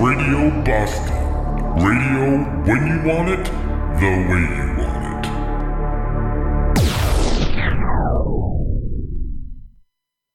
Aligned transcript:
Radio 0.00 0.50
Boston. 0.62 1.12
Radio 1.82 2.38
when 2.64 2.86
you 2.86 3.02
want 3.04 3.28
it, 3.30 3.44
the 3.98 4.10
way 4.30 4.42
you 4.46 4.66
want 4.78 5.26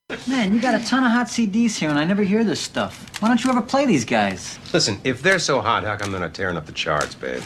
it. 0.10 0.28
Man, 0.28 0.54
you 0.54 0.60
got 0.60 0.76
a 0.76 0.84
ton 0.86 1.06
of 1.06 1.12
hot 1.14 1.28
CDs 1.28 1.78
here, 1.78 1.90
and 1.90 1.98
I 1.98 2.04
never 2.04 2.24
hear 2.24 2.44
this 2.44 2.60
stuff. 2.60 3.22
Why 3.22 3.30
don't 3.30 3.42
you 3.42 3.50
ever 3.52 3.62
play 3.62 3.86
these 3.86 4.04
guys? 4.04 4.60
Listen, 4.74 5.00
if 5.06 5.22
they're 5.22 5.40
so 5.40 5.62
hot, 5.62 5.86
how 5.86 5.96
come 5.96 6.12
they're 6.12 6.20
not 6.20 6.34
tearing 6.34 6.58
up 6.58 6.66
the 6.66 6.74
charts, 6.74 7.16
babe? 7.16 7.44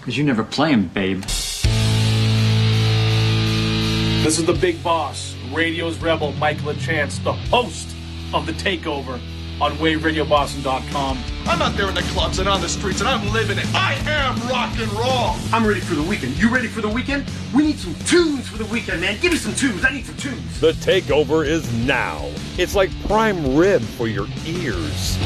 Because 0.00 0.16
you 0.16 0.24
never 0.24 0.44
play 0.44 0.70
them, 0.70 0.88
babe. 0.88 1.20
This 4.22 4.38
is 4.38 4.46
the 4.46 4.56
big 4.58 4.82
boss, 4.82 5.36
radio's 5.52 5.98
rebel, 5.98 6.32
Mike 6.32 6.56
LaChance, 6.60 7.22
the 7.22 7.34
host 7.34 7.94
of 8.32 8.46
The 8.46 8.52
Takeover 8.52 9.20
on 9.60 9.72
WaveRadioBoston.com. 9.76 11.33
I'm 11.46 11.60
out 11.60 11.76
there 11.76 11.88
in 11.88 11.94
the 11.94 12.02
clubs 12.02 12.38
and 12.38 12.48
on 12.48 12.62
the 12.62 12.68
streets 12.68 13.00
and 13.00 13.08
I'm 13.08 13.30
living 13.32 13.58
it. 13.58 13.66
I 13.74 13.94
am 14.06 14.34
rock 14.48 14.72
and 14.78 14.90
roll. 14.92 15.36
I'm 15.52 15.66
ready 15.66 15.80
for 15.80 15.94
the 15.94 16.02
weekend. 16.02 16.38
You 16.38 16.48
ready 16.48 16.68
for 16.68 16.80
the 16.80 16.88
weekend? 16.88 17.30
We 17.54 17.64
need 17.64 17.78
some 17.78 17.94
tunes 18.06 18.48
for 18.48 18.56
the 18.56 18.64
weekend, 18.66 19.02
man. 19.02 19.18
Give 19.20 19.30
me 19.30 19.38
some 19.38 19.54
tunes. 19.54 19.84
I 19.84 19.90
need 19.90 20.06
some 20.06 20.16
tunes. 20.16 20.60
The 20.60 20.72
takeover 20.72 21.46
is 21.46 21.70
now. 21.86 22.30
It's 22.56 22.74
like 22.74 22.90
prime 23.06 23.54
rib 23.56 23.82
for 23.82 24.06
your 24.06 24.26
ears. 24.46 25.18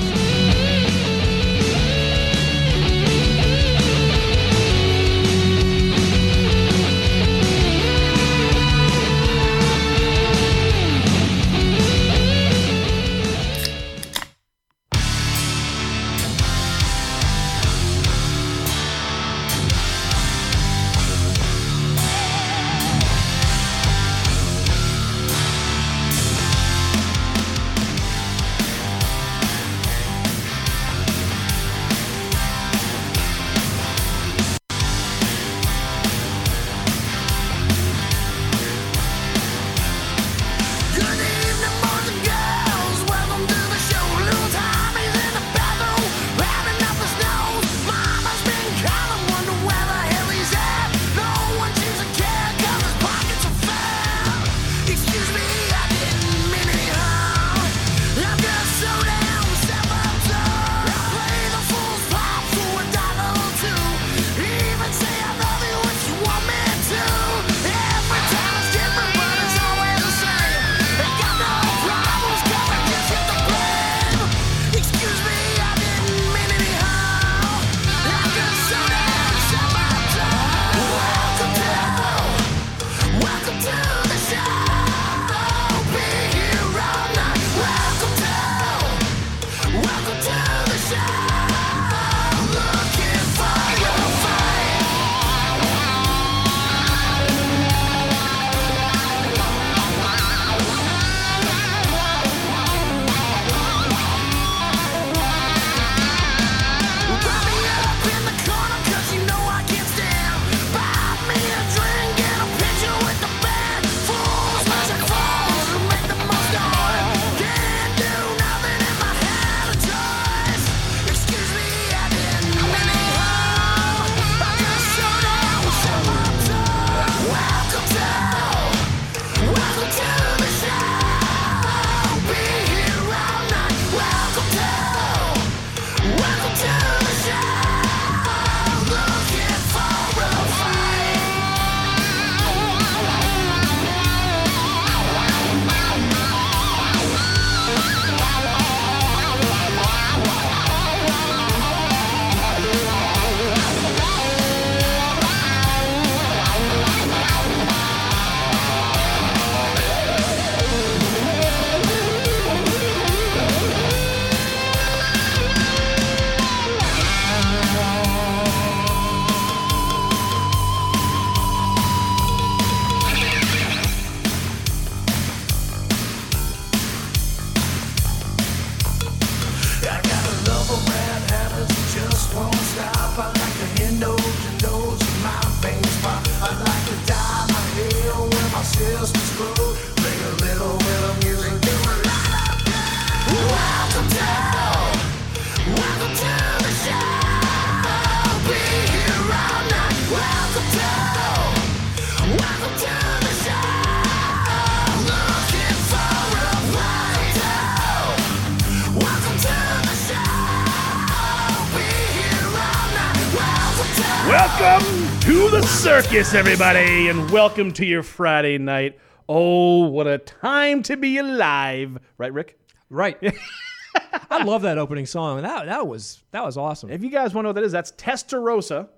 Circus, 216.09 216.35
everybody, 216.35 217.09
and 217.09 217.31
welcome 217.31 217.73
to 217.73 217.85
your 217.85 218.03
Friday 218.03 218.57
night. 218.59 218.99
Oh, 219.29 219.87
what 219.89 220.07
a 220.07 220.19
time 220.19 220.83
to 220.85 220.97
be 220.97 221.19
alive! 221.19 221.99
Right, 222.17 222.33
Rick? 222.33 222.59
Right. 222.89 223.17
I 224.31 224.43
love 224.45 224.63
that 224.63 224.79
opening 224.79 225.07
song. 225.07 225.43
That 225.43 225.67
that 225.67 225.87
was 225.87 226.23
that 226.31 226.45
was 226.45 226.57
awesome. 226.57 226.91
If 226.91 227.03
you 227.03 227.11
guys 227.11 227.35
want 227.35 227.45
to 227.45 227.49
know 227.49 227.49
what 227.51 227.55
that 227.57 227.65
is, 227.65 227.73
that's 227.73 227.93
Testarossa. 227.93 228.89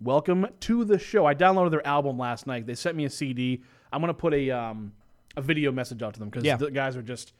Welcome 0.00 0.46
to 0.60 0.84
the 0.84 0.98
show. 0.98 1.26
I 1.26 1.34
downloaded 1.34 1.70
their 1.70 1.86
album 1.86 2.18
last 2.18 2.46
night. 2.46 2.66
They 2.66 2.74
sent 2.74 2.96
me 2.96 3.04
a 3.04 3.10
CD. 3.10 3.62
I'm 3.92 4.00
gonna 4.00 4.14
put 4.14 4.34
a 4.34 4.50
um, 4.50 4.92
a 5.36 5.42
video 5.42 5.72
message 5.72 6.02
out 6.02 6.14
to 6.14 6.20
them 6.20 6.28
because 6.28 6.44
Yeah. 6.44 6.56
the 6.56 6.70
guys 6.70 6.96
are 6.96 7.02
just 7.02 7.32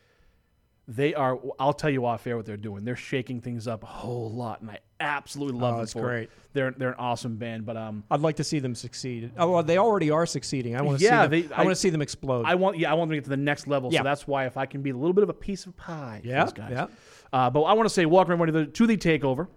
They 0.91 1.13
are. 1.15 1.39
I'll 1.61 1.75
tell 1.75 1.91
you 1.91 2.07
off 2.07 2.27
air 2.27 2.37
what 2.39 2.47
they're 2.47 2.57
doing. 2.57 2.83
They're 2.83 2.97
shaking 2.97 3.43
things 3.43 3.69
up 3.69 3.83
a 3.83 3.87
whole 3.87 4.31
lot, 4.33 4.63
and 4.63 4.71
I 4.71 4.79
absolutely 5.01 5.61
love 5.61 5.75
Oh, 5.75 5.77
them. 5.77 5.81
that's 5.83 5.93
for 5.93 5.99
it. 5.99 6.03
great. 6.03 6.31
They're 6.55 6.71
they're 6.71 6.89
an 6.89 6.95
awesome 6.99 7.37
band, 7.37 7.67
but 7.67 7.77
um, 7.77 8.05
I'd 8.11 8.21
like 8.21 8.37
to 8.37 8.45
see 8.45 8.59
them 8.59 8.75
succeed. 8.75 9.31
Oh, 9.37 9.51
well, 9.53 9.63
they 9.63 9.77
already 9.77 10.11
are 10.11 10.25
succeeding. 10.25 10.77
I 10.77 10.81
want 10.81 10.99
to 10.99 11.05
Yeah, 11.05 11.25
see 11.25 11.29
them, 11.43 11.49
they- 11.51 11.55
I, 11.55 11.61
I- 11.61 11.65
want 11.65 11.75
to 11.77 11.81
see 11.81 11.91
them 11.91 12.01
explode. 12.01 12.47
I 12.47 12.55
want 12.55 12.79
yeah, 12.79 12.91
I 12.91 12.95
want 12.95 13.09
them 13.11 13.17
to 13.17 13.17
get 13.19 13.25
to 13.25 13.31
the 13.31 13.37
next 13.37 13.67
level. 13.67 13.93
Yeah. 13.93 14.01
So 14.01 14.05
that's 14.05 14.27
why 14.27 14.47
if 14.47 14.57
I 14.57 14.65
can 14.65 14.81
be 14.81 14.89
a 14.89 14.97
little 14.97 15.13
bit 15.13 15.25
of 15.25 15.29
a 15.29 15.35
piece 15.35 15.67
of 15.67 15.77
pie, 15.77 16.21
for 16.23 16.27
Yeah, 16.29 16.45
these 16.45 16.53
guys. 16.55 16.71
yeah. 16.73 16.87
Uh, 17.35 17.51
but 17.51 17.63
I 17.65 17.75
want 17.75 17.87
to 17.87 17.95
say 17.95 18.07
welcome 18.07 18.33
everybody 18.33 18.53
to 18.53 18.59
the, 18.61 18.73
to 18.73 18.87
the 18.87 18.97
takeover. 18.97 19.49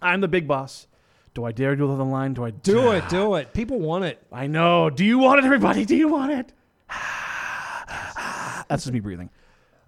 I'm 0.00 0.20
the 0.20 0.28
big 0.28 0.46
boss. 0.46 0.86
Do 1.34 1.44
I 1.44 1.50
dare 1.50 1.74
do 1.74 1.88
the 1.88 2.04
line? 2.04 2.34
Do 2.34 2.44
I 2.44 2.50
do 2.52 2.92
it, 2.92 3.08
do 3.08 3.34
it. 3.34 3.52
People 3.52 3.80
want 3.80 4.04
it. 4.04 4.24
I 4.30 4.46
know. 4.46 4.90
Do 4.90 5.04
you 5.04 5.18
want 5.18 5.40
it, 5.40 5.44
everybody? 5.44 5.84
Do 5.84 5.96
you 5.96 6.06
want 6.06 6.30
it? 6.30 6.52
That's 8.68 8.84
just 8.84 8.92
me 8.92 9.00
breathing. 9.00 9.28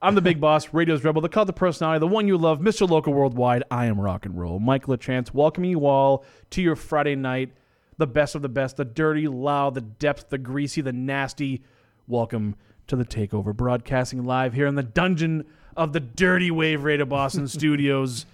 I'm 0.04 0.14
the 0.14 0.20
big 0.20 0.38
boss, 0.38 0.68
Radio's 0.74 1.02
Rebel, 1.02 1.22
the 1.22 1.30
cult 1.30 1.48
of 1.48 1.54
personality, 1.54 1.98
the 1.98 2.06
one 2.06 2.28
you 2.28 2.36
love, 2.36 2.60
Mr. 2.60 2.86
Local 2.86 3.14
Worldwide. 3.14 3.64
I 3.70 3.86
am 3.86 3.98
rock 3.98 4.26
and 4.26 4.38
roll. 4.38 4.58
Mike 4.58 4.84
LaChance, 4.84 5.32
welcoming 5.32 5.70
you 5.70 5.86
all 5.86 6.26
to 6.50 6.60
your 6.60 6.76
Friday 6.76 7.14
night. 7.14 7.52
The 7.96 8.06
best 8.06 8.34
of 8.34 8.42
the 8.42 8.50
best, 8.50 8.76
the 8.76 8.84
dirty, 8.84 9.28
loud, 9.28 9.72
the 9.72 9.80
depth, 9.80 10.28
the 10.28 10.36
greasy, 10.36 10.82
the 10.82 10.92
nasty. 10.92 11.62
Welcome 12.06 12.54
to 12.86 12.96
the 12.96 13.04
takeover, 13.06 13.56
broadcasting 13.56 14.26
live 14.26 14.52
here 14.52 14.66
in 14.66 14.74
the 14.74 14.82
dungeon 14.82 15.46
of 15.74 15.94
the 15.94 16.00
Dirty 16.00 16.50
Wave 16.50 16.84
Radio 16.84 17.06
Boston 17.06 17.48
studios. 17.48 18.26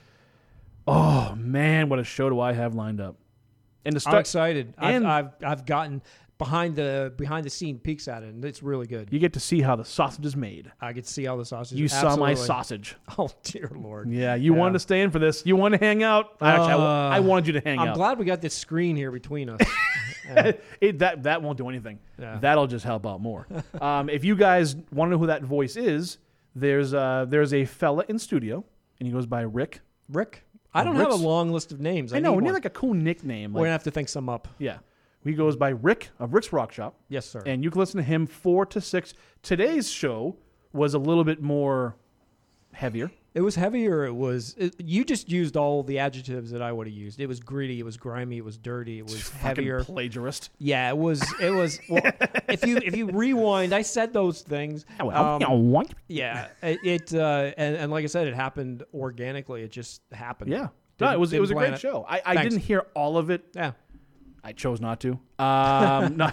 Oh 0.89 1.37
man, 1.37 1.89
what 1.89 2.01
a 2.01 2.05
show 2.05 2.29
do 2.31 2.41
I 2.41 2.53
have 2.53 2.75
lined 2.75 3.01
up! 3.01 3.15
And 3.85 3.93
to 3.93 3.99
I'm 3.99 4.01
start, 4.01 4.21
excited. 4.23 4.75
I've, 4.77 4.95
and- 4.97 5.07
I've 5.07 5.31
I've 5.47 5.67
gotten 5.67 6.03
behind 6.41 6.75
the 6.75 7.13
behind 7.17 7.47
the 7.47 7.51
scene 7.51 7.79
peeks 7.79 8.09
at 8.09 8.25
it, 8.25 8.31
and 8.35 8.45
it's 8.45 8.61
really 8.65 8.89
good. 8.89 9.09
you 9.13 9.21
get 9.21 9.33
to 9.35 9.41
see 9.41 9.61
how 9.61 9.77
the 9.77 9.85
sausage 9.85 10.27
is 10.27 10.35
made. 10.35 10.73
I 10.81 10.93
get 10.93 11.05
to 11.05 11.11
see 11.13 11.29
all 11.29 11.37
the 11.39 11.45
sausage. 11.45 11.79
You 11.79 11.87
saw 11.87 12.17
my 12.17 12.33
Absolutely. 12.33 12.37
sausage. 12.47 12.97
Oh 13.19 13.29
dear 13.45 13.71
lord. 13.75 14.11
Yeah, 14.11 14.35
you 14.35 14.53
wanted 14.55 14.73
to 14.73 14.79
stay 14.81 15.03
in 15.03 15.11
for 15.13 15.21
this. 15.21 15.45
You 15.47 15.55
wanted 15.55 15.79
to 15.79 15.85
hang 15.87 16.03
out. 16.03 16.33
Actually, 16.41 16.73
I 16.73 16.77
wa- 16.77 16.85
Uh, 16.85 17.11
I, 17.11 17.21
wanted 17.21 17.47
you 17.47 17.53
to 17.53 17.61
hang 17.61 17.79
out. 17.79 17.83
I'm 17.83 17.89
out. 17.91 17.97
glad 17.97 18.19
we 18.19 18.25
got 18.25 18.41
this 18.41 18.55
screen 18.55 18.97
here 18.97 19.13
between 19.13 19.49
us. 19.51 19.61
it, 20.81 20.99
that 21.01 21.23
that 21.25 21.43
won't 21.43 21.59
do 21.59 21.69
anything. 21.69 21.99
Yeah. 22.19 22.39
That'll 22.41 22.67
just 22.67 22.85
help 22.85 23.07
out 23.07 23.21
more. 23.21 23.47
um, 23.81 24.09
if 24.09 24.25
you 24.25 24.35
guys 24.37 24.75
want 24.93 25.09
to 25.09 25.11
know 25.13 25.19
who 25.19 25.27
that 25.27 25.43
voice 25.43 25.77
is, 25.77 26.19
there's 26.55 26.95
uh, 26.95 27.27
there's 27.29 27.53
a 27.53 27.65
fella 27.65 28.05
in 28.09 28.19
studio, 28.19 28.65
and 28.99 29.07
he 29.07 29.13
goes 29.13 29.27
by 29.27 29.43
Rick. 29.43 29.81
Rick, 30.09 30.45
I 30.73 30.85
don't 30.85 30.97
have 30.97 31.07
a 31.07 31.11
Rick's- 31.11 31.23
long 31.23 31.51
list 31.53 31.73
of 31.73 31.81
names. 31.81 32.13
I, 32.13 32.17
I 32.17 32.21
know. 32.21 32.31
need 32.31 32.37
We 32.37 32.43
need 32.43 32.47
one. 32.49 32.55
like 32.55 32.65
a 32.65 32.71
cool 32.71 32.95
nickname. 32.95 33.53
We're 33.53 33.61
Like, 33.61 33.67
gonna 33.67 33.73
have 33.73 33.83
to 33.85 33.91
think 33.91 34.09
some 34.09 34.29
up. 34.29 34.49
yeah, 34.59 34.79
he 35.25 35.33
goes 35.33 35.57
by 35.57 35.71
Rick 35.71 36.11
of 36.19 36.33
Rick's 36.33 36.53
Rock 36.53 36.73
Shop. 36.73 36.95
Yes, 37.09 37.27
sir. 37.27 37.43
And 37.45 37.63
you 37.63 37.71
can 37.71 37.79
listen 37.79 37.99
to 37.99 38.05
him 38.05 38.27
four 38.27 38.65
to 38.67 38.81
six. 38.81 39.15
Today's 39.43 39.91
show 39.91 40.37
was 40.73 40.95
a 40.95 40.99
little 40.99 41.25
bit 41.25 41.43
more 41.43 41.97
heavier. 42.73 43.11
It 43.33 43.43
was 43.43 43.55
heavier. 43.55 44.05
It 44.07 44.15
was. 44.15 44.57
It, 44.59 44.75
you 44.81 45.05
just 45.05 45.31
used 45.31 45.57
all 45.57 45.85
the 45.85 46.01
adjectives 46.01 46.51
that 46.51 46.63
I 46.63 46.73
would 46.73 46.89
have 46.89 46.97
used. 46.97 47.21
It 47.21 47.27
was 47.27 47.39
gritty. 47.39 47.79
It 47.79 47.85
was 47.85 47.97
grimy. 47.97 48.39
It 48.39 48.45
was 48.45 48.59
dirty. 48.59 48.99
It 48.99 49.05
was 49.05 49.29
heavier. 49.29 49.85
plagiarist. 49.85 50.51
Yeah, 50.59 50.89
it 50.89 50.97
was. 50.97 51.23
It 51.41 51.51
was. 51.51 51.79
Well, 51.89 52.03
if 52.49 52.67
you 52.67 52.79
if 52.79 52.97
you 52.97 53.07
rewind, 53.07 53.73
I 53.73 53.83
said 53.83 54.13
those 54.13 54.43
things. 54.43 54.85
Um, 54.99 55.87
yeah, 56.09 56.49
it, 56.61 56.81
it 56.83 57.15
uh, 57.15 57.53
and, 57.57 57.77
and 57.77 57.93
like 57.93 58.03
I 58.03 58.09
said, 58.09 58.27
it 58.27 58.35
happened 58.35 58.83
organically. 58.93 59.63
It 59.63 59.71
just 59.71 60.03
happened. 60.11 60.51
Yeah. 60.51 60.69
No, 60.99 61.13
it 61.13 61.19
was 61.21 61.33
it 61.33 61.41
was 61.41 61.53
a 61.53 61.55
great 61.55 61.79
show. 61.79 62.05
I, 62.09 62.21
I 62.25 62.43
didn't 62.43 62.59
hear 62.59 62.87
all 62.95 63.17
of 63.17 63.31
it. 63.31 63.45
Yeah. 63.55 63.73
I 64.43 64.53
chose 64.53 64.81
not 64.81 65.01
to. 65.01 65.19
Um, 65.39 66.17
no, 66.17 66.31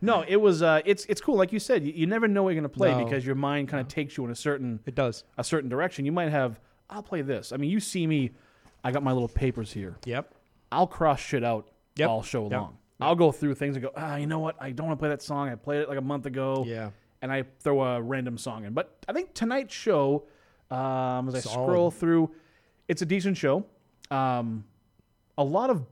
no, 0.00 0.24
it 0.26 0.36
was. 0.40 0.62
Uh, 0.62 0.80
it's 0.84 1.04
it's 1.06 1.20
cool. 1.20 1.36
Like 1.36 1.52
you 1.52 1.58
said, 1.58 1.84
you, 1.86 1.92
you 1.92 2.06
never 2.06 2.26
know 2.28 2.42
what 2.42 2.50
you're 2.50 2.60
gonna 2.62 2.68
play 2.68 2.92
No. 2.96 3.04
because 3.04 3.26
your 3.26 3.34
mind 3.34 3.68
kind 3.68 3.80
of 3.80 3.88
takes 3.88 4.16
you 4.16 4.24
in 4.24 4.30
a 4.30 4.34
certain 4.34 4.80
It 4.86 4.94
does. 4.94 5.24
a 5.36 5.44
certain 5.44 5.68
direction. 5.68 6.04
You 6.06 6.12
might 6.12 6.30
have. 6.30 6.58
I'll 6.88 7.02
play 7.02 7.22
this. 7.22 7.52
I 7.52 7.56
mean, 7.56 7.70
you 7.70 7.80
see 7.80 8.06
me. 8.06 8.30
I 8.84 8.92
got 8.92 9.02
my 9.02 9.12
little 9.12 9.28
papers 9.28 9.72
here. 9.72 9.96
Yep. 10.06 10.32
I'll 10.72 10.86
cross 10.86 11.20
shit 11.20 11.42
out 11.44 11.68
Yep. 11.96 12.08
all 12.08 12.22
show 12.22 12.44
Yep. 12.44 12.52
long. 12.52 12.78
I'll 13.00 13.16
go 13.16 13.30
through 13.32 13.54
things 13.56 13.76
and 13.76 13.82
go, 13.84 13.90
ah, 13.96 14.16
you 14.16 14.26
know 14.26 14.38
what? 14.38 14.56
I 14.60 14.70
don't 14.70 14.86
want 14.86 14.98
to 14.98 15.00
play 15.02 15.08
that 15.10 15.20
song. 15.20 15.48
I 15.50 15.54
played 15.56 15.80
it 15.82 15.88
like 15.88 15.98
a 15.98 16.02
month 16.02 16.24
ago. 16.26 16.64
Yeah. 16.66 16.90
And 17.20 17.30
I 17.32 17.42
throw 17.60 17.82
a 17.82 18.00
random 18.00 18.38
song 18.38 18.64
in. 18.64 18.72
But 18.72 18.96
I 19.08 19.12
think 19.12 19.34
tonight's 19.34 19.74
show, 19.74 20.24
um, 20.70 21.28
as 21.28 21.34
I 21.34 21.40
Solid. 21.40 21.66
scroll 21.66 21.90
through, 21.90 22.30
it's 22.88 23.02
a 23.02 23.06
decent 23.06 23.36
show. 23.36 23.66
Um, 24.10 24.64
a 25.36 25.44
lot 25.44 25.68
of 25.70 25.84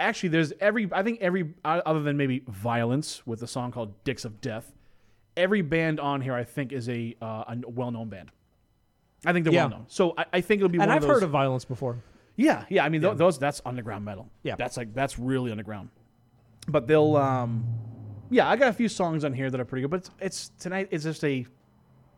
actually, 0.00 0.30
there's 0.30 0.52
every. 0.60 0.88
I 0.92 1.02
think 1.02 1.20
every 1.20 1.54
uh, 1.64 1.80
other 1.86 2.02
than 2.02 2.16
maybe 2.16 2.42
violence 2.48 3.26
with 3.26 3.42
a 3.42 3.46
song 3.46 3.70
called 3.72 3.92
"Dicks 4.04 4.24
of 4.24 4.40
Death." 4.40 4.72
Every 5.36 5.62
band 5.62 6.00
on 6.00 6.20
here, 6.20 6.34
I 6.34 6.44
think, 6.44 6.72
is 6.72 6.88
a 6.88 7.16
uh, 7.22 7.44
a 7.48 7.56
well-known 7.68 8.08
band. 8.08 8.30
I 9.24 9.32
think 9.32 9.44
they're 9.44 9.52
Yeah. 9.54 9.62
well-known. 9.64 9.84
So 9.88 10.14
I, 10.18 10.24
I 10.34 10.40
think 10.40 10.60
it'll 10.60 10.68
be. 10.70 10.80
And 10.80 10.90
I've 10.90 11.02
of 11.04 11.08
heard 11.08 11.22
of 11.22 11.30
violence 11.30 11.64
before. 11.64 12.02
yeah, 12.36 12.64
yeah. 12.68 12.84
I 12.84 12.88
mean, 12.88 13.00
tho- 13.00 13.14
those 13.14 13.38
that's 13.38 13.60
underground 13.64 14.04
metal. 14.04 14.28
Yeah. 14.42 14.56
that's 14.56 14.76
like 14.76 14.92
that's 14.94 15.18
really 15.18 15.50
underground. 15.50 15.90
But 16.68 16.86
they'll, 16.86 17.16
um, 17.16 17.64
yeah. 18.30 18.48
I 18.48 18.56
got 18.56 18.68
a 18.68 18.72
few 18.72 18.88
songs 18.88 19.24
on 19.24 19.32
here 19.32 19.50
that 19.50 19.60
are 19.60 19.64
pretty 19.64 19.82
good. 19.82 19.90
But 19.90 20.00
it's, 20.00 20.10
it's 20.20 20.48
tonight. 20.58 20.88
It's 20.90 21.04
just 21.04 21.24
a 21.24 21.46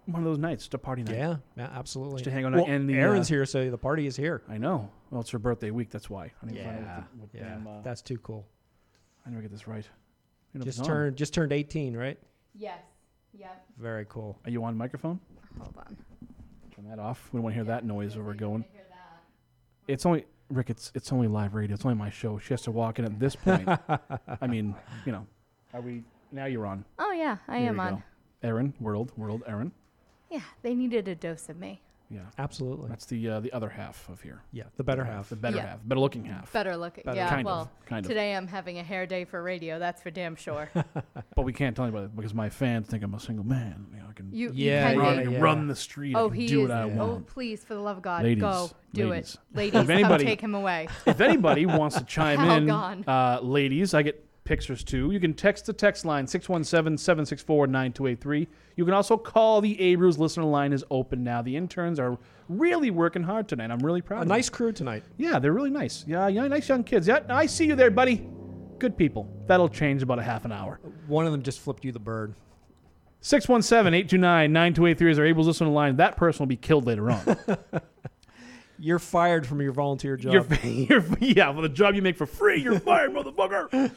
one 0.07 0.19
of 0.23 0.25
those 0.25 0.39
nights, 0.39 0.65
just 0.65 0.75
a 0.75 0.79
party 0.79 1.03
night. 1.03 1.17
Yeah. 1.17 1.37
Yeah. 1.57 1.69
Absolutely. 1.75 2.15
Just 2.17 2.25
to 2.25 2.31
hang 2.31 2.45
out 2.45 2.53
Well, 2.53 2.67
and 2.67 2.89
the, 2.89 2.95
Aaron's 2.95 3.29
uh, 3.31 3.35
here, 3.35 3.47
so 3.47 3.71
the 3.71 3.79
party 3.79 4.07
is 4.07 4.17
here. 4.17 4.43
I 4.49 4.59
know. 4.59 4.91
Well, 5.11 5.21
it's 5.21 5.31
her 5.31 5.39
birthday 5.39 5.71
week. 5.71 5.91
That's 5.91 6.11
why. 6.11 6.33
I 6.43 6.47
need 6.47 6.57
to 6.57 6.65
find 6.65 6.77
out 6.79 6.83
Yeah. 6.83 6.97
what, 6.97 7.11
the- 7.13 7.19
what 7.19 7.29
Yeah. 7.35 7.55
damn, 7.55 7.67
uh, 7.67 7.81
That's 7.83 8.03
too 8.03 8.19
cool. 8.19 8.47
I 9.27 9.31
never 9.31 9.43
get 9.43 9.51
this 9.53 9.67
right. 9.69 9.89
You 10.53 10.59
know, 10.61 10.65
Just 10.65 10.81
it's 10.81 10.87
turned. 10.89 11.17
Just 11.17 11.33
turned 11.35 11.53
18, 11.53 11.97
right? 11.97 12.19
Yes. 12.55 12.81
Yep. 13.33 13.65
Very 13.79 14.05
cool. 14.09 14.39
Are 14.45 14.51
you 14.51 14.63
on 14.65 14.77
microphone? 14.77 15.19
Hold 15.59 15.77
on. 15.79 15.97
Turn 16.75 16.89
that 16.89 16.99
off. 16.99 17.29
We 17.33 17.39
don't 17.39 17.45
want 17.45 17.53
to 17.53 17.57
hear 17.57 17.65
that 17.65 17.85
noise 17.85 18.17
where 18.17 18.25
we're 18.25 18.35
going. 18.35 18.65
It's 19.89 20.07
only 20.07 20.27
Rick. 20.49 20.71
It's 20.71 20.93
it's 20.95 21.13
only 21.13 21.29
live 21.29 21.55
radio. 21.55 21.75
It's 21.75 21.85
only 21.85 21.97
my 21.97 22.11
show. 22.11 22.39
She 22.39 22.53
has 22.53 22.63
to 22.63 22.71
walk 22.71 22.99
in 22.99 23.05
at 23.05 23.19
this 23.19 23.35
point. 23.35 23.69
I 24.41 24.47
mean, 24.47 24.75
you 25.07 25.13
know. 25.13 25.27
Are 25.75 25.81
we 25.81 26.05
now? 26.31 26.45
You're 26.45 26.67
on. 26.67 26.85
Oh 26.99 27.11
yeah, 27.13 27.39
I 27.49 27.61
There 27.61 27.69
am 27.71 27.81
on. 27.81 27.95
go. 27.97 28.03
Aaron, 28.43 28.75
world, 28.81 29.13
world, 29.17 29.43
Aaron. 29.47 29.73
Yeah, 30.33 30.41
they 30.63 30.75
needed 30.75 31.07
a 31.09 31.15
dose 31.15 31.49
of 31.49 31.59
me. 31.59 31.83
Yeah, 32.11 32.21
Absolutely. 32.39 32.89
that's 32.91 33.07
the 33.07 33.27
uh, 33.27 33.41
the 33.41 33.51
other 33.55 33.71
half 33.71 34.07
of 34.11 34.21
here. 34.21 34.43
Yeah. 34.53 34.65
The 34.77 34.85
better 34.85 35.03
half. 35.03 35.31
The 35.31 35.37
better 35.37 35.57
Yeah. 35.57 35.67
half, 35.69 35.79
better 35.83 36.01
looking 36.01 36.27
half. 36.27 36.53
Better 36.53 36.77
looking. 36.77 37.05
Better. 37.05 37.17
Yeah. 37.17 37.29
Kind 37.31 37.41
of, 37.41 37.47
well, 37.47 37.71
kind 37.87 38.05
of. 38.05 38.09
today 38.11 38.35
I'm 38.37 38.47
having 38.47 38.79
a 38.79 38.83
hair 38.83 39.07
day 39.07 39.25
for 39.25 39.43
radio. 39.43 39.79
That's 39.79 40.03
for 40.03 40.11
damn 40.11 40.37
sure. 40.37 40.69
But 41.35 41.43
we 41.47 41.55
can't 41.55 41.75
tell 41.75 41.87
anybody 41.87 42.09
because 42.15 42.35
my 42.35 42.51
fans 42.51 42.89
think 42.89 43.03
I'm 43.03 43.15
a 43.15 43.21
single 43.21 43.47
man. 43.47 43.87
You 43.95 44.01
know, 44.01 44.05
I 44.11 44.13
can 44.13 44.29
You, 44.31 44.51
Yeah, 44.55 44.93
you 44.93 44.99
run, 45.01 45.07
kind 45.09 45.21
I 45.21 45.23
can 45.25 45.33
yeah. 45.33 45.41
run 45.41 45.67
the 45.69 45.77
street. 45.77 46.15
I 46.15 46.21
Oh, 46.21 46.29
can 46.29 46.39
he 46.41 46.47
do 46.47 46.63
is. 46.65 46.69
what 46.69 46.77
I 46.77 46.83
oh, 46.83 46.89
want. 46.89 47.27
please, 47.27 47.65
for 47.65 47.73
the 47.73 47.81
love 47.81 47.97
of 47.97 48.03
God, 48.03 48.25
Ladies, 48.25 48.43
go 48.43 48.71
do 48.93 49.09
ladies. 49.09 49.39
it, 49.55 49.57
ladies. 49.57 49.89
anybody- 49.89 50.25
come 50.25 50.31
take 50.31 50.41
him 50.43 50.55
away. 50.55 50.89
if 51.07 51.21
anybody 51.23 51.65
wants 51.65 51.97
to 51.97 52.05
chime 52.05 52.39
How 52.41 52.57
in, 52.57 52.67
gone. 52.67 53.05
uh, 53.07 53.39
ladies, 53.43 53.95
I 53.95 54.03
get 54.03 54.23
pictures 54.45 54.85
too. 54.85 55.11
You 55.11 55.21
can 55.21 55.35
text 55.35 55.67
the 55.67 55.73
text 55.73 56.05
line 56.05 56.27
617-764-9283. 56.27 58.47
You 58.77 58.85
can 58.85 58.95
also 58.95 59.17
call 59.17 59.61
the 59.61 59.81
Abrams 59.81 60.19
listener 60.19 60.45
line 60.45 60.73
is 60.73 60.85
open 60.91 61.23
now. 61.23 61.43
The 61.43 61.57
interns 61.57 62.01
are 62.01 62.19
really 62.49 62.91
working 62.91 63.23
hard 63.23 63.49
tonight. 63.49 63.71
I'm 63.71 63.79
really 63.81 64.03
proud. 64.03 64.19
A 64.19 64.23
of 64.23 64.29
them. 64.29 64.37
nice 64.37 64.49
crew 64.49 64.73
tonight. 64.73 65.05
Yeah, 65.17 65.39
they're 65.39 65.53
really 65.53 65.71
nice. 65.71 66.05
Yeah, 66.07 66.27
yeah, 66.29 66.47
nice 66.49 66.69
young 66.69 66.85
kids. 66.85 67.07
Yeah, 67.07 67.21
I 67.29 67.47
see 67.47 67.67
you 67.67 67.77
there, 67.77 67.91
buddy. 67.91 68.27
Good 68.79 68.97
people. 68.97 69.29
That'll 69.47 69.69
change 69.69 70.03
about 70.03 70.19
a 70.19 70.23
half 70.23 70.45
an 70.45 70.53
hour. 70.53 70.81
One 71.07 71.27
of 71.27 71.33
them 71.33 71.43
just 71.43 71.61
flipped 71.61 71.85
you 71.85 71.93
the 71.93 72.01
bird. 72.01 72.35
617-829-9283 73.23 75.11
is 75.11 75.19
our 75.19 75.25
Abrams 75.25 75.47
listener 75.47 75.69
line. 75.69 75.97
That 75.97 76.17
person 76.17 76.41
will 76.41 76.49
be 76.49 76.57
killed 76.57 76.87
later 76.87 77.11
on. 77.11 77.37
You're 78.83 78.99
fired 78.99 79.47
from 79.47 79.63
your 79.63 79.71
volunteer 79.71 80.17
job. 80.17 80.33
You're, 80.33 80.65
you're, 80.65 81.05
yeah, 81.21 81.55
for 81.55 81.63
the 81.63 81.69
job 81.69 81.95
you 81.95 82.03
make 82.03 82.17
for 82.17 82.27
free, 82.27 82.61
you're 82.61 82.81
fired, 82.81 83.11
motherfucker. 83.15 83.93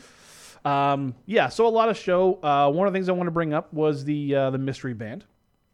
Um, 0.66 1.14
yeah, 1.26 1.50
so 1.50 1.68
a 1.68 1.70
lot 1.70 1.90
of 1.90 1.98
show. 1.98 2.40
Uh, 2.42 2.72
one 2.72 2.88
of 2.88 2.94
the 2.94 2.98
things 2.98 3.08
I 3.08 3.12
want 3.12 3.28
to 3.28 3.32
bring 3.32 3.54
up 3.54 3.72
was 3.74 4.04
the 4.04 4.34
uh, 4.36 4.50
the 4.50 4.58
mystery 4.58 4.94
band, 4.94 5.24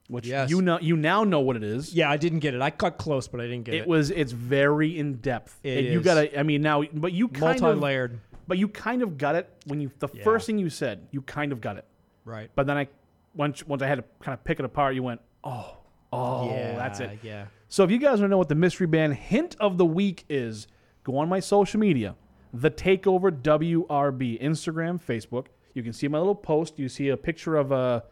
which 0.08 0.28
Yes. 0.28 0.50
you 0.50 0.62
know 0.62 0.80
you 0.82 0.98
now 0.98 1.24
know 1.24 1.40
what 1.40 1.56
it 1.56 1.64
is. 1.64 1.94
yeah, 1.94 2.10
I 2.12 2.18
didn't 2.18 2.40
get 2.40 2.54
it. 2.54 2.62
I 2.62 2.70
cut 2.72 2.98
close, 2.98 3.28
but 3.28 3.40
I 3.40 3.44
didn't 3.44 3.64
get 3.64 3.76
it. 3.76 3.78
It 3.80 3.88
was 3.88 4.12
it's 4.12 4.32
very 4.34 4.98
in 5.00 5.16
depth. 5.16 5.60
It 5.64 5.78
and 5.78 5.88
you 5.88 6.00
is. 6.00 6.06
gotta. 6.06 6.38
I 6.40 6.44
mean 6.44 6.62
now, 6.62 6.84
but 6.94 7.14
you 7.14 7.28
kind 7.30 7.56
of 7.56 7.62
multi-layered. 7.62 8.20
but 8.48 8.58
you 8.58 8.68
kind 8.68 9.02
of 9.02 9.18
got 9.18 9.36
it 9.36 9.50
when 9.68 9.80
you 9.80 9.92
the 10.00 10.10
Yeah. 10.14 10.24
first 10.24 10.46
thing 10.46 10.58
you 10.58 10.70
said. 10.70 11.08
You 11.12 11.22
kind 11.22 11.54
of 11.54 11.62
got 11.62 11.78
it, 11.78 11.86
Right. 12.26 12.50
but 12.54 12.68
then 12.68 12.78
I 12.78 12.88
once 13.34 13.66
once 13.66 13.82
I 13.82 13.88
had 13.88 13.96
to 14.00 14.04
kind 14.20 14.34
of 14.38 14.44
pick 14.44 14.60
it 14.60 14.66
apart, 14.66 14.94
you 14.94 15.04
went, 15.04 15.22
oh, 15.46 15.78
oh, 16.12 16.50
yeah, 16.50 16.76
that's 16.76 17.00
it. 17.00 17.20
Yeah. 17.24 17.46
So 17.70 17.86
if 17.86 17.92
you 17.92 17.98
guys 17.98 18.20
want 18.20 18.24
to 18.24 18.28
know 18.28 18.38
what 18.38 18.50
the 18.50 18.56
mystery 18.56 18.88
band 18.88 19.14
hint 19.16 19.56
of 19.62 19.78
the 19.78 19.86
week 19.86 20.26
is, 20.28 20.68
go 21.06 21.18
on 21.20 21.30
my 21.30 21.40
social 21.40 21.80
media, 21.80 22.16
the 22.54 22.70
Takeover 22.72 23.32
WRB, 23.32 24.42
Instagram, 24.42 25.00
Facebook. 25.02 25.48
You 25.74 25.84
can 25.84 25.94
see 25.94 26.08
my 26.08 26.18
little 26.18 26.36
post. 26.36 26.78
You 26.80 26.90
see 26.90 27.10
a 27.10 27.18
picture 27.18 27.56
of 27.56 27.72
a 27.72 28.04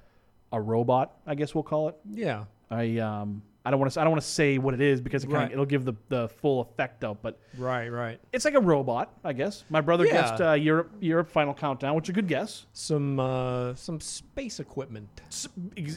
a 0.52 0.60
robot, 0.60 1.14
I 1.28 1.36
guess 1.36 1.54
we'll 1.54 1.64
call 1.64 1.90
it. 1.90 1.96
Yeah. 2.10 2.46
I 2.72 2.98
um 2.98 3.42
I 3.66 3.72
don't 3.72 3.80
want 3.82 3.92
to. 3.92 4.00
I 4.00 4.04
don't 4.04 4.12
want 4.12 4.22
to 4.24 4.28
say 4.28 4.58
what 4.58 4.74
it 4.74 4.80
is 4.82 5.02
because 5.02 5.24
it 5.26 5.28
kind 5.28 5.38
Right. 5.40 5.46
of 5.48 5.52
it'll 5.52 5.66
give 5.66 5.84
the, 5.86 5.94
the 6.08 6.30
full 6.30 6.62
effect 6.62 7.04
out. 7.04 7.22
But 7.22 7.38
Right, 7.58 7.90
right. 7.90 8.20
it's 8.32 8.46
like 8.46 8.54
a 8.54 8.60
robot, 8.60 9.14
I 9.24 9.34
guess. 9.34 9.66
My 9.70 9.82
brother 9.82 10.06
Yeah. 10.06 10.14
guessed 10.14 10.42
uh, 10.42 10.54
Europe 10.54 10.92
Europe 11.02 11.30
Final 11.30 11.54
Countdown, 11.54 11.94
which 11.96 12.06
is 12.06 12.12
a 12.12 12.14
good 12.14 12.28
guess. 12.28 12.66
Some 12.74 13.20
uh, 13.20 13.76
some 13.76 14.00
space 14.00 14.60
equipment. 14.62 15.10
S- 15.28 15.50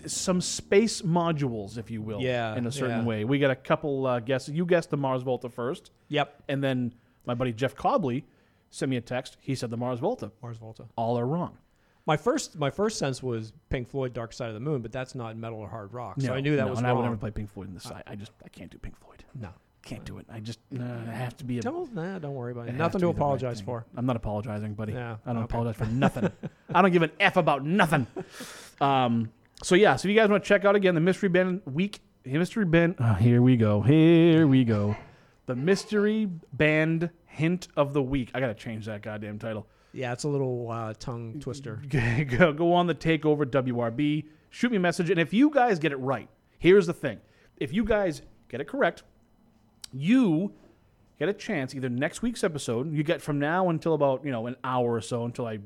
some 0.06 0.40
space 0.40 1.02
modules, 1.02 1.78
if 1.78 1.90
you 1.90 2.02
will. 2.02 2.20
Yeah, 2.20 2.56
In 2.56 2.66
a 2.66 2.72
certain 2.72 3.00
yeah. 3.02 3.06
way, 3.06 3.24
we 3.24 3.38
got 3.38 3.52
a 3.52 3.56
couple 3.56 4.06
uh, 4.06 4.18
guesses. 4.20 4.54
You 4.54 4.66
guessed 4.66 4.90
the 4.90 4.96
Mars 4.96 5.22
Volta 5.22 5.48
first, 5.48 5.92
Yep. 6.08 6.42
and 6.48 6.62
then 6.62 6.92
my 7.26 7.34
buddy 7.34 7.52
Jeff 7.52 7.76
Cobley 7.76 8.24
sent 8.72 8.90
me 8.90 8.96
a 8.96 9.00
text. 9.00 9.36
He 9.40 9.54
said 9.54 9.70
the 9.70 9.76
Mars 9.76 10.00
Volta. 10.00 10.32
Mars 10.42 10.56
Volta. 10.56 10.86
All 10.96 11.18
are 11.18 11.26
wrong. 11.26 11.58
My 12.04 12.16
first 12.16 12.58
my 12.58 12.70
first 12.70 12.98
sense 12.98 13.22
was 13.22 13.52
Pink 13.68 13.88
Floyd 13.88 14.12
Dark 14.12 14.32
Side 14.32 14.48
of 14.48 14.54
the 14.54 14.60
Moon, 14.60 14.82
but 14.82 14.90
that's 14.90 15.14
not 15.14 15.36
metal 15.36 15.60
or 15.60 15.68
hard 15.68 15.92
rock. 15.92 16.20
So 16.20 16.34
I 16.34 16.40
knew 16.40 16.56
that 16.56 16.64
no, 16.64 16.70
was 16.70 16.78
and 16.78 16.86
wrong. 16.86 16.96
I 16.96 16.98
would 16.98 17.04
never 17.04 17.16
play 17.16 17.30
Pink 17.30 17.52
Floyd 17.52 17.68
in 17.68 17.74
this. 17.74 17.86
I, 17.86 18.02
I 18.06 18.16
just 18.16 18.32
I 18.44 18.48
can't 18.48 18.70
do 18.70 18.78
Pink 18.78 18.98
Floyd. 18.98 19.24
No. 19.40 19.50
Can't 19.84 20.04
do 20.04 20.18
it. 20.18 20.26
I 20.32 20.38
just 20.38 20.60
uh, 20.78 20.82
I 20.82 21.12
have 21.12 21.36
to 21.38 21.44
be 21.44 21.58
a. 21.58 21.60
Don't 21.60 21.92
nah, 21.92 22.18
don't 22.18 22.34
worry 22.34 22.52
about 22.52 22.68
it. 22.68 22.74
Nothing 22.74 22.92
to 22.92 22.98
to 22.98 22.98
the 22.98 23.06
right 23.08 23.16
apologize 23.16 23.60
for. 23.60 23.84
I'm 23.96 24.06
not 24.06 24.14
apologizing, 24.14 24.74
buddy. 24.74 24.92
Yeah, 24.92 25.16
I 25.26 25.32
don't 25.32 25.42
okay. 25.42 25.44
apologize 25.44 25.76
for 25.76 25.86
nothing. 25.86 26.30
I 26.74 26.82
don't 26.82 26.92
give 26.92 27.02
an 27.02 27.10
f 27.20 27.36
about 27.36 27.64
nothing. 27.64 28.06
Um. 28.80 29.30
So 29.62 29.76
yeah. 29.76 29.94
So 29.94 30.08
if 30.08 30.12
you 30.12 30.20
guys 30.20 30.28
want 30.28 30.42
to 30.42 30.48
check 30.48 30.64
out 30.64 30.74
again 30.74 30.96
the 30.96 31.00
mystery 31.00 31.28
band 31.28 31.62
week, 31.66 32.00
mystery 32.24 32.64
band. 32.64 32.96
Oh, 32.98 33.14
here 33.14 33.40
we 33.40 33.56
go. 33.56 33.80
Here 33.80 34.44
we 34.48 34.64
go. 34.64 34.96
The 35.46 35.54
mystery 35.54 36.28
band 36.52 37.10
hint 37.32 37.68
of 37.76 37.92
the 37.92 38.02
week. 38.02 38.30
I 38.34 38.40
gotta 38.40 38.54
change 38.54 38.86
that 38.86 39.02
goddamn 39.02 39.38
title. 39.38 39.66
Yeah, 39.92 40.12
it's 40.12 40.24
a 40.24 40.28
little 40.28 40.70
uh, 40.70 40.94
tongue 40.98 41.40
twister. 41.40 41.82
go, 41.88 42.52
go 42.52 42.72
on 42.72 42.86
the 42.86 42.94
takeover 42.94 43.44
WRB. 43.44 44.26
Shoot 44.50 44.70
me 44.70 44.76
a 44.76 44.80
message, 44.80 45.10
and 45.10 45.18
if 45.18 45.32
you 45.32 45.50
guys 45.50 45.78
get 45.78 45.92
it 45.92 45.96
right, 45.96 46.28
here's 46.58 46.86
the 46.86 46.92
thing: 46.92 47.20
if 47.56 47.72
you 47.72 47.84
guys 47.84 48.22
get 48.48 48.60
it 48.60 48.68
correct, 48.68 49.02
you 49.92 50.52
get 51.18 51.28
a 51.28 51.32
chance 51.32 51.74
either 51.74 51.88
next 51.88 52.22
week's 52.22 52.44
episode. 52.44 52.92
You 52.92 53.02
get 53.02 53.22
from 53.22 53.38
now 53.38 53.70
until 53.70 53.94
about 53.94 54.24
you 54.24 54.30
know 54.30 54.46
an 54.46 54.56
hour 54.62 54.92
or 54.92 55.00
so 55.00 55.24
until 55.24 55.46
I 55.46 55.58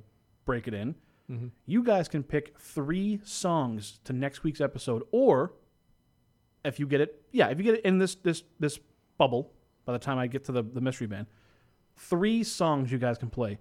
break 0.45 0.69
it 0.69 0.75
in. 0.75 0.95
Mm-hmm. 1.31 1.49
You 1.67 1.83
guys 1.83 2.09
can 2.09 2.23
pick 2.23 2.57
three 2.59 3.21
songs 3.25 3.99
to 4.05 4.13
next 4.13 4.45
week's 4.45 4.61
episode, 4.61 5.03
or 5.11 5.53
if 6.65 6.79
you 6.79 6.87
get 6.87 7.01
it, 7.01 7.23
yeah, 7.33 7.49
if 7.49 7.59
you 7.59 7.65
get 7.65 7.75
it 7.75 7.85
in 7.85 7.99
this 7.99 8.15
this 8.15 8.45
this 8.61 8.79
bubble 9.19 9.53
by 9.85 9.93
the 9.93 9.99
time 9.99 10.19
I 10.19 10.29
get 10.29 10.45
to 10.45 10.53
the 10.53 10.63
the 10.63 10.81
mystery 10.81 11.09
band, 11.09 11.27
three 11.97 12.43
songs 12.45 12.91
you 12.93 12.99
guys 12.99 13.19
can 13.19 13.31
play. 13.31 13.59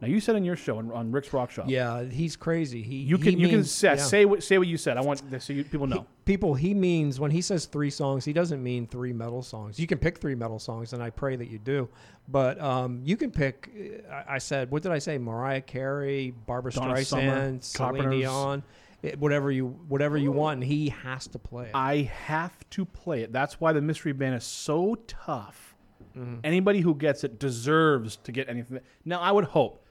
Now 0.00 0.08
you 0.08 0.18
said 0.18 0.34
in 0.36 0.44
your 0.44 0.56
show 0.56 0.78
on, 0.78 0.90
on 0.92 1.12
Rick's 1.12 1.30
Rock 1.30 1.50
Shop, 1.50 1.66
Yeah, 1.68 2.04
he's 2.04 2.34
crazy. 2.34 2.80
He 2.82 2.96
you 2.96 3.18
can 3.18 3.34
he 3.36 3.42
you 3.42 3.48
can 3.48 3.64
say, 3.64 3.88
yeah. 3.88 3.96
say 3.96 4.24
what 4.24 4.42
say 4.42 4.56
what 4.56 4.66
you 4.66 4.78
said. 4.78 4.96
I 4.96 5.02
want 5.02 5.30
this 5.30 5.44
so 5.44 5.52
you, 5.52 5.62
people 5.62 5.86
know. 5.86 6.06
people 6.24 6.54
he 6.54 6.72
means 6.72 7.20
when 7.20 7.30
he 7.30 7.42
says 7.42 7.66
three 7.66 7.90
songs 7.90 8.24
he 8.24 8.32
doesn't 8.32 8.62
mean 8.62 8.86
three 8.86 9.12
metal 9.12 9.42
songs 9.42 9.78
you 9.78 9.86
can 9.86 9.98
pick 9.98 10.16
three 10.18 10.34
metal 10.34 10.58
songs 10.58 10.94
and 10.94 11.02
i 11.02 11.10
pray 11.10 11.36
that 11.36 11.48
you 11.50 11.58
do 11.58 11.86
but 12.28 12.58
um, 12.60 13.02
you 13.04 13.16
can 13.16 13.30
pick 13.30 13.68
I, 14.10 14.36
I 14.36 14.38
said 14.38 14.70
what 14.70 14.82
did 14.82 14.92
i 14.92 14.98
say 14.98 15.18
mariah 15.18 15.60
carey 15.60 16.32
barbara 16.46 16.72
Donna 16.72 17.04
Summer, 17.04 17.22
streisand 17.22 17.64
celine 17.64 18.10
dion 18.10 18.62
it- 19.02 19.18
whatever 19.18 19.50
you 19.50 19.66
whatever 19.88 20.16
you 20.16 20.30
want 20.30 20.60
and 20.60 20.64
he 20.64 20.90
has 20.90 21.26
to 21.28 21.38
play 21.38 21.66
it 21.66 21.72
I 21.74 22.02
have 22.26 22.54
to 22.70 22.84
play 22.84 23.22
it. 23.22 23.32
That's 23.32 23.60
why 23.60 23.72
the 23.72 23.80
mystery 23.82 24.12
band 24.12 24.36
is 24.36 24.44
so 24.44 24.96
tough. 25.08 25.69
Mm-hmm. 26.16 26.36
Anybody 26.44 26.80
who 26.80 26.94
gets 26.94 27.24
it 27.24 27.38
deserves 27.38 28.16
to 28.24 28.32
get 28.32 28.48
anything. 28.48 28.80
Now 29.04 29.20
I 29.20 29.30
would 29.32 29.44
hope. 29.46 29.84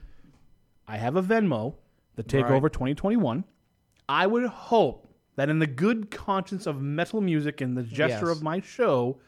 I 0.88 0.98
have 0.98 1.16
a 1.16 1.22
Venmo, 1.24 1.76
the 2.16 2.24
Takeover 2.24 2.72
2021. 2.72 3.44
I 4.08 4.26
would 4.28 4.46
hope 4.48 5.08
that 5.36 5.50
in 5.50 5.60
the 5.60 5.68
good 5.68 6.10
conscience 6.12 6.66
of 6.66 6.82
metal 6.82 7.22
music 7.22 7.62
and 7.62 7.78
the 7.78 7.84
gesture 7.84 8.28
Yes. 8.28 8.38
of 8.38 8.44
my 8.44 8.60
show, 8.60 9.20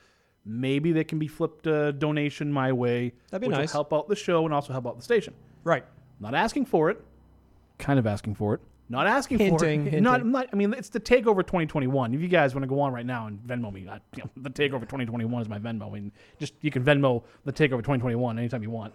maybe 0.44 0.92
they 0.92 1.04
can 1.04 1.20
be 1.20 1.28
flipped 1.28 1.68
a 1.68 1.94
donation 1.94 2.52
my 2.52 2.72
way, 2.72 3.14
That'd 3.30 3.42
be 3.42 3.48
which 3.48 3.58
nice. 3.58 3.70
will 3.70 3.74
help 3.84 3.94
out 3.94 4.08
the 4.10 4.16
show 4.16 4.44
and 4.46 4.54
also 4.54 4.74
help 4.74 4.88
out 4.88 4.98
the 4.98 5.04
station. 5.04 5.34
right 5.64 5.86
Not 6.20 6.34
asking 6.34 6.66
for 6.66 6.90
it. 6.90 7.00
Kind 7.78 8.00
of 8.00 8.06
asking 8.08 8.36
for 8.36 8.56
it. 8.56 8.62
Not 8.92 9.08
asking 9.08 9.38
Hinting, 9.38 9.90
for 9.90 9.96
it. 9.96 10.02
Not, 10.02 10.26
not. 10.26 10.50
I 10.52 10.56
mean, 10.58 10.74
it's 10.74 10.90
the 10.90 11.00
Takeover 11.00 11.38
2021. 11.38 12.14
If 12.14 12.20
you 12.20 12.28
guys 12.28 12.54
want 12.54 12.64
to 12.64 12.68
go 12.68 12.82
on 12.82 12.92
right 12.92 13.06
now 13.06 13.28
and 13.28 13.40
Venmo 13.40 13.72
me, 13.72 13.88
I, 13.88 14.02
you 14.18 14.24
know, 14.24 14.30
the 14.36 14.50
Takeover 14.50 14.82
2021 14.82 15.42
is 15.42 15.48
my 15.48 15.60
Venmo. 15.60 15.88
I 15.88 15.94
mean, 15.94 16.12
just 16.40 16.56
you 16.60 16.72
can 16.72 16.84
Venmo 16.84 17.24
the 17.46 17.54
Takeover 17.54 17.78
2021 17.78 18.38
anytime 18.38 18.62
you 18.62 18.70
want. 18.70 18.94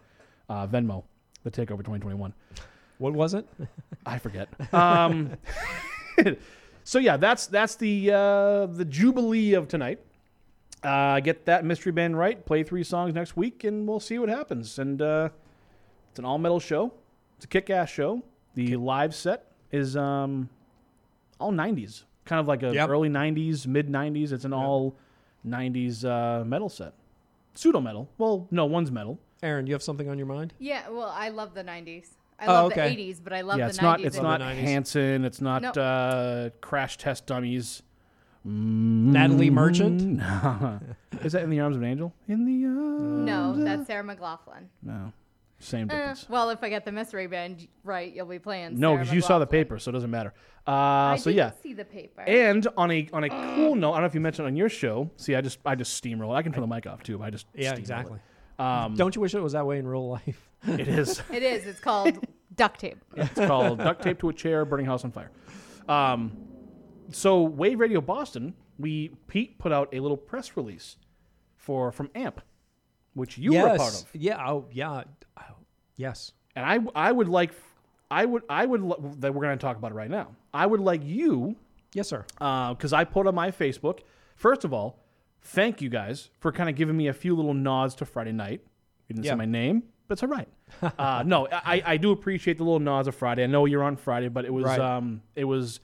Uh, 0.50 0.66
Venmo 0.66 1.02
the 1.44 1.50
Takeover 1.50 1.78
2021. 1.78 2.34
what 2.98 3.14
was 3.14 3.32
it 3.32 3.48
I 4.06 4.18
forget. 4.18 4.48
Um, 4.74 5.32
so 6.84 6.98
yeah, 6.98 7.16
that's 7.16 7.46
that's 7.46 7.76
the 7.76 8.12
uh, 8.12 8.66
the 8.66 8.84
jubilee 8.84 9.54
of 9.54 9.66
tonight. 9.66 10.00
Uh, 10.82 11.20
get 11.20 11.46
that 11.46 11.64
mystery 11.64 11.92
band 11.92 12.18
right. 12.18 12.44
Play 12.44 12.64
three 12.64 12.84
songs 12.84 13.14
next 13.14 13.34
week, 13.34 13.64
and 13.64 13.88
we'll 13.88 14.00
see 14.00 14.18
what 14.18 14.28
happens. 14.28 14.78
And 14.78 15.00
uh, 15.00 15.30
it's 16.10 16.18
an 16.18 16.26
all 16.26 16.36
metal 16.36 16.60
show. 16.60 16.92
It's 17.36 17.46
a 17.46 17.48
kick 17.48 17.70
ass 17.70 17.88
show. 17.88 18.22
The 18.54 18.76
live 18.76 19.14
set 19.14 19.52
is 19.72 19.96
um, 19.96 20.48
all 21.40 21.52
'90s, 21.52 22.04
kind 22.24 22.40
of 22.40 22.48
like 22.48 22.62
a 22.62 22.72
Yep. 22.74 22.88
early 22.88 23.08
'90s, 23.08 23.66
mid 23.66 23.88
'90s. 23.88 24.32
It's 24.32 24.44
an 24.44 24.52
all 24.52 24.94
'90s 25.46 26.04
uh, 26.04 26.44
metal 26.44 26.68
set. 26.68 26.92
Pseudo 27.54 27.80
metal. 27.80 28.08
Well, 28.18 28.46
no, 28.50 28.64
one's 28.66 28.90
metal. 28.90 29.18
aaron 29.42 29.66
you 29.66 29.72
have 29.74 29.82
something 29.82 30.08
on 30.08 30.18
your 30.18 30.26
mind 30.26 30.52
Yeah, 30.58 30.88
well, 30.90 31.08
I 31.14 31.28
love 31.30 31.54
the 31.54 31.62
90s. 31.64 32.08
I 32.38 32.46
Oh, 32.46 32.52
love 32.52 32.72
okay. 32.72 32.94
the 32.94 33.02
80s, 33.12 33.20
but 33.24 33.32
I 33.32 33.40
love 33.42 33.58
yeah, 33.58 33.64
the 33.66 33.70
it's 33.70 33.78
90s. 33.78 33.82
not. 33.82 34.00
It's 34.02 34.16
not 34.20 34.40
Hanson. 34.42 35.24
It's 35.24 35.40
not 35.40 35.62
Nope. 35.62 35.76
uh, 35.78 36.50
Crash 36.60 36.98
Test 36.98 37.24
Dummies. 37.26 37.82
natalie 38.44 39.50
merchant 39.50 40.20
Is 41.24 41.32
that 41.32 41.42
in 41.42 41.50
the 41.50 41.60
arms 41.60 41.76
of 41.76 41.82
an 41.82 41.88
angel? 41.88 42.12
In 42.28 42.44
the 42.44 42.66
arms. 42.68 43.26
No, 43.26 43.54
that's 43.64 43.86
Sarah 43.86 44.04
McLachlan. 44.04 44.66
No, 44.82 45.12
same 45.58 45.90
Eh, 45.90 45.94
difference. 45.96 46.28
well, 46.28 46.50
if 46.50 46.62
I 46.62 46.68
get 46.68 46.84
the 46.84 46.92
mystery 46.92 47.26
band 47.26 47.66
right, 47.84 48.12
you'll 48.14 48.26
be 48.26 48.38
playing. 48.38 48.78
no, 48.78 48.96
because 48.96 49.12
you 49.12 49.20
saw 49.20 49.38
the 49.38 49.46
paper, 49.46 49.78
so 49.78 49.90
it 49.90 49.92
doesn't 49.92 50.10
matter. 50.10 50.32
Uh, 50.66 50.70
I 50.70 51.16
so 51.16 51.30
didn't 51.30 51.36
yeah. 51.38 51.50
see 51.62 51.72
the 51.74 51.84
paper. 51.84 52.22
And 52.22 52.66
on 52.76 52.90
a 52.90 53.08
on 53.12 53.24
a 53.24 53.28
cool 53.28 53.74
note, 53.76 53.92
I 53.92 53.94
don't 53.96 54.02
know 54.02 54.06
if 54.06 54.14
you 54.14 54.20
mentioned 54.20 54.46
on 54.46 54.56
your 54.56 54.68
show. 54.68 55.10
See, 55.16 55.34
I 55.34 55.40
just 55.40 55.58
I 55.64 55.74
just 55.76 56.02
steamroll. 56.02 56.34
I 56.34 56.42
can 56.42 56.52
turn 56.52 56.62
the 56.62 56.66
mic 56.66 56.86
off 56.86 57.02
too. 57.02 57.22
I 57.22 57.30
just 57.30 57.46
yeah 57.54 57.74
exactly 57.74 58.18
It. 58.58 58.62
Um, 58.62 58.94
don't 58.96 59.14
you 59.14 59.20
wish 59.20 59.34
it 59.34 59.40
was 59.40 59.52
that 59.52 59.66
way 59.66 59.78
in 59.78 59.86
real 59.86 60.08
life 60.08 60.48
it 60.66 60.88
is. 60.88 61.22
it 61.32 61.42
is. 61.42 61.66
It's 61.66 61.78
called 61.80 62.18
duct 62.56 62.80
tape. 62.80 62.98
It's 63.14 63.34
called 63.34 63.78
duct 63.78 64.02
tape 64.02 64.18
to 64.20 64.28
a 64.28 64.32
chair, 64.32 64.64
burning 64.64 64.86
house 64.86 65.04
on 65.04 65.12
fire. 65.12 65.30
Um, 65.88 66.36
so 67.12 67.42
Wave 67.42 67.78
Radio 67.78 68.00
Boston, 68.00 68.54
we 68.78 69.10
Pete 69.28 69.58
put 69.58 69.72
out 69.72 69.88
a 69.92 70.00
little 70.00 70.16
press 70.16 70.56
release 70.56 70.96
for 71.56 71.92
from 71.92 72.10
AMP, 72.14 72.40
which 73.16 73.36
you 73.38 73.52
yes 73.54 73.64
were 73.64 73.74
a 73.74 73.78
part 73.78 73.94
of. 73.94 74.04
yeah 74.14 74.48
oh 74.48 74.66
yeah 74.70 75.02
oh, 75.38 75.42
yes 75.96 76.32
And 76.54 76.64
I 76.64 76.78
I 77.08 77.10
would 77.10 77.28
like 77.28 77.50
I 78.10 78.24
would 78.24 78.42
I 78.48 78.64
would 78.66 78.82
that 79.20 79.34
we're 79.34 79.42
going 79.42 79.58
to 79.58 79.62
talk 79.66 79.76
about 79.76 79.90
it 79.90 79.94
right 79.94 80.10
now. 80.10 80.28
I 80.54 80.64
would 80.66 80.80
like 80.80 81.02
you 81.04 81.56
yes 81.94 82.08
sir 82.08 82.24
because 82.38 82.92
I 82.92 83.02
put 83.04 83.26
on 83.26 83.34
my 83.34 83.50
Facebook. 83.50 84.00
First 84.36 84.64
of 84.64 84.72
all, 84.72 84.98
thank 85.42 85.80
you 85.82 85.88
guys 85.88 86.30
for 86.40 86.52
kind 86.52 86.68
of 86.70 86.76
giving 86.76 86.96
me 86.96 87.08
a 87.08 87.12
few 87.12 87.34
little 87.34 87.54
nods 87.54 87.94
to 87.96 88.04
Friday 88.04 88.32
night. 88.32 88.60
You 89.08 89.14
didn't 89.14 89.24
Yeah. 89.24 89.32
say 89.32 89.36
my 89.36 89.44
name, 89.46 89.82
but 90.06 90.12
it's 90.14 90.22
all 90.22 90.28
right. 90.28 90.48
uh, 90.98 91.22
no, 91.26 91.48
I, 91.50 91.82
I 91.86 91.96
do 91.96 92.10
appreciate 92.12 92.58
the 92.58 92.64
little 92.64 92.80
nods 92.80 93.08
of 93.08 93.14
Friday. 93.14 93.42
I 93.44 93.46
know 93.46 93.64
you're 93.64 93.82
on 93.84 93.96
Friday, 93.96 94.28
but 94.28 94.44
it 94.44 94.52
was 94.52 94.64
Right. 94.66 94.78
um 94.80 95.22
it 95.34 95.44
was. 95.44 95.80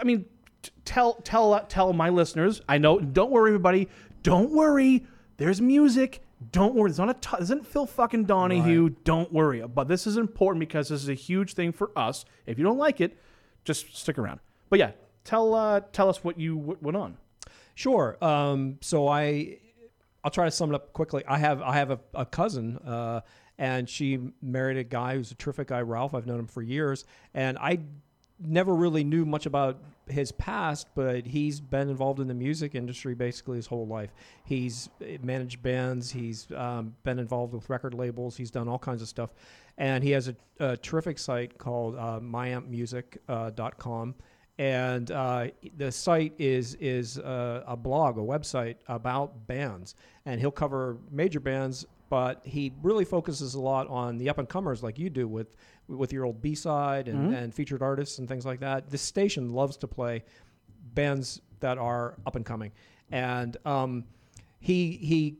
I 0.00 0.04
mean, 0.04 0.24
t- 0.62 0.70
tell 0.84 1.14
tell 1.14 1.64
tell 1.68 1.92
my 1.92 2.10
listeners. 2.10 2.60
I 2.68 2.78
know. 2.78 3.00
Don't 3.00 3.30
worry, 3.30 3.50
everybody. 3.50 3.88
Don't 4.22 4.50
worry. 4.52 5.04
There's 5.40 5.58
music. 5.58 6.20
Don't 6.52 6.74
worry. 6.74 6.90
It's 6.90 6.98
not 6.98 7.08
a. 7.08 7.14
T- 7.14 7.36
this 7.38 7.44
isn't 7.44 7.66
Phil 7.66 7.86
fucking 7.86 8.24
Donahue. 8.24 8.90
Don't 9.04 9.32
worry. 9.32 9.62
But 9.66 9.88
this 9.88 10.06
is 10.06 10.18
important 10.18 10.60
because 10.60 10.90
this 10.90 11.02
is 11.02 11.08
a 11.08 11.14
huge 11.14 11.54
thing 11.54 11.72
for 11.72 11.90
us. 11.96 12.26
If 12.44 12.58
you 12.58 12.64
don't 12.64 12.76
like 12.76 13.00
it, 13.00 13.16
just 13.64 13.96
stick 13.96 14.18
around. 14.18 14.40
But 14.68 14.78
yeah, 14.80 14.92
tell 15.24 15.54
uh, 15.54 15.80
tell 15.92 16.10
us 16.10 16.22
what 16.22 16.38
you 16.38 16.56
w- 16.56 16.78
went 16.82 16.94
on. 16.98 17.16
Sure. 17.74 18.22
Um, 18.22 18.76
so 18.82 19.08
I, 19.08 19.56
I'll 20.22 20.30
try 20.30 20.44
to 20.44 20.50
sum 20.50 20.72
it 20.72 20.74
up 20.74 20.92
quickly. 20.92 21.24
I 21.26 21.38
have 21.38 21.62
I 21.62 21.74
have 21.76 21.90
a, 21.90 22.00
a 22.12 22.26
cousin, 22.26 22.76
uh, 22.76 23.22
and 23.56 23.88
she 23.88 24.18
married 24.42 24.76
a 24.76 24.84
guy 24.84 25.14
who's 25.14 25.30
a 25.30 25.36
terrific 25.36 25.68
guy, 25.68 25.80
Ralph. 25.80 26.12
I've 26.12 26.26
known 26.26 26.40
him 26.40 26.48
for 26.48 26.60
years, 26.60 27.06
and 27.32 27.56
I 27.56 27.78
never 28.40 28.74
really 28.74 29.04
knew 29.04 29.24
much 29.24 29.46
about 29.46 29.78
his 30.08 30.32
past, 30.32 30.88
but 30.94 31.26
he's 31.26 31.60
been 31.60 31.88
involved 31.88 32.20
in 32.20 32.26
the 32.26 32.34
music 32.34 32.74
industry 32.74 33.14
basically 33.14 33.56
his 33.56 33.66
whole 33.66 33.86
life. 33.86 34.12
He's 34.44 34.88
managed 35.22 35.62
bands. 35.62 36.10
He's 36.10 36.48
um, 36.56 36.96
been 37.04 37.18
involved 37.18 37.52
with 37.54 37.68
record 37.70 37.94
labels. 37.94 38.36
He's 38.36 38.50
done 38.50 38.68
all 38.68 38.78
kinds 38.78 39.02
of 39.02 39.08
stuff, 39.08 39.30
and 39.78 40.02
he 40.02 40.10
has 40.10 40.28
a, 40.28 40.36
a 40.58 40.76
terrific 40.76 41.18
site 41.18 41.58
called 41.58 41.96
uh, 41.96 42.20
myampmusic.com 42.20 44.14
and 44.60 45.10
uh, 45.10 45.46
the 45.78 45.90
site 45.90 46.34
is 46.38 46.74
is 46.74 47.18
uh, 47.18 47.64
a 47.66 47.74
blog, 47.74 48.18
a 48.18 48.20
website 48.20 48.76
about 48.88 49.46
bands, 49.46 49.94
and 50.26 50.38
he'll 50.38 50.50
cover 50.50 50.98
major 51.10 51.40
bands, 51.40 51.86
but 52.10 52.42
he 52.44 52.72
really 52.82 53.04
focuses 53.06 53.54
a 53.54 53.60
lot 53.60 53.88
on 53.88 54.18
the 54.18 54.28
up 54.28 54.36
and 54.36 54.48
comers, 54.48 54.82
like 54.82 54.98
you 54.98 55.08
do 55.08 55.26
with 55.26 55.56
with 55.88 56.12
your 56.12 56.24
old 56.26 56.42
B 56.42 56.54
side 56.54 57.08
and, 57.08 57.32
and 57.34 57.54
featured 57.54 57.82
artists 57.82 58.18
and 58.18 58.28
things 58.28 58.44
like 58.44 58.60
that. 58.60 58.90
This 58.90 59.00
station 59.00 59.50
loves 59.50 59.76
to 59.78 59.88
play 59.88 60.24
bands 60.94 61.40
that 61.60 61.78
are 61.78 62.16
up 62.26 62.36
and 62.36 62.44
coming, 62.44 62.72
and 63.10 63.56
um, 63.64 64.04
he 64.58 64.92
he 64.96 65.38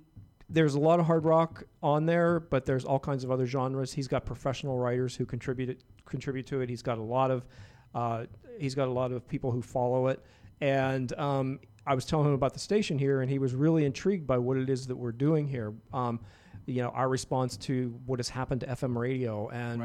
there's 0.49 0.75
a 0.75 0.81
lot 0.81 1.01
of 1.01 1.07
hard 1.07 1.25
rock 1.25 1.65
on 1.83 2.07
there, 2.07 2.41
but 2.41 2.65
there's 2.65 2.85
all 2.85 2.99
kinds 2.99 3.23
of 3.25 3.31
other 3.31 3.47
genres. 3.47 3.93
He's 3.93 4.09
got 4.09 4.25
professional 4.25 4.79
writers 4.79 5.15
who 5.15 5.27
contribute 5.27 5.83
contribute 6.07 6.47
to 6.47 6.61
it. 6.61 6.69
He's 6.69 6.83
got 6.83 6.99
a 6.99 7.03
lot 7.03 7.33
of 7.33 7.45
uh, 7.97 8.27
he's 8.59 8.77
got 8.77 8.87
a 8.87 8.93
lot 8.93 9.11
of 9.11 9.27
people 9.27 9.51
who 9.51 9.61
follow 9.61 10.07
it, 10.07 10.25
and 10.61 11.13
um, 11.19 11.59
I 11.85 11.95
was 11.95 12.05
telling 12.05 12.29
him 12.29 12.35
about 12.35 12.53
the 12.53 12.61
station 12.61 12.97
here, 12.97 13.23
and 13.23 13.29
he 13.31 13.41
was 13.41 13.57
really 13.57 13.85
intrigued 13.85 14.27
by 14.27 14.39
what 14.39 14.57
it 14.57 14.71
is 14.71 14.87
that 14.87 14.97
we're 14.97 15.11
doing 15.11 15.49
here. 15.49 15.73
Um, 15.93 16.21
you 16.71 16.83
know, 16.83 16.91
our 16.91 17.09
response 17.09 17.57
to 17.59 17.99
what 18.07 18.19
has 18.19 18.29
happened 18.29 18.61
to 18.63 18.67
FM 18.69 18.97
radio 18.97 19.49
and 19.51 19.81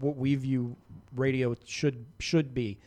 what 0.00 0.16
we 0.16 0.34
view 0.34 0.76
radio 1.14 1.54
should 1.64 2.04
should 2.18 2.54
be, 2.54 2.78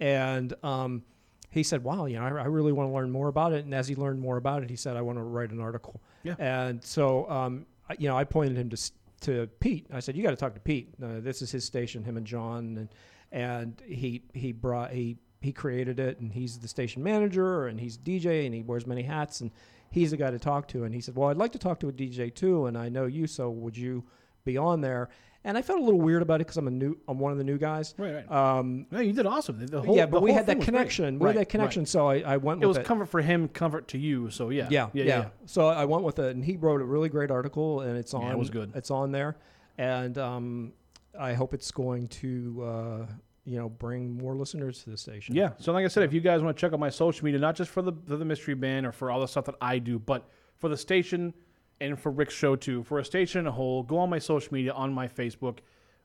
and 0.00 0.52
um, 0.62 1.02
he 1.50 1.62
said, 1.62 1.84
"Wow, 1.84 2.06
you 2.06 2.16
know, 2.18 2.24
I, 2.24 2.28
I 2.28 2.46
really 2.46 2.72
want 2.72 2.88
to 2.90 2.94
learn 2.94 3.10
more 3.10 3.28
about 3.28 3.52
it." 3.52 3.64
And 3.64 3.74
as 3.74 3.86
he 3.88 3.94
learned 3.94 4.20
more 4.20 4.36
about 4.36 4.62
it, 4.62 4.70
he 4.70 4.76
said, 4.76 4.96
"I 4.96 5.02
want 5.02 5.18
to 5.18 5.22
write 5.22 5.50
an 5.50 5.60
article." 5.60 6.00
Yeah. 6.22 6.34
And 6.38 6.82
so, 6.82 7.28
um, 7.30 7.66
I- 7.88 7.96
you 7.98 8.08
know, 8.08 8.16
I 8.16 8.24
pointed 8.24 8.56
him 8.56 8.70
to 8.70 8.90
to 9.22 9.46
Pete. 9.60 9.86
I 9.92 10.00
said, 10.00 10.16
"You 10.16 10.22
got 10.22 10.30
to 10.30 10.36
talk 10.36 10.54
to 10.54 10.60
Pete. 10.60 10.94
Uh, 11.02 11.20
this 11.20 11.42
is 11.42 11.50
his 11.52 11.64
station. 11.64 12.02
Him 12.04 12.16
and 12.16 12.26
John, 12.26 12.76
and 12.78 12.88
and 13.32 13.82
he 13.86 14.22
he 14.34 14.52
brought 14.52 14.92
he 14.92 15.16
he 15.40 15.52
created 15.52 15.98
it, 16.00 16.20
and 16.20 16.32
he's 16.32 16.58
the 16.58 16.68
station 16.68 17.02
manager, 17.02 17.66
and 17.66 17.80
he's 17.80 17.96
DJ, 17.98 18.46
and 18.46 18.54
he 18.54 18.62
wears 18.62 18.86
many 18.86 19.02
hats, 19.02 19.40
and 19.40 19.50
he's 19.92 20.10
the 20.10 20.16
guy 20.16 20.30
to 20.32 20.38
talk 20.40 20.66
to." 20.68 20.82
And 20.84 20.92
he 20.94 21.00
said, 21.00 21.14
"Well, 21.14 21.28
I'd 21.28 21.36
like 21.36 21.52
to 21.52 21.58
talk 21.58 21.78
to 21.80 21.88
a 21.88 21.92
DJ 21.92 22.34
too, 22.34 22.66
and 22.66 22.76
I 22.76 22.88
know 22.88 23.06
you, 23.06 23.26
so 23.28 23.48
would 23.50 23.76
you 23.76 24.02
be 24.44 24.56
on 24.56 24.80
there?" 24.80 25.08
And 25.44 25.58
I 25.58 25.62
felt 25.62 25.80
a 25.80 25.82
little 25.82 26.00
weird 26.00 26.22
about 26.22 26.36
it 26.36 26.44
because 26.46 26.56
I'm 26.56 26.68
a 26.68 26.70
new, 26.70 26.96
I'm 27.08 27.18
one 27.18 27.32
of 27.32 27.38
the 27.38 27.42
new 27.42 27.58
guys. 27.58 27.94
Right, 27.98 28.14
right. 28.28 28.30
Um, 28.30 28.86
No, 28.92 29.00
you 29.00 29.12
did 29.12 29.26
awesome. 29.26 29.66
The- 29.66 29.82
whole- 29.82 29.96
yeah, 29.96 30.06
but 30.06 30.22
we 30.22 30.30
had 30.30 30.46
that 30.46 30.60
connection. 30.60 31.18
We 31.18 31.26
Right, 31.26 31.34
had 31.34 31.40
that 31.46 31.48
connection, 31.48 31.82
right. 31.82 31.88
so 31.88 32.06
I, 32.06 32.18
I 32.20 32.36
went 32.36 32.60
with 32.60 32.64
It 32.76 32.78
was 32.78 32.86
comfort 32.86 33.06
for 33.06 33.20
him, 33.20 33.48
comfort 33.48 33.88
to 33.88 33.98
you. 33.98 34.30
So 34.30 34.50
yeah, 34.50 34.68
yeah, 34.70 34.90
yeah, 34.92 35.02
yeah, 35.04 35.18
yeah. 35.18 35.28
So 35.46 35.66
I 35.66 35.84
went 35.84 36.04
with 36.04 36.20
it, 36.20 36.36
and 36.36 36.44
he 36.44 36.56
wrote 36.56 36.80
a 36.80 36.84
really 36.84 37.08
great 37.08 37.32
article, 37.32 37.80
and 37.80 37.96
it's 37.98 38.14
on. 38.14 38.22
Yeah, 38.22 38.32
it 38.32 38.38
was 38.38 38.50
good. 38.50 38.70
It's 38.76 38.92
on 38.92 39.10
there, 39.10 39.36
and 39.78 40.16
um, 40.16 40.72
I 41.18 41.32
hope 41.34 41.54
it's 41.54 41.72
going 41.72 42.06
to 42.08 42.62
uh, 42.64 43.06
you 43.44 43.58
know 43.58 43.68
bring 43.68 44.16
more 44.16 44.34
listeners 44.36 44.82
to 44.84 44.90
the 44.90 44.96
station. 44.96 45.34
Yeah. 45.34 45.50
So 45.58 45.72
like 45.72 45.84
I 45.84 45.88
said, 45.88 46.04
if 46.04 46.12
you 46.12 46.20
guys 46.20 46.42
want 46.42 46.56
to 46.56 46.60
check 46.60 46.72
out 46.72 46.80
my 46.80 46.90
social 46.90 47.24
media, 47.24 47.40
not 47.40 47.56
just 47.56 47.70
for 47.70 47.82
the 47.82 47.92
for 48.06 48.16
the 48.16 48.24
mystery 48.24 48.54
band 48.54 48.86
or 48.86 48.92
for 48.92 49.10
all 49.10 49.20
the 49.20 49.28
stuff 49.28 49.44
that 49.46 49.56
I 49.60 49.78
do, 49.78 49.98
but 49.98 50.28
for 50.58 50.68
the 50.68 50.76
station 50.76 51.34
and 51.80 51.98
for 51.98 52.12
Rick's 52.12 52.34
show 52.34 52.54
too, 52.54 52.84
for 52.84 52.98
a 52.98 53.04
station 53.04 53.40
in 53.40 53.46
a 53.46 53.52
whole, 53.52 53.82
go 53.82 53.98
on 53.98 54.08
my 54.08 54.18
social 54.18 54.54
media 54.54 54.72
on 54.72 54.92
my 54.92 55.08
Facebook, 55.08 55.58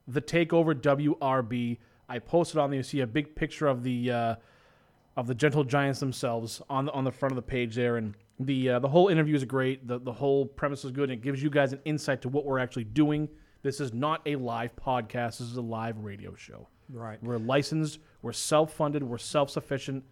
the 0.07 0.21
Takeover 0.21 0.73
WRB. 0.73 1.77
I 2.09 2.19
posted 2.19 2.57
on 2.57 2.71
there. 2.71 2.77
You 2.77 2.83
see 2.83 3.01
a 3.01 3.07
big 3.07 3.35
picture 3.35 3.67
of 3.67 3.83
the 3.83 4.11
uh, 4.11 4.35
of 5.15 5.27
the 5.27 5.35
Gentle 5.35 5.63
Giants 5.63 5.99
themselves 5.99 6.61
on 6.69 6.85
the 6.85 6.91
on 6.93 7.03
the 7.03 7.11
front 7.11 7.33
of 7.33 7.35
the 7.35 7.41
page 7.43 7.75
there, 7.75 7.97
and 7.97 8.15
the 8.39 8.69
uh, 8.69 8.79
the 8.79 8.87
whole 8.87 9.09
interview 9.09 9.35
is 9.35 9.43
great. 9.43 9.87
The 9.87 9.99
the 9.99 10.13
whole 10.13 10.45
premise 10.45 10.85
is 10.85 10.91
good, 10.91 11.09
and 11.09 11.19
it 11.19 11.21
gives 11.21 11.43
you 11.43 11.51
guys 11.51 11.73
an 11.73 11.81
insight 11.85 12.21
to 12.23 12.29
what 12.29 12.45
we're 12.45 12.59
actually 12.59 12.85
doing. 12.85 13.29
This 13.61 13.79
is 13.79 13.93
not 13.93 14.21
a 14.25 14.37
live 14.37 14.75
podcast. 14.75 15.39
This 15.39 15.41
is 15.41 15.57
a 15.57 15.61
live 15.61 15.99
radio 15.99 16.33
show. 16.35 16.67
Right. 16.89 17.21
We're 17.23 17.37
licensed. 17.37 17.99
We're 18.21 18.31
self 18.33 18.73
funded. 18.73 19.03
We're 19.03 19.17
self 19.17 19.49
sufficient. 19.49 20.03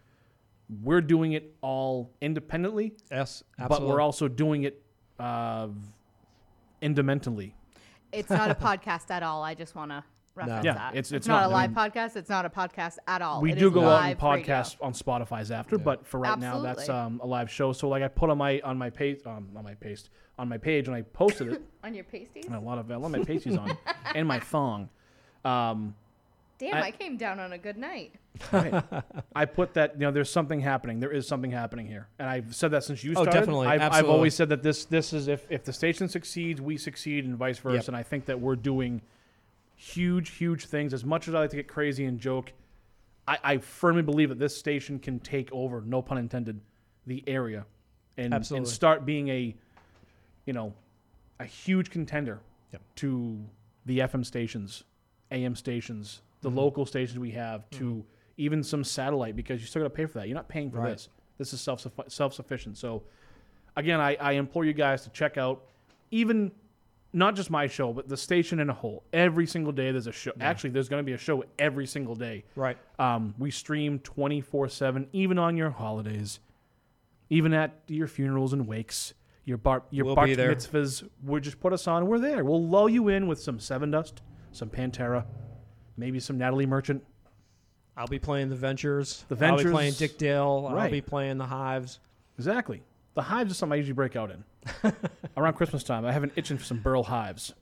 We're 0.83 1.01
doing 1.01 1.33
it 1.33 1.55
all 1.61 2.11
independently. 2.21 2.93
Yes, 3.11 3.43
But 3.57 3.81
we're 3.83 4.01
also 4.01 4.27
doing 4.27 4.63
it 4.63 4.81
uh, 5.19 5.67
independently. 6.81 7.55
It's 8.11 8.29
not 8.29 8.49
a 8.51 8.55
podcast 8.69 9.11
at 9.11 9.23
all. 9.23 9.43
I 9.43 9.53
just 9.53 9.75
want 9.75 9.91
to 9.91 10.03
reference 10.35 10.65
Yeah, 10.65 10.73
that. 10.73 10.89
it's- 10.95 10.97
It's, 10.97 11.11
it's 11.11 11.27
not, 11.27 11.41
not. 11.41 11.51
a 11.51 11.53
I 11.53 11.61
live 11.61 11.69
mean- 11.69 11.75
podcast. 11.91 12.15
It's 12.15 12.29
not 12.29 12.45
a 12.45 12.49
podcast 12.49 12.97
at 13.07 13.21
all. 13.21 13.41
we 13.41 13.51
It 13.51 13.59
do 13.59 13.69
go 13.71 13.81
out 13.81 14.03
and 14.05 14.19
live 14.19 14.39
radio. 14.39 14.55
podcast 14.55 14.77
on 14.81 14.93
Spotify's 14.93 15.51
after, 15.51 15.77
but 15.77 16.05
for 16.05 16.19
right 16.19 16.37
now, 16.39 16.59
that's 16.61 16.89
um, 16.89 17.19
a 17.23 17.27
live 17.27 17.49
show. 17.51 17.71
So 17.73 17.87
like 17.87 18.03
I 18.03 18.07
put 18.07 18.29
on 18.29 18.37
my 18.37 18.59
on 18.61 18.77
my 18.77 18.89
page 18.89 19.19
um, 19.25 19.49
on 19.55 19.63
my 19.63 19.75
paste 19.75 20.09
on 20.37 20.49
my 20.49 20.57
page 20.57 20.87
when 20.89 20.97
I 20.97 21.01
posted 21.01 21.53
it. 21.53 21.61
on 21.83 21.93
your 21.93 22.03
pasties. 22.03 22.45
And 22.45 22.55
a 22.55 22.59
lot 22.59 22.77
of 22.77 22.89
a 22.91 22.97
lot 22.97 23.05
of 23.05 23.11
my 23.11 23.23
pasties 23.23 23.55
on 23.57 23.77
and 24.15 24.27
my 24.27 24.39
thong. 24.39 24.89
Um, 25.45 25.95
Damn, 26.57 26.75
I- 26.75 26.83
I, 26.83 26.91
came 26.91 27.17
down 27.17 27.39
on 27.39 27.53
a 27.53 27.57
good 27.57 27.77
night. 27.77 28.13
Right. 28.51 28.83
I 29.35 29.45
put 29.45 29.73
that 29.73 29.95
you 29.95 30.01
know 30.01 30.11
there's 30.11 30.29
something 30.29 30.59
happening. 30.59 30.99
There 30.99 31.11
is 31.11 31.27
something 31.27 31.51
happening 31.51 31.87
here, 31.87 32.07
and 32.19 32.29
I've 32.29 32.55
said 32.55 32.71
that 32.71 32.83
since 32.83 33.03
you 33.03 33.11
started. 33.13 33.29
Oh, 33.29 33.31
started. 33.31 33.39
definitely. 33.39 33.67
I've, 33.67 33.93
I've 33.93 34.09
always 34.09 34.35
said 34.35 34.49
that 34.49 34.63
this 34.63 34.85
this 34.85 35.13
is 35.13 35.27
if 35.27 35.45
if 35.49 35.63
the 35.63 35.73
station 35.73 36.07
succeeds, 36.07 36.61
we 36.61 36.77
succeed, 36.77 37.25
and 37.25 37.35
vice 37.35 37.59
versa. 37.59 37.75
Yep. 37.75 37.87
And 37.89 37.97
I 37.97 38.03
think 38.03 38.25
that 38.25 38.39
we're 38.39 38.55
doing 38.55 39.01
huge, 39.75 40.31
huge 40.31 40.65
things. 40.65 40.93
As 40.93 41.03
much 41.05 41.27
as 41.27 41.35
I 41.35 41.39
like 41.39 41.49
to 41.51 41.55
get 41.55 41.67
crazy 41.67 42.05
and 42.05 42.19
joke, 42.19 42.51
I, 43.27 43.37
I 43.43 43.57
firmly 43.57 44.01
believe 44.01 44.29
that 44.29 44.39
this 44.39 44.55
station 44.55 44.99
can 44.99 45.19
take 45.19 45.51
over, 45.51 45.81
no 45.81 46.01
pun 46.01 46.17
intended, 46.17 46.59
the 47.05 47.23
area, 47.27 47.65
and 48.17 48.33
and 48.33 48.67
start 48.67 49.05
being 49.05 49.29
a, 49.29 49.55
you 50.45 50.53
know, 50.53 50.73
a 51.39 51.45
huge 51.45 51.89
contender 51.89 52.39
to 52.95 53.39
the 53.85 53.99
FM 53.99 54.25
stations, 54.25 54.83
AM 55.31 55.55
stations, 55.55 56.21
the 56.45 56.51
Mhm. 56.51 56.55
local 56.55 56.85
stations 56.85 57.17
we 57.19 57.31
have, 57.31 57.69
to 57.71 58.05
even 58.37 58.63
some 58.63 58.83
satellite 58.83 59.35
because 59.35 59.59
you 59.61 59.67
still 59.67 59.81
got 59.81 59.87
to 59.89 59.95
pay 59.95 60.05
for 60.05 60.19
that. 60.19 60.27
You're 60.27 60.35
not 60.35 60.47
paying 60.47 60.69
for 60.71 60.77
Right. 60.79 60.91
this. 60.91 61.09
This 61.37 61.53
is 61.53 61.59
self 61.61 61.85
self 62.07 62.33
sufficient. 62.33 62.77
So, 62.77 63.03
again, 63.75 63.99
I, 63.99 64.15
I 64.19 64.31
implore 64.33 64.63
you 64.65 64.73
guys 64.73 65.03
to 65.03 65.09
check 65.09 65.37
out 65.37 65.63
even 66.11 66.51
not 67.13 67.33
just 67.35 67.49
my 67.49 67.65
show, 67.65 67.93
but 67.93 68.09
the 68.09 68.17
station 68.17 68.59
in 68.59 68.69
a 68.69 68.73
whole. 68.73 69.03
Every 69.13 69.47
single 69.47 69.71
day 69.71 69.91
there's 69.91 70.07
a 70.07 70.11
show. 70.11 70.31
Actually, 70.41 70.71
there's 70.71 70.89
going 70.89 70.99
to 71.01 71.05
be 71.05 71.13
a 71.13 71.17
show 71.17 71.43
every 71.57 71.85
single 71.87 72.13
day. 72.15 72.43
Right. 72.57 72.77
Um, 72.99 73.33
we 73.39 73.51
stream 73.51 73.99
24 73.99 74.67
7, 74.69 75.07
even 75.13 75.39
on 75.39 75.55
your 75.57 75.69
holidays, 75.71 76.39
even 77.29 77.53
at 77.53 77.71
your 77.87 78.07
funerals 78.07 78.51
and 78.53 78.67
wakes, 78.67 79.13
your 79.45 79.57
bar, 79.57 79.83
your 79.91 80.05
We'll 80.05 80.15
bar 80.15 80.27
mitzvahs. 80.27 81.07
We 81.23 81.39
just 81.39 81.59
put 81.61 81.71
us 81.73 81.87
on. 81.87 82.05
We're 82.07 82.19
there. 82.19 82.43
We'll 82.43 82.67
lull 82.67 82.89
you 82.89 83.07
in 83.07 83.27
with 83.27 83.39
some 83.39 83.59
Sevendust, 83.59 84.15
some 84.51 84.69
Pantera, 84.69 85.25
maybe 85.97 86.19
some 86.19 86.37
Natalie 86.37 86.65
Merchant. 86.65 87.03
I'll 87.97 88.07
be 88.07 88.19
playing 88.19 88.49
the 88.49 88.55
Ventures. 88.55 89.23
The 89.29 89.35
Ventures. 89.35 89.61
I'll 89.65 89.71
be 89.71 89.73
playing 89.73 89.93
Dick 89.93 90.17
Dale. 90.17 90.69
I'll 90.69 90.89
be 90.89 91.01
playing 91.01 91.37
the 91.37 91.45
Hives. 91.45 91.99
Exactly. 92.37 92.81
The 93.13 93.21
hives 93.21 93.51
is 93.51 93.57
something 93.57 93.73
I 93.73 93.77
usually 93.77 93.93
break 93.93 94.17
out 94.17 94.29
in. 94.29 94.93
Around 95.37 95.53
Christmas 95.53 95.83
time, 95.83 96.05
I 96.05 96.11
have 96.11 96.23
an 96.23 96.31
itching 96.35 96.57
for 96.57 96.65
some 96.65 96.79
burl 96.79 97.01
hives. 97.03 97.53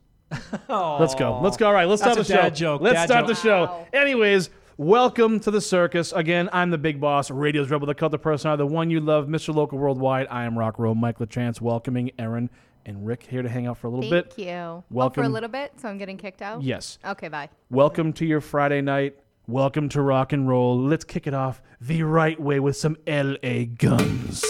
Let's 0.68 1.14
go. 1.14 1.38
Let's 1.40 1.56
go. 1.56 1.68
All 1.68 1.72
right, 1.72 1.86
let's 1.86 2.02
That's 2.02 2.14
start 2.14 2.26
the 2.26 2.34
a 2.34 2.36
show. 2.36 2.42
dad 2.42 2.54
joke. 2.56 2.80
Let's 2.82 2.94
Dad 2.96 3.06
start 3.06 3.26
joke. 3.28 3.36
the 3.36 3.40
show. 3.42 3.64
Wow. 3.66 3.86
Anyways, 3.92 4.50
welcome 4.78 5.38
to 5.40 5.52
the 5.52 5.60
circus. 5.60 6.10
Again, 6.10 6.48
I'm 6.52 6.70
the 6.70 6.78
big 6.78 7.00
boss, 7.00 7.30
Radio's 7.30 7.70
Rebel, 7.70 7.86
the 7.86 7.94
cult 7.94 8.14
of 8.14 8.22
personality, 8.22 8.62
the 8.62 8.66
one 8.66 8.90
you 8.90 8.98
love, 9.00 9.28
Mr. 9.28 9.54
Local 9.54 9.78
Worldwide. 9.78 10.26
I 10.28 10.42
am 10.44 10.58
Rock 10.58 10.80
Roll, 10.80 10.96
Mike 10.96 11.18
LaChance, 11.18 11.60
welcoming 11.60 12.10
Aaron 12.18 12.50
and 12.86 13.06
Rick 13.06 13.22
here 13.22 13.42
to 13.42 13.48
hang 13.48 13.66
out 13.66 13.78
for 13.78 13.86
a 13.86 13.90
little 13.90 14.02
Thank 14.02 14.12
bit. 14.12 14.34
Thank 14.34 14.48
you. 14.48 14.84
Oh, 14.94 15.10
for 15.10 15.22
a 15.22 15.28
little 15.28 15.48
bit, 15.48 15.72
so 15.80 15.88
I'm 15.88 15.98
getting 15.98 16.16
kicked 16.16 16.42
out? 16.42 16.62
Yes. 16.62 16.98
Okay, 17.04 17.28
bye. 17.28 17.48
Welcome 17.70 18.12
to 18.14 18.26
your 18.26 18.40
Friday 18.40 18.80
night. 18.80 19.18
Welcome 19.46 19.88
to 19.90 20.02
rock 20.02 20.32
and 20.32 20.48
roll. 20.48 20.78
Let's 20.78 21.04
kick 21.04 21.26
it 21.26 21.34
off 21.34 21.60
the 21.80 22.02
right 22.02 22.40
way 22.40 22.60
with 22.60 22.76
some 22.76 22.96
LA 23.06 23.64
guns. 23.76 24.42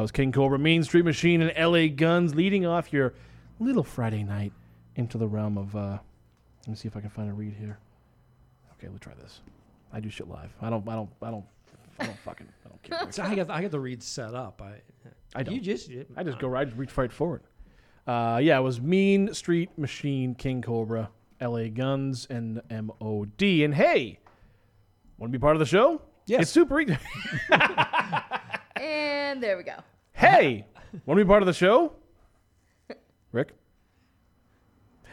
Was 0.00 0.12
King 0.12 0.32
Cobra, 0.32 0.58
Mean 0.58 0.84
Street 0.84 1.04
Machine, 1.04 1.42
and 1.42 1.52
L.A. 1.54 1.88
Guns, 1.88 2.34
leading 2.34 2.66
off 2.66 2.92
your 2.92 3.14
little 3.58 3.84
Friday 3.84 4.22
night 4.22 4.52
into 4.96 5.18
the 5.18 5.26
realm 5.26 5.56
of. 5.58 5.74
Uh, 5.74 5.98
let 6.62 6.68
me 6.68 6.74
see 6.74 6.88
if 6.88 6.96
I 6.96 7.00
can 7.00 7.10
find 7.10 7.30
a 7.30 7.32
read 7.32 7.54
here. 7.54 7.78
Okay, 8.74 8.88
let's 8.88 9.00
try 9.00 9.14
this. 9.14 9.40
I 9.92 10.00
do 10.00 10.10
shit 10.10 10.28
live. 10.28 10.50
I 10.60 10.70
don't. 10.70 10.86
I 10.88 10.94
don't. 10.94 11.10
I 11.22 11.30
don't. 11.30 11.44
I 11.98 12.06
don't 12.06 12.18
fucking. 12.18 12.48
I 12.64 12.68
don't 12.68 12.82
care. 12.82 12.98
So 13.12 13.22
I 13.22 13.34
got 13.34 13.50
I 13.50 13.62
got 13.62 13.70
the 13.70 13.80
read 13.80 14.02
set 14.02 14.34
up. 14.34 14.62
I 14.62 14.74
I 15.34 15.42
don't. 15.42 15.54
You 15.54 15.60
just 15.60 15.90
I 16.16 16.22
just 16.22 16.38
go 16.38 16.48
right, 16.48 16.74
reach 16.76 16.96
right 16.96 17.12
forward. 17.12 17.42
Uh, 18.06 18.40
yeah, 18.42 18.58
it 18.58 18.62
was 18.62 18.80
Mean 18.80 19.34
Street 19.34 19.76
Machine, 19.76 20.34
King 20.34 20.62
Cobra, 20.62 21.10
L.A. 21.40 21.68
Guns, 21.68 22.26
and 22.30 22.62
M.O.D. 22.70 23.64
And 23.64 23.74
hey, 23.74 24.18
want 25.18 25.30
to 25.30 25.38
be 25.38 25.40
part 25.40 25.56
of 25.56 25.60
the 25.60 25.66
show? 25.66 26.00
Yes. 26.26 26.42
It's 26.42 26.50
super 26.50 26.80
easy. 26.80 26.96
And 28.80 29.42
there 29.42 29.56
we 29.56 29.62
go. 29.62 29.74
hey, 30.12 30.64
want 31.06 31.18
to 31.18 31.24
be 31.24 31.28
part 31.28 31.42
of 31.42 31.46
the 31.46 31.52
show? 31.52 31.92
Rick? 33.32 33.52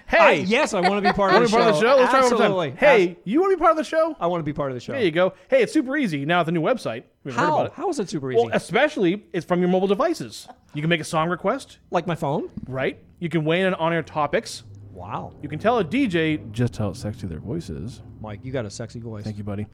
Hey, 0.08 0.18
I, 0.20 0.32
yes, 0.34 0.74
I 0.76 0.82
want 0.82 1.04
to 1.04 1.10
be 1.10 1.14
part 1.14 1.34
of 1.34 1.42
want 1.42 1.46
the 1.46 1.50
to 1.50 1.58
be 1.58 1.62
part 1.64 1.74
of 1.74 1.76
the 1.76 1.82
show? 1.82 1.96
Let's 1.98 2.12
try 2.12 2.22
one 2.22 2.30
more 2.30 2.42
Absolutely. 2.42 2.70
time. 2.70 2.78
Hey, 2.78 3.18
you 3.24 3.42
want 3.42 3.52
to 3.52 3.58
be 3.58 3.60
part 3.60 3.72
of 3.72 3.78
the 3.78 3.84
show? 3.84 4.16
I 4.20 4.28
want 4.28 4.40
to 4.40 4.44
be 4.44 4.54
part 4.54 4.70
of 4.70 4.76
the 4.76 4.80
show. 4.80 4.94
There 4.94 5.02
you 5.02 5.10
go. 5.12 5.34
Hey, 5.50 5.64
it's 5.64 5.74
super 5.74 5.98
easy 5.98 6.26
now 6.26 6.40
with 6.42 6.46
the 6.46 6.52
new 6.52 6.62
website. 6.62 7.04
We've 7.24 7.34
heard 7.34 7.42
How? 7.42 7.56
about 7.56 7.66
it. 7.68 7.74
How 7.74 7.90
is 7.90 8.00
it 8.00 8.08
super 8.10 8.32
easy? 8.32 8.40
Well, 8.40 8.52
especially 8.54 9.26
it's 9.34 9.46
from 9.46 9.62
your 9.62 9.70
mobile 9.70 9.88
devices. 9.88 10.48
You 10.76 10.82
can 10.82 10.90
make 10.90 11.02
a 11.02 11.06
song 11.06 11.28
request, 11.30 11.80
like 11.90 12.06
my 12.06 12.14
phone? 12.16 12.52
right? 12.68 13.00
You 13.20 13.30
can 13.30 13.46
weigh 13.46 13.62
in 13.62 13.68
on 13.68 13.74
on-air 13.74 14.04
topics. 14.04 14.64
Wow. 14.92 15.34
You 15.42 15.50
can 15.50 15.58
tell 15.58 15.80
a 15.80 15.84
DJ 15.84 16.52
just 16.52 16.78
how 16.78 16.94
sexy 16.94 17.26
their 17.26 17.40
voice 17.40 17.70
is. 17.72 18.02
Mike, 18.22 18.42
you 18.44 18.52
got 18.52 18.66
a 18.66 18.70
sexy 18.70 19.00
voice. 19.00 19.24
Thank 19.24 19.38
you, 19.38 19.44
buddy. 19.44 19.66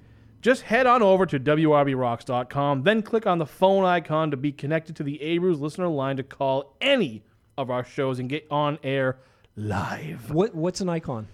Just 0.41 0.63
head 0.63 0.88
on 0.88 1.04
over 1.04 1.25
to 1.27 1.39
WRBRocks.com, 1.39 2.82
then 2.84 3.04
click 3.04 3.27
on 3.27 3.38
the 3.38 3.45
phone 3.45 3.86
icon 3.86 4.32
to 4.32 4.38
be 4.38 4.51
connected 4.51 4.95
to 4.95 5.04
the 5.04 5.19
Abruz 5.21 5.60
listener 5.62 5.88
line 5.88 6.17
to 6.17 6.23
call 6.23 6.75
any 6.82 7.23
of 7.58 7.69
our 7.69 7.84
shows 7.84 8.17
and 8.17 8.27
get 8.27 8.47
on 8.49 8.80
air 8.84 9.17
live. 9.56 10.32
What 10.32 10.56
What's 10.56 10.82
an 10.82 10.89
icon? 10.89 11.27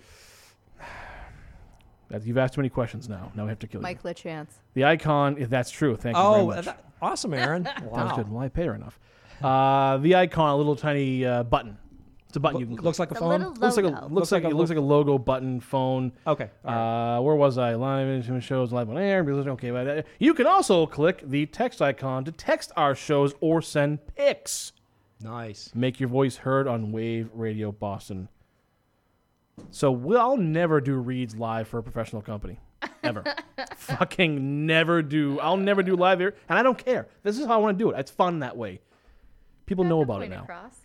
That- 2.09 2.23
You've 2.25 2.37
asked 2.37 2.55
too 2.55 2.61
many 2.61 2.69
questions 2.69 3.07
now. 3.07 3.31
Now 3.33 3.43
we 3.43 3.49
have 3.49 3.59
to 3.59 3.67
kill 3.67 3.79
you. 3.79 3.83
Mike 3.83 3.99
you. 4.03 4.09
LaChance. 4.11 4.49
The 4.73 4.83
icon, 4.85 5.37
if 5.37 5.49
that's 5.49 5.71
true, 5.71 5.95
thank 5.95 6.17
you 6.17 6.21
very 6.23 6.35
Oh, 6.41 6.47
much. 6.47 6.65
that, 6.65 6.83
awesome, 7.01 7.33
Aaron. 7.33 7.63
That 7.77 7.83
was 7.83 7.91
Wow. 8.09 8.15
good. 8.15 8.29
Well, 8.29 8.43
I 8.43 8.49
pay 8.49 8.65
her 8.65 8.75
enough. 8.75 8.99
Uh, 9.41 9.97
the 9.97 10.15
icon, 10.15 10.49
a 10.49 10.55
little 10.57 10.75
tiny 10.75 11.25
uh, 11.25 11.43
button. 11.43 11.77
It's 12.37 12.39
a 12.39 12.43
button 12.43 12.59
you 12.59 12.65
can 12.67 12.75
click. 12.75 12.85
Looks 12.85 12.99
like 12.99 13.09
a 13.09 13.13
It's 13.13 13.17
a 13.21 13.23
phone. 13.23 13.29
little 13.29 13.53
looks 13.53 13.77
like 13.77 13.85
a 13.85 13.89
logo. 13.89 14.07
looks 14.13 14.31
like, 14.31 14.43
like 14.43 14.51
it 14.51 14.53
a 14.53 14.57
looks 14.57 14.69
like 14.69 14.77
a 14.77 14.81
logo 14.81 15.17
button 15.17 15.59
phone. 15.59 16.11
Okay. 16.27 16.49
all 16.63 16.71
right. 16.71 17.17
Uh, 17.17 17.21
where 17.21 17.35
was 17.35 17.57
I? 17.57 17.73
Live 17.75 18.07
in 18.29 18.39
shows 18.41 18.71
live 18.71 18.89
on 18.89 18.97
air. 18.97 19.27
Okay, 19.27 19.71
but 19.71 19.87
uh, 19.87 20.01
you 20.19 20.33
can 20.33 20.45
also 20.45 20.85
click 20.85 21.21
the 21.25 21.47
text 21.47 21.81
icon 21.81 22.25
to 22.25 22.31
text 22.31 22.71
our 22.77 22.93
shows 22.93 23.33
or 23.41 23.61
send 23.61 23.99
pics. 24.15 24.71
nice. 25.19 25.71
Make 25.73 25.99
your 25.99 26.09
voice 26.09 26.37
heard 26.37 26.67
on 26.67 26.91
Wave 26.91 27.29
Radio 27.33 27.71
Boston. 27.71 28.29
So 29.71 29.91
we'll 29.91 30.19
I'll 30.21 30.37
never 30.37 30.79
do 30.79 30.95
reads 30.95 31.35
live 31.35 31.67
for 31.67 31.79
a 31.79 31.83
professional 31.83 32.21
company. 32.21 32.59
Ever. 33.03 33.23
Fucking 33.77 34.65
never 34.67 35.01
do. 35.01 35.39
I'll 35.39 35.57
never 35.57 35.81
do 35.81 35.95
live 35.95 36.19
here. 36.19 36.35
And 36.49 36.59
I 36.59 36.63
don't 36.63 36.77
care. 36.77 37.07
This 37.23 37.39
is 37.39 37.47
how 37.47 37.53
I 37.53 37.57
want 37.57 37.77
to 37.77 37.83
do 37.83 37.89
it. 37.91 37.99
It's 37.99 38.11
fun 38.11 38.39
that 38.39 38.55
way. 38.55 38.81
People 39.65 39.83
know 39.83 40.01
about 40.01 40.21
it 40.21 40.29
now. 40.29 40.43
across. 40.43 40.77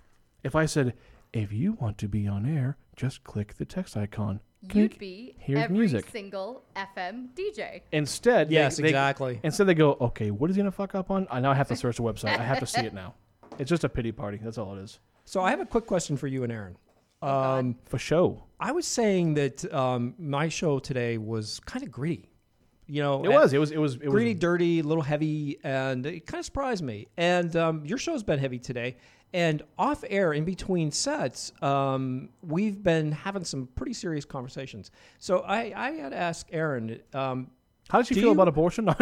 If 0.42 0.56
I 0.56 0.66
said, 0.66 0.94
if 1.32 1.52
you 1.52 1.72
want 1.80 1.98
to 1.98 2.08
be 2.08 2.26
on 2.26 2.46
air, 2.46 2.76
just 2.96 3.24
click 3.24 3.54
the 3.56 3.64
text 3.64 3.96
icon. 3.96 4.40
You'd 4.62 4.70
Click. 4.70 4.98
be 4.98 5.34
Here's 5.40 5.58
every 5.60 5.76
music. 5.78 6.06
single 6.10 6.62
FM 6.76 7.30
DJ. 7.34 7.80
Instead, 7.90 8.48
they- 8.48 8.54
Yes, 8.54 8.76
they- 8.76 8.84
exactly. 8.88 9.40
Instead, 9.42 9.66
they 9.66 9.74
go, 9.74 9.96
okay, 10.00 10.30
what 10.30 10.50
is 10.50 10.56
he 10.56 10.60
gonna 10.60 10.70
fuck 10.70 10.94
up 10.94 11.10
on? 11.10 11.26
I 11.30 11.40
now 11.40 11.52
have 11.52 11.66
to 11.68 11.76
search 11.76 11.96
the 11.96 12.02
website. 12.04 12.38
I 12.38 12.42
have 12.44 12.60
to 12.60 12.66
see 12.66 12.82
it 12.82 12.94
now. 12.94 13.14
It's 13.58 13.68
just 13.68 13.84
a 13.84 13.88
pity 13.88 14.12
party. 14.12 14.38
That's 14.42 14.56
all 14.56 14.74
it 14.76 14.80
is. 14.82 14.98
So 15.26 15.42
I 15.42 15.50
have 15.50 15.60
a 15.60 15.66
quick 15.66 15.86
question 15.86 16.16
for 16.16 16.26
you 16.26 16.42
and 16.42 16.50
Aaron. 16.52 16.76
God. 17.20 17.58
Um, 17.58 17.76
For 17.84 17.98
show. 17.98 18.44
I 18.58 18.72
was 18.72 18.86
saying 18.86 19.34
that 19.34 19.70
um, 19.74 20.14
my 20.18 20.48
show 20.48 20.78
today 20.78 21.18
was 21.18 21.60
kind 21.60 21.84
of 21.84 21.90
gritty. 21.92 22.30
You 22.86 23.02
know, 23.02 23.22
It 23.24 23.28
was. 23.28 23.52
It 23.52 23.58
was. 23.58 23.70
It 23.70 23.78
was. 23.78 23.94
It 23.96 24.04
was. 24.04 24.10
gritty, 24.10 24.32
dirty, 24.34 24.80
a 24.80 24.84
little 24.84 25.02
heavy, 25.02 25.58
and 25.64 26.06
it 26.06 26.24
kind 26.26 26.38
of 26.40 26.46
surprised 26.46 26.82
me. 26.82 27.08
And 27.18 27.54
um, 27.56 27.84
your 27.84 27.98
show's 27.98 28.22
been 28.22 28.38
heavy 28.38 28.58
today. 28.58 28.96
And 29.34 29.62
off 29.78 30.04
air, 30.08 30.32
in 30.34 30.44
between 30.44 30.90
sets, 30.90 31.52
um, 31.62 32.28
we've 32.42 32.82
been 32.82 33.12
having 33.12 33.44
some 33.44 33.66
pretty 33.74 33.94
serious 33.94 34.24
conversations. 34.26 34.90
So 35.18 35.40
I, 35.40 35.72
I 35.74 35.90
had 35.92 36.10
to 36.10 36.16
ask 36.18 36.46
Aaron, 36.52 37.00
um, 37.14 37.48
How 37.88 38.02
did 38.02 38.10
you 38.10 38.14
Do 38.16 38.20
feel 38.20 38.28
you- 38.28 38.34
about 38.34 38.48
abortion? 38.48 38.84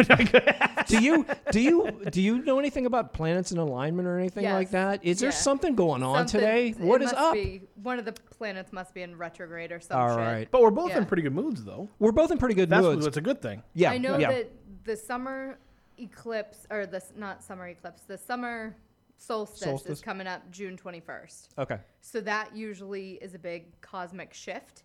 Do 0.87 0.99
you 1.01 1.25
do 1.51 1.59
you 1.61 2.01
do 2.09 2.21
you 2.21 2.39
know 2.43 2.59
anything 2.59 2.85
about 2.85 3.13
planets 3.13 3.51
in 3.51 3.59
alignment 3.59 4.07
or 4.07 4.17
anything 4.19 4.43
like 4.45 4.67
Yes. 4.67 4.71
that? 4.71 5.05
Is 5.05 5.19
there 5.19 5.31
something 5.31 5.75
going 5.75 6.01
on 6.03 6.27
Something- 6.27 6.39
today? 6.41 6.67
it 6.69 6.79
What 6.79 7.01
is 7.01 7.11
must 7.11 7.17
up? 7.17 7.33
Be, 7.33 7.61
one 7.83 7.99
of 7.99 8.03
the 8.05 8.11
planets 8.13 8.73
must 8.73 8.93
be 8.93 9.01
in 9.03 9.15
retrograde 9.17 9.71
or 9.71 9.79
something. 9.79 9.97
All 9.97 10.17
shit. 10.17 10.49
but 10.51 10.61
we're 10.61 10.71
both 10.71 10.93
in 10.95 11.05
pretty 11.05 11.23
good 11.23 11.33
moods, 11.35 11.63
though. 11.63 11.87
We're 11.99 12.11
both 12.11 12.31
in 12.31 12.37
pretty 12.39 12.55
good 12.55 12.69
That's 12.69 12.81
moods. 12.83 13.05
what's 13.05 13.15
a 13.17 13.21
good 13.21 13.41
thing. 13.41 13.61
yeah, 13.73 13.91
I 13.91 13.97
know 13.99 14.17
yeah. 14.17 14.31
that 14.31 14.51
the 14.83 14.97
summer 14.97 15.59
eclipse, 15.99 16.65
or 16.69 16.85
the 16.85 17.01
not 17.15 17.43
summer 17.43 17.67
eclipse, 17.67 18.01
the 18.07 18.17
summer 18.17 18.75
solstice, 19.21 19.63
Solstice. 19.63 19.99
is 19.99 20.01
coming 20.01 20.27
up 20.27 20.49
June 20.51 20.77
21st. 20.77 21.47
Okay. 21.59 21.77
So 22.01 22.21
that 22.21 22.55
usually 22.55 23.13
is 23.13 23.35
a 23.35 23.39
big 23.39 23.79
cosmic 23.81 24.33
shift. 24.33 24.83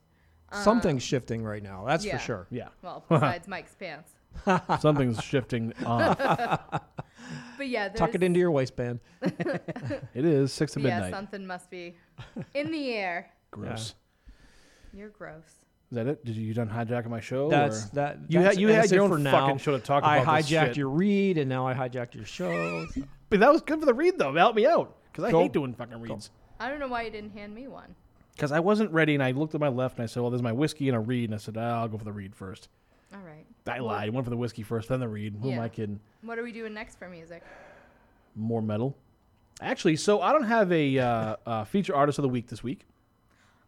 Something's 0.52 1.02
um, 1.02 1.06
shifting 1.06 1.42
right 1.42 1.62
now. 1.62 1.84
That's 1.86 2.04
yeah. 2.04 2.18
for 2.18 2.24
sure. 2.24 2.46
Yeah. 2.50 2.68
Well, 2.82 3.04
besides 3.08 3.48
Mike's 3.48 3.74
pants. 3.74 4.12
Something's 4.80 5.22
shifting 5.22 5.72
off. 5.84 6.82
But 7.58 7.68
yeah, 7.68 7.88
Tuck 7.88 8.14
it 8.14 8.22
into 8.22 8.38
your 8.38 8.52
waistband. 8.52 9.00
It 9.20 10.24
is 10.24 10.52
six 10.52 10.72
to 10.74 10.80
Yeah, 10.80 10.90
midnight. 10.90 11.08
Yeah, 11.10 11.16
something 11.16 11.44
must 11.46 11.70
be 11.70 11.96
in 12.54 12.70
the 12.70 12.92
air. 12.92 13.30
Gross. 13.50 13.94
You're 14.92 15.08
gross. 15.08 15.42
Is 15.90 15.96
that 15.96 16.06
it? 16.06 16.24
Did 16.24 16.36
you, 16.36 16.44
you 16.46 16.54
done 16.54 16.68
hijacking 16.68 17.08
my 17.08 17.20
show? 17.20 17.48
That's 17.48 17.86
or- 17.86 17.94
that. 17.94 18.18
You 18.28 18.38
that's- 18.40 18.54
had 18.54 18.60
you 18.60 18.68
had 18.68 18.90
your 18.90 19.02
own 19.02 19.10
for 19.10 19.18
now. 19.18 19.32
fucking 19.32 19.58
show 19.58 19.72
to 19.72 19.78
talk 19.78 20.04
I 20.04 20.18
about. 20.18 20.36
this 20.36 20.50
hijacked 20.50 20.66
shit. 20.66 20.76
your 20.76 20.90
read, 20.90 21.38
and 21.38 21.48
now 21.48 21.66
I 21.66 21.74
hijacked 21.74 22.14
your 22.14 22.26
show. 22.26 22.86
But 23.28 23.40
that 23.40 23.52
was 23.52 23.60
good 23.62 23.80
for 23.80 23.86
the 23.86 23.94
read 23.94 24.18
though. 24.18 24.34
Help 24.34 24.54
me 24.56 24.66
out 24.66 24.96
because 25.10 25.24
I 25.24 25.30
Go. 25.30 25.42
hate 25.42 25.52
doing 25.52 25.74
fucking 25.74 26.00
reads. 26.00 26.30
I 26.60 26.68
don't 26.68 26.78
know 26.78 26.88
why 26.88 27.02
you 27.02 27.10
didn't 27.10 27.32
hand 27.32 27.54
me 27.54 27.68
one. 27.68 27.94
Because 28.34 28.52
I 28.52 28.60
wasn't 28.60 28.90
ready, 28.92 29.14
and 29.14 29.22
I 29.22 29.30
looked 29.30 29.54
at 29.54 29.60
my 29.60 29.68
left, 29.68 29.96
and 29.96 30.02
I 30.02 30.06
said, 30.06 30.20
"Well, 30.20 30.30
there's 30.30 30.42
my 30.42 30.52
whiskey 30.52 30.88
and 30.88 30.96
a 30.96 31.00
read." 31.00 31.30
And 31.30 31.34
I 31.34 31.38
said, 31.38 31.56
ah, 31.56 31.80
"I'll 31.80 31.88
go 31.88 31.96
for 31.96 32.04
the 32.04 32.12
read 32.12 32.34
first. 32.36 32.68
All 33.14 33.20
right. 33.20 33.46
I 33.66 33.78
lied. 33.78 34.12
Went 34.12 34.24
for 34.26 34.30
the 34.30 34.36
whiskey 34.36 34.62
first, 34.62 34.88
then 34.90 35.00
the 35.00 35.08
read. 35.08 35.36
Who 35.40 35.50
am 35.50 35.56
Yeah. 35.56 35.62
I 35.62 35.68
kidding? 35.68 36.00
What 36.22 36.38
are 36.38 36.42
we 36.42 36.52
doing 36.52 36.74
next 36.74 36.98
for 36.98 37.08
music? 37.08 37.42
More 38.34 38.60
metal. 38.60 38.94
Actually, 39.60 39.96
so 39.96 40.20
I 40.20 40.32
don't 40.32 40.44
have 40.44 40.70
a 40.70 40.98
uh, 40.98 41.36
uh, 41.46 41.64
feature 41.64 41.94
artist 41.94 42.18
of 42.18 42.24
the 42.24 42.28
week 42.28 42.48
this 42.48 42.62
week. 42.62 42.84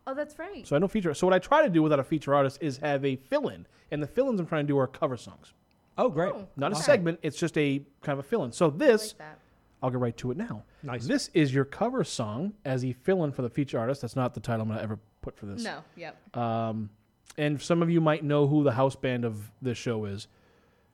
Oh, 0.06 0.14
that's 0.14 0.38
right. 0.38 0.66
So 0.66 0.76
I 0.76 0.78
don't 0.78 0.90
feature. 0.90 1.14
So 1.14 1.26
what 1.26 1.34
I 1.34 1.38
try 1.38 1.62
to 1.62 1.70
do 1.70 1.82
without 1.82 1.98
a 1.98 2.04
feature 2.04 2.34
artist 2.34 2.58
is 2.60 2.78
have 2.78 3.04
a 3.04 3.16
fill-in, 3.16 3.66
and 3.90 4.02
the 4.02 4.06
fill-ins 4.06 4.38
I'm 4.40 4.46
trying 4.46 4.64
to 4.64 4.68
do 4.68 4.78
are 4.78 4.86
cover 4.86 5.16
songs. 5.16 5.52
Oh, 5.96 6.08
great. 6.10 6.32
Oh, 6.32 6.46
Not 6.56 6.72
a 6.72 6.74
okay. 6.76 6.82
segment. 6.84 7.18
It's 7.22 7.38
just 7.38 7.56
a 7.58 7.82
kind 8.02 8.18
of 8.18 8.24
a 8.24 8.28
fill-in. 8.28 8.52
So 8.52 8.66
I 8.66 8.70
this, 8.70 9.08
like 9.12 9.18
that. 9.18 9.38
I'll 9.82 9.90
get 9.90 10.00
right 10.00 10.16
to 10.18 10.30
it 10.30 10.36
now. 10.36 10.64
Nice. 10.82 11.06
This 11.06 11.30
is 11.34 11.52
your 11.54 11.64
cover 11.64 12.02
song 12.04 12.52
as 12.64 12.84
a 12.84 12.92
fill-in 12.92 13.32
for 13.32 13.42
the 13.42 13.48
feature 13.50 13.78
artist. 13.78 14.00
That's 14.02 14.16
not 14.16 14.34
the 14.34 14.40
title 14.40 14.62
I'm 14.62 14.68
gonna 14.68 14.82
ever 14.82 14.98
put 15.22 15.36
for 15.36 15.46
this. 15.46 15.62
No. 15.62 15.78
Yep. 15.96 16.36
Um, 16.36 16.90
and 17.36 17.60
some 17.62 17.82
of 17.82 17.90
you 17.90 18.00
might 18.00 18.24
know 18.24 18.46
who 18.48 18.64
the 18.64 18.72
house 18.72 18.96
band 18.96 19.24
of 19.24 19.50
this 19.62 19.78
show 19.78 20.04
is. 20.06 20.26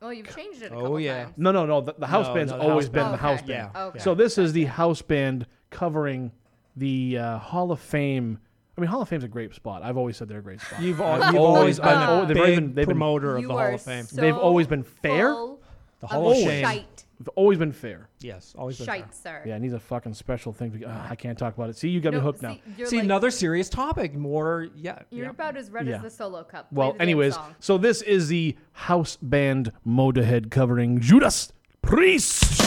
Well, 0.03 0.13
you've 0.13 0.35
changed 0.37 0.61
it 0.61 0.71
a 0.71 0.75
Oh, 0.75 0.99
yeah. 0.99 1.25
times. 1.25 1.35
No, 1.39 1.51
no, 1.53 1.65
no. 1.65 1.81
The, 1.81 1.95
the 1.99 2.07
house 2.07 2.27
No, 2.27 2.35
band's 2.35 2.53
no, 2.53 2.59
the 2.59 2.65
always 2.65 2.87
house 2.87 2.93
been 2.93 3.03
band. 3.05 3.15
the 3.15 3.19
house 3.19 3.41
band. 3.43 3.71
Yeah. 3.75 3.83
Okay. 3.87 3.99
So 4.01 4.15
this 4.15 4.37
is 4.37 4.53
the 4.53 4.65
house 4.67 5.01
band 5.01 5.47
covering 5.71 6.31
the 6.77 7.17
uh, 7.19 7.39
Hall 7.39 7.73
of 7.73 7.81
Fame. 7.81 8.39
I 8.77 8.81
mean, 8.83 8.91
Hall 8.91 9.01
of 9.01 9.09
Fame's 9.09 9.25
a 9.25 9.29
great 9.29 9.55
spot. 9.55 9.83
I've 9.83 9.97
always 9.97 10.19
said 10.19 10.29
they're 10.29 10.41
a 10.41 10.43
great 10.43 10.61
spot. 10.61 10.83
You've, 10.83 11.01
al- 11.01 11.23
I've 11.23 11.33
you've 11.33 11.43
always 11.43 11.79
been 11.79 11.89
been- 11.89 11.99
a 11.99 12.11
oh, 12.11 12.27
big 12.27 12.37
been- 12.37 12.65
they've 12.67 12.75
been- 12.75 12.85
promoter 12.87 13.37
of 13.37 13.43
the 13.45 13.49
Hall 13.49 13.59
of 13.75 13.81
Fame. 13.81 14.05
So 14.05 14.21
They've 14.21 14.37
always 14.37 14.67
been 14.67 14.83
fair? 14.83 15.33
full 15.33 15.63
The 16.09 16.15
of 16.17 16.23
Hall 16.23 16.31
of 16.33 16.37
Shame. 16.39 16.65
Shite. 16.65 17.05
They've 17.21 17.29
always 17.37 17.59
been 17.59 17.73
fair. 17.73 18.09
Yes, 18.21 18.55
always 18.59 18.77
been. 18.77 18.87
fair. 18.87 18.97
Shite, 18.97 19.15
sir. 19.15 19.43
Yeah, 19.47 19.57
it 19.57 19.61
needs 19.61 19.73
a 19.75 19.79
fucking 19.79 20.15
special 20.15 20.53
thing. 20.53 20.73
To, 20.81 20.85
uh, 20.85 21.07
I 21.09 21.15
can't 21.15 21.39
talk 21.39 21.55
about 21.55 21.71
it. 21.71 21.77
See, 21.77 21.89
you 21.89 22.01
got 22.01 22.13
me 22.13 22.19
No, 22.19 22.25
hooked 22.25 22.41
see, 22.41 22.47
now. 22.47 22.57
You're 22.77 22.89
See, 22.89 22.97
like, 22.97 23.05
another 23.05 23.31
serious 23.31 23.69
topic. 23.69 24.15
More, 24.15 24.67
yeah. 24.75 24.99
You're 25.11 25.27
yeah. 25.27 25.31
about 25.31 25.57
as 25.57 25.71
red 25.71 25.87
Yeah. 25.87 25.97
as 25.97 26.03
the 26.03 26.11
solo 26.11 26.43
cup. 26.43 26.71
Play 26.71 26.77
Well, 26.79 26.93
the 26.93 26.99
damn 26.99 27.03
anyways, 27.03 27.35
song. 27.35 27.55
so 27.61 27.79
this 27.79 28.03
is 28.03 28.29
the 28.29 28.57
house 28.73 29.17
band 29.23 29.73
Motorhead 29.87 30.51
covering 30.51 31.01
Judas 31.01 31.53
Priest. 31.83 32.61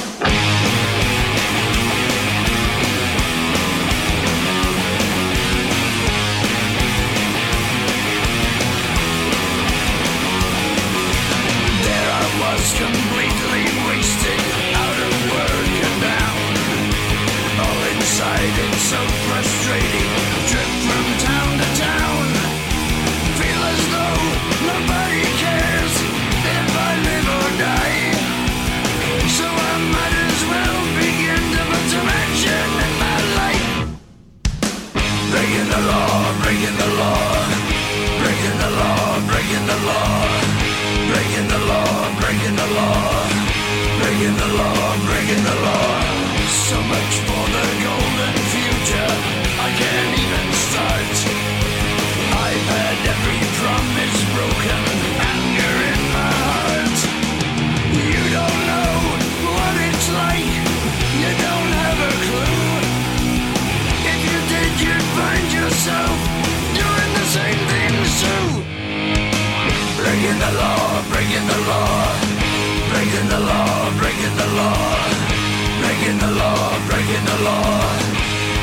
Breaking 76.07 76.25
the 76.25 76.39
law, 76.39 76.87
breaking 76.87 77.25
the 77.25 77.43
law, 77.43 77.99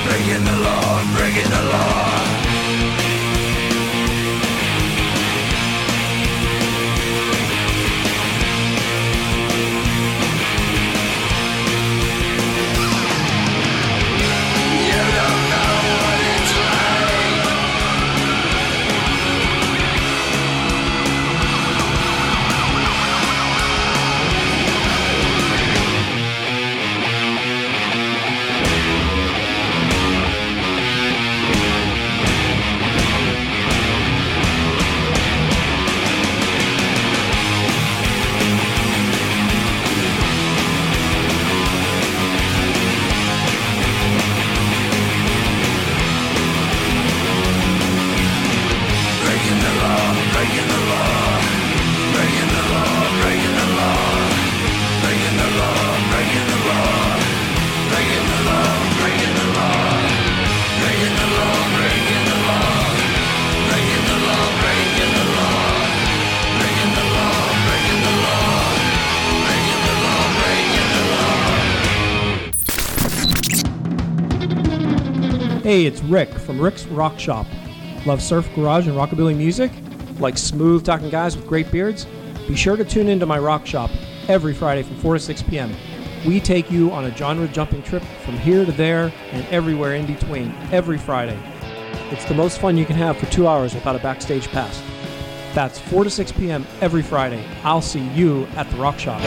breaking 0.06 0.44
the 0.44 0.56
law, 0.64 1.14
breaking 1.14 1.50
the 1.50 1.62
law. 1.72 2.33
Hey, 75.74 75.86
it's 75.86 76.02
Rick 76.02 76.28
from 76.28 76.60
Rick's 76.60 76.86
Rock 76.86 77.18
Shop. 77.18 77.48
Love 78.06 78.22
surf 78.22 78.48
garage 78.54 78.86
and 78.86 78.96
rockabilly 78.96 79.36
music? 79.36 79.72
Like 80.20 80.38
smooth 80.38 80.84
talking 80.84 81.10
guys 81.10 81.36
with 81.36 81.48
great 81.48 81.68
beards? 81.72 82.06
Be 82.46 82.54
sure 82.54 82.76
to 82.76 82.84
tune 82.84 83.08
into 83.08 83.26
my 83.26 83.40
rock 83.40 83.66
shop 83.66 83.90
every 84.28 84.54
Friday 84.54 84.84
from 84.84 84.96
4 84.98 85.14
to 85.14 85.18
6 85.18 85.42
p.m. 85.42 85.74
We 86.24 86.38
take 86.38 86.70
you 86.70 86.92
on 86.92 87.06
a 87.06 87.16
genre 87.16 87.48
jumping 87.48 87.82
trip 87.82 88.04
from 88.24 88.38
here 88.38 88.64
to 88.64 88.70
there 88.70 89.12
and 89.32 89.44
everywhere 89.48 89.96
in 89.96 90.06
between 90.06 90.54
every 90.70 90.96
Friday. 90.96 91.36
It's 92.12 92.24
the 92.26 92.34
most 92.34 92.60
fun 92.60 92.76
you 92.76 92.86
can 92.86 92.94
have 92.94 93.16
for 93.16 93.26
two 93.26 93.48
hours 93.48 93.74
without 93.74 93.96
a 93.96 93.98
backstage 93.98 94.46
pass. 94.50 94.80
That's 95.56 95.80
4 95.80 96.04
to 96.04 96.10
6 96.10 96.30
p.m. 96.30 96.64
every 96.82 97.02
Friday. 97.02 97.44
I'll 97.64 97.82
see 97.82 98.06
you 98.10 98.46
at 98.54 98.70
the 98.70 98.76
rock 98.76 99.00
shop. 99.00 99.20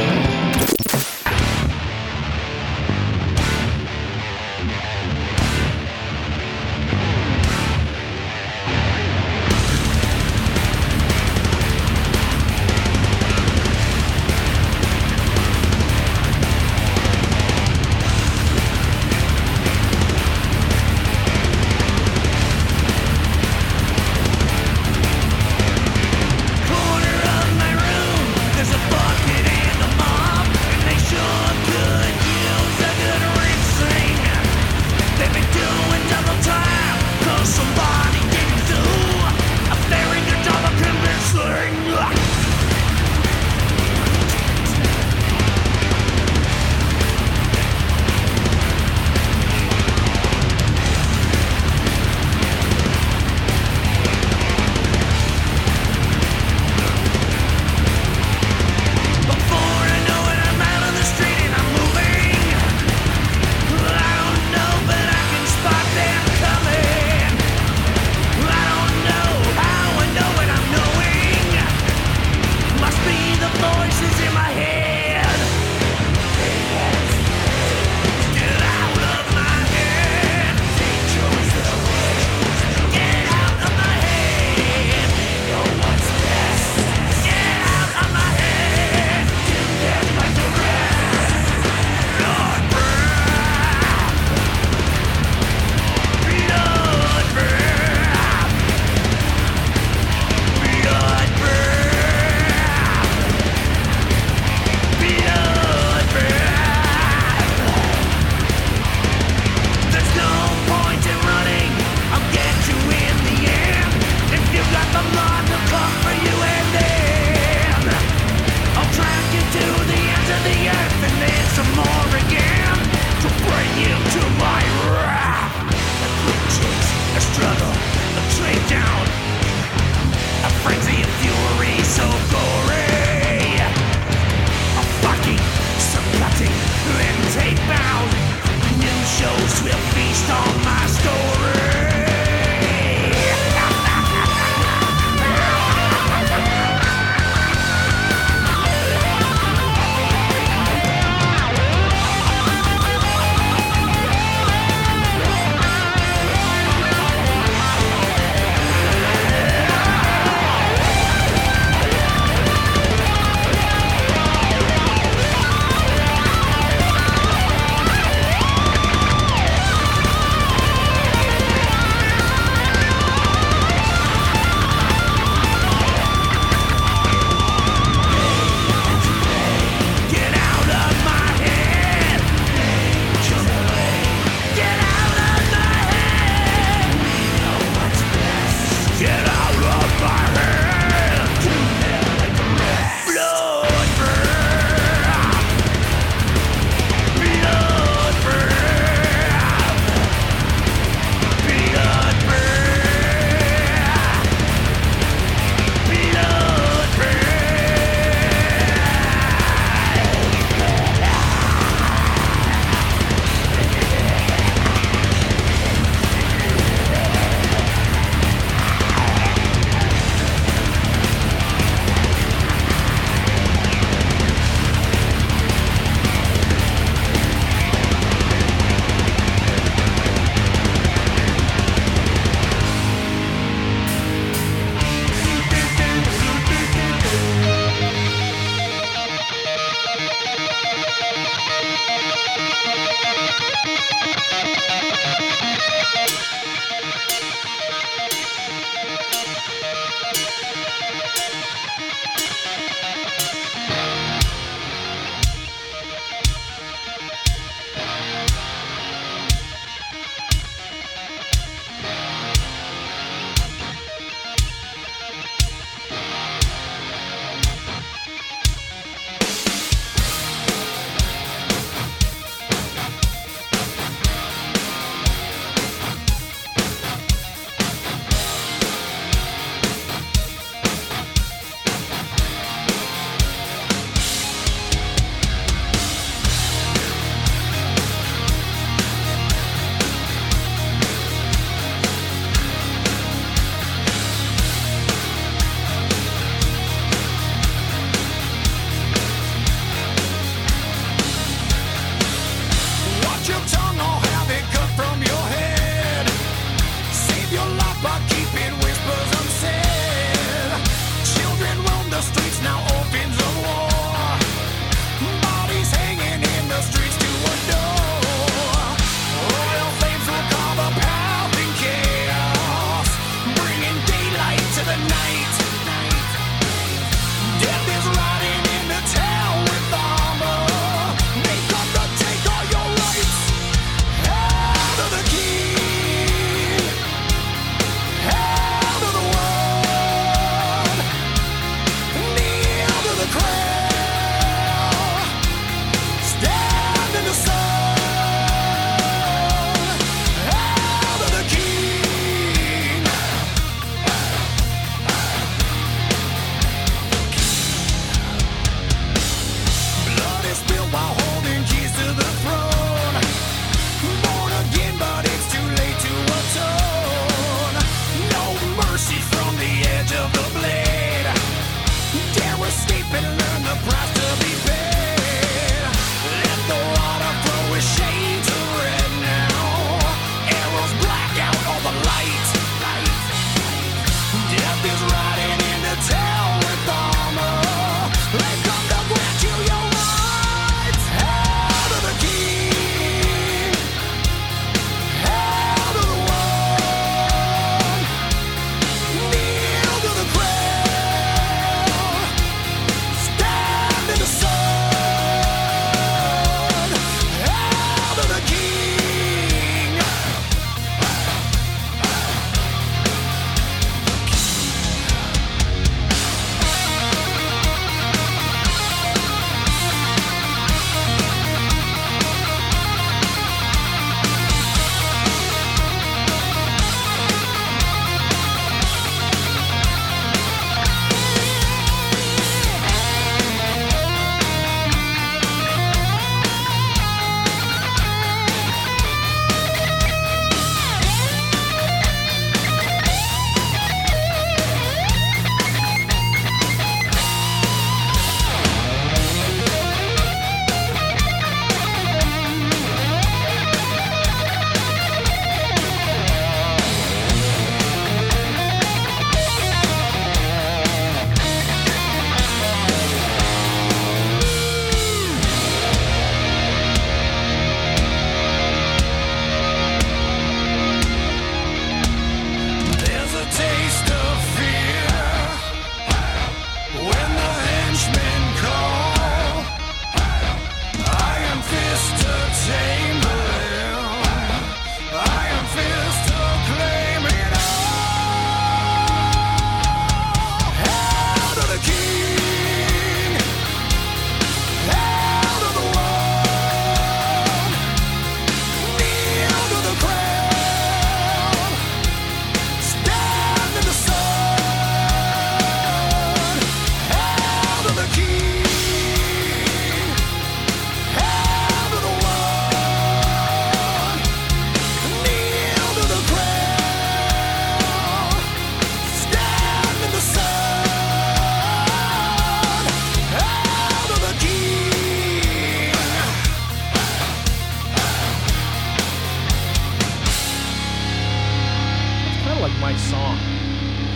Kind 532.38 532.46
of 532.46 532.52
like 532.52 532.62
my 532.62 532.78
song. 532.78 533.16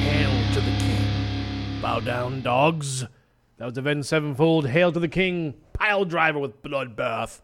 Hail 0.01 0.53
to 0.53 0.61
the 0.61 0.77
king. 0.77 1.81
Bow 1.81 1.99
down, 1.99 2.41
dogs. 2.41 3.05
That 3.57 3.65
was 3.65 3.77
Avenged 3.77 4.07
Sevenfold. 4.07 4.67
Hail 4.67 4.91
to 4.91 4.99
the 4.99 5.07
king. 5.07 5.53
Pile 5.73 6.05
driver 6.05 6.39
with 6.39 6.61
bloodbath. 6.63 7.41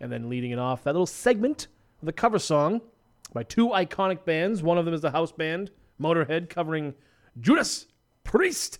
And 0.00 0.12
then 0.12 0.28
leading 0.28 0.52
it 0.52 0.58
off, 0.60 0.84
that 0.84 0.92
little 0.92 1.06
segment 1.06 1.66
of 2.00 2.06
the 2.06 2.12
cover 2.12 2.38
song 2.38 2.80
by 3.32 3.42
two 3.42 3.70
iconic 3.70 4.24
bands. 4.24 4.62
One 4.62 4.78
of 4.78 4.84
them 4.84 4.94
is 4.94 5.00
the 5.00 5.10
house 5.10 5.32
band, 5.32 5.72
Motorhead, 6.00 6.48
covering 6.48 6.94
Judas 7.40 7.86
Priest. 8.22 8.78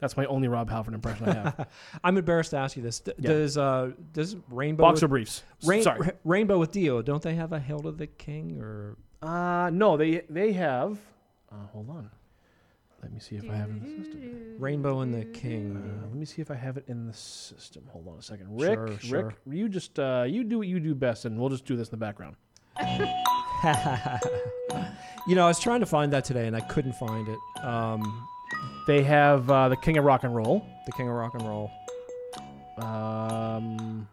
That's 0.00 0.16
my 0.16 0.24
only 0.26 0.48
Rob 0.48 0.68
Halford 0.68 0.94
impression 0.94 1.28
I 1.28 1.34
have. 1.34 1.68
I'm 2.04 2.16
embarrassed 2.18 2.50
to 2.50 2.56
ask 2.56 2.76
you 2.76 2.82
this. 2.82 2.98
D- 3.00 3.12
Yeah. 3.18 3.30
Does 3.30 3.56
uh 3.58 3.92
does 4.12 4.36
Rainbow 4.50 4.82
Boxer 4.82 5.06
with- 5.06 5.10
briefs. 5.10 5.42
Rain- 5.64 5.82
Sorry. 5.84 6.00
Ra- 6.00 6.10
Rainbow 6.24 6.58
with 6.58 6.72
Dio? 6.72 7.02
Don't 7.02 7.22
they 7.22 7.34
have 7.36 7.52
a 7.52 7.60
Hail 7.60 7.78
to 7.80 7.92
the 7.92 8.06
King 8.08 8.58
or? 8.60 8.96
Uh, 9.22 9.70
no, 9.72 9.96
they 9.96 10.22
they 10.30 10.52
have. 10.52 10.98
Uh, 11.50 11.56
hold 11.72 11.90
on. 11.90 12.10
Let 13.02 13.12
me 13.12 13.20
see 13.20 13.36
if 13.36 13.48
I 13.48 13.54
have 13.54 13.70
it 13.70 13.74
in 13.76 13.80
the 13.98 14.04
system. 14.04 14.56
Rainbow 14.58 15.00
and 15.00 15.14
the 15.14 15.24
King. 15.26 15.76
Uh, 15.76 16.06
let 16.06 16.14
me 16.16 16.24
see 16.24 16.42
if 16.42 16.50
I 16.50 16.54
have 16.56 16.76
it 16.76 16.84
in 16.88 17.06
the 17.06 17.12
system. 17.14 17.84
Hold 17.90 18.08
on 18.08 18.18
a 18.18 18.22
second. 18.22 18.60
Rick, 18.60 18.74
Sure, 18.76 18.98
sure. 18.98 19.22
Rick, 19.26 19.36
you 19.46 19.68
just 19.68 19.98
uh, 20.00 20.24
you 20.26 20.42
do 20.42 20.58
what 20.58 20.66
you 20.66 20.80
do 20.80 20.94
best, 20.96 21.24
and 21.24 21.38
we'll 21.38 21.48
just 21.48 21.64
do 21.64 21.76
this 21.76 21.88
in 21.88 21.92
the 21.92 21.96
background. 21.96 22.34
you 25.26 25.34
know, 25.34 25.44
I 25.44 25.48
was 25.48 25.58
trying 25.60 25.80
to 25.80 25.86
find 25.86 26.12
that 26.12 26.24
today 26.24 26.46
and 26.46 26.54
I 26.56 26.60
couldn't 26.60 26.94
find 26.94 27.28
it. 27.28 27.64
Um, 27.64 28.26
They 28.86 29.02
have 29.02 29.50
uh, 29.50 29.68
the 29.68 29.76
King 29.76 29.98
of 29.98 30.04
Rock 30.04 30.24
and 30.24 30.34
Roll. 30.34 30.64
the 30.86 30.92
King 30.92 31.08
of 31.08 31.14
Rock 31.14 31.34
and 31.34 31.42
Roll. 31.46 31.70
Um, 32.78 34.08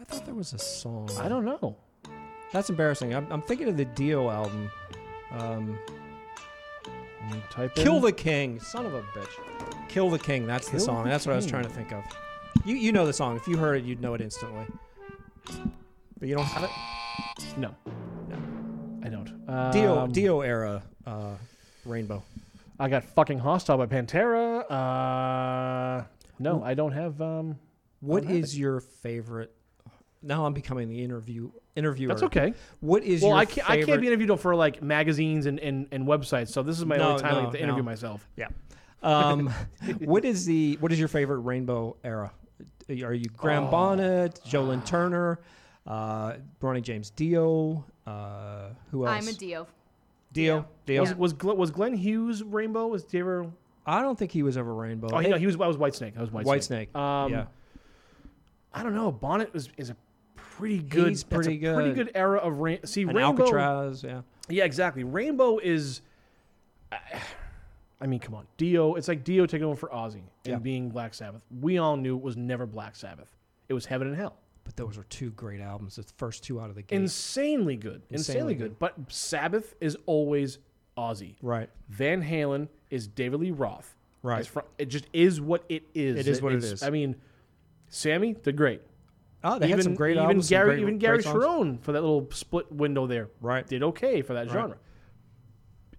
I 0.00 0.04
thought 0.04 0.24
there 0.24 0.34
was 0.34 0.52
a 0.54 0.58
song. 0.58 1.10
I 1.18 1.28
don't 1.28 1.44
know. 1.44 1.76
That's 2.52 2.68
embarrassing. 2.70 3.14
I'm, 3.14 3.26
I'm 3.30 3.42
thinking 3.42 3.68
of 3.68 3.76
the 3.76 3.84
Dio 3.84 4.30
album. 4.30 4.70
Um, 5.32 5.78
type 7.50 7.74
Kill 7.74 7.96
in. 7.96 8.02
the 8.02 8.12
King, 8.12 8.60
son 8.60 8.84
of 8.86 8.94
a 8.94 9.02
bitch. 9.02 9.88
Kill 9.88 10.10
the 10.10 10.18
King. 10.18 10.46
That's 10.46 10.68
the 10.68 10.78
song. 10.80 11.04
the 11.04 11.10
That's 11.10 11.26
what 11.26 11.32
I 11.32 11.36
was 11.36 11.46
trying 11.46 11.62
to 11.64 11.70
think 11.70 11.92
of. 11.92 12.02
You 12.64 12.76
you 12.76 12.92
know 12.92 13.06
the 13.06 13.12
song. 13.12 13.36
If 13.36 13.48
you 13.48 13.56
heard 13.56 13.78
it, 13.78 13.84
you'd 13.84 14.00
know 14.00 14.14
it 14.14 14.20
instantly. 14.20 14.66
But 16.18 16.28
you 16.28 16.34
don't 16.34 16.44
have 16.44 16.64
it. 16.64 16.70
No, 17.56 17.74
no, 18.28 18.36
I 19.04 19.08
don't. 19.08 19.72
Dio 19.72 19.98
Um, 19.98 20.12
Dio 20.12 20.40
era 20.42 20.82
uh, 21.06 21.34
Rainbow. 21.84 22.22
I 22.78 22.88
got 22.88 23.04
fucking 23.04 23.38
hostile 23.38 23.78
by 23.78 23.86
Pantera. 23.86 24.70
Uh, 24.70 26.04
no, 26.38 26.62
I 26.62 26.74
don't 26.74 26.92
have. 26.92 27.20
Um, 27.20 27.58
What 28.00 28.22
don't 28.24 28.32
have 28.34 28.44
is 28.44 28.58
your 28.58 28.80
favorite? 28.80 29.54
Now 30.22 30.46
I'm 30.46 30.52
becoming 30.54 30.88
the 30.88 31.02
interview 31.02 31.50
interviewer. 31.76 32.08
That's 32.08 32.22
okay. 32.24 32.54
What 32.80 33.02
is 33.02 33.22
well, 33.22 33.30
your 33.30 33.38
I 33.38 33.44
can't. 33.44 33.68
I 33.70 33.76
can't 33.76 33.86
favorite- 33.86 34.00
be 34.00 34.06
interviewed 34.08 34.40
for 34.40 34.54
like 34.54 34.82
magazines 34.82 35.46
and, 35.46 35.58
and, 35.58 35.86
and 35.92 36.06
websites. 36.06 36.48
So 36.48 36.62
this 36.62 36.78
is 36.78 36.84
my 36.84 36.96
No, 36.96 37.10
only 37.10 37.22
time 37.22 37.44
no, 37.44 37.50
to 37.50 37.58
interview 37.60 37.82
no. 37.82 37.86
myself. 37.90 38.28
Yeah. 38.36 38.48
Um, 39.02 39.48
what 40.00 40.24
is 40.24 40.44
the 40.46 40.76
what 40.80 40.92
is 40.92 40.98
your 40.98 41.08
favorite 41.08 41.40
Rainbow 41.40 41.96
era? 42.04 42.32
Are 42.88 43.14
you 43.14 43.24
Graham 43.36 43.64
Oh. 43.64 43.70
Bonnet, 43.70 44.40
Joe 44.44 44.64
Lynn 44.64 44.82
Turner, 44.82 45.40
uh, 45.86 46.34
Ronnie 46.60 46.80
James 46.80 47.10
Dio? 47.10 47.84
Uh, 48.06 48.70
who 48.90 49.06
else? 49.06 49.22
I'm 49.22 49.28
a 49.28 49.32
Dio. 49.36 49.66
Dio. 50.32 50.66
Dio. 50.86 51.00
Was 51.02 51.14
was 51.14 51.32
Glenn, 51.32 51.56
was 51.56 51.70
Glenn 51.70 51.94
Hughes 51.94 52.42
Rainbow? 52.42 52.86
Was 52.88 53.04
he 53.10 53.18
ever? 53.20 53.46
I 53.86 54.00
don't 54.02 54.16
think 54.18 54.30
he 54.30 54.42
was 54.42 54.56
ever 54.56 54.72
Rainbow. 54.74 55.08
Oh, 55.12 55.18
he, 55.18 55.28
no, 55.28 55.36
he 55.36 55.46
was. 55.46 55.56
I 55.56 55.66
was 55.66 55.76
Whitesnake. 55.76 56.16
I 56.16 56.20
was 56.20 56.30
White, 56.30 56.44
Snake. 56.62 56.92
Whitesnake. 56.92 56.92
Snake, 56.92 56.96
Um, 56.96 57.32
yeah. 57.32 57.44
I 58.72 58.82
don't 58.82 58.94
know. 58.94 59.10
Bonnet 59.12 59.50
is 59.54 59.68
is 59.76 59.90
a 59.90 59.96
pretty 60.56 60.78
good. 60.78 61.08
He's 61.08 61.22
that's 61.24 61.32
a 61.32 61.34
pretty 61.34 61.58
Pretty 61.58 61.92
good. 61.94 62.06
good 62.06 62.10
era 62.14 62.38
of 62.38 62.58
rain. 62.58 62.78
See, 62.84 63.02
And 63.02 63.14
Rainbow. 63.14 63.42
Alcatraz, 63.44 64.02
yeah. 64.04 64.22
Yeah, 64.48 64.64
exactly. 64.64 65.04
Rainbow 65.04 65.58
is. 65.58 66.00
I 68.00 68.06
mean, 68.06 68.20
come 68.20 68.34
on, 68.34 68.46
Dio. 68.56 68.94
It's 68.94 69.08
like 69.08 69.22
Dio 69.24 69.46
taking 69.46 69.64
over 69.64 69.76
for 69.76 69.88
Ozzy 69.88 70.14
and 70.16 70.24
Yeah. 70.44 70.58
being 70.58 70.90
Black 70.90 71.14
Sabbath. 71.14 71.42
We 71.60 71.78
all 71.78 71.96
knew 71.96 72.16
it 72.16 72.22
was 72.22 72.36
never 72.36 72.66
Black 72.66 72.96
Sabbath. 72.96 73.34
It 73.68 73.74
was 73.74 73.86
Heaven 73.86 74.08
and 74.08 74.16
Hell. 74.16 74.36
But 74.64 74.76
those 74.76 74.98
are 74.98 75.04
two 75.04 75.30
great 75.30 75.60
albums. 75.60 75.96
The 75.96 76.02
first 76.16 76.44
two 76.44 76.60
out 76.60 76.68
of 76.68 76.74
the 76.76 76.82
gate. 76.82 76.96
Insanely 76.96 77.76
good. 77.76 78.02
Insanely, 78.10 78.14
Insanely 78.14 78.54
good. 78.54 78.68
good. 78.70 78.78
But 78.78 78.94
Sabbath 79.12 79.74
is 79.80 79.96
always 80.06 80.58
Ozzy. 80.96 81.36
Right. 81.42 81.68
Van 81.88 82.22
Halen 82.22 82.68
is 82.90 83.06
David 83.08 83.40
Lee 83.40 83.50
Roth. 83.50 83.94
Right. 84.22 84.48
It 84.78 84.86
just 84.86 85.06
is 85.12 85.40
what 85.40 85.64
it 85.68 85.84
is. 85.94 86.16
It 86.18 86.28
is 86.28 86.42
what 86.42 86.52
it's- 86.54 86.82
I 86.82 86.90
mean, 86.90 87.16
Sammy, 87.88 88.34
they're 88.34 88.52
great. 88.52 88.82
Oh, 89.44 89.58
they 89.58 89.66
even, 89.66 89.78
had 89.78 89.84
some 89.84 89.94
great 89.94 90.12
even 90.12 90.22
albums, 90.24 90.48
Gary, 90.48 90.66
great- 90.70 90.80
even 90.82 90.98
Gary 90.98 91.22
songs. 91.22 91.44
Cherone 91.44 91.80
for 91.82 91.92
that 91.92 92.00
little 92.00 92.28
split 92.32 92.70
window 92.70 93.06
there. 93.06 93.28
Right. 93.40 93.66
Did 93.66 93.82
okay 93.82 94.22
for 94.22 94.34
that 94.34 94.46
Right. 94.48 94.52
genre. 94.52 94.76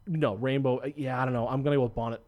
No, 0.08 0.36
Rainbow. 0.36 0.78
uh, 0.80 0.90
Yeah, 0.96 1.22
I 1.22 1.26
don't 1.26 1.34
know. 1.34 1.48
I'm 1.48 1.64
gonna 1.64 1.76
go 1.78 1.84
with 1.84 1.96
Bonnet. 1.96 2.22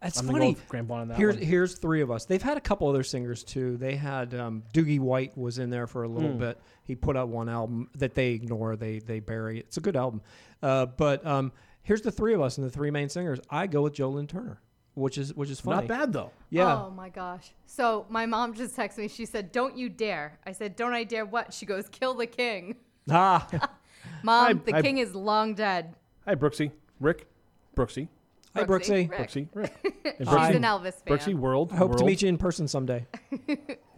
That's 0.00 0.20
I'm 0.20 0.26
funny. 0.26 0.52
Go 0.52 0.58
with 0.60 0.68
Graham 0.68 0.86
Bonnet 0.86 1.02
on 1.02 1.08
that 1.08 1.16
here's 1.16 1.36
one. 1.36 1.44
here's 1.44 1.78
three 1.78 2.00
of 2.02 2.10
us. 2.10 2.26
They've 2.26 2.42
had 2.42 2.56
a 2.56 2.60
couple 2.60 2.86
other 2.86 3.02
singers 3.02 3.42
too. 3.42 3.76
They 3.76 3.96
had 3.96 4.34
um, 4.34 4.62
Doogie 4.74 5.00
White 5.00 5.36
was 5.36 5.58
in 5.58 5.70
there 5.70 5.86
for 5.86 6.02
a 6.04 6.08
little 6.08 6.30
Mm. 6.34 6.38
bit. 6.38 6.60
He 6.84 6.94
put 6.94 7.16
out 7.16 7.28
one 7.28 7.48
album 7.48 7.88
that 7.96 8.14
they 8.14 8.32
ignore. 8.32 8.76
They 8.76 8.98
they 9.00 9.20
bury. 9.20 9.60
It's 9.60 9.78
a 9.78 9.80
good 9.80 9.96
album. 9.96 10.20
Uh, 10.62 10.86
but 10.86 11.26
um, 11.26 11.50
here's 11.82 12.02
the 12.02 12.12
three 12.12 12.34
of 12.34 12.40
us 12.40 12.58
and 12.58 12.66
the 12.66 12.70
three 12.70 12.90
main 12.90 13.08
singers. 13.08 13.40
I 13.50 13.66
go 13.66 13.82
with 13.82 13.94
Joe 13.94 14.10
Lynn 14.10 14.26
Turner, 14.26 14.60
which 14.96 15.18
is 15.18 15.32
which 15.34 15.50
is 15.50 15.60
funny. 15.60 15.76
Not 15.76 15.86
bad 15.88 16.12
though. 16.12 16.32
Yeah. 16.50 16.84
Oh 16.86 16.90
my 16.90 17.08
gosh. 17.10 17.52
So 17.66 18.06
my 18.08 18.26
mom 18.26 18.54
just 18.54 18.76
texted 18.76 18.98
me. 18.98 19.08
She 19.08 19.24
said, 19.26 19.52
"Don't 19.52 19.76
you 19.76 19.88
dare." 19.88 20.38
I 20.44 20.52
said, 20.52 20.74
"Don't 20.74 20.92
I 20.94 21.04
dare 21.04 21.24
what?" 21.24 21.52
She 21.54 21.64
goes, 21.66 21.88
"Kill 21.88 22.14
the 22.14 22.26
king." 22.26 22.76
Ah. 23.08 23.46
Mom, 24.24 24.46
Hi- 24.46 24.52
the 24.64 24.72
hi- 24.72 24.82
king 24.82 24.98
is 24.98 25.14
long 25.14 25.54
dead. 25.54 25.94
Hi, 26.26 26.34
Brooksy. 26.34 26.72
Rick. 26.98 27.28
Brooksy. 27.76 28.08
Hi, 28.54 28.64
Brooksy. 28.64 29.08
Rick. 29.08 29.20
Brooksy. 29.20 29.48
Rick. 29.54 29.72
She's 30.18 30.26
Brooksy- 30.26 30.56
an 30.56 30.62
Elvis 30.62 30.94
fan. 31.04 31.16
Brooksy 31.16 31.34
World. 31.34 31.72
I 31.72 31.76
hope 31.76 31.96
to 31.98 32.04
meet 32.04 32.22
you 32.22 32.28
in 32.28 32.36
person 32.38 32.66
someday. 32.66 33.06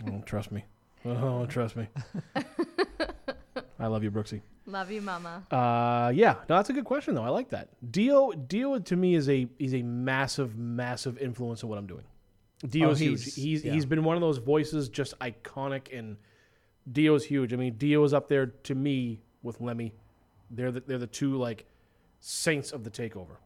Oh, 0.07 0.21
trust 0.27 0.53
me. 0.53 0.65
Oh, 1.07 1.47
trust 1.47 1.77
me. 1.77 1.87
I 3.79 3.87
love 3.87 4.03
you, 4.03 4.11
Brooksy. 4.11 4.41
Love 4.67 4.91
you, 4.91 5.01
Mama. 5.01 5.43
Uh, 5.51 6.11
yeah, 6.15 6.35
no, 6.49 6.57
that's 6.57 6.69
a 6.69 6.73
good 6.73 6.85
question 6.85 7.15
though. 7.15 7.23
I 7.23 7.29
like 7.31 7.49
that. 7.51 7.69
Dio, 7.91 8.33
Dio 8.33 8.79
to 8.79 8.97
me 8.97 9.15
is 9.15 9.29
a 9.29 9.49
is 9.59 9.75
a 9.75 9.83
massive, 9.83 10.57
massive 10.59 11.17
influence 11.19 11.63
on 11.63 11.71
what 11.71 11.79
I'm 11.79 11.87
doing. 11.87 12.05
Dio's 12.69 13.01
Oh, 13.01 13.05
huge. 13.05 13.23
he's- 13.25 13.35
He's 13.37 13.65
yeah. 13.65 13.73
he's 13.73 13.87
been 13.87 14.05
one 14.05 14.17
of 14.17 14.21
those 14.21 14.39
voices, 14.39 14.89
just 14.89 15.19
iconic, 15.21 15.97
and 15.97 16.17
Dio's 16.91 17.25
huge. 17.25 17.53
I 17.53 17.57
mean, 17.57 17.75
Dio 17.79 18.03
is 18.05 18.13
up 18.13 18.29
there 18.29 18.47
to 18.47 18.75
me 18.75 19.21
with 19.43 19.61
Lemmy. 19.61 19.95
They're 20.51 20.73
the, 20.73 20.81
they're 20.81 20.99
the 20.99 21.07
two 21.07 21.37
like 21.37 21.65
saints 22.21 22.73
of 22.73 22.83
the 22.85 22.91
takeover. 22.91 23.37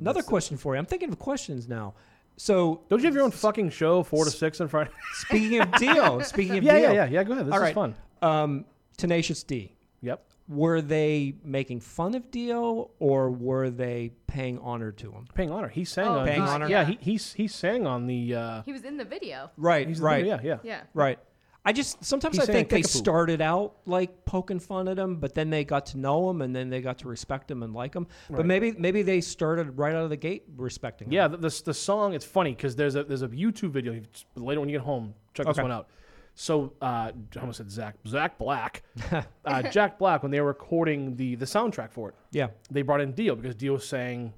Another 0.00 0.22
question 0.22 0.56
for 0.56 0.74
you. 0.74 0.78
I'm 0.78 0.86
thinking 0.86 1.10
of 1.10 1.18
questions 1.18 1.68
now. 1.68 1.94
So 2.36 2.80
don't 2.88 3.00
you 3.00 3.06
have 3.06 3.14
your 3.14 3.24
own 3.24 3.30
fucking 3.30 3.70
show, 3.70 4.02
four 4.02 4.24
to 4.24 4.30
six 4.30 4.60
on 4.60 4.68
Friday? 4.68 4.90
Speaking 5.14 5.60
of 5.60 5.72
Dio, 5.78 6.20
speaking 6.20 6.58
of 6.58 6.64
yeah, 6.64 6.72
Dio, 6.78 6.88
yeah, 6.88 7.04
yeah, 7.04 7.10
yeah. 7.10 7.24
Go 7.24 7.32
ahead. 7.34 7.46
This 7.46 7.52
All 7.52 7.58
is 7.58 7.62
right. 7.62 7.74
fun. 7.74 7.94
Um, 8.22 8.64
Tenacious 8.96 9.42
D. 9.42 9.74
Yep. 10.00 10.24
Were 10.48 10.80
they 10.80 11.34
making 11.44 11.80
fun 11.80 12.14
of 12.14 12.30
Dio 12.30 12.90
or 12.98 13.30
were 13.30 13.70
they 13.70 14.10
paying 14.26 14.58
honor 14.58 14.90
to 14.92 15.12
him? 15.12 15.26
Paying 15.34 15.50
honor. 15.50 15.68
He 15.68 15.84
sang 15.84 16.06
Oh, 16.06 16.18
on. 16.18 16.26
Paying 16.26 16.40
he's- 16.40 16.50
honor? 16.50 16.68
Yeah, 16.68 16.84
he 16.84 16.98
he 17.00 17.16
he 17.16 17.46
sang 17.48 17.86
on 17.86 18.06
the. 18.06 18.34
Uh, 18.34 18.62
He 18.62 18.72
was 18.72 18.82
in 18.84 18.96
the 18.96 19.04
video. 19.04 19.50
Right, 19.56 19.86
He's 19.86 19.98
the 19.98 20.04
right. 20.04 20.24
leader, 20.24 20.40
yeah, 20.42 20.58
Yeah. 20.62 20.80
Right. 20.94 21.18
I 21.64 21.72
just 21.72 22.04
sometimes 22.04 22.34
He 22.34 22.42
I 22.42 22.44
sang 22.46 22.54
think 22.56 22.70
they 22.70 22.80
Kickapoo. 22.82 22.98
started 22.98 23.40
out 23.40 23.76
like 23.86 24.24
poking 24.24 24.58
fun 24.58 24.88
at 24.88 24.98
him, 24.98 25.18
but 25.18 25.32
then 25.36 25.48
they 25.48 25.64
got 25.64 25.86
to 25.86 25.98
know 25.98 26.28
him 26.28 26.42
and 26.42 26.54
then 26.56 26.70
they 26.70 26.80
got 26.82 26.98
to 26.98 27.08
respect 27.08 27.48
him 27.48 27.62
and 27.62 27.72
like 27.72 27.94
him. 27.94 28.08
But 28.28 28.46
maybe 28.46 28.72
maybe 28.72 29.02
they 29.02 29.20
started 29.20 29.78
right 29.78 29.94
out 29.94 30.02
of 30.02 30.10
the 30.10 30.16
gate 30.16 30.42
respecting 30.56 31.06
him. 31.06 31.12
Yeah, 31.12 31.28
the, 31.28 31.36
the, 31.36 31.62
the 31.66 31.72
song 31.74 32.14
it's 32.14 32.24
funny 32.24 32.50
because 32.52 32.74
there's 32.74 32.96
a 32.96 33.04
there's 33.04 33.22
a 33.22 33.28
YouTube 33.28 33.70
video 33.70 33.92
later 34.34 34.58
when 34.58 34.68
you 34.68 34.76
get 34.78 34.84
home. 34.84 35.14
Check 35.34 35.46
this 35.46 35.52
Okay. 35.56 35.62
one 35.62 35.70
out. 35.70 35.86
So 36.34 36.72
uh, 36.80 37.12
I 37.36 37.40
almost 37.40 37.58
said 37.58 37.70
Zach 37.70 37.94
Zach 38.06 38.38
Black, 38.38 38.82
uh, 39.44 39.62
Jack 39.70 39.98
Black 39.98 40.22
when 40.22 40.32
they 40.32 40.40
were 40.40 40.46
recording 40.48 41.14
the 41.16 41.34
the 41.34 41.44
soundtrack 41.44 41.92
for 41.92 42.08
it. 42.08 42.14
Yeah. 42.30 42.48
they 42.70 42.82
brought 42.82 43.00
in 43.02 43.12
Dio 43.12 43.34
because 43.36 43.54
Dio 43.54 43.76
sang, 43.76 44.32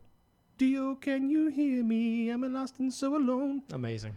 "Dio, 0.58 0.96
can 0.96 1.30
you 1.30 1.48
hear 1.48 1.84
me? 1.84 2.30
I'm 2.30 2.42
lost 2.52 2.78
and 2.80 2.92
so 2.92 3.16
alone." 3.16 3.62
Amazing. 3.72 4.16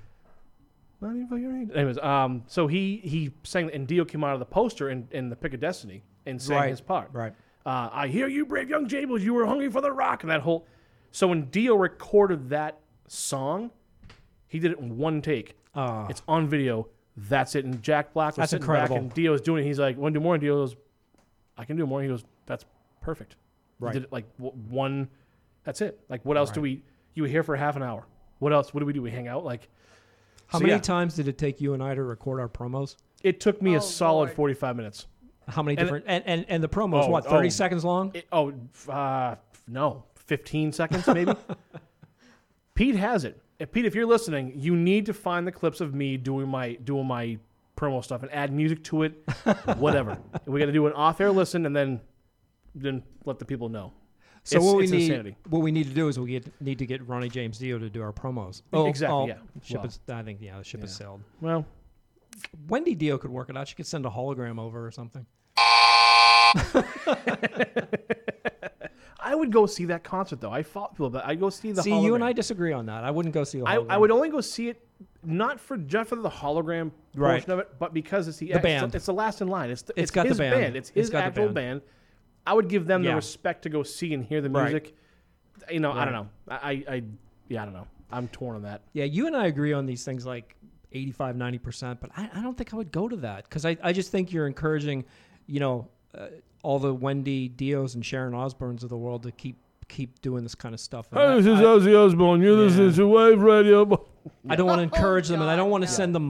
Money 1.00 1.26
for 1.30 1.38
your 1.38 1.56
aid. 1.56 1.72
Anyways, 1.76 2.00
um, 2.00 2.44
so 2.48 2.66
he 2.66 2.98
he 3.04 3.32
sang 3.44 3.70
and 3.72 3.88
Dio 3.88 4.04
came 4.04 4.24
out 4.24 4.34
of 4.34 4.40
the 4.40 4.46
poster 4.46 4.90
in, 4.90 5.08
in 5.12 5.30
the 5.30 5.36
Pick 5.36 5.54
of 5.54 5.60
Destiny 5.60 6.02
and 6.26 6.42
sang 6.42 6.58
Right, 6.58 6.70
his 6.72 6.82
part. 6.82 7.10
right. 7.14 7.34
Uh, 7.64 7.90
I 7.92 8.08
hear 8.08 8.28
you, 8.28 8.46
brave 8.46 8.70
young 8.70 8.88
Jables. 8.88 9.22
You 9.22 9.34
were 9.36 9.46
hungry 9.46 9.70
for 9.70 9.82
the 9.82 9.92
rock, 9.92 10.24
and 10.24 10.32
that 10.32 10.42
whole. 10.42 10.66
So 11.12 11.28
when 11.28 11.46
Dio 11.52 11.76
recorded 11.76 12.50
that 12.50 12.80
song, 13.08 13.70
he 14.48 14.58
did 14.58 14.72
it 14.72 14.80
in 14.80 14.98
one 14.98 15.22
take. 15.22 15.56
Ah. 15.76 16.08
It's 16.10 16.24
on 16.28 16.48
video. 16.48 16.88
That's 17.18 17.56
it. 17.56 17.66
And 17.66 17.82
Jack 17.82 18.14
Black 18.14 18.32
was 18.34 18.36
That's 18.38 18.50
sitting 18.52 18.64
incredible. 18.64 18.96
back, 18.96 19.02
and 19.02 19.14
Dio's 19.14 19.42
doing 19.42 19.64
it. 19.64 19.68
He's 19.68 19.80
like, 19.80 19.98
"Want 19.98 20.14
to 20.14 20.20
do 20.20 20.24
more?" 20.24 20.36
And 20.36 20.42
Dio 20.42 20.56
goes, 20.56 20.76
"I 21.58 21.66
can 21.66 21.76
do 21.76 21.88
more." 21.88 22.02
He 22.02 22.08
goes, 22.08 22.24
"That's 22.46 22.64
perfect." 23.02 23.36
Right. 23.80 23.94
He 23.94 24.00
did 24.00 24.06
it 24.06 24.12
like 24.12 24.26
w- 24.38 24.56
one. 24.70 25.10
That's 25.64 25.82
it. 25.82 26.00
Like, 26.10 26.24
what 26.26 26.38
else 26.38 26.52
do 26.52 26.62
we? 26.62 26.84
You 27.16 27.24
were 27.24 27.30
here 27.30 27.44
for 27.44 27.56
half 27.56 27.76
an 27.76 27.84
hour. 27.84 28.06
What 28.40 28.54
else? 28.54 28.74
What 28.74 28.82
do 28.82 28.86
we 28.86 28.94
do? 28.94 29.02
We 29.02 29.10
hang 29.12 29.28
out. 29.28 29.44
Like, 29.44 29.68
How 30.48 30.60
so 30.60 30.64
many 30.64 30.74
yeah. 30.76 30.80
times 30.80 31.16
did 31.16 31.28
it 31.28 31.38
take 31.40 31.60
you 31.60 31.74
and 31.74 31.82
I 31.82 31.96
to 31.96 32.04
record 32.04 32.40
our 32.40 32.48
promos? 32.48 32.96
It 33.24 33.40
took 33.40 33.62
me 33.62 33.74
Oh, 33.74 33.80
a 33.80 33.82
solid 33.82 34.26
Lord. 34.28 34.36
45 34.36 34.76
minutes. 34.76 35.08
How 35.48 35.64
many 35.64 35.76
And- 35.78 35.86
different 35.86 36.06
and, 36.08 36.24
and, 36.28 36.46
and 36.50 36.64
the 36.64 36.70
promos 36.70 37.06
Oh, 37.06 37.10
what, 37.10 37.26
thirty 37.26 37.48
oh. 37.48 37.50
seconds 37.50 37.84
long? 37.84 38.12
It, 38.14 38.28
oh, 38.32 38.54
uh, 38.88 39.36
no, 39.68 40.04
15 40.16 40.72
seconds 40.74 41.08
maybe. 41.08 41.34
Pete 42.76 42.96
has 42.96 43.24
it. 43.26 43.42
If, 43.60 43.72
Pete, 43.72 43.86
if 43.86 43.96
you're 43.96 44.06
listening, 44.06 44.54
you 44.56 44.76
need 44.76 45.06
to 45.08 45.14
find 45.14 45.48
the 45.48 45.52
clips 45.52 45.82
of 45.82 45.94
me 45.96 46.16
doing 46.18 46.48
my 46.48 46.74
doing 46.76 47.08
my 47.08 47.38
promo 47.76 48.04
stuff 48.04 48.22
and 48.24 48.32
add 48.32 48.52
music 48.54 48.84
to 48.86 49.04
it, 49.04 49.14
whatever. 49.78 50.18
we 50.46 50.60
got 50.60 50.68
to 50.68 50.72
do 50.72 50.86
an 50.88 50.94
off-air 50.94 51.32
listen 51.32 51.66
and 51.66 51.76
then 51.76 52.00
then 52.76 53.02
let 53.26 53.40
the 53.40 53.46
people 53.46 53.70
know. 53.70 53.94
So 54.44 54.58
It's- 54.58 54.66
what 54.68 54.78
we 54.78 54.84
it's 54.84 54.92
need 54.92 55.04
insanity. 55.06 55.36
what 55.50 55.62
we 55.64 55.72
need 55.72 55.88
to 55.88 55.94
do 55.94 56.08
is 56.08 56.20
we 56.20 56.30
get, 56.32 56.62
need 56.62 56.78
to 56.80 56.86
get 56.86 57.06
Ronnie 57.08 57.30
James 57.30 57.58
Dio 57.58 57.78
to 57.80 57.90
do 57.90 58.02
our 58.02 58.14
promos. 58.14 58.62
Oh, 58.72 58.88
Exactly, 58.88 59.16
oh, 59.18 59.28
yeah. 59.28 59.38
Ship 59.64 59.78
Well. 59.78 59.88
is, 59.88 60.00
I 60.08 60.22
think 60.24 60.40
yeah, 60.42 60.58
the 60.60 60.64
ship 60.64 60.82
has 60.82 60.96
sailed. 60.96 61.22
Well, 61.42 61.66
Wendy 62.70 62.94
Dio 62.96 63.18
could 63.18 63.32
work 63.32 63.50
it 63.50 63.58
out. 63.58 63.68
She 63.68 63.76
could 63.76 63.88
send 63.88 64.06
a 64.06 64.10
hologram 64.10 64.60
over 64.60 64.86
or 64.86 64.92
something. 64.92 65.26
I 69.38 69.40
would 69.40 69.52
go 69.52 69.68
see 69.68 69.86
that 69.86 70.04
concert 70.04 70.42
though. 70.42 70.52
I 70.52 70.64
fought 70.64 70.94
people, 70.94 71.12
but 71.12 71.24
I'd 71.24 71.40
go 71.40 71.52
see 71.52 71.72
the. 71.72 71.84
See, 71.84 71.98
you 72.02 72.16
and. 72.16 72.24
I 72.24 72.34
disagree 72.34 72.74
on 72.74 72.88
that. 72.88 73.04
I 73.04 73.12
wouldn't 73.12 73.36
go 73.36 73.44
see 73.44 73.60
a 73.60 73.66
I, 73.66 73.76
hologram. 73.78 73.86
I 73.92 73.98
would 73.98 74.10
only 74.12 74.30
go 74.30 74.42
see 74.42 74.70
it 74.70 74.84
not 75.24 75.60
for 75.60 75.78
just 75.78 76.10
for 76.10 76.16
the 76.16 76.30
hologram 76.30 76.92
Right. 77.14 77.34
portion 77.34 77.52
of 77.52 77.60
it, 77.60 77.70
but 77.78 77.94
because 77.94 78.28
it's 78.28 78.38
the, 78.38 78.48
The 78.48 78.54
it's 78.56 78.64
band. 78.64 78.96
It's 78.96 79.06
the 79.06 79.14
last 79.14 79.42
in 79.42 79.48
line. 79.48 79.70
It's 79.70 79.84
the, 79.84 79.94
It's 79.94 80.02
it's 80.04 80.12
got 80.12 80.24
the 80.24 80.30
his 80.30 80.38
band. 80.40 80.76
It's 80.76 80.90
It's 80.90 80.96
his 80.96 81.10
got 81.12 81.20
the 81.20 81.26
actual 81.26 81.44
band. 81.46 81.56
band. 81.56 81.82
I 82.48 82.54
would 82.56 82.68
give 82.68 82.88
them 82.88 83.04
Yeah. 83.04 83.12
the 83.12 83.16
respect 83.18 83.62
to 83.64 83.70
go 83.70 83.84
see 83.84 84.14
and 84.16 84.24
hear 84.24 84.42
the 84.42 84.50
Right. 84.50 84.64
music. 84.72 84.96
You 85.70 85.82
know, 85.82 85.92
I 85.92 86.04
don't 86.06 86.14
know. 86.16 86.30
I, 86.48 86.56
I, 86.56 86.94
I, 86.96 87.04
yeah, 87.48 87.62
I 87.62 87.66
don't 87.66 87.74
know. 87.76 87.88
I'm 88.12 88.28
torn 88.30 88.56
on 88.56 88.64
that. 88.64 88.82
Yeah, 88.94 89.04
you 89.04 89.28
and 89.28 89.36
I 89.38 89.46
agree 89.46 89.74
on 89.74 89.86
these 89.86 90.04
things 90.04 90.26
like 90.26 90.56
85, 90.94 91.36
90%, 91.36 91.98
but 92.00 92.10
I, 92.18 92.30
I 92.34 92.42
don't 92.42 92.58
think 92.58 92.74
I 92.74 92.78
would 92.78 92.92
go 92.92 93.08
to 93.08 93.18
that 93.18 93.44
because 93.44 93.66
I, 93.66 93.78
I 93.84 93.92
just 93.94 94.10
think 94.12 94.32
you're 94.32 94.48
encouraging, 94.48 95.06
you 95.46 95.60
know, 95.60 95.88
uh, 96.18 96.28
all 96.68 96.80
the 96.80 96.94
Wendy 96.94 97.48
Dios 97.48 97.96
and 97.96 98.06
Sharon 98.06 98.34
Osbournes 98.34 98.84
of 98.84 98.90
the 98.90 98.98
world 98.98 99.24
to 99.24 99.32
keep 99.32 99.56
keep 99.88 100.20
doing 100.22 100.44
this 100.44 100.54
kind 100.54 100.76
of 100.76 100.82
stuff. 100.82 101.08
And 101.12 101.20
Hey, 101.22 101.26
I- 101.28 101.36
this 101.38 101.46
is 101.46 101.60
I- 101.60 101.64
Ozzy 101.64 101.96
Osbourne. 102.06 102.42
You're 102.42 102.58
listening 102.58 102.92
to 102.94 103.08
Wave 103.08 103.42
Radio. 103.42 104.06
I 104.50 104.58
don't 104.58 104.68
want 104.68 104.80
to 104.80 104.84
encourage 104.84 105.30
them, 105.30 105.40
and 105.42 105.50
I 105.50 105.56
don't 105.56 105.70
want 105.70 105.84
to 105.84 105.88
oh, 105.88 105.92
no. 105.92 105.96
send 105.96 106.14
them 106.14 106.26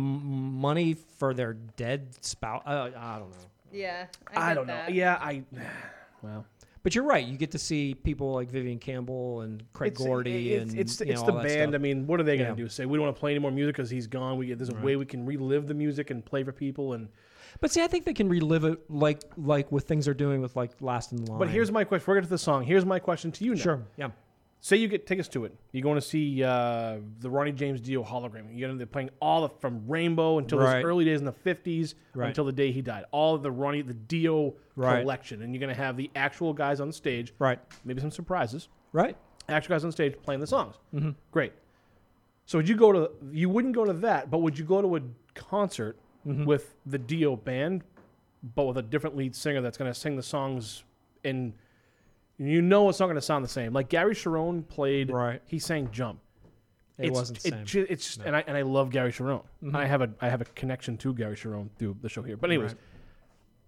money 0.62 0.94
for 1.18 1.34
their 1.34 1.54
dead 1.54 2.24
spouse. 2.24 2.62
I, 2.68 2.92
I 2.96 3.18
don't 3.18 3.32
know. 3.32 3.38
Yeah. 3.72 4.06
I, 4.36 4.50
get 4.50 4.54
don't 4.54 4.68
that. 4.68 4.90
know. 4.90 4.94
Yeah, 4.96 5.16
I. 5.20 5.44
Well, 6.22 6.46
But 6.84 6.94
you're 6.96 7.04
right. 7.04 7.26
You 7.26 7.36
get 7.38 7.52
to 7.52 7.60
see 7.60 7.94
people 7.96 8.34
like 8.34 8.50
Vivian 8.50 8.78
Campbell 8.80 9.42
and 9.42 9.64
Craig 9.74 9.94
It's- 9.94 10.06
Gordy 10.08 10.54
it's, 10.54 10.72
and 10.72 10.80
it's, 10.80 11.00
you 11.00 11.06
know, 11.08 11.12
it's 11.14 11.22
all 11.22 11.28
the 11.28 11.34
that 11.34 11.44
band. 11.48 11.70
stuff. 11.72 11.76
I 11.76 11.78
mean, 11.82 12.06
what 12.08 12.20
are 12.20 12.24
they 12.24 12.38
going 12.38 12.50
Yeah. 12.50 12.56
to 12.56 12.62
do? 12.64 12.70
Say 12.70 12.86
we 12.86 12.98
don't 12.98 13.06
want 13.06 13.16
to 13.16 13.20
play 13.20 13.32
any 13.32 13.40
more 13.40 13.52
music 13.52 13.76
because 13.76 13.90
he's 13.90 14.06
gone. 14.08 14.38
We 14.38 14.54
there's 14.54 14.70
a 14.70 14.76
way 14.76 14.96
we 14.96 15.06
can 15.06 15.26
relive 15.26 15.66
the 15.68 15.74
music 15.74 16.10
and 16.12 16.24
play 16.26 16.44
for 16.44 16.52
people. 16.52 16.94
And 16.94 17.08
But 17.60 17.72
see, 17.72 17.82
I 17.82 17.88
think 17.88 18.06
they 18.06 18.14
can 18.14 18.30
relive 18.30 18.64
it 18.64 18.80
like 18.90 19.22
like 19.38 19.72
with 19.72 19.86
things 19.86 20.06
they're 20.06 20.14
doing 20.14 20.42
with 20.42 20.56
like 20.56 20.72
Last 20.82 21.12
in 21.12 21.26
Line. 21.26 21.40
but 21.40 21.50
here's 21.50 21.72
my 21.72 21.84
question. 21.84 22.06
We're 22.08 22.16
going 22.16 22.24
to 22.26 22.30
the 22.30 22.38
song. 22.38 22.64
Here's 22.64 22.86
my 22.86 23.00
question 23.00 23.32
to 23.34 23.44
you 23.44 23.56
now. 23.56 23.62
sure, 23.62 23.84
yeah. 23.98 24.10
Say 24.60 24.78
you 24.78 24.88
get 24.88 25.06
tickets 25.06 25.28
to 25.30 25.46
it. 25.46 25.54
You're 25.72 25.84
going 25.84 25.96
to 25.96 26.02
see 26.02 26.44
uh, 26.44 26.98
the 27.20 27.30
Ronnie 27.30 27.52
James 27.52 27.80
Dio 27.80 28.04
hologram. 28.04 28.46
You're 28.52 28.68
going 28.68 28.80
to 28.80 28.86
be 28.86 28.90
playing 28.90 29.12
all 29.22 29.42
the 29.44 29.50
from 29.60 29.88
Rainbow 29.88 30.40
until 30.40 30.58
Right. 30.58 30.78
his 30.78 30.86
early 30.86 31.06
days 31.06 31.20
in 31.20 31.26
the 31.26 31.32
50s 31.32 31.94
Right. 32.16 32.30
until 32.30 32.44
the 32.44 32.52
day 32.52 32.72
he 32.72 32.82
died. 32.82 33.06
All 33.12 33.36
of 33.36 33.44
the 33.44 33.52
Ronnie 33.52 33.84
the 33.84 33.94
Dio 33.94 34.56
Right. 34.76 35.02
collection, 35.02 35.44
and 35.44 35.54
you're 35.54 35.60
going 35.60 35.74
to 35.74 35.80
have 35.82 35.96
the 35.96 36.10
actual 36.16 36.54
guys 36.54 36.80
on 36.80 36.92
stage. 36.92 37.34
Right. 37.38 37.60
Maybe 37.86 38.02
some 38.02 38.10
surprises. 38.12 38.68
Right. 38.94 39.16
Actual 39.48 39.76
guys 39.76 39.86
on 39.86 39.92
stage 39.92 40.16
playing 40.24 40.42
the 40.42 40.48
songs. 40.48 40.76
Mhm. 40.94 41.14
Great. 41.32 41.54
So 42.48 42.58
would 42.58 42.68
you 42.68 42.76
go 42.76 42.92
to? 42.92 43.12
You 43.32 43.50
wouldn't 43.50 43.76
go 43.76 43.86
to 43.86 43.94
that, 43.94 44.32
but 44.32 44.40
would 44.40 44.58
you 44.58 44.66
go 44.66 44.82
to 44.82 44.96
a 44.96 45.02
concert 45.36 45.98
Mhm. 46.28 46.46
with 46.46 46.76
the 46.86 46.98
Dio 46.98 47.36
band, 47.36 47.84
but 48.56 48.66
with 48.66 48.78
a 48.78 48.82
different 48.82 49.16
lead 49.16 49.36
singer 49.36 49.62
that's 49.62 49.78
going 49.78 49.92
to 49.92 49.98
sing 49.98 50.16
the 50.16 50.24
songs 50.24 50.84
in? 51.24 51.54
You 52.38 52.62
know 52.62 52.88
it's 52.90 53.00
not 53.00 53.06
going 53.08 53.16
to 53.16 53.22
sound 53.22 53.44
the 53.44 53.50
same. 53.50 53.74
Like 53.74 53.90
Gary 53.90 54.14
Cherone 54.14 54.68
played. 54.68 55.10
Right. 55.10 55.42
He 55.48 55.58
sang 55.58 55.90
"Jump." 55.92 56.20
It 56.98 57.06
It's- 57.08 57.18
wasn't 57.18 57.40
the 57.40 57.48
it 57.48 57.68
same. 57.70 57.86
it's 57.90 58.06
just, 58.16 58.22
and 58.22 58.36
I 58.36 58.44
and 58.48 58.56
I 58.58 58.62
love 58.64 58.90
Gary 58.92 59.12
Cherone. 59.12 59.44
Mhm. 59.64 59.76
I 59.76 59.86
have 59.86 60.02
a 60.02 60.10
I 60.22 60.30
have 60.30 60.42
a 60.42 60.46
connection 60.46 60.98
to 60.98 61.14
Gary 61.14 61.36
Cherone 61.36 61.70
through 61.78 61.98
the 62.02 62.10
show 62.10 62.22
here. 62.22 62.38
But 62.38 62.50
anyways, 62.52 62.74
Right. 62.74 62.82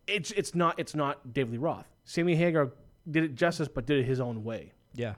it's 0.08 0.32
it's 0.32 0.54
not 0.54 0.80
it's 0.80 0.94
not 0.96 1.34
David 1.34 1.54
Lee 1.54 1.58
Roth. 1.58 1.88
Sammy 2.06 2.36
Hagar 2.36 2.72
did 3.10 3.24
it 3.24 3.36
justice, 3.36 3.68
but 3.68 3.86
did 3.86 4.00
it 4.00 4.04
his 4.04 4.20
own 4.20 4.44
way. 4.44 4.74
Yeah. 4.94 5.16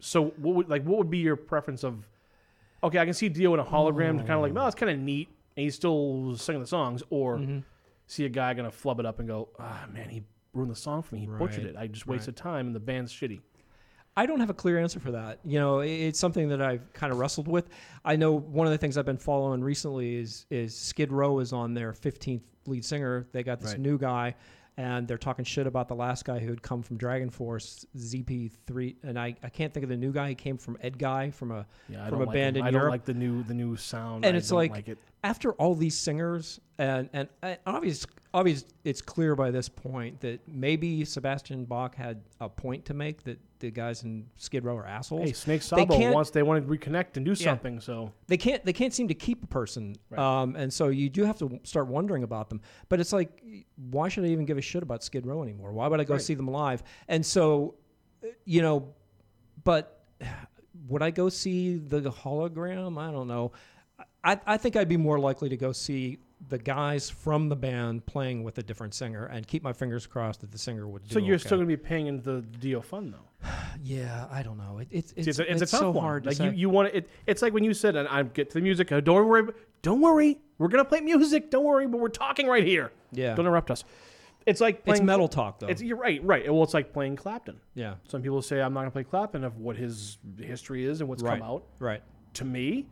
So 0.00 0.28
what 0.30 0.54
would 0.56 0.68
like 0.68 0.82
what 0.84 0.98
would 0.98 1.10
be 1.10 1.18
your 1.18 1.36
preference 1.36 1.84
of? 1.84 2.06
Okay, 2.82 2.98
I 2.98 3.04
can 3.04 3.12
see 3.14 3.28
Dio 3.28 3.52
in 3.54 3.60
a 3.60 3.64
hologram, 3.64 4.18
kind 4.18 4.30
of 4.32 4.40
like, 4.40 4.54
no, 4.54 4.66
it's 4.66 4.74
kind 4.74 4.90
of 4.90 4.98
neat, 4.98 5.28
and 5.60 5.64
he's 5.64 5.74
still 5.74 6.34
singing 6.36 6.62
the 6.62 6.66
songs, 6.66 7.02
or 7.10 7.36
Mhm. 7.38 7.62
see 8.06 8.24
a 8.24 8.28
guy 8.30 8.54
gonna 8.54 8.70
flub 8.70 8.98
it 8.98 9.04
up 9.06 9.18
and 9.18 9.28
go, 9.28 9.50
ah, 9.58 9.86
man, 9.92 10.08
he 10.08 10.24
ruined 10.54 10.70
the 10.70 10.76
song 10.76 11.02
for 11.02 11.14
me. 11.14 11.20
He 11.20 11.26
butchered 11.26 11.64
it. 11.66 11.76
I 11.76 11.86
just 11.86 12.06
right. 12.06 12.16
wasted 12.16 12.34
time, 12.36 12.66
and 12.68 12.74
the 12.74 12.80
band's 12.80 13.12
shitty. 13.12 13.40
I 14.16 14.26
don't 14.26 14.40
have 14.40 14.50
a 14.50 14.54
clear 14.54 14.78
answer 14.78 14.98
for 14.98 15.12
that. 15.12 15.38
You 15.44 15.58
know, 15.60 15.80
it's 15.80 16.18
something 16.18 16.48
that 16.48 16.60
I've 16.60 16.92
kind 16.94 17.12
of 17.12 17.18
wrestled 17.18 17.46
with. 17.46 17.68
I 18.04 18.16
know 18.16 18.32
one 18.32 18.66
of 18.66 18.72
the 18.72 18.78
things 18.78 18.98
I've 18.98 19.06
been 19.06 19.16
following 19.18 19.62
recently 19.62 20.16
is 20.16 20.46
is 20.50 20.74
Skid 20.74 21.12
Row 21.12 21.38
is 21.38 21.52
on 21.52 21.74
their 21.74 21.92
15th 21.92 22.42
lead 22.66 22.84
singer. 22.84 23.26
They 23.32 23.42
got 23.42 23.60
this 23.60 23.72
Right. 23.72 23.80
new 23.80 23.98
guy, 23.98 24.34
and 24.80 25.06
they're 25.06 25.18
talking 25.18 25.44
shit 25.44 25.66
about 25.66 25.88
the 25.88 25.94
last 25.94 26.24
guy 26.24 26.38
who 26.38 26.48
had 26.48 26.62
come 26.62 26.82
from 26.82 26.96
Dragon 26.96 27.28
Force 27.28 27.84
ZP 27.98 28.50
Theart. 28.66 28.96
And 29.02 29.18
I, 29.18 29.36
I 29.42 29.50
can't 29.50 29.74
think 29.74 29.84
of 29.84 29.90
the 29.90 29.96
new 29.96 30.10
guy. 30.10 30.30
He 30.30 30.34
came 30.34 30.56
from 30.56 30.78
Ed 30.80 30.98
Guy 30.98 31.30
from 31.30 31.50
a 31.50 31.66
Yeah, 31.88 32.08
from 32.08 32.22
a 32.22 32.24
like 32.24 32.32
band 32.34 32.56
him. 32.56 32.62
in 32.62 32.66
I 32.68 32.70
Europe. 32.70 32.84
don't 32.84 32.90
like 32.92 33.04
the 33.04 33.12
new 33.14 33.42
the 33.42 33.52
new 33.52 33.76
sound. 33.76 34.24
and 34.24 34.34
I 34.34 34.38
it's 34.38 34.50
like, 34.50 34.70
like 34.70 34.88
it. 34.88 34.96
after 35.22 35.52
all 35.52 35.74
these 35.74 35.98
singers 35.98 36.60
and 36.78 37.10
and, 37.12 37.28
and 37.42 37.58
obvious 37.66 38.06
obvious 38.32 38.64
it's 38.84 39.02
clear 39.02 39.34
by 39.34 39.50
this 39.50 39.68
point 39.68 40.20
that 40.20 40.40
maybe 40.46 41.04
Sebastian 41.04 41.64
Bach 41.64 41.94
had 41.94 42.22
a 42.40 42.48
point 42.48 42.84
to 42.86 42.94
make 42.94 43.22
that 43.24 43.38
the 43.58 43.70
guys 43.70 44.04
in 44.04 44.26
Skid 44.36 44.64
Row 44.64 44.76
are 44.76 44.86
assholes. 44.86 45.26
Hey, 45.28 45.32
Snake 45.32 45.62
Sabo 45.62 45.96
can't- 45.96 46.14
wants 46.14 46.30
they 46.30 46.42
want 46.42 46.64
to 46.66 46.70
reconnect 46.72 47.16
and 47.16 47.26
do 47.26 47.32
Yeah. 47.32 47.36
something. 47.50 47.80
So 47.80 48.12
they 48.28 48.36
can't 48.36 48.64
they 48.64 48.72
can't 48.72 48.94
seem 48.94 49.08
to 49.08 49.14
keep 49.14 49.42
a 49.42 49.46
person 49.46 49.96
um, 50.16 50.56
and 50.56 50.72
so 50.72 50.88
you 50.88 51.08
do 51.10 51.24
have 51.24 51.38
to 51.38 51.60
start 51.64 51.88
wondering 51.88 52.22
about 52.22 52.48
them 52.48 52.60
but 52.88 53.00
it's 53.00 53.12
like 53.12 53.42
why 53.90 54.08
should 54.08 54.24
i 54.24 54.28
even 54.28 54.44
give 54.46 54.56
a 54.58 54.62
shit 54.62 54.82
about 54.82 55.02
skid 55.04 55.26
row 55.26 55.42
anymore 55.42 55.72
why 55.72 55.88
would 55.88 56.00
i 56.00 56.04
go 56.04 56.14
Right. 56.14 56.22
see 56.22 56.34
them 56.34 56.46
live 56.48 56.82
and 57.08 57.24
so 57.26 57.74
uh, 58.24 58.28
you 58.44 58.62
know 58.62 58.94
but 59.64 60.04
would 60.88 61.02
i 61.02 61.10
go 61.10 61.28
see 61.28 61.76
the 61.76 62.00
hologram 62.10 62.96
i 62.98 63.10
don't 63.10 63.28
know 63.28 63.52
I, 64.24 64.38
I 64.46 64.56
think 64.56 64.76
i'd 64.76 64.88
be 64.88 64.96
more 64.96 65.18
likely 65.18 65.48
to 65.50 65.56
go 65.56 65.72
see 65.72 66.18
the 66.48 66.58
guys 66.58 67.08
from 67.10 67.48
the 67.48 67.56
band 67.56 68.04
playing 68.06 68.42
with 68.42 68.58
a 68.58 68.62
different 68.62 68.94
singer 68.94 69.26
and 69.26 69.46
keep 69.46 69.62
my 69.62 69.72
fingers 69.72 70.06
crossed 70.06 70.40
that 70.40 70.50
the 70.50 70.58
singer 70.58 70.88
would 70.88 71.06
do 71.06 71.12
so 71.12 71.18
you're 71.18 71.34
okay. 71.36 71.44
still 71.46 71.58
gonna 71.58 71.66
be 71.66 71.76
paying 71.76 72.06
into 72.06 72.22
the 72.32 72.40
deal 72.40 72.80
fund 72.80 73.12
though. 73.14 73.48
yeah 73.84 74.26
i 74.30 74.42
don't 74.42 74.56
know 74.58 74.78
it, 74.78 74.88
it's 74.90 75.12
it's, 75.12 75.24
See, 75.24 75.30
it's, 75.30 75.38
it's, 75.38 75.62
it's 75.62 75.72
a 75.72 75.76
tough 75.76 75.80
so 75.80 75.90
one. 75.90 76.02
hard 76.04 76.22
to 76.24 76.30
like 76.30 76.36
say. 76.38 76.46
you, 76.46 76.50
you 76.52 76.70
want 76.70 76.94
it. 76.94 77.08
It's 77.26 77.42
like 77.42 77.52
when 77.52 77.62
you 77.64 77.74
said, 77.74 77.94
and 77.96 78.08
I 78.08 78.22
get 78.22 78.48
to 78.50 78.54
the 78.54 78.60
music. 78.62 78.90
uh, 78.90 79.00
Don't 79.00 79.26
worry. 79.28 79.52
Don't 79.82 80.00
worry. 80.00 80.38
We're 80.58 80.68
gonna 80.68 80.84
play 80.84 81.00
music. 81.00 81.50
Don't 81.50 81.64
worry. 81.64 81.86
But 81.86 82.00
we're 82.00 82.08
talking 82.08 82.46
right 82.46 82.64
here. 82.64 82.90
Yeah. 83.12 83.34
Don't 83.34 83.46
interrupt 83.46 83.70
us. 83.70 83.84
It's 84.46 84.60
like 84.60 84.84
playing, 84.84 85.02
it's 85.02 85.06
metal 85.06 85.28
talk, 85.28 85.58
though. 85.58 85.66
It's 85.68 85.82
you're 85.82 85.96
right. 85.98 86.22
Right. 86.24 86.50
Well, 86.52 86.62
it's 86.62 86.74
like 86.74 86.92
playing 86.92 87.16
Clapton. 87.16 87.60
Yeah. 87.74 87.94
Some 88.08 88.22
people 88.22 88.40
say 88.42 88.60
I'm 88.60 88.72
not 88.72 88.80
gonna 88.80 88.90
play 88.90 89.04
Clapton 89.04 89.44
of 89.44 89.58
what 89.58 89.76
his 89.76 90.18
history 90.40 90.84
is 90.86 91.00
and 91.00 91.08
what's 91.08 91.22
Right. 91.22 91.38
come 91.38 91.48
out. 91.48 91.64
right 91.78 92.02
To 92.34 92.44
me, 92.44 92.86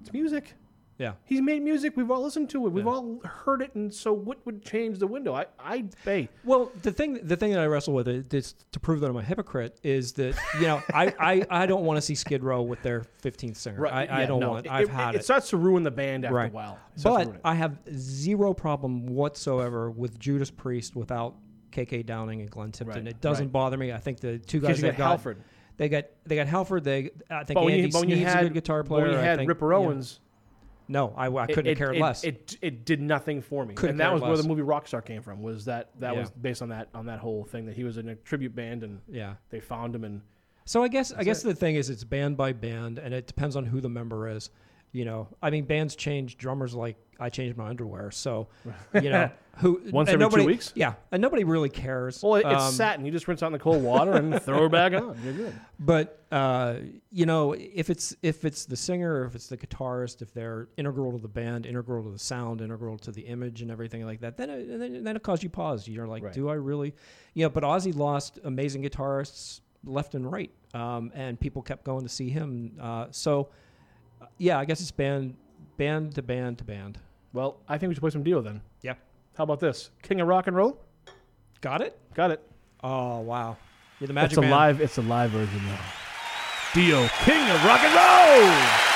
it's 0.00 0.12
music. 0.12 0.54
Yeah 0.98 1.12
He's 1.24 1.40
made 1.40 1.62
music. 1.62 1.96
We've 1.96 2.10
all 2.10 2.22
listened 2.22 2.50
to 2.50 2.66
it. 2.66 2.70
We've 2.70 2.86
all 2.86 3.20
heard 3.24 3.62
it. 3.62 3.74
And 3.74 3.92
so, 3.92 4.12
what 4.12 4.44
would 4.44 4.64
change 4.64 4.98
the 4.98 5.06
window? 5.06 5.34
I, 5.34 5.46
I, 5.58 5.84
hey, 6.04 6.28
Well, 6.44 6.72
the 6.82 6.92
thing 6.92 7.20
the 7.22 7.36
thing 7.36 7.52
that 7.52 7.60
I 7.60 7.66
wrestle 7.66 7.94
with 7.94 8.08
it, 8.08 8.34
is 8.34 8.54
to 8.72 8.80
prove 8.80 9.00
that 9.00 9.10
I'm 9.10 9.16
a 9.16 9.22
hypocrite 9.22 9.78
is 9.82 10.12
that 10.14 10.36
you 10.56 10.66
know 10.66 10.82
I, 10.92 11.14
I, 11.18 11.46
I 11.62 11.66
don't 11.66 11.84
want 11.84 11.98
to 11.98 12.02
see 12.02 12.14
Skid 12.14 12.42
Row 12.42 12.62
with 12.62 12.82
their 12.82 13.06
15th 13.22 13.56
singer. 13.56 13.86
I, 13.86 13.90
I 13.90 14.20
yeah, 14.20 14.26
don't 14.26 14.40
no. 14.40 14.50
want. 14.50 14.66
It, 14.66 14.72
I've 14.72 14.88
it, 14.88 14.92
had 14.92 15.14
it. 15.14 15.18
it. 15.18 15.24
starts 15.24 15.50
to 15.50 15.56
ruin 15.56 15.82
the 15.82 15.90
band 15.90 16.24
after 16.24 16.34
right. 16.34 16.50
a 16.50 16.54
while. 16.54 16.78
It 16.94 17.00
starts 17.00 17.26
to 17.26 17.32
But. 17.32 17.40
I 17.44 17.54
have 17.54 17.78
zero 17.94 18.52
problem 18.54 19.06
whatsoever 19.06 19.90
with 19.90 20.18
Judas 20.18 20.50
Priest 20.50 20.96
without 20.96 21.36
KK 21.70 22.06
Downing 22.06 22.40
and 22.40 22.50
Glenn 22.50 22.72
Tipton. 22.72 23.04
Right, 23.04 23.08
It 23.08 23.20
doesn't 23.20 23.46
right. 23.46 23.52
bother 23.52 23.76
me. 23.76 23.92
I 23.92 23.98
think 23.98 24.20
the 24.20 24.38
two 24.38 24.60
guys 24.60 24.80
that 24.80 24.96
got 24.96 25.10
Halford. 25.10 25.42
They 25.76 25.88
got 25.88 26.06
they 26.26 26.34
got 26.34 26.48
Halford. 26.48 26.82
They 26.84 27.10
I 27.30 27.44
think 27.44 27.54
but 27.54 27.60
Andy 27.62 27.82
you, 27.82 27.88
but 27.88 28.00
Sneap's 28.00 28.32
had 28.32 28.40
a 28.40 28.48
good 28.48 28.54
guitar 28.54 28.82
but 28.82 28.88
player. 28.88 29.02
when 29.04 29.12
you 29.12 29.18
I 29.18 29.22
had 29.22 29.38
think, 29.38 29.48
Ripper 29.48 29.72
yeah. 29.72 29.78
Owens, 29.78 30.20
No, 30.88 31.12
I, 31.16 31.26
I 31.28 31.46
couldn't 31.46 31.66
it, 31.66 31.78
cared 31.78 31.96
it, 31.96 32.00
less. 32.00 32.24
It, 32.24 32.56
it 32.62 32.84
did 32.86 33.00
nothing 33.00 33.42
for 33.42 33.64
me, 33.66 33.74
Couldn't 33.74 33.90
and 33.92 34.00
that 34.00 34.04
care 34.06 34.12
was 34.14 34.22
where 34.22 34.36
the 34.36 34.48
movie 34.48 34.62
Rockstar 34.62 35.04
came 35.04 35.22
from. 35.22 35.42
Was 35.42 35.66
that 35.66 35.90
that 36.00 36.14
Yeah. 36.14 36.20
was 36.20 36.30
based 36.30 36.62
on 36.62 36.70
that 36.70 36.88
on 36.94 37.06
that 37.06 37.18
whole 37.18 37.44
thing 37.44 37.66
that 37.66 37.76
he 37.76 37.84
was 37.84 37.98
in 37.98 38.08
a 38.08 38.14
tribute 38.16 38.54
band 38.54 38.82
and 38.82 39.00
Yeah. 39.08 39.34
they 39.50 39.60
found 39.60 39.94
him 39.94 40.04
and 40.04 40.22
So 40.64 40.82
I 40.82 40.88
guess 40.88 41.12
I 41.12 41.24
guess 41.24 41.44
it. 41.44 41.48
the 41.48 41.54
thing 41.54 41.74
is 41.76 41.90
it's 41.90 42.04
band 42.04 42.36
by 42.36 42.52
band 42.52 42.98
and 42.98 43.12
it 43.12 43.26
depends 43.26 43.54
on 43.56 43.66
who 43.66 43.80
the 43.80 43.88
member 43.90 44.28
is. 44.28 44.50
You 44.92 45.04
know, 45.04 45.28
I 45.42 45.50
mean, 45.50 45.64
bands 45.64 45.94
change 45.96 46.38
drummers 46.38 46.74
like 46.74 46.96
I 47.20 47.28
changed 47.28 47.56
my 47.58 47.68
underwear. 47.68 48.10
So, 48.10 48.48
you 48.94 49.10
know, 49.10 49.30
who 49.56 49.82
Once 49.90 50.08
every 50.08 50.18
two 50.18 50.18
nobody, 50.30 50.46
weeks? 50.46 50.72
Yeah, 50.76 50.94
and 51.12 51.20
nobody 51.20 51.44
really 51.44 51.68
cares. 51.68 52.22
well, 52.22 52.36
it, 52.36 52.46
it's 52.46 52.62
Um, 52.64 52.72
satin. 52.72 53.04
You 53.04 53.10
just 53.12 53.28
rinse 53.28 53.42
out 53.42 53.48
in 53.48 53.52
the 53.52 53.58
cold 53.58 53.82
water 53.82 54.12
and 54.12 54.40
throw 54.42 54.64
it 54.66 54.72
back 54.72 54.94
on. 54.94 55.18
You're 55.22 55.32
good. 55.34 55.60
But 55.78 56.24
uh, 56.32 56.76
you 57.10 57.26
know, 57.26 57.52
if 57.54 57.90
it's 57.90 58.14
if 58.22 58.44
it's 58.46 58.64
the 58.64 58.76
singer, 58.76 59.24
if 59.24 59.34
it's 59.34 59.48
the 59.48 59.58
guitarist, 59.58 60.22
if 60.22 60.32
they're 60.32 60.68
integral 60.78 61.12
to 61.12 61.18
the 61.18 61.28
band, 61.28 61.66
integral 61.66 62.02
to 62.04 62.10
the 62.10 62.18
sound, 62.18 62.60
integral 62.62 62.96
to 63.00 63.10
the 63.12 63.22
image 63.22 63.60
and 63.62 63.70
everything 63.70 64.06
like 64.06 64.20
that, 64.20 64.36
then 64.38 64.48
it, 64.48 64.78
then, 64.78 65.04
then 65.04 65.16
it 65.16 65.22
causes 65.22 65.42
you 65.42 65.50
pause. 65.50 65.86
You're 65.86 66.06
like, 66.06 66.22
Right. 66.22 66.32
do 66.32 66.48
I 66.48 66.54
really? 66.54 66.94
You 67.34 67.44
know, 67.44 67.50
but 67.50 67.62
Ozzy 67.62 67.94
lost 67.94 68.38
amazing 68.44 68.82
guitarists 68.84 69.60
left 69.84 70.14
and 70.14 70.30
right, 70.30 70.50
um, 70.72 71.10
and 71.14 71.38
people 71.38 71.62
kept 71.62 71.84
going 71.84 72.04
to 72.04 72.08
see 72.08 72.30
him. 72.30 72.72
Uh, 72.80 73.06
so, 73.10 73.48
yeah, 74.38 74.58
I 74.58 74.64
guess 74.64 74.80
it's 74.80 74.90
band 74.90 75.34
band 75.76 76.14
to 76.14 76.22
band 76.22 76.58
to 76.58 76.64
band. 76.64 76.98
Well, 77.32 77.58
I 77.68 77.76
think 77.78 77.88
we 77.88 77.94
should 77.94 78.00
play 78.00 78.10
some 78.10 78.22
Dio 78.22 78.40
then. 78.40 78.60
Yeah, 78.82 78.94
How 79.36 79.44
about 79.44 79.60
this? 79.60 79.90
King 80.02 80.20
of 80.20 80.28
Rock 80.28 80.46
and 80.46 80.56
Roll. 80.56 80.80
got 81.60 81.80
it. 81.82 81.98
Got 82.14 82.30
it. 82.30 82.42
Oh 82.82 83.20
wow, 83.20 83.56
you're 84.00 84.06
the 84.08 84.12
magic 84.14 84.30
It's 84.32 84.38
a 84.38 84.42
man. 84.42 84.50
live. 84.50 84.80
It's 84.80 84.98
a 84.98 85.02
live 85.02 85.30
version 85.30 85.60
though. 85.66 85.76
Dio, 86.74 87.08
King 87.24 87.50
of 87.50 87.64
Rock 87.64 87.80
and 87.82 87.94
Roll. 87.94 88.87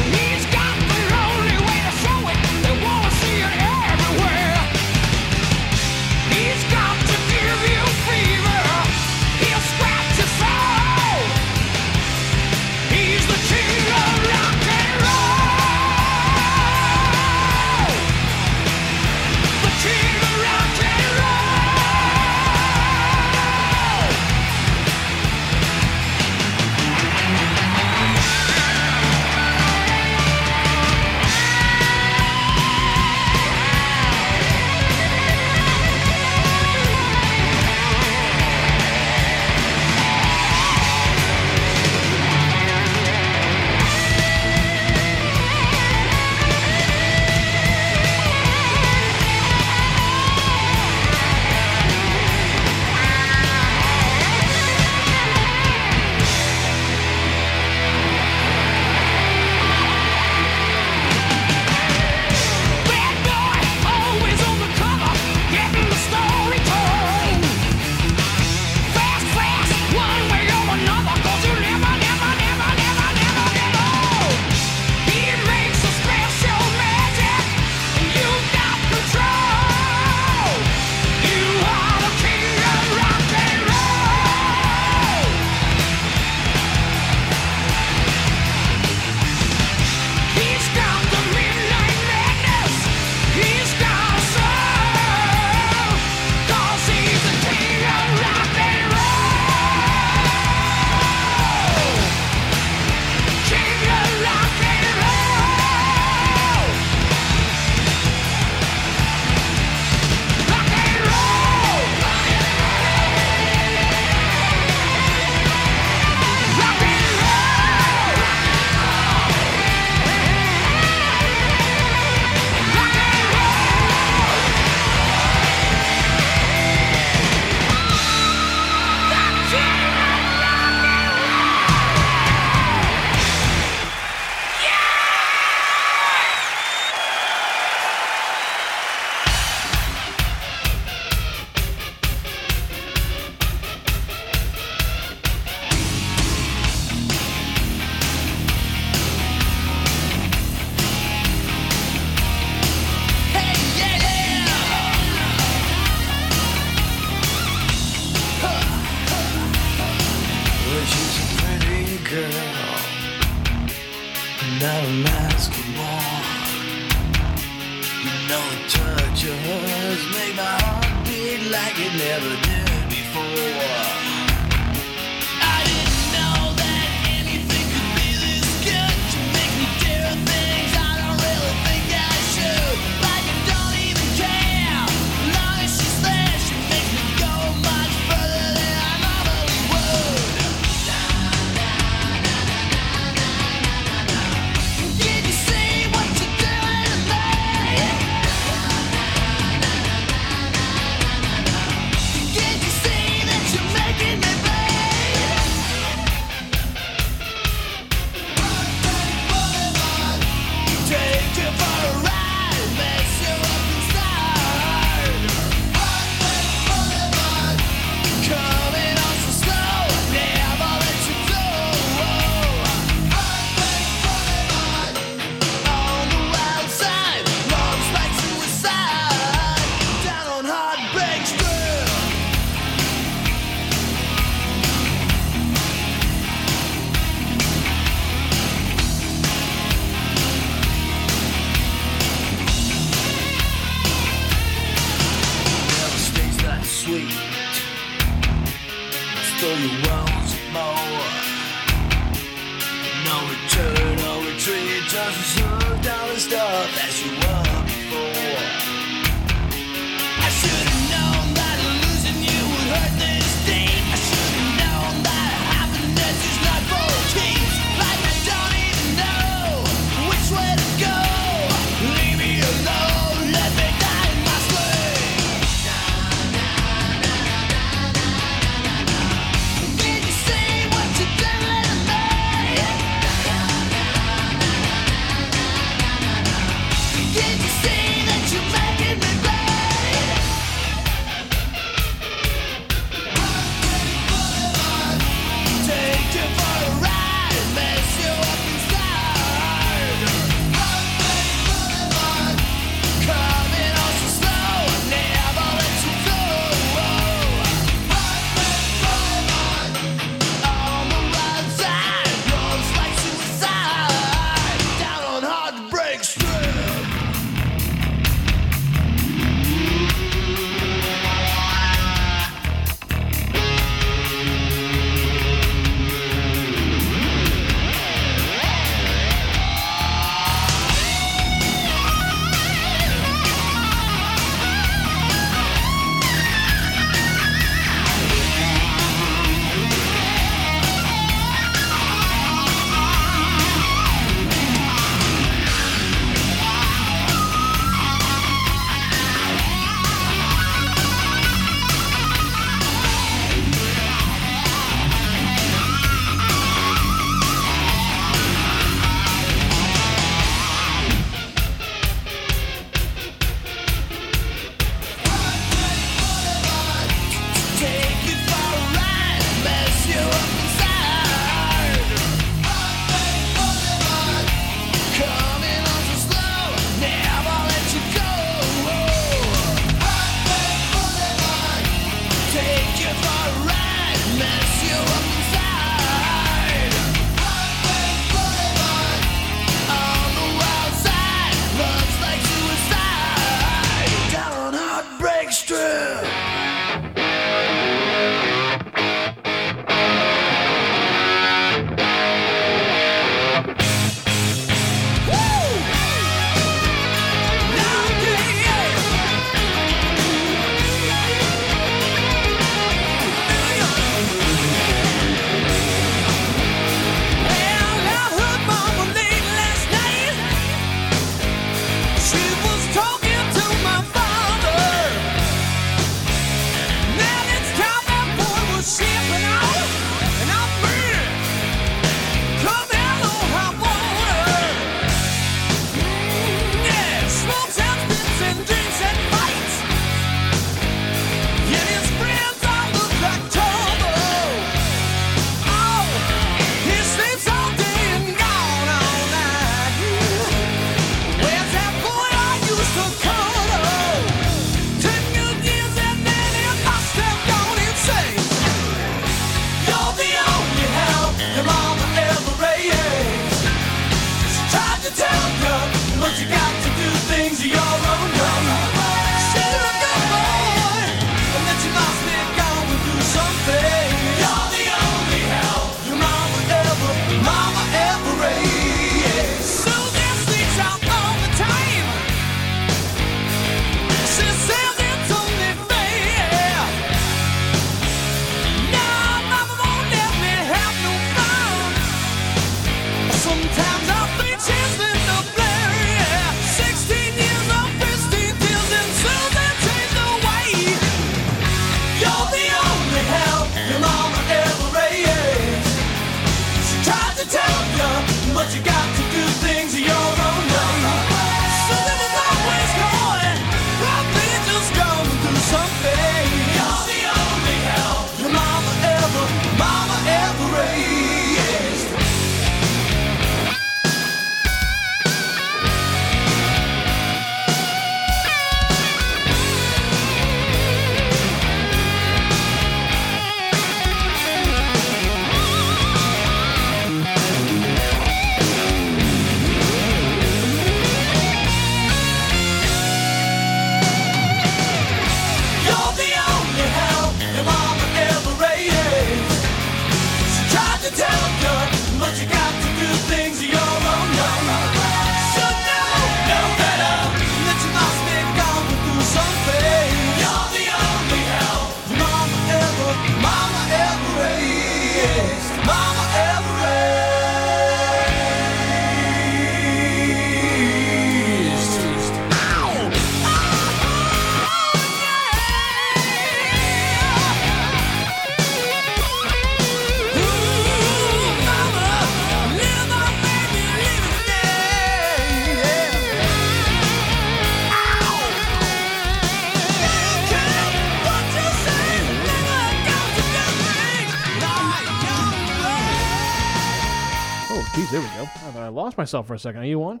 Myself 599.02 599.26
for 599.26 599.34
a 599.34 599.38
second. 599.38 599.62
Are 599.62 599.66
you 599.66 599.82
on? 599.82 600.00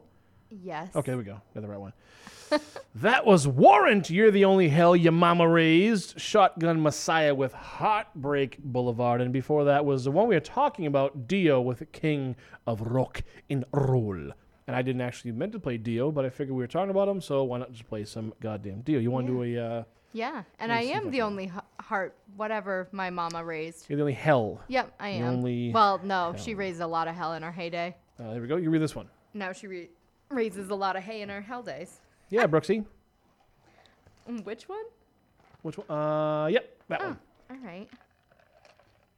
Yes. 0.50 0.94
Okay, 0.94 1.10
there 1.10 1.18
we 1.18 1.24
go. 1.24 1.40
Got 1.54 1.60
the 1.62 1.68
right 1.68 1.80
one. 1.80 1.92
that 2.96 3.24
was 3.26 3.48
Warrant. 3.48 4.10
You're 4.10 4.30
the 4.30 4.44
only 4.44 4.68
hell 4.68 4.94
your 4.94 5.12
mama 5.12 5.48
raised. 5.48 6.20
Shotgun 6.20 6.80
Messiah 6.82 7.34
with 7.34 7.52
Heartbreak 7.52 8.58
Boulevard. 8.62 9.20
And 9.20 9.32
before 9.32 9.64
that 9.64 9.84
was 9.84 10.04
the 10.04 10.10
one 10.10 10.28
we 10.28 10.36
were 10.36 10.40
talking 10.40 10.86
about, 10.86 11.26
Dio 11.26 11.60
with 11.60 11.90
King 11.92 12.36
of 12.66 12.80
Rock 12.82 13.22
and 13.50 13.64
Roll. 13.72 14.30
And 14.68 14.76
I 14.76 14.82
didn't 14.82 15.00
actually 15.00 15.32
meant 15.32 15.52
to 15.52 15.58
play 15.58 15.78
Dio, 15.78 16.12
but 16.12 16.24
I 16.24 16.30
figured 16.30 16.54
we 16.56 16.62
were 16.62 16.68
talking 16.68 16.90
about 16.90 17.08
him, 17.08 17.20
so 17.20 17.42
why 17.42 17.58
not 17.58 17.72
just 17.72 17.88
play 17.88 18.04
some 18.04 18.32
goddamn 18.40 18.82
Dio? 18.82 19.00
You 19.00 19.10
want 19.10 19.26
to 19.26 19.32
do 19.32 19.42
a. 19.58 19.78
Uh, 19.80 19.84
Yeah, 20.12 20.42
and 20.60 20.70
I 20.70 20.82
am 20.82 21.10
the 21.10 21.22
only 21.22 21.44
h- 21.44 21.52
heart, 21.80 22.14
whatever 22.36 22.88
my 22.92 23.10
mama 23.10 23.42
raised. 23.44 23.86
you're 23.88 23.96
the 23.96 24.02
only 24.02 24.12
hell. 24.12 24.60
Yep, 24.68 24.94
I 25.00 25.12
The 25.12 25.18
am. 25.18 25.24
only 25.34 25.72
well, 25.72 25.98
no, 26.04 26.34
she 26.38 26.54
raised 26.54 26.80
a 26.80 26.86
lot 26.86 27.08
of 27.08 27.14
hell 27.16 27.32
in 27.32 27.42
her 27.42 27.50
heyday. 27.50 27.96
Uh, 28.20 28.32
there 28.32 28.40
we 28.42 28.48
go. 28.48 28.56
You 28.56 28.70
read 28.70 28.82
this 28.82 28.94
one. 28.94 29.08
Now 29.34 29.52
she 29.52 29.66
re- 29.66 29.90
raises 30.28 30.70
a 30.70 30.74
lot 30.74 30.96
of 30.96 31.02
hay 31.02 31.22
in 31.22 31.28
her 31.28 31.40
hell 31.40 31.62
days. 31.62 32.00
Yeah, 32.30 32.46
Brooksy. 32.46 32.84
Mm, 34.28 34.44
Which 34.44 34.68
one? 34.68 34.84
Which 35.62 35.78
one? 35.78 35.90
Uh, 35.90 36.46
yep, 36.46 36.76
that 36.88 37.02
one. 37.02 37.18
All 37.50 37.56
right. 37.64 37.88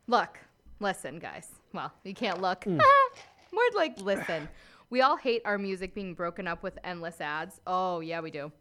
Look, 0.07 0.39
listen, 0.81 1.19
guys. 1.19 1.49
Well, 1.73 1.93
you 2.05 2.15
can't 2.15 2.41
look. 2.41 2.65
Hmm. 2.65 2.79
More 3.53 3.63
like 3.75 3.99
listen. 4.01 4.49
We 4.91 5.01
all 5.01 5.17
hate 5.17 5.43
our 5.45 5.59
music 5.59 5.95
being 5.95 6.15
broken 6.15 6.47
up 6.47 6.63
with 6.63 6.79
endless 6.85 7.21
ads. 7.21 7.61
Oh, 7.67 8.01
yeah, 8.01 8.21
we 8.21 8.31
do. 8.31 8.53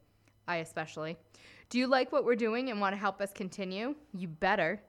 I 0.47 0.57
especially. 0.57 1.17
Do 1.69 1.77
you 1.79 1.87
like 1.87 2.11
what 2.11 2.25
we're 2.25 2.35
doing 2.35 2.69
and 2.69 2.79
want 2.79 2.93
to 2.93 2.99
help 2.99 3.21
us 3.21 3.31
continue? 3.33 3.95
You 4.13 4.27
better. 4.27 4.81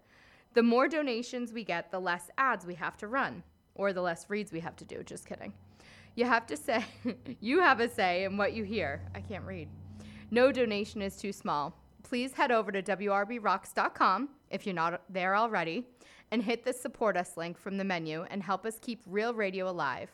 The 0.54 0.62
more 0.62 0.88
donations 0.88 1.52
we 1.52 1.64
get, 1.64 1.90
the 1.90 1.98
less 2.00 2.30
ads 2.38 2.64
we 2.64 2.74
have 2.74 2.96
to 2.98 3.08
run, 3.08 3.42
or 3.74 3.92
the 3.92 4.02
less 4.02 4.30
reads 4.30 4.52
we 4.52 4.60
have 4.60 4.76
to 4.76 4.84
do. 4.84 5.02
Just 5.02 5.26
kidding. 5.26 5.52
You 6.14 6.26
have 6.26 6.46
to 6.46 6.56
say, 6.56 6.84
you 7.40 7.60
have 7.60 7.80
a 7.80 7.88
say 7.88 8.24
in 8.24 8.36
what 8.36 8.52
you 8.52 8.64
hear. 8.64 9.02
I 9.14 9.20
can't 9.20 9.44
read. 9.44 9.68
No 10.30 10.52
donation 10.52 11.02
is 11.02 11.16
too 11.16 11.32
small. 11.32 11.76
Please 12.02 12.32
head 12.32 12.52
over 12.52 12.70
to 12.70 12.82
WRBRocks.com 12.82 14.28
if 14.50 14.66
you're 14.66 14.74
not 14.74 15.02
there 15.08 15.34
already 15.34 15.84
and 16.30 16.42
hit 16.42 16.64
the 16.64 16.72
support 16.72 17.16
us 17.16 17.36
link 17.36 17.58
from 17.58 17.76
the 17.76 17.84
menu 17.84 18.24
and 18.30 18.42
help 18.42 18.66
us 18.66 18.78
keep 18.80 19.02
real 19.06 19.34
radio 19.34 19.68
alive. 19.68 20.10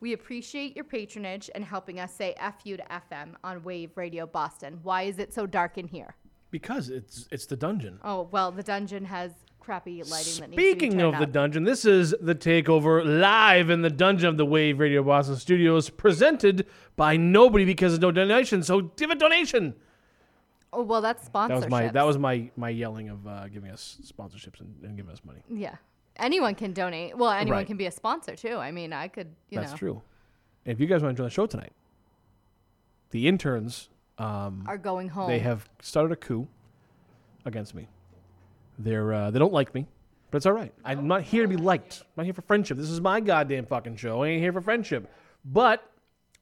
We 0.00 0.14
appreciate 0.14 0.74
your 0.74 0.84
patronage 0.84 1.48
and 1.54 1.64
helping 1.64 2.00
us 2.00 2.12
say 2.12 2.34
FU 2.40 2.76
to 2.76 2.82
FM 2.84 3.34
on 3.44 3.62
Wave 3.62 3.96
Radio 3.96 4.26
Boston. 4.26 4.80
Why 4.82 5.02
is 5.02 5.18
it 5.18 5.32
so 5.32 5.46
dark 5.46 5.78
in 5.78 5.86
here? 5.86 6.16
Because 6.50 6.88
it's 6.88 7.28
it's 7.30 7.46
the 7.46 7.56
dungeon. 7.56 8.00
Oh, 8.02 8.28
well, 8.30 8.50
the 8.50 8.62
dungeon 8.62 9.04
has 9.04 9.32
crappy 9.62 10.02
lighting 10.02 10.40
that 10.40 10.50
needs 10.50 10.56
to 10.62 10.68
Speaking 10.70 11.00
of 11.00 11.12
the 11.18 11.22
up. 11.24 11.32
dungeon, 11.32 11.64
this 11.64 11.84
is 11.84 12.14
the 12.20 12.34
takeover 12.34 13.04
live 13.04 13.70
in 13.70 13.82
the 13.82 13.90
dungeon 13.90 14.28
of 14.28 14.36
the 14.36 14.44
Wave 14.44 14.78
Radio 14.80 15.02
Boston 15.02 15.36
Studios, 15.36 15.88
presented 15.88 16.66
by 16.96 17.16
nobody 17.16 17.64
because 17.64 17.92
there's 17.92 18.00
no 18.00 18.10
donation. 18.10 18.62
So 18.62 18.80
give 18.82 19.10
a 19.10 19.14
donation. 19.14 19.74
Oh, 20.72 20.82
well, 20.82 21.00
that's 21.00 21.28
That 21.28 21.50
was 21.50 21.50
my 21.50 21.66
sponsorship. 21.68 21.92
that 21.94 22.06
was 22.06 22.18
my 22.18 22.50
my 22.56 22.68
yelling 22.70 23.08
of 23.10 23.26
uh, 23.26 23.48
giving 23.48 23.70
us 23.70 23.98
sponsorships 24.04 24.60
and, 24.60 24.74
and 24.82 24.96
giving 24.96 25.12
us 25.12 25.20
money. 25.24 25.40
Yeah. 25.48 25.76
Anyone 26.16 26.54
can 26.54 26.72
donate. 26.72 27.16
Well, 27.16 27.30
anyone 27.30 27.58
Right. 27.58 27.66
can 27.66 27.76
be 27.76 27.86
a 27.86 27.90
sponsor 27.90 28.36
too. 28.36 28.56
I 28.56 28.70
mean, 28.70 28.92
I 28.92 29.08
could, 29.08 29.28
you 29.48 29.58
That's 29.60 29.72
know. 29.72 29.78
true. 29.78 30.02
And 30.66 30.72
if 30.74 30.80
you 30.80 30.86
guys 30.86 31.02
want 31.02 31.16
to 31.16 31.20
join 31.20 31.26
the 31.26 31.30
show 31.30 31.46
tonight, 31.46 31.72
the 33.10 33.28
interns 33.28 33.88
um, 34.18 34.64
Are 34.66 34.78
going 34.78 35.08
home. 35.08 35.28
They 35.28 35.38
have 35.40 35.68
started 35.80 36.12
a 36.12 36.16
coup 36.16 36.46
against 37.44 37.74
me. 37.74 37.88
They're 38.78 39.12
uh, 39.12 39.30
they 39.30 39.38
don't 39.38 39.52
like 39.52 39.74
me, 39.74 39.86
but 40.30 40.38
it's 40.38 40.46
all 40.46 40.52
right. 40.52 40.72
I'm 40.84 41.06
not 41.06 41.22
here 41.22 41.42
to 41.42 41.48
be 41.48 41.56
liked. 41.56 42.00
I'm 42.00 42.06
not 42.18 42.24
here 42.24 42.34
for 42.34 42.42
friendship. 42.42 42.78
This 42.78 42.90
is 42.90 43.00
my 43.00 43.20
goddamn 43.20 43.66
fucking 43.66 43.96
show. 43.96 44.22
I 44.22 44.28
ain't 44.28 44.42
here 44.42 44.52
for 44.52 44.60
friendship. 44.60 45.10
But 45.44 45.84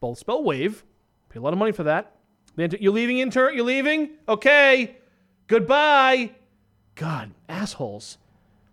Both 0.00 0.18
spell 0.18 0.42
wave. 0.42 0.82
Pay 1.28 1.38
a 1.38 1.42
lot 1.42 1.52
of 1.52 1.58
money 1.58 1.72
for 1.72 1.82
that. 1.84 2.16
You're 2.56 2.92
leaving, 2.92 3.18
intern? 3.18 3.54
You're 3.54 3.64
leaving? 3.64 4.12
Okay. 4.28 4.96
Goodbye. 5.46 6.30
God, 6.94 7.32
assholes. 7.48 8.18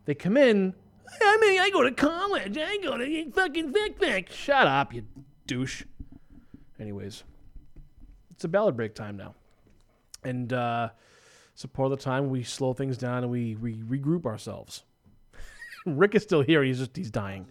They 0.06 0.16
come 0.16 0.38
in. 0.38 0.74
I 1.22 1.38
mean, 1.42 1.60
I 1.60 1.70
go 1.70 1.84
to 1.84 1.92
college. 1.92 2.58
I 2.58 2.78
go 2.78 2.98
to 2.98 3.32
fucking 3.32 3.74
Vic 3.74 4.00
Vic. 4.00 4.32
Shut 4.32 4.68
up, 4.68 4.94
you 4.94 5.04
douche. 5.48 5.84
Anyways, 6.80 7.24
it's 8.32 8.44
a 8.44 8.48
ballad 8.48 8.76
break 8.76 8.96
time 8.96 9.18
now. 9.18 9.36
And 10.24 10.52
uh, 10.54 10.90
so 11.56 11.68
part 11.68 11.92
of 11.92 11.98
the 11.98 12.04
time 12.04 12.30
we 12.30 12.44
slow 12.44 12.74
things 12.74 12.98
down 12.98 13.24
and 13.24 13.32
we, 13.32 13.56
we 13.56 13.76
regroup 13.76 14.26
ourselves. 14.26 14.84
Rick 15.86 16.16
is 16.16 16.24
still 16.24 16.42
here. 16.42 16.64
He's 16.64 16.80
just 16.80 16.96
he's 16.96 17.12
dying. 17.12 17.48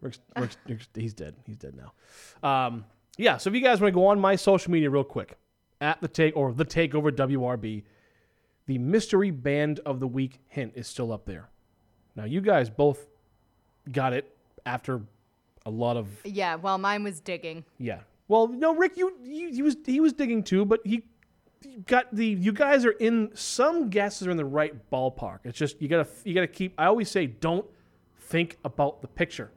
Rick's, 0.00 0.20
Rick's, 0.36 0.56
Rick's- 0.68 0.88
he's 0.94 1.14
dead. 1.14 1.34
He's 1.46 1.56
dead 1.56 1.74
now. 1.76 2.66
Um, 2.66 2.84
yeah. 3.16 3.36
So 3.36 3.50
if 3.50 3.54
you 3.54 3.62
guys 3.62 3.80
want 3.80 3.92
to 3.92 3.94
go 3.94 4.06
on 4.06 4.20
my 4.20 4.36
social 4.36 4.70
media 4.70 4.90
real 4.90 5.04
quick, 5.04 5.36
at 5.80 6.00
the 6.00 6.08
take 6.08 6.36
or 6.36 6.52
the 6.52 6.64
takeover 6.64 7.10
WRB, 7.10 7.84
the 8.68 8.78
mystery 8.78 9.30
band 9.32 9.80
of 9.84 9.98
the 9.98 10.06
week 10.06 10.38
hint 10.46 10.72
is 10.76 10.86
still 10.86 11.10
up 11.10 11.24
there. 11.24 11.48
Now 12.14 12.24
you 12.24 12.40
guys 12.40 12.68
both 12.70 13.08
got 13.90 14.12
it 14.12 14.36
after 14.66 15.00
a 15.66 15.70
lot 15.70 15.96
of 15.96 16.06
Yeah, 16.24 16.54
well, 16.56 16.78
mine 16.78 17.02
was 17.02 17.18
digging. 17.20 17.64
yeah. 17.78 18.00
Well, 18.28 18.46
no, 18.48 18.74
Rick, 18.74 18.98
you, 18.98 19.14
you 19.24 19.50
he 19.54 19.62
was 19.62 19.76
he 19.86 20.00
was 20.00 20.12
digging 20.12 20.42
too, 20.44 20.66
but 20.66 20.80
he 20.84 21.02
he 21.62 21.78
got 21.86 22.14
the 22.14 22.26
you 22.26 22.52
guys 22.52 22.84
are 22.84 22.90
in 22.92 23.30
some 23.34 23.88
guesses 23.88 24.26
are 24.28 24.30
in 24.30 24.36
the 24.36 24.44
right 24.44 24.74
ballpark. 24.92 25.38
It's 25.44 25.56
just 25.58 25.80
you 25.80 25.88
gotta 25.88 26.06
you 26.24 26.34
gotta 26.34 26.46
keep. 26.46 26.74
I 26.76 26.84
always 26.86 27.10
say 27.10 27.26
don't 27.26 27.64
think 28.20 28.58
about 28.64 29.00
the 29.00 29.08
picture. 29.08 29.50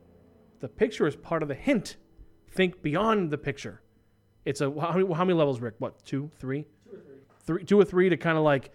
The 0.62 0.70
picture 0.70 1.06
is 1.06 1.18
part 1.18 1.44
of 1.44 1.50
the 1.50 1.56
hint. 1.56 1.98
Think 2.50 2.82
beyond 2.82 3.30
the 3.30 3.38
picture. 3.38 3.82
It's 4.46 4.62
a 4.62 4.72
how 4.80 4.94
many, 4.94 5.14
how 5.14 5.26
many 5.26 5.38
levels, 5.38 5.60
Rick? 5.60 5.76
What 5.80 6.04
two, 6.06 6.32
three, 6.40 6.66
two 6.90 6.96
or 6.96 7.02
three, 7.02 7.16
three, 7.46 7.64
two 7.66 7.80
or 7.80 7.84
three 7.86 8.08
to 8.10 8.16
kind 8.16 8.38
of 8.38 8.44
like, 8.46 8.72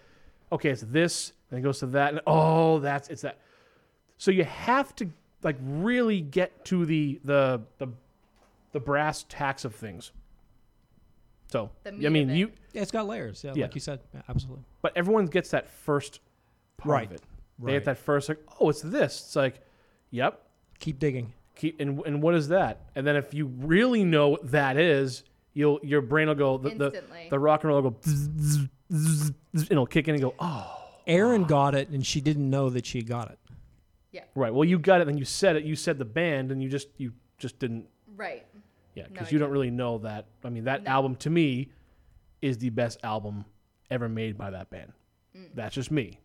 okay, 0.52 0.70
it's 0.70 0.82
this, 0.82 1.32
and 1.50 1.58
it 1.58 1.62
goes 1.62 1.80
to 1.80 1.86
that, 1.86 2.12
and 2.12 2.20
oh, 2.26 2.78
that's 2.80 3.08
it's 3.08 3.22
that. 3.22 3.38
So 4.18 4.30
you 4.30 4.44
have 4.44 4.94
to 4.96 5.08
like 5.42 5.56
really 5.60 6.20
get 6.20 6.64
to 6.66 6.84
the 6.86 7.20
the 7.24 7.60
the 7.78 7.88
the 8.72 8.80
brass 8.80 9.24
tacks 9.28 9.64
of 9.64 9.74
things. 9.74 10.12
So 11.48 11.70
I 11.86 11.90
mean, 11.90 12.30
it. 12.30 12.36
you 12.36 12.52
Yeah, 12.72 12.82
it's 12.82 12.90
got 12.90 13.06
layers. 13.06 13.44
Yeah, 13.44 13.52
Yeah. 13.54 13.64
like 13.64 13.74
you 13.74 13.80
said, 13.80 14.00
Yeah, 14.14 14.22
absolutely. 14.28 14.64
but 14.82 14.92
everyone 14.96 15.26
gets 15.26 15.50
that 15.50 15.68
first 15.68 16.20
part 16.76 16.92
Right. 16.92 17.06
of 17.06 17.12
it. 17.12 17.22
They 17.58 17.66
Right. 17.66 17.72
get 17.74 17.84
that 17.84 17.98
first 17.98 18.28
like, 18.28 18.38
oh, 18.60 18.68
it's 18.68 18.82
this. 18.82 19.20
It's 19.22 19.36
like, 19.36 19.60
yep. 20.10 20.42
Keep 20.80 20.98
digging. 20.98 21.32
Keep 21.54 21.80
and 21.80 22.04
and 22.04 22.20
what 22.22 22.34
is 22.34 22.48
that? 22.48 22.80
And 22.94 23.06
then 23.06 23.16
if 23.16 23.32
you 23.32 23.46
really 23.46 24.04
know 24.04 24.28
what 24.30 24.50
that 24.50 24.76
is, 24.76 25.22
you'll 25.54 25.80
your 25.82 26.02
brain 26.02 26.28
will 26.28 26.34
go 26.34 26.58
the 26.58 26.70
the, 26.70 26.84
Instantly. 26.86 27.28
the 27.30 27.38
rock 27.38 27.62
and 27.62 27.72
roll 27.72 27.80
will 27.80 27.90
go 27.92 27.96
zzz, 28.04 28.28
zzz, 28.40 28.68
zzz, 28.92 29.32
zzz, 29.56 29.62
and 29.62 29.70
it'll 29.70 29.86
kick 29.86 30.08
in 30.08 30.14
and 30.14 30.22
go, 30.22 30.34
oh, 30.38 30.72
Aaron 31.06 31.44
got 31.44 31.74
it, 31.74 31.88
and 31.88 32.04
she 32.04 32.20
didn't 32.20 32.48
know 32.48 32.70
that 32.70 32.86
she 32.86 33.02
got 33.02 33.30
it. 33.30 33.38
Yeah. 34.12 34.22
Right. 34.34 34.52
Well, 34.52 34.64
you 34.64 34.78
got 34.78 35.00
it, 35.00 35.06
then 35.06 35.18
you 35.18 35.24
said 35.24 35.56
it. 35.56 35.64
You 35.64 35.76
said 35.76 35.98
the 35.98 36.04
band, 36.04 36.50
and 36.50 36.62
you 36.62 36.68
just 36.68 36.88
you 36.96 37.12
just 37.38 37.58
didn't. 37.58 37.86
Right. 38.16 38.46
Yeah, 38.94 39.04
No, 39.04 39.08
because 39.12 39.28
I 39.28 39.30
you 39.32 39.38
don't 39.38 39.50
really 39.50 39.70
know 39.70 39.98
that. 39.98 40.26
I 40.42 40.48
mean, 40.48 40.64
that 40.64 40.86
album 40.86 41.16
to 41.16 41.30
me 41.30 41.68
is 42.40 42.58
the 42.58 42.70
best 42.70 42.98
album 43.02 43.44
ever 43.90 44.08
made 44.08 44.38
by 44.38 44.50
that 44.50 44.70
band. 44.70 44.92
Mm. 45.36 45.50
That's 45.54 45.74
just 45.74 45.90
me. 45.90 46.18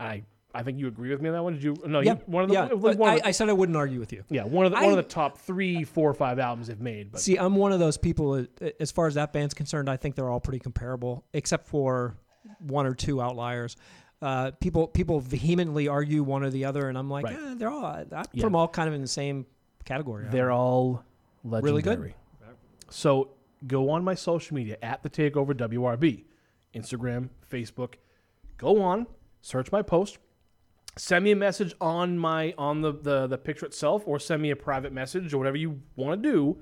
I 0.00 0.22
I 0.54 0.62
think 0.62 0.78
you 0.78 0.86
agree 0.86 1.10
with 1.10 1.20
me 1.20 1.28
on 1.28 1.34
that 1.34 1.42
one. 1.42 1.54
Did 1.54 1.62
you? 1.64 1.76
No, 1.86 2.00
yeah, 2.00 2.12
you, 2.14 2.20
one 2.26 2.44
of 2.44 2.48
the. 2.48 2.54
yeah. 2.54 2.66
one 2.68 2.80
but 2.80 2.90
of 2.92 2.96
the- 2.98 3.04
I, 3.04 3.20
I 3.24 3.30
said 3.32 3.48
I 3.48 3.52
wouldn't 3.52 3.76
argue 3.76 3.98
with 4.00 4.12
you. 4.12 4.24
yeah, 4.30 4.44
one 4.44 4.66
of 4.66 4.72
the 4.72 4.76
one 4.78 4.90
of 4.90 4.96
the 4.96 5.02
top 5.02 5.38
three, 5.38 5.84
four, 5.84 6.08
or 6.10 6.14
five 6.14 6.38
albums 6.38 6.68
they've 6.68 6.80
made. 6.80 7.12
But 7.12 7.20
See, 7.20 7.36
I'm 7.36 7.56
one 7.56 7.72
of 7.72 7.78
those 7.80 7.96
people. 7.96 8.34
uh, 8.34 8.70
As 8.80 8.90
far 8.92 9.06
as 9.06 9.14
that 9.14 9.32
band's 9.32 9.54
concerned, 9.54 9.90
I 9.90 9.96
think 9.96 10.14
they're 10.14 10.30
all 10.30 10.40
pretty 10.40 10.60
comparable, 10.60 11.24
except 11.32 11.66
for 11.66 12.16
one 12.60 12.86
or 12.86 12.94
two 12.94 13.20
outliers. 13.20 13.76
Uh, 14.22 14.52
people 14.60 14.86
people 14.86 15.20
vehemently 15.20 15.88
argue 15.88 16.22
one 16.22 16.42
or 16.44 16.50
the 16.50 16.64
other, 16.64 16.88
and 16.88 16.96
I'm 16.96 17.10
like, 17.10 17.24
Right. 17.24 17.36
eh, 17.36 17.54
they're 17.56 17.70
all. 17.70 17.84
I 17.84 18.04
put 18.04 18.28
Yeah. 18.32 18.42
them 18.44 18.54
all 18.56 18.68
kind 18.68 18.88
of 18.88 18.94
in 18.94 19.02
the 19.02 19.08
same 19.08 19.44
category. 19.84 20.26
they're 20.30 20.52
all 20.52 21.04
legendary. 21.42 21.72
Really 21.72 21.82
good. 21.82 22.14
So 22.90 23.30
go 23.66 23.90
on 23.90 24.04
my 24.04 24.14
social 24.14 24.54
media 24.54 24.76
at 24.82 25.02
the 25.02 25.10
Takeover 25.10 25.52
WRB, 25.54 26.24
Instagram, 26.74 27.28
Facebook. 27.50 27.94
Go 28.56 28.80
on, 28.82 29.06
search 29.42 29.72
my 29.72 29.82
post, 29.82 30.18
send 30.96 31.24
me 31.24 31.30
a 31.32 31.36
message 31.36 31.74
on 31.80 32.18
my 32.18 32.54
on 32.58 32.80
the 32.80 32.92
the, 32.92 33.26
the 33.26 33.38
picture 33.38 33.66
itself, 33.66 34.02
or 34.06 34.18
send 34.18 34.40
me 34.42 34.50
a 34.50 34.56
private 34.56 34.92
message 34.92 35.32
or 35.34 35.38
whatever 35.38 35.56
you 35.56 35.80
want 35.96 36.22
to 36.22 36.28
do. 36.30 36.58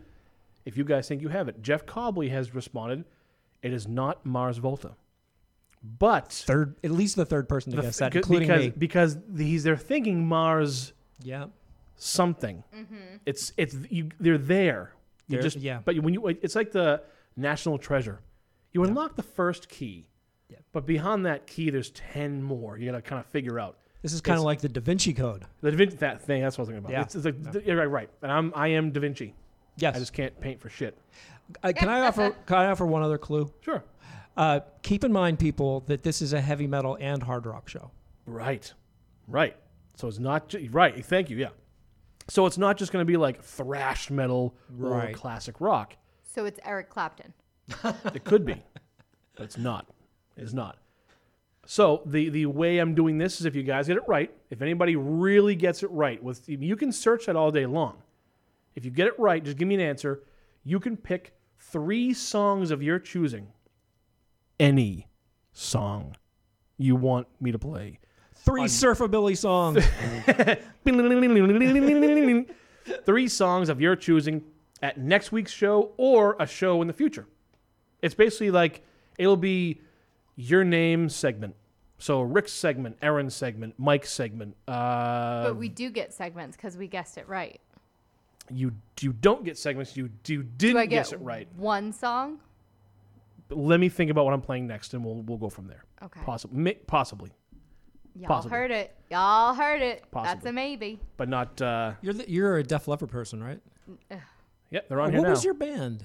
If 0.64 0.76
you 0.76 0.84
guys 0.84 1.08
think 1.08 1.22
you 1.22 1.28
have 1.28 1.48
it, 1.48 1.60
Jeff 1.62 1.84
Cobley 1.86 2.28
has 2.30 2.54
responded. 2.54 3.04
It 3.62 3.72
is 3.72 3.86
not 3.88 4.24
Mars 4.24 4.58
Volta, 4.58 4.92
but 5.98 6.32
third, 6.32 6.76
at 6.84 6.90
least 6.90 7.16
the 7.16 7.24
third 7.26 7.48
person 7.48 7.72
to 7.72 7.76
the 7.76 7.82
guess 7.82 7.98
that, 7.98 8.14
including 8.14 8.48
because 8.48 8.64
me. 8.66 8.72
because 8.76 9.18
he's 9.36 9.62
they're 9.64 9.76
thinking 9.76 10.26
Mars 10.26 10.92
Yeah. 11.22 11.46
something. 11.96 12.62
Mm-hmm. 12.74 12.94
It's 13.26 13.52
it's 13.56 13.76
you. 13.90 14.10
They're 14.20 14.38
there. 14.38 14.92
You 15.28 15.36
There- 15.36 15.42
just 15.42 15.56
yeah. 15.58 15.80
But 15.84 15.98
when 16.00 16.14
you, 16.14 16.26
it's 16.28 16.54
like 16.56 16.72
the 16.72 17.02
national 17.36 17.78
treasure. 17.78 18.20
You 18.72 18.84
unlock 18.84 19.16
the 19.16 19.22
first 19.22 19.68
key, 19.68 20.06
Yeah. 20.48 20.56
but 20.72 20.86
behind 20.86 21.26
that 21.26 21.46
key, 21.46 21.70
there's 21.70 21.90
ten 21.90 22.42
more. 22.42 22.78
You 22.78 22.90
got 22.90 22.96
to 22.96 23.02
kind 23.02 23.20
of 23.20 23.26
figure 23.26 23.58
out. 23.60 23.78
This 24.02 24.12
is 24.12 24.20
kind 24.20 24.38
of 24.38 24.44
like 24.44 24.60
the 24.60 24.68
Da 24.68 24.80
Vinci 24.80 25.12
Code. 25.14 25.44
The 25.60 25.70
Da 25.70 25.76
Vinci, 25.76 25.96
that 25.98 26.20
thing. 26.22 26.42
That's 26.42 26.58
what 26.58 26.62
I 26.62 26.62
was 26.62 26.68
thinking 26.68 26.84
about. 26.84 26.92
Yeah. 26.92 27.02
It's, 27.02 27.14
it's 27.14 27.24
like, 27.24 27.64
yeah, 27.66 27.74
right, 27.74 27.86
right. 27.86 28.10
And 28.22 28.30
I'm 28.32 28.52
I 28.54 28.68
am 28.68 28.90
Da 28.90 29.00
Vinci. 29.00 29.34
Yes. 29.76 29.94
I 29.96 29.98
just 30.00 30.12
can't 30.12 30.38
paint 30.40 30.60
for 30.60 30.68
shit. 30.68 30.98
Uh, 31.62 31.72
can 31.74 31.88
I 31.88 32.00
offer? 32.00 32.30
Can 32.46 32.56
I 32.56 32.66
offer 32.66 32.84
one 32.86 33.02
other 33.02 33.18
clue? 33.18 33.52
Sure. 33.60 33.82
Uh, 34.36 34.60
keep 34.82 35.04
in 35.04 35.12
mind, 35.12 35.38
people, 35.38 35.80
that 35.86 36.02
this 36.02 36.22
is 36.22 36.32
a 36.32 36.40
heavy 36.40 36.66
metal 36.66 36.96
and 37.00 37.22
hard 37.22 37.46
rock 37.46 37.68
show. 37.68 37.90
Right. 38.26 38.72
Right. 39.28 39.56
So 39.96 40.08
it's 40.08 40.18
not 40.18 40.48
ju- 40.48 40.68
right. 40.72 41.04
Thank 41.04 41.28
you. 41.30 41.36
Yeah. 41.36 41.48
So 42.28 42.46
it's 42.46 42.56
not 42.58 42.76
just 42.78 42.92
going 42.92 43.02
to 43.02 43.06
be 43.06 43.16
like 43.16 43.42
thrash 43.42 44.10
metal 44.10 44.54
or 44.80 44.88
Right. 44.90 45.14
classic 45.14 45.60
rock. 45.60 45.96
So 46.24 46.44
it's 46.46 46.58
Eric 46.64 46.88
Clapton. 46.88 47.32
It 48.14 48.24
could 48.24 48.44
be, 48.46 48.62
but 49.36 49.44
it's 49.44 49.58
not. 49.58 49.86
It's 50.36 50.52
not. 50.54 50.78
So 51.66 52.02
the 52.06 52.28
the 52.28 52.46
way 52.46 52.78
I'm 52.78 52.94
doing 52.94 53.18
this 53.18 53.40
is 53.40 53.46
if 53.46 53.54
you 53.54 53.62
guys 53.62 53.86
get 53.86 53.96
it 53.96 54.08
right, 54.08 54.32
if 54.50 54.62
anybody 54.62 54.96
really 54.96 55.54
gets 55.54 55.82
it 55.82 55.90
right, 55.90 56.22
with 56.22 56.48
you 56.48 56.76
can 56.76 56.92
search 56.92 57.26
that 57.26 57.36
all 57.36 57.50
day 57.50 57.66
long. 57.66 57.96
If 58.74 58.84
you 58.84 58.90
get 58.90 59.06
it 59.06 59.18
right, 59.18 59.44
just 59.44 59.58
give 59.58 59.68
me 59.68 59.74
an 59.74 59.80
answer. 59.80 60.22
You 60.64 60.80
can 60.80 60.96
pick 60.96 61.34
three 61.58 62.14
songs 62.14 62.70
of 62.70 62.82
your 62.82 62.98
choosing. 62.98 63.48
Any 64.58 65.08
song 65.52 66.16
you 66.78 66.96
want 66.96 67.28
me 67.40 67.52
to 67.52 67.58
play. 67.58 67.98
Three 68.34 68.64
surfabilly 68.64 69.36
songs. 69.36 69.84
Three 73.06 73.28
songs 73.28 73.68
of 73.68 73.80
your 73.80 73.94
choosing 73.94 74.42
at 74.82 74.98
next 74.98 75.30
week's 75.30 75.52
show 75.52 75.92
or 75.96 76.36
a 76.40 76.46
show 76.46 76.82
in 76.82 76.88
the 76.88 76.92
future. 76.92 77.26
It's 78.02 78.14
basically 78.14 78.50
like 78.50 78.82
it'll 79.16 79.36
be 79.36 79.80
your 80.36 80.64
name 80.64 81.08
segment. 81.08 81.54
So 81.98 82.20
Rick's 82.20 82.52
segment, 82.52 82.96
Aaron's 83.00 83.34
segment, 83.34 83.74
Mike's 83.78 84.10
segment. 84.12 84.56
Uh, 84.66 85.44
but 85.44 85.56
we 85.56 85.68
do 85.68 85.88
get 85.90 86.12
segments 86.12 86.56
because 86.56 86.76
we 86.76 86.88
guessed 86.88 87.16
it 87.16 87.28
right. 87.28 87.60
you 88.50 88.72
you 89.00 89.12
don't 89.12 89.44
get 89.44 89.56
segments. 89.56 89.96
You 89.96 90.10
you 90.26 90.42
didn't 90.42 90.74
Do 90.74 90.78
I 90.78 90.86
get 90.86 90.90
guess 90.90 91.12
it 91.12 91.20
right. 91.20 91.48
one 91.56 91.92
song? 91.92 92.38
But 93.48 93.58
let 93.58 93.78
me 93.80 93.88
think 93.88 94.10
about 94.10 94.24
what 94.24 94.34
I'm 94.34 94.40
playing 94.40 94.66
next, 94.66 94.94
and 94.94 95.04
we'll 95.04 95.22
we'll 95.22 95.38
go 95.38 95.48
from 95.48 95.66
there. 95.68 95.84
Okay. 96.02 96.20
Possibly, 96.24 96.74
possibly, 96.86 97.30
Y'all 98.14 98.28
Possibly. 98.28 98.58
heard 98.58 98.70
it. 98.70 98.94
Y'all 99.10 99.54
heard 99.54 99.80
it. 99.82 100.04
That's 100.12 100.44
a 100.44 100.52
maybe. 100.52 100.98
but 101.16 101.28
not. 101.28 101.60
Uh, 101.62 101.92
you're 102.02 102.14
the, 102.14 102.28
you're 102.30 102.58
a 102.58 102.62
Def 102.62 102.88
Leppard 102.88 103.10
person, 103.10 103.42
right? 103.42 103.60
yeah, 104.70 104.80
they're 104.88 105.00
on 105.00 105.06
what 105.06 105.14
here 105.14 105.22
now. 105.22 105.30
was 105.30 105.44
your 105.44 105.54
band? 105.54 106.04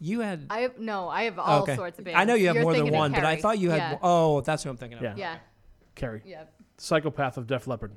You 0.00 0.20
had. 0.20 0.46
I 0.50 0.60
have 0.60 0.78
no. 0.78 1.08
I 1.08 1.24
have 1.24 1.38
all 1.38 1.62
okay. 1.62 1.76
sorts 1.76 1.98
of 1.98 2.04
bands. 2.04 2.18
I 2.18 2.24
know 2.24 2.34
you 2.34 2.46
have 2.48 2.56
You're 2.56 2.64
more 2.64 2.74
than 2.74 2.90
one, 2.90 3.12
but 3.12 3.24
I 3.24 3.36
thought 3.36 3.58
you 3.58 3.70
had. 3.70 3.78
Yeah. 3.78 3.98
Oh, 4.02 4.40
that's 4.40 4.62
who 4.62 4.70
I'm 4.70 4.76
thinking 4.76 4.98
of. 4.98 5.04
Yeah. 5.04 5.14
Yeah. 5.16 5.36
Carrie. 5.94 6.22
Yep. 6.24 6.52
Psychopath 6.78 7.36
of 7.36 7.46
Def 7.46 7.66
Leppard. 7.66 7.92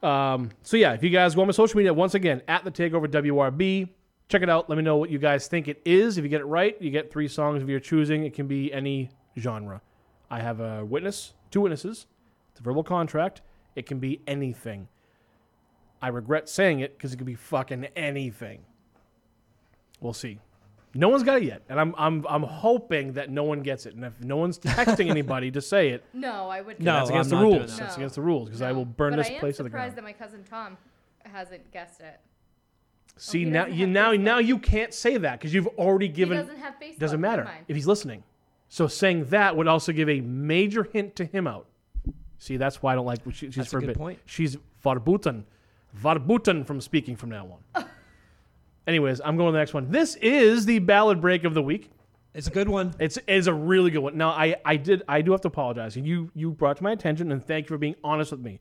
um, 0.02 0.50
so 0.62 0.76
yeah, 0.76 0.92
if 0.92 1.02
you 1.02 1.10
guys 1.10 1.34
go 1.34 1.40
on 1.40 1.46
my 1.46 1.52
social 1.52 1.76
media 1.76 1.92
once 1.92 2.14
again 2.14 2.42
at 2.46 2.64
the 2.64 2.70
Takeover 2.70 3.06
WRB, 3.06 3.88
check 4.28 4.42
it 4.42 4.50
out. 4.50 4.68
Let 4.68 4.76
me 4.76 4.82
know 4.82 4.96
what 4.96 5.10
you 5.10 5.18
guys 5.18 5.46
think 5.46 5.68
it 5.68 5.80
is. 5.84 6.18
If 6.18 6.24
you 6.24 6.28
get 6.28 6.40
it 6.40 6.46
right, 6.46 6.80
you 6.80 6.90
get 6.90 7.10
three 7.10 7.28
songs 7.28 7.62
of 7.62 7.68
your 7.68 7.80
choosing. 7.80 8.24
It 8.24 8.34
can 8.34 8.46
be 8.46 8.72
any 8.72 9.10
genre. 9.38 9.80
I 10.30 10.40
have 10.40 10.60
a 10.60 10.84
witness, 10.84 11.32
two 11.50 11.62
witnesses. 11.62 12.06
It's 12.50 12.60
a 12.60 12.62
verbal 12.62 12.84
contract. 12.84 13.40
It 13.74 13.86
can 13.86 13.98
be 13.98 14.20
anything. 14.26 14.88
I 16.00 16.08
regret 16.08 16.48
saying 16.48 16.80
it 16.80 16.96
because 16.96 17.12
it 17.12 17.16
could 17.16 17.26
be 17.26 17.34
fucking 17.34 17.86
anything. 17.96 18.60
We'll 20.00 20.12
see. 20.12 20.38
No 20.94 21.08
one's 21.10 21.22
got 21.22 21.38
it 21.38 21.44
yet, 21.44 21.62
and 21.68 21.78
I'm 21.78 21.94
I'm 21.98 22.24
I'm 22.28 22.42
hoping 22.42 23.12
that 23.12 23.30
no 23.30 23.44
one 23.44 23.60
gets 23.60 23.84
it. 23.86 23.94
And 23.94 24.04
if 24.04 24.18
no 24.20 24.36
one's 24.36 24.58
texting 24.58 25.10
anybody 25.10 25.50
to 25.50 25.60
say 25.60 25.90
it, 25.90 26.02
No, 26.14 26.48
I 26.48 26.60
would. 26.62 26.80
No, 26.80 26.94
that's 26.94 27.10
against 27.10 27.32
I'm 27.32 27.38
the 27.38 27.42
not 27.44 27.48
doing 27.50 27.58
rules. 27.60 27.76
that. 27.76 27.82
That's 27.82 27.96
against 27.96 28.14
the 28.14 28.22
rules 28.22 28.48
because 28.48 28.62
I 28.62 28.72
will 28.72 28.84
burn 28.86 29.10
but 29.12 29.18
this 29.18 29.28
I 29.28 29.32
am 29.34 29.40
place 29.40 29.56
to 29.58 29.62
the 29.64 29.70
ground. 29.70 29.84
I'm 29.84 29.90
surprised 29.90 29.96
that 29.96 30.18
my 30.20 30.26
cousin 30.26 30.44
Tom 30.48 30.76
hasn't 31.24 31.70
guessed 31.72 32.00
it. 32.00 32.18
See 33.18 33.40
he 33.40 33.44
now 33.44 33.66
you 33.66 33.86
now 33.86 34.12
Facebook. 34.12 34.20
now 34.20 34.38
you 34.38 34.58
can't 34.58 34.94
say 34.94 35.16
that 35.18 35.38
because 35.38 35.52
you've 35.52 35.66
already 35.66 36.08
given. 36.08 36.38
doesn't 36.38 36.58
have 36.58 36.74
Facebook, 36.80 36.98
Doesn't 36.98 37.20
matter 37.20 37.48
if 37.68 37.76
he's 37.76 37.86
listening. 37.86 38.22
So 38.68 38.86
saying 38.86 39.26
that 39.26 39.56
would 39.56 39.68
also 39.68 39.92
give 39.92 40.08
a 40.08 40.20
major 40.20 40.84
hint 40.84 41.16
to 41.16 41.24
him 41.24 41.46
out. 41.46 41.66
See, 42.38 42.56
that's 42.56 42.82
why 42.82 42.92
I 42.92 42.94
don't 42.96 43.06
like. 43.06 43.20
She, 43.32 43.46
she's 43.46 43.56
That's 43.56 43.72
a 43.72 43.76
good 43.76 43.80
forbidden. 43.80 43.94
point. 43.94 44.18
She's 44.24 44.56
verboten, 44.82 45.44
verboten 45.94 46.64
from 46.64 46.80
speaking 46.80 47.16
from 47.16 47.30
now 47.30 47.58
on. 47.74 47.84
Anyways, 48.88 49.20
I'm 49.22 49.36
going 49.36 49.48
to 49.48 49.52
the 49.52 49.58
next 49.58 49.74
one. 49.74 49.90
This 49.90 50.14
is 50.16 50.64
the 50.64 50.78
ballad 50.78 51.20
break 51.20 51.44
of 51.44 51.52
the 51.52 51.60
week. 51.62 51.90
It's 52.32 52.46
a 52.46 52.50
good 52.50 52.70
one. 52.70 52.94
It's 52.98 53.18
it's 53.28 53.46
a 53.46 53.52
really 53.52 53.90
good 53.90 53.98
one. 53.98 54.16
Now 54.16 54.30
I 54.30 54.56
I 54.64 54.76
did 54.76 55.02
I 55.06 55.20
do 55.20 55.32
have 55.32 55.42
to 55.42 55.48
apologize. 55.48 55.94
You 55.94 56.30
you 56.34 56.52
brought 56.52 56.78
to 56.78 56.82
my 56.82 56.92
attention 56.92 57.30
and 57.30 57.46
thank 57.46 57.66
you 57.66 57.68
for 57.68 57.78
being 57.78 57.96
honest 58.02 58.30
with 58.30 58.40
me. 58.40 58.60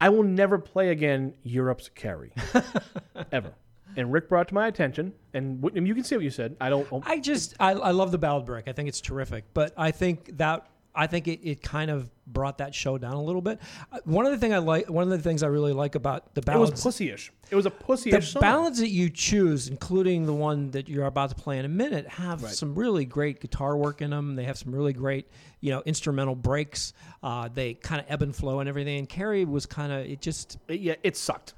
I 0.00 0.08
will 0.08 0.24
never 0.24 0.58
play 0.58 0.90
again 0.90 1.34
Europe's 1.44 1.88
Carrie, 1.88 2.32
ever. 3.32 3.54
And 3.96 4.12
Rick 4.12 4.28
brought 4.28 4.48
to 4.48 4.54
my 4.54 4.66
attention, 4.66 5.12
and 5.32 5.62
you 5.74 5.94
can 5.94 6.04
see 6.04 6.14
what 6.16 6.24
you 6.24 6.30
said. 6.30 6.56
I 6.60 6.68
don't. 6.68 6.86
Oh. 6.92 7.02
I 7.04 7.18
just 7.18 7.54
I, 7.60 7.72
I 7.72 7.92
love 7.92 8.10
the 8.10 8.18
ballad 8.18 8.46
break. 8.46 8.66
I 8.66 8.72
think 8.72 8.88
it's 8.88 9.00
terrific, 9.00 9.44
but 9.54 9.72
I 9.76 9.92
think 9.92 10.36
that 10.38 10.66
I 10.98 11.06
think 11.06 11.28
it, 11.28 11.40
it 11.42 11.62
kind 11.62 11.90
of 11.90 12.10
brought 12.26 12.58
that 12.58 12.74
show 12.74 12.98
down 12.98 13.14
a 13.14 13.22
little 13.22 13.40
bit. 13.40 13.60
Uh, 13.92 14.00
One 14.04 14.26
of 14.26 14.32
the 14.32 14.38
thing 14.38 14.52
I 14.52 14.58
like, 14.58 14.90
one 14.90 15.04
of 15.04 15.10
the 15.10 15.18
things 15.20 15.42
I 15.42 15.46
really 15.46 15.72
like 15.72 15.94
about 15.94 16.34
the 16.34 16.42
balance, 16.42 16.70
it 16.70 16.84
was 16.84 16.96
pussyish. 16.96 17.30
It 17.50 17.54
was 17.56 17.66
a 17.66 17.70
pussyish 17.70 18.10
the 18.10 18.20
song. 18.22 18.40
ballads 18.40 18.78
that 18.80 18.88
you 18.90 19.08
choose, 19.08 19.68
including 19.68 20.26
the 20.26 20.34
one 20.34 20.70
that 20.72 20.88
you're 20.88 21.06
about 21.06 21.30
to 21.30 21.36
play 21.36 21.58
in 21.58 21.64
a 21.64 21.68
minute, 21.68 22.08
have 22.08 22.42
Right. 22.42 22.52
some 22.52 22.74
really 22.74 23.04
great 23.04 23.40
guitar 23.40 23.76
work 23.76 24.02
in 24.02 24.10
them. 24.10 24.34
They 24.34 24.44
have 24.44 24.58
some 24.58 24.74
really 24.74 24.92
great, 24.92 25.26
you 25.60 25.70
know, 25.70 25.82
instrumental 25.86 26.34
breaks. 26.34 26.92
Uh, 27.22 27.48
they 27.52 27.74
kind 27.74 28.00
of 28.00 28.06
ebb 28.10 28.22
and 28.22 28.34
flow 28.34 28.58
and 28.60 28.68
everything. 28.68 28.98
And 28.98 29.08
Carrie 29.08 29.44
was 29.44 29.64
kind 29.66 29.92
of 29.92 30.04
it 30.04 30.20
just 30.20 30.58
It- 30.66 30.80
yeah, 30.80 30.94
it 31.04 31.16
sucked. 31.16 31.54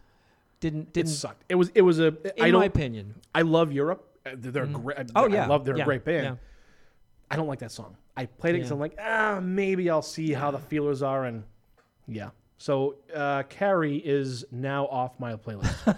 didn't 0.60 0.82
It 0.88 0.92
didn't. 0.92 1.10
sucked. 1.12 1.42
It 1.48 1.54
was 1.54 1.70
it 1.74 1.80
was 1.82 1.98
a. 1.98 2.08
In 2.36 2.44
I 2.44 2.50
my 2.50 2.66
opinion, 2.66 3.14
I 3.34 3.42
love 3.42 3.72
Europe. 3.72 4.06
Uh, 4.26 4.32
They're 4.36 4.64
a 4.64 4.66
great. 4.66 4.98
Oh, 5.16 5.24
I 5.24 5.26
yeah. 5.28 5.46
love. 5.46 5.64
They're 5.64 5.76
Yeah. 5.78 5.84
a 5.84 5.86
great 5.86 6.04
band. 6.04 6.24
Yeah. 6.24 6.34
I 7.30 7.36
don't 7.36 7.46
like 7.46 7.60
that 7.60 7.72
song. 7.72 7.96
I 8.16 8.26
played 8.26 8.54
it 8.54 8.58
because 8.58 8.70
Yeah. 8.70 8.74
I'm 8.74 8.80
like, 8.80 8.96
ah, 9.00 9.40
maybe 9.42 9.88
I'll 9.88 10.02
see 10.02 10.32
how 10.32 10.50
the 10.50 10.58
feelers 10.58 11.02
are, 11.02 11.24
and 11.24 11.44
yeah. 12.08 12.30
So 12.58 12.96
uh, 13.14 13.44
Carrie 13.44 13.96
is 13.96 14.44
now 14.50 14.86
off 14.86 15.18
my 15.18 15.34
playlist, 15.36 15.96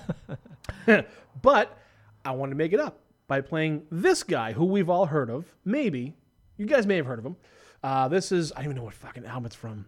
but 1.42 1.78
I 2.24 2.30
want 2.32 2.50
to 2.52 2.56
make 2.56 2.72
it 2.72 2.78
up 2.80 3.00
by 3.26 3.40
playing 3.40 3.82
this 3.90 4.22
guy 4.22 4.52
who 4.52 4.64
we've 4.66 4.88
all 4.90 5.06
heard 5.06 5.30
of. 5.30 5.46
Maybe 5.64 6.14
you 6.56 6.66
guys 6.66 6.86
may 6.86 6.96
have 6.96 7.06
heard 7.06 7.18
of 7.18 7.26
him. 7.26 7.36
Uh, 7.82 8.06
this 8.08 8.30
is 8.30 8.52
I 8.52 8.56
don't 8.56 8.64
even 8.66 8.76
know 8.76 8.84
what 8.84 8.94
fucking 8.94 9.24
album 9.24 9.46
it's 9.46 9.56
from. 9.56 9.86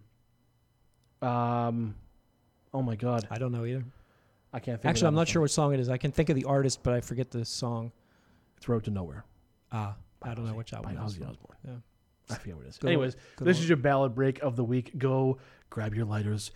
Um, 1.22 1.94
oh 2.72 2.82
my 2.82 2.96
god, 2.96 3.26
I 3.30 3.38
don't 3.38 3.52
know 3.52 3.64
either. 3.64 3.84
I 4.52 4.60
can't 4.60 4.80
think. 4.80 4.90
Actually, 4.90 5.08
I'm 5.08 5.14
not 5.14 5.28
sure 5.28 5.42
what 5.42 5.50
song 5.50 5.74
it 5.74 5.80
is. 5.80 5.88
I 5.88 5.96
can 5.96 6.10
think 6.12 6.28
of 6.28 6.36
the 6.36 6.44
artist, 6.44 6.80
but 6.82 6.94
I 6.94 7.00
forget 7.00 7.30
the 7.30 7.44
song. 7.44 7.92
It's 8.56 8.68
Road 8.68 8.84
to 8.84 8.90
Nowhere. 8.90 9.24
Ah, 9.72 9.94
I 10.24 10.34
don't 10.34 10.46
know 10.46 10.54
which 10.54 10.72
album. 10.72 10.94
by 10.94 11.02
it 11.02 11.06
is. 11.06 11.14
Ozzy 11.14 11.28
Osbourne. 11.28 11.56
Yeah. 11.66 11.72
I 12.30 12.34
forget 12.38 12.56
what 12.56 12.64
it 12.64 12.68
is. 12.70 12.78
Good 12.78 12.88
Anyways, 12.88 13.16
good 13.36 13.46
this 13.46 13.56
old- 13.58 13.62
is 13.64 13.68
your 13.68 13.76
ballad 13.76 14.14
break 14.14 14.42
of 14.42 14.56
the 14.56 14.64
week. 14.64 14.96
Go 14.98 15.38
grab 15.70 15.94
your 15.94 16.06
lighters. 16.06 16.50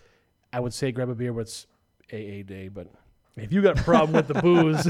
I 0.51 0.59
would 0.59 0.73
say 0.73 0.91
grab 0.91 1.09
a 1.09 1.15
beer, 1.15 1.31
but 1.31 1.41
it's 1.41 1.67
AA 2.11 2.41
day. 2.43 2.69
But 2.73 2.87
if 3.37 3.53
you 3.53 3.61
got 3.61 3.79
a 3.79 3.83
problem 3.83 4.13
with 4.15 4.27
the 4.27 4.33
booze, 4.41 4.87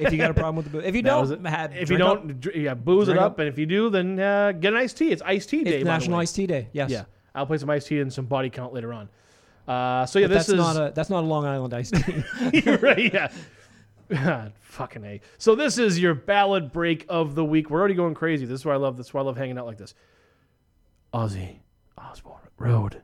if 0.00 0.10
you 0.10 0.16
got 0.18 0.30
a 0.30 0.34
problem 0.34 0.56
with 0.56 0.64
the 0.66 0.70
booze, 0.78 0.84
if 0.86 0.96
you 0.96 1.02
don't, 1.02 1.30
it. 1.30 1.48
have, 1.48 1.76
if 1.76 1.90
you 1.90 1.98
don't, 1.98 2.40
dr- 2.40 2.56
yeah, 2.56 2.72
booze 2.74 3.08
it 3.08 3.18
up, 3.18 3.32
up. 3.32 3.38
and 3.40 3.48
if 3.48 3.58
you 3.58 3.66
do, 3.66 3.90
then 3.90 4.18
uh, 4.18 4.52
get 4.52 4.72
an 4.72 4.78
iced 4.78 4.96
tea. 4.96 5.10
It's 5.10 5.20
iced 5.22 5.50
tea 5.50 5.62
day. 5.62 5.72
it's 5.74 5.84
the 5.84 5.90
National 5.90 6.16
way. 6.18 6.22
Iced 6.22 6.36
Tea 6.36 6.46
Day. 6.46 6.68
Yes. 6.72 6.90
Yeah, 6.90 7.04
I'll 7.34 7.46
play 7.46 7.58
some 7.58 7.68
Ice-T 7.70 8.00
and 8.00 8.10
some 8.12 8.24
body 8.26 8.48
count 8.50 8.72
later 8.72 8.92
on. 8.94 9.08
Uh, 9.68 10.06
so 10.06 10.18
yeah, 10.18 10.26
But 10.26 10.34
this 10.34 10.46
that's 10.46 10.48
is 10.48 10.54
not 10.56 10.76
a 10.76 10.92
that's 10.94 11.10
not 11.10 11.22
a 11.22 11.26
Long 11.26 11.44
Island 11.44 11.72
iced 11.74 11.94
tea. 12.50 12.62
You're 12.64 12.78
right, 12.78 13.12
yeah. 13.12 13.30
Fucking 14.60 15.04
a. 15.04 15.20
So 15.38 15.54
this 15.54 15.78
is 15.78 15.98
your 15.98 16.14
ballad 16.14 16.72
break 16.72 17.04
of 17.08 17.34
the 17.34 17.44
week. 17.44 17.70
We're 17.70 17.80
already 17.80 17.94
going 17.94 18.14
crazy. 18.14 18.46
This 18.46 18.60
is 18.60 18.64
why 18.64 18.74
I 18.74 18.76
love. 18.76 18.96
This 18.96 19.06
is 19.06 19.14
why 19.14 19.20
I 19.20 19.24
love 19.24 19.36
hanging 19.36 19.58
out 19.58 19.66
like 19.66 19.78
this. 19.78 19.94
Ozzy 21.12 21.58
Osbourne 21.98 22.38
Road. 22.58 23.02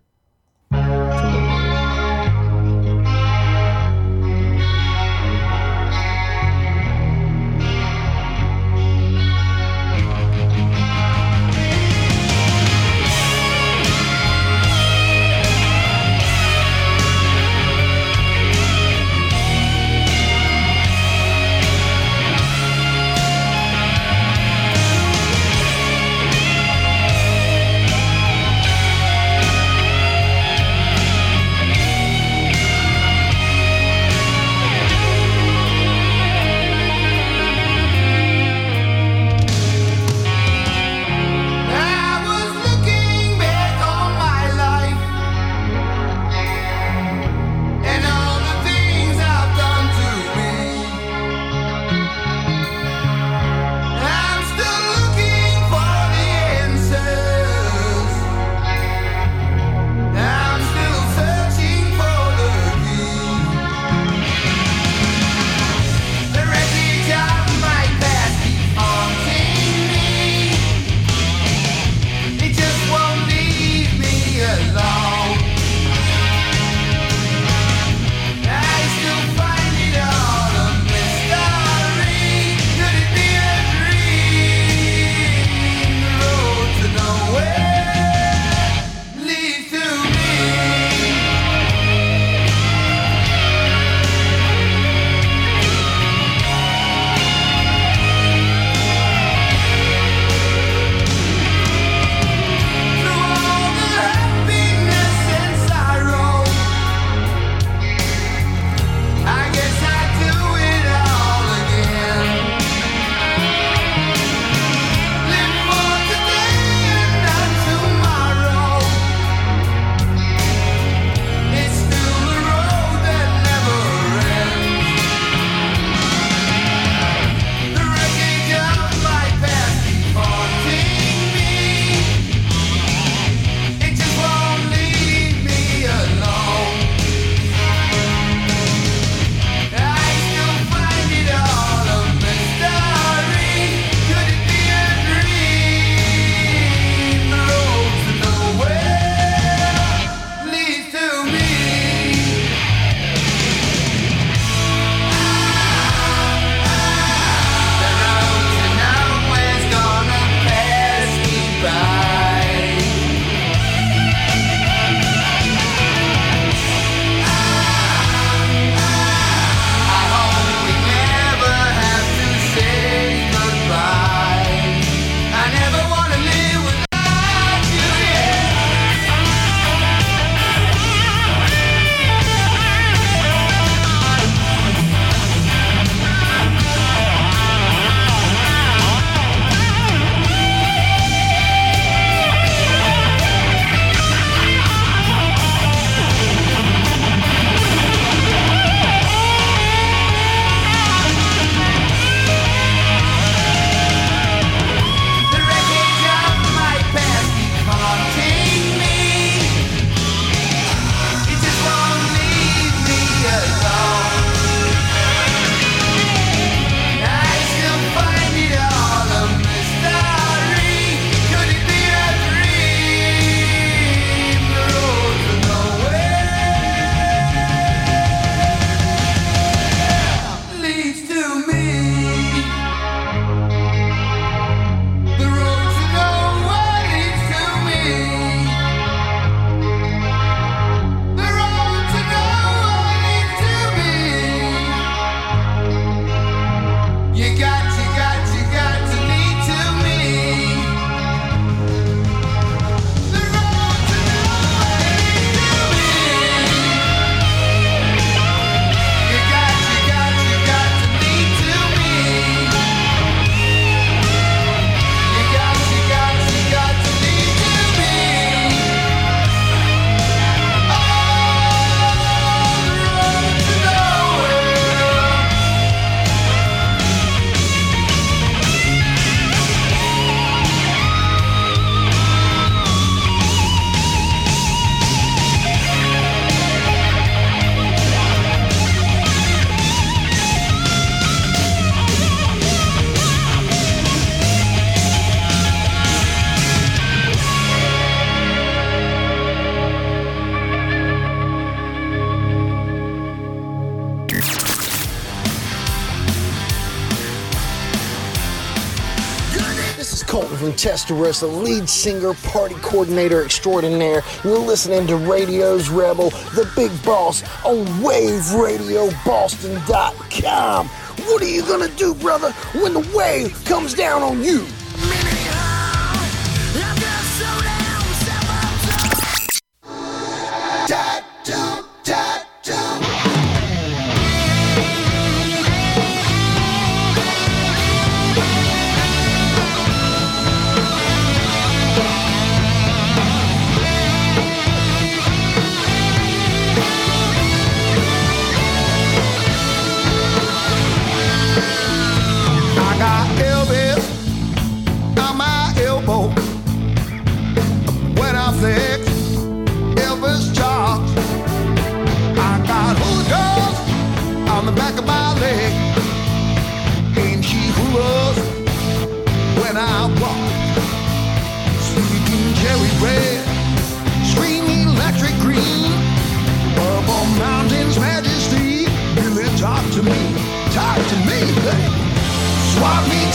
Mr. 310.94 311.42
Lead 311.42 311.68
singer, 311.68 312.14
party 312.14 312.54
coordinator 312.56 313.24
extraordinaire. 313.24 314.02
You're 314.24 314.38
listening 314.38 314.86
to 314.86 314.96
Radio's 314.96 315.68
Rebel, 315.68 316.08
the 316.34 316.50
big 316.56 316.70
boss 316.82 317.22
on 317.44 317.66
WaveRadioBoston.com. 317.82 320.68
What 320.68 321.22
are 321.22 321.28
you 321.28 321.42
gonna 321.42 321.68
do, 321.68 321.94
brother, 321.94 322.32
when 322.60 322.74
the 322.74 322.86
wave 322.94 323.42
comes 323.44 323.74
down 323.74 324.02
on 324.02 324.22
you? 324.22 324.46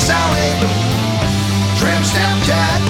Sally, 0.03 0.51
trim 1.79 2.03
step 2.03 2.35
cat, 2.43 2.81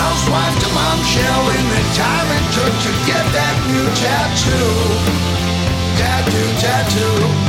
housewife 0.00 0.56
to 0.62 0.68
mom 0.72 1.04
shell 1.04 1.44
in 1.50 1.64
the 1.68 1.82
time 2.00 2.28
it 2.32 2.44
took 2.56 2.74
to 2.84 2.92
get 3.04 3.24
that 3.36 3.56
new 3.68 3.84
tattoo, 3.92 4.72
tattoo, 6.00 6.48
tattoo. 6.64 7.47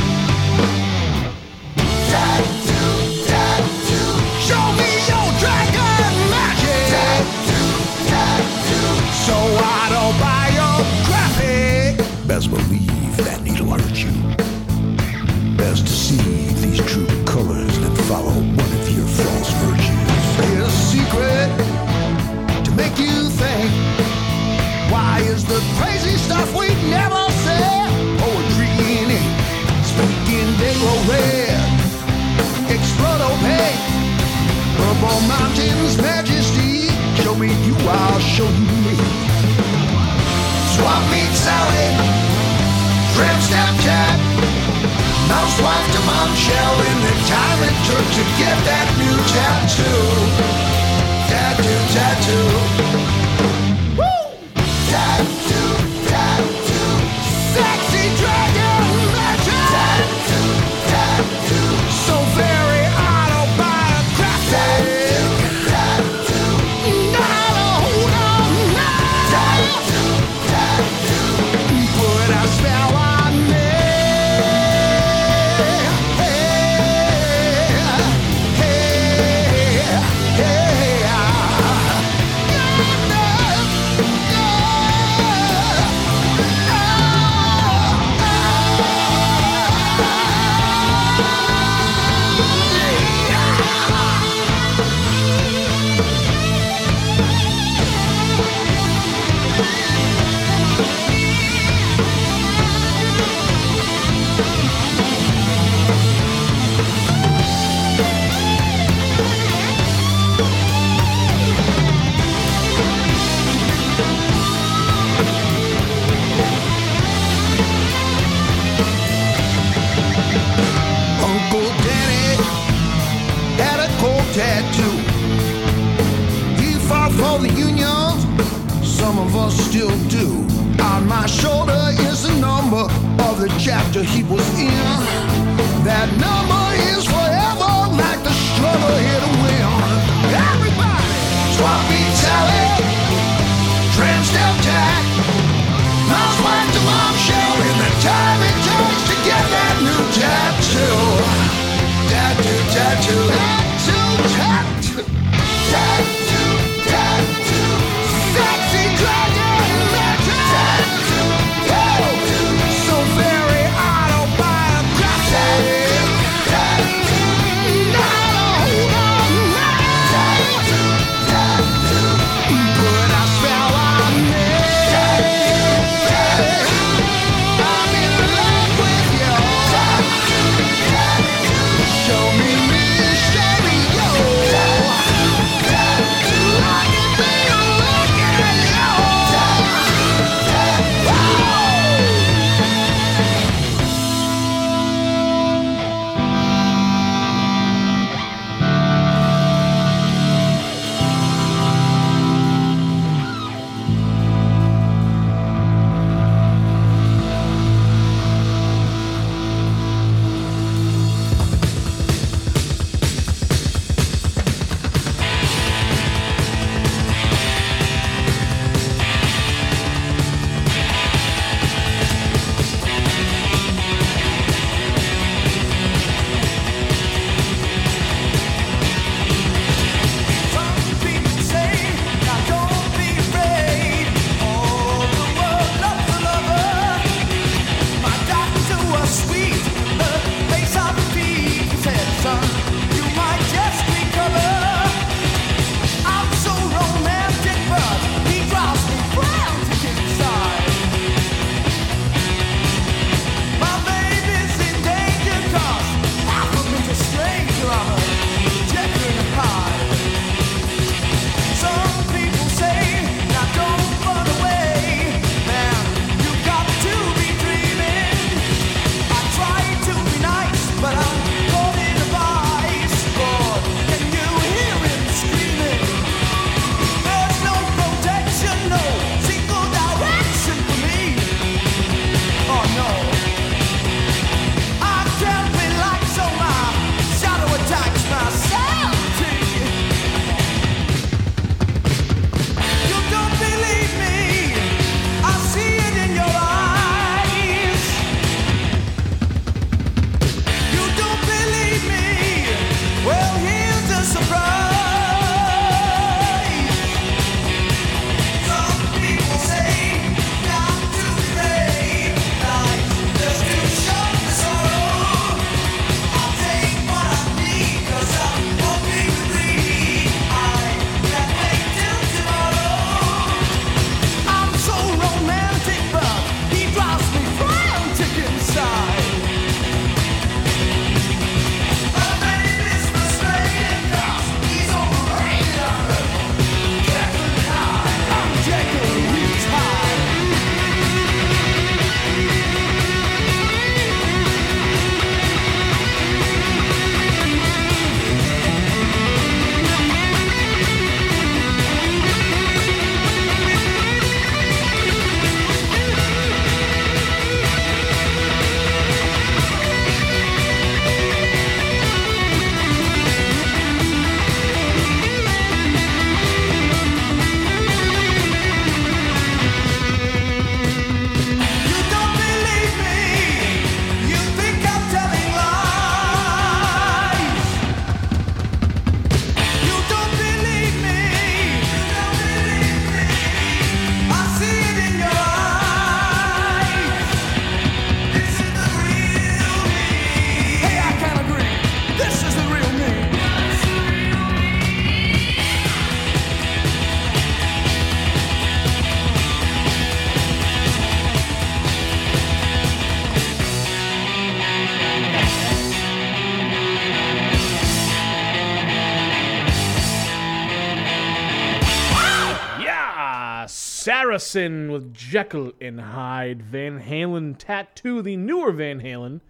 Saracen 414.10 414.72
with 414.72 414.92
Jekyll 414.92 415.52
and 415.60 415.80
Hyde, 415.80 416.42
Van 416.42 416.80
Halen 416.80 417.38
Tattoo, 417.38 418.02
the 418.02 418.16
newer 418.16 418.50
Van 418.50 418.80
Halen 418.80 419.20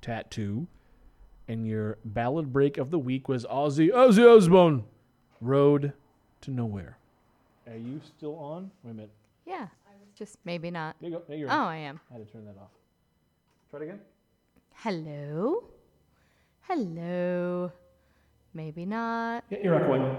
Tattoo. 0.00 0.66
And 1.46 1.66
your 1.66 1.98
ballad 2.06 2.50
break 2.50 2.78
of 2.78 2.90
the 2.90 2.98
week 2.98 3.28
was 3.28 3.44
Ozzy 3.44 3.90
Ozzy 3.90 4.26
Osbourne, 4.26 4.84
Road 5.42 5.92
to 6.40 6.50
Nowhere. 6.50 6.96
Are 7.66 7.76
you 7.76 8.00
still 8.16 8.34
on? 8.38 8.70
Wait 8.82 8.92
a 8.92 8.94
minute. 8.94 9.10
Yeah. 9.44 9.66
I 9.86 9.92
was 10.00 10.08
just 10.16 10.38
maybe 10.46 10.70
not. 10.70 10.96
There 11.02 11.10
you 11.10 11.16
go. 11.16 11.22
There 11.28 11.36
you're 11.36 11.50
oh, 11.50 11.52
on. 11.52 11.68
I 11.68 11.76
am. 11.76 12.00
I 12.10 12.14
had 12.14 12.26
to 12.26 12.32
turn 12.32 12.46
that 12.46 12.56
off. 12.58 12.70
Try 13.70 13.80
it 13.80 13.82
again. 13.82 14.00
Hello? 14.72 15.64
Hello? 16.62 17.72
Maybe 18.54 18.86
not. 18.86 19.44
Yeah, 19.50 19.58
you're 19.62 19.74
echoing. 19.74 20.16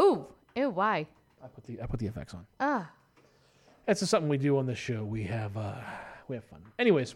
Ooh. 0.00 0.24
Ew, 0.56 0.70
why? 0.70 1.06
I 1.44 1.48
put 1.48 1.64
the 1.64 1.82
I 1.82 1.86
put 1.86 2.00
the 2.00 2.06
effects 2.06 2.32
on. 2.32 2.46
Ah. 2.58 2.90
That's 3.88 3.98
just 4.00 4.10
something 4.10 4.28
we 4.28 4.36
do 4.36 4.58
on 4.58 4.66
the 4.66 4.74
show. 4.74 5.02
We 5.02 5.22
have 5.24 5.56
uh, 5.56 5.76
we 6.28 6.36
have 6.36 6.44
fun. 6.44 6.60
Anyways, 6.78 7.14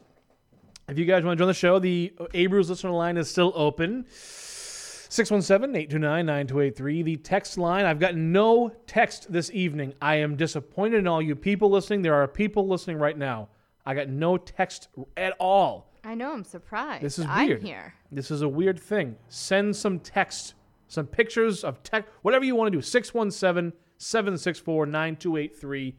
if 0.88 0.98
you 0.98 1.04
guys 1.04 1.22
want 1.22 1.36
to 1.36 1.42
join 1.42 1.48
the 1.48 1.54
show, 1.54 1.78
the 1.78 2.14
Abrams 2.32 2.70
listener 2.70 2.92
line 2.92 3.18
is 3.18 3.28
still 3.28 3.52
open. 3.54 4.06
617-829-9283. 4.08 7.04
The 7.04 7.18
text 7.18 7.58
line. 7.58 7.84
I've 7.84 7.98
got 7.98 8.16
no 8.16 8.72
text 8.86 9.30
this 9.30 9.50
evening. 9.50 9.92
I 10.00 10.14
am 10.14 10.34
disappointed 10.34 11.00
in 11.00 11.06
all 11.06 11.20
you 11.20 11.36
people 11.36 11.68
listening. 11.68 12.00
There 12.00 12.14
are 12.14 12.26
people 12.26 12.66
listening 12.66 12.96
right 12.96 13.18
now. 13.18 13.50
I 13.84 13.94
got 13.94 14.08
no 14.08 14.38
text 14.38 14.88
at 15.18 15.34
all. 15.38 15.92
I 16.04 16.14
know, 16.14 16.32
I'm 16.32 16.42
surprised. 16.42 17.04
This 17.04 17.18
is 17.18 17.26
weird 17.26 17.60
I'm 17.60 17.66
here. 17.66 17.92
This 18.10 18.30
is 18.30 18.40
a 18.40 18.48
weird 18.48 18.80
thing. 18.80 19.16
Send 19.28 19.76
some 19.76 20.00
text, 20.00 20.54
some 20.88 21.06
pictures 21.06 21.64
of 21.64 21.82
text, 21.82 22.08
whatever 22.22 22.46
you 22.46 22.56
want 22.56 22.72
to 22.72 22.78
do. 22.78 22.80
617 22.80 23.78
764 23.98 24.86
9283. 24.86 25.96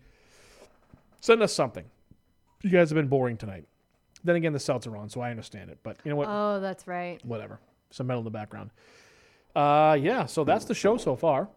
Send 1.23 1.41
us 1.41 1.53
something. 1.53 1.85
You 2.63 2.69
guys 2.69 2.89
have 2.89 2.97
been 2.97 3.07
boring 3.07 3.37
tonight. 3.37 3.63
Then 4.25 4.35
again, 4.35 4.51
the 4.51 4.59
Celts 4.59 4.85
are 4.87 4.97
on, 4.97 5.09
so 5.09 5.21
I 5.21 5.31
understand 5.31 5.69
it. 5.69 5.77
But 5.81 5.95
you 6.03 6.11
know 6.11 6.17
what? 6.17 6.27
Oh, 6.29 6.59
that's 6.59 6.85
right. 6.85 7.25
Whatever. 7.25 7.61
Some 7.91 8.07
metal 8.07 8.19
in 8.19 8.25
the 8.25 8.29
background. 8.29 8.71
Uh, 9.55 9.97
yeah, 9.97 10.25
so 10.25 10.43
that's 10.43 10.65
the 10.65 10.73
show 10.73 10.97
so 10.97 11.15
far. 11.15 11.47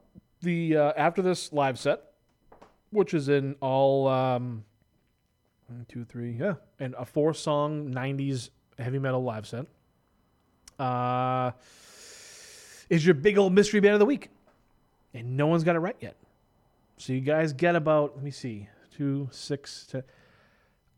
The 0.43 0.76
uh, 0.76 0.93
after 0.97 1.20
this 1.20 1.52
live 1.52 1.80
set, 1.80 2.01
which 2.90 3.12
is 3.12 3.28
in 3.28 3.56
all 3.60 4.06
um, 4.06 4.62
one, 5.66 5.84
two, 5.88 6.05
three, 6.05 6.36
yeah, 6.38 6.55
and 6.78 6.94
a 6.97 7.05
four 7.05 7.34
song 7.34 7.93
'90s 7.93 8.51
heavy 8.78 9.01
metal 9.01 9.24
live 9.24 9.48
set. 9.48 9.66
Uh, 10.78 11.51
is 12.88 13.05
your 13.05 13.16
big 13.16 13.36
old 13.36 13.52
mystery 13.52 13.80
band 13.80 13.94
of 13.94 14.01
the 14.01 14.06
week, 14.06 14.30
and 15.12 15.36
no 15.36 15.48
one's 15.48 15.64
got 15.64 15.74
it 15.74 15.80
right 15.80 15.97
yet. 15.98 16.14
So 16.98 17.12
you 17.12 17.20
guys 17.20 17.52
get 17.52 17.74
about 17.74 18.14
let 18.14 18.22
me 18.22 18.30
see, 18.30 18.68
two, 18.97 19.28
six, 19.31 19.86
ten. 19.90 20.02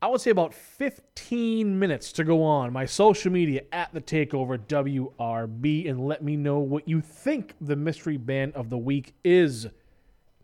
I 0.01 0.07
would 0.07 0.21
say 0.21 0.31
about 0.31 0.55
15 0.55 1.77
minutes 1.77 2.13
to 2.13 2.25
go 2.25 2.45
on 2.45 2.73
my 2.73 2.87
social 2.87 3.33
media 3.33 3.63
at 3.73 3.93
the 3.93 4.01
Takeover 4.01 4.57
WRB 4.57 5.91
and 5.91 6.07
let 6.07 6.23
me 6.23 6.37
know 6.37 6.61
what 6.61 6.87
you 6.87 7.01
think 7.01 7.55
the 7.61 7.75
mystery 7.75 8.17
band 8.17 8.55
of 8.55 8.71
the 8.71 8.79
week 8.79 9.15
is. 9.25 9.67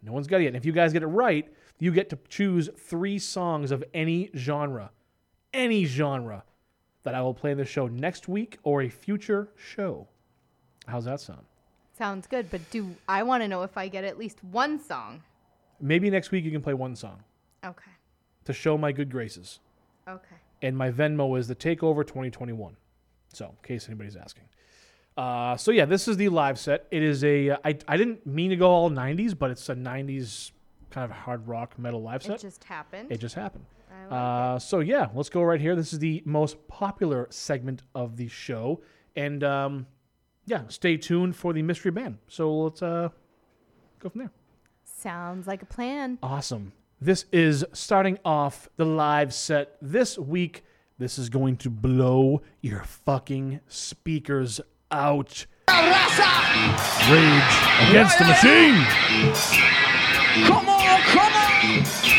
No 0.02 0.12
one's 0.12 0.26
got 0.26 0.40
it 0.40 0.44
yet. 0.44 0.48
And 0.48 0.56
if 0.56 0.64
you 0.64 0.72
guys 0.72 0.92
get 0.92 1.04
it 1.04 1.06
right, 1.06 1.46
you 1.78 1.92
get 1.92 2.10
to 2.10 2.18
choose 2.28 2.68
three 2.76 3.16
songs 3.20 3.70
of 3.70 3.84
any 3.94 4.30
genre, 4.36 4.90
any 5.52 5.84
genre 5.84 6.42
that 7.04 7.14
I 7.14 7.22
will 7.22 7.34
play 7.34 7.52
in 7.52 7.58
the 7.58 7.64
show 7.64 7.86
next 7.86 8.26
week 8.26 8.58
or 8.64 8.82
a 8.82 8.88
future 8.88 9.50
show. 9.54 10.08
How's 10.88 11.04
that 11.04 11.20
sound? 11.20 11.44
Sounds 11.96 12.26
good, 12.26 12.50
but 12.50 12.68
do 12.72 12.96
I 13.08 13.22
want 13.22 13.44
to 13.44 13.48
know 13.48 13.62
if 13.62 13.78
I 13.78 13.86
get 13.86 14.02
at 14.02 14.18
least 14.18 14.42
one 14.42 14.80
song? 14.80 15.22
Maybe 15.80 16.10
next 16.10 16.32
week 16.32 16.44
you 16.44 16.50
can 16.50 16.60
play 16.60 16.74
one 16.74 16.96
song 16.96 17.22
Okay. 17.64 17.90
to 18.44 18.52
show 18.52 18.76
my 18.78 18.92
good 18.92 19.10
graces. 19.10 19.60
Okay. 20.06 20.36
and 20.62 20.76
my 20.76 20.90
Venmo 20.90 21.38
is 21.38 21.48
the 21.48 21.54
Takeover 21.54 22.06
2021. 22.06 22.76
So, 23.32 23.46
in 23.46 23.52
case 23.62 23.88
anybody's 23.88 24.16
asking. 24.16 24.44
Uh, 25.16 25.56
so 25.56 25.70
yeah, 25.70 25.84
this 25.84 26.08
is 26.08 26.16
the 26.16 26.28
live 26.28 26.58
set. 26.58 26.86
It 26.90 27.02
is 27.02 27.22
a. 27.24 27.50
uh, 27.50 27.56
I 27.64 27.76
I 27.86 27.96
didn't 27.96 28.26
mean 28.26 28.50
to 28.50 28.56
go 28.56 28.68
all 28.70 28.90
90s, 28.90 29.36
but 29.38 29.50
it's 29.50 29.68
a 29.68 29.74
90s 29.74 30.50
kind 30.90 31.04
of 31.04 31.16
hard 31.16 31.46
rock 31.46 31.78
metal 31.78 32.02
live 32.02 32.22
set. 32.22 32.36
It 32.36 32.40
just 32.40 32.64
happened. 32.64 33.10
It 33.12 33.18
just 33.18 33.34
happened. 33.34 33.64
Like 34.10 34.12
Uh, 34.12 34.58
so 34.58 34.80
yeah, 34.80 35.08
let's 35.14 35.28
go 35.28 35.42
right 35.42 35.60
here. 35.60 35.76
This 35.76 35.92
is 35.92 36.00
the 36.00 36.22
most 36.24 36.66
popular 36.68 37.28
segment 37.30 37.82
of 37.94 38.16
the 38.16 38.28
show, 38.28 38.82
and 39.16 39.42
um, 39.44 39.86
yeah, 40.46 40.62
stay 40.68 40.96
tuned 40.96 41.36
for 41.36 41.52
the 41.52 41.62
mystery 41.62 41.92
band. 41.92 42.18
So 42.28 42.52
let's 42.64 42.82
uh, 42.82 43.08
go 44.00 44.08
from 44.08 44.20
there. 44.20 44.32
Sounds 44.84 45.46
like 45.46 45.62
a 45.62 45.66
plan. 45.66 46.18
Awesome. 46.22 46.72
This 47.04 47.26
is 47.32 47.66
starting 47.74 48.18
off 48.24 48.70
the 48.76 48.86
live 48.86 49.34
set 49.34 49.76
this 49.82 50.18
week. 50.18 50.64
This 50.96 51.18
is 51.18 51.28
going 51.28 51.58
to 51.58 51.68
blow 51.68 52.40
your 52.62 52.82
fucking 52.82 53.60
speakers 53.68 54.58
out. 54.90 55.44
Rage 55.68 55.84
against 57.90 58.18
the 58.18 58.24
machine. 58.24 58.86
Come 60.46 60.66
on, 60.66 61.00
come 61.02 61.32
on. 61.34 62.13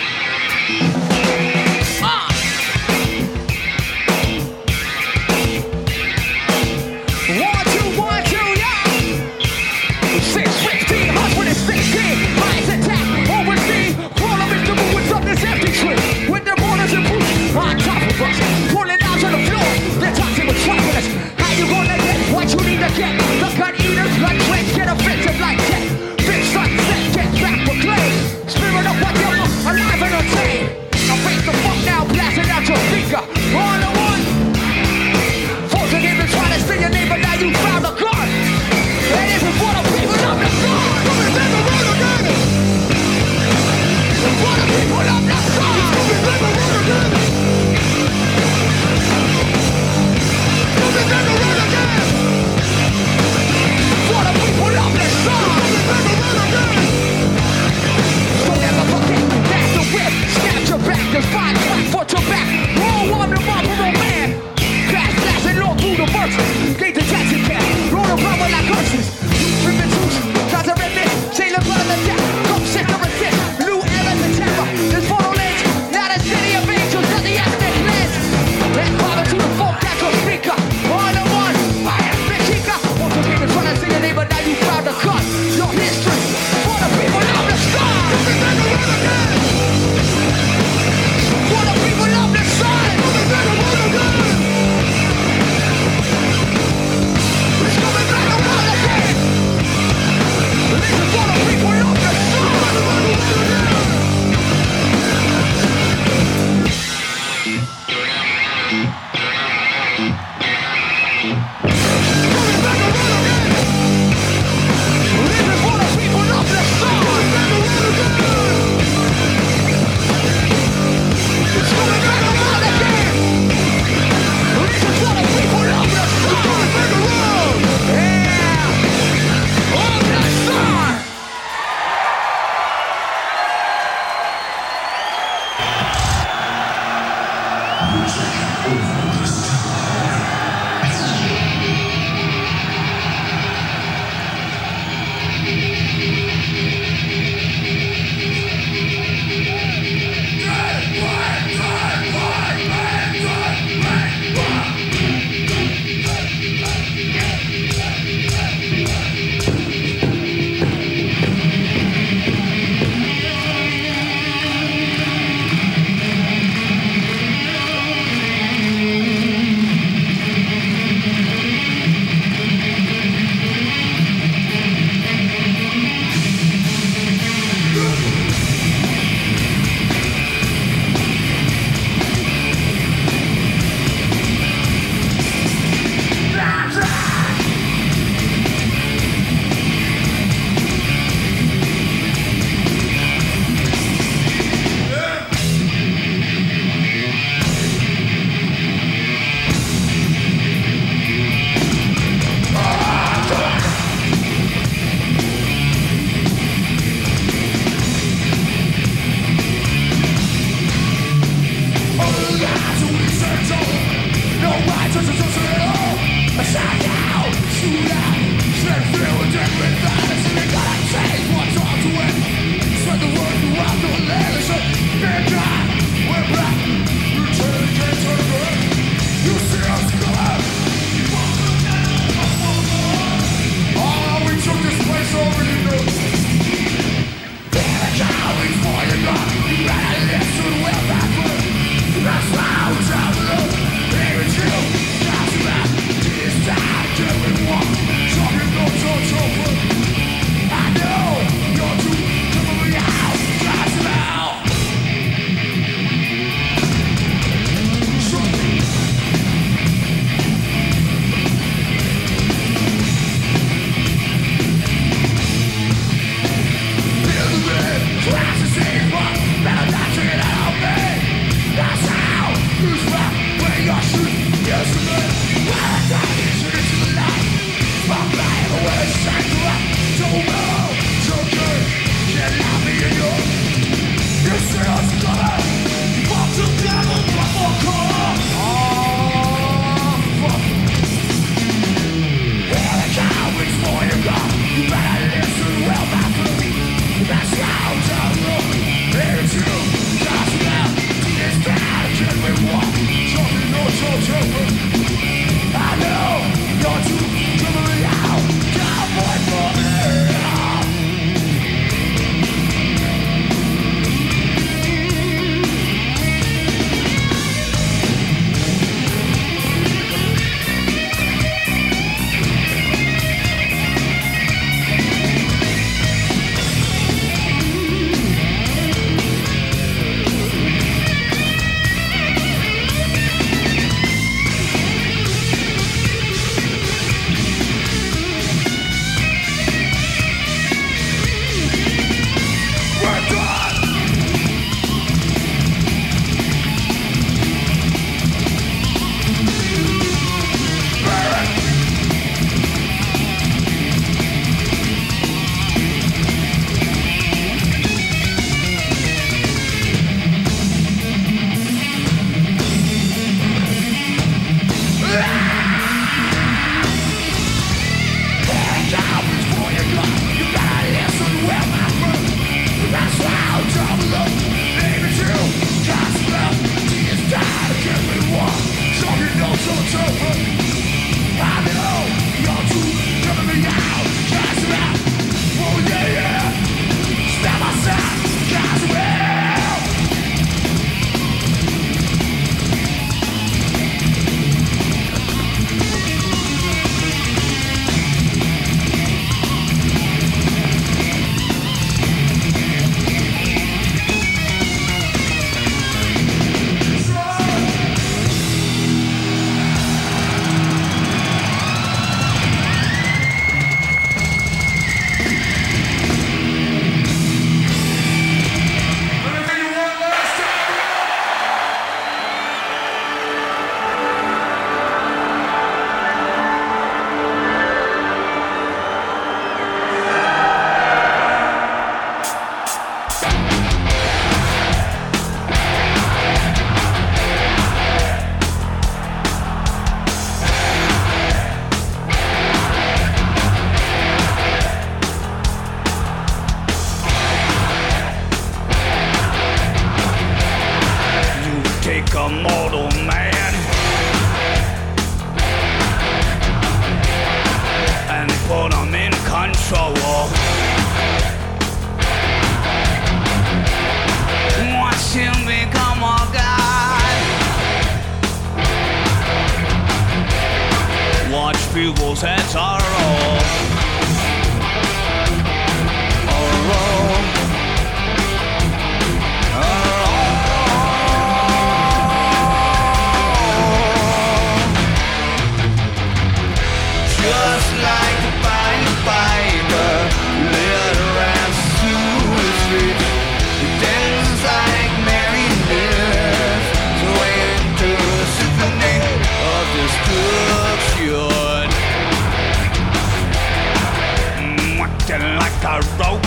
the 61.16 61.22
spot. 61.22 62.35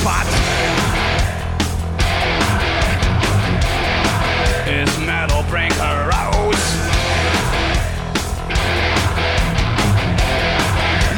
spot 0.09 0.27
is 4.67 4.99
metal 5.01 5.43
bring 5.51 5.71
her 5.73 6.11
out. 6.13 6.55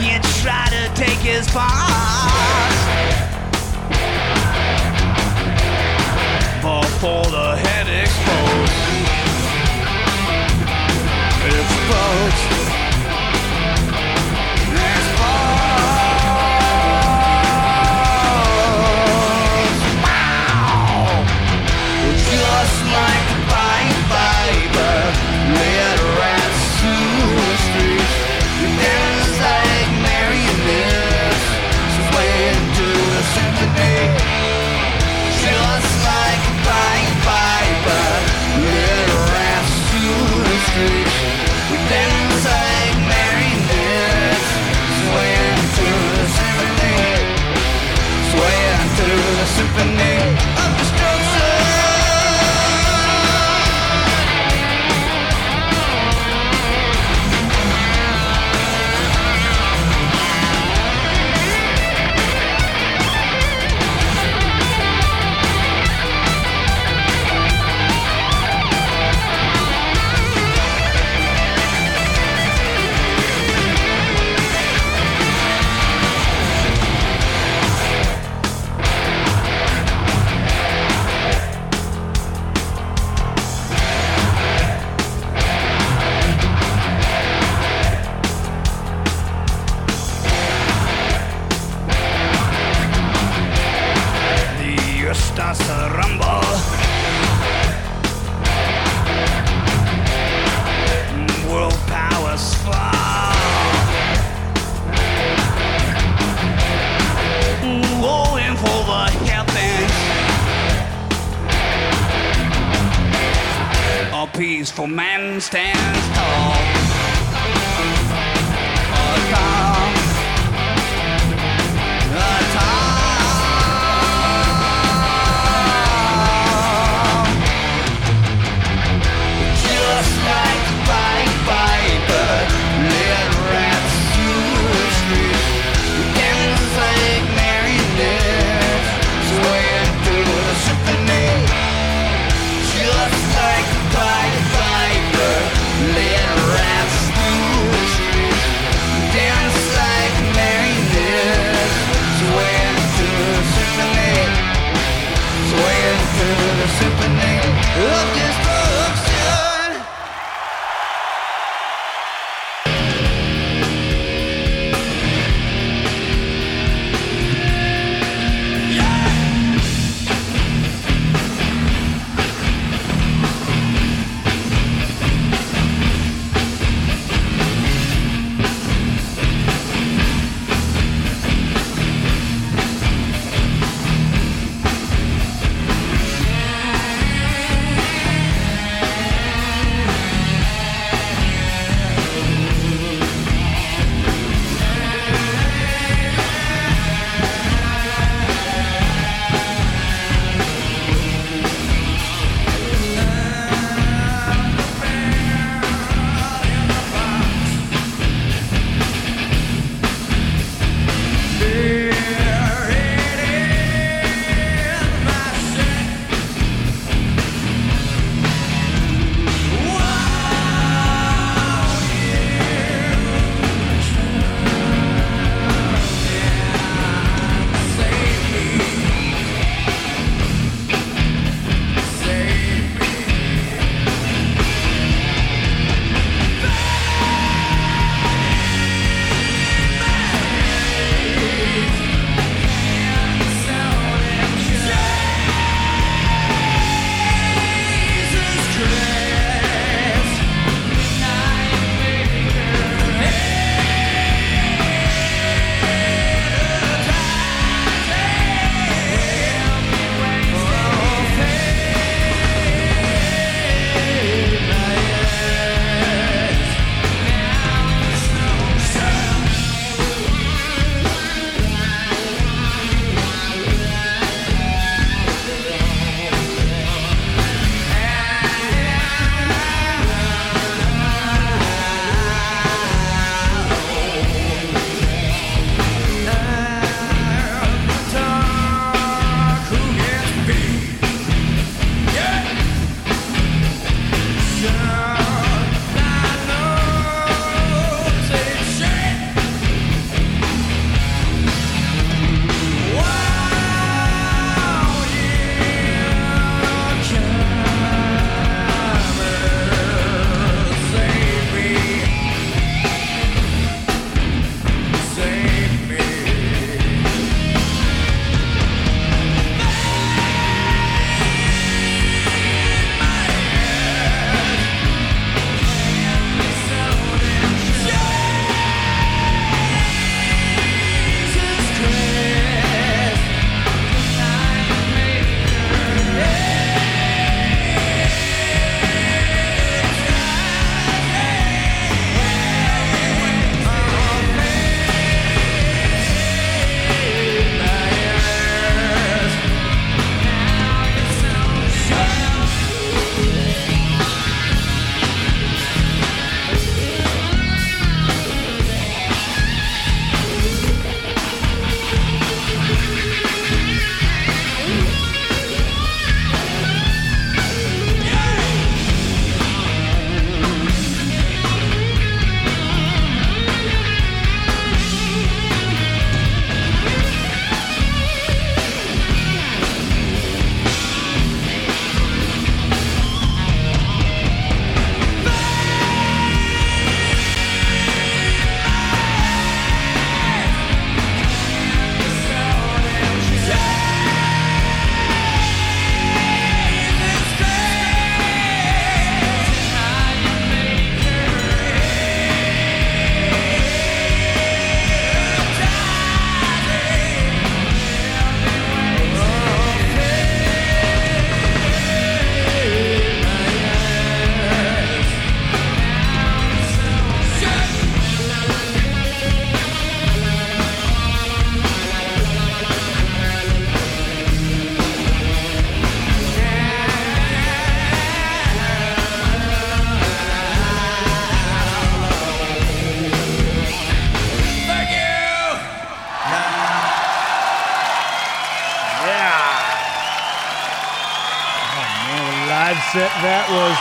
You 0.02 0.18
try 0.42 0.66
to 0.70 0.92
take 0.94 1.18
his 1.18 1.48
part 1.50 2.72
before 6.60 7.26
the 7.26 7.56
head 7.62 7.86
explodes. 8.02 8.72
Explodes. 11.46 12.69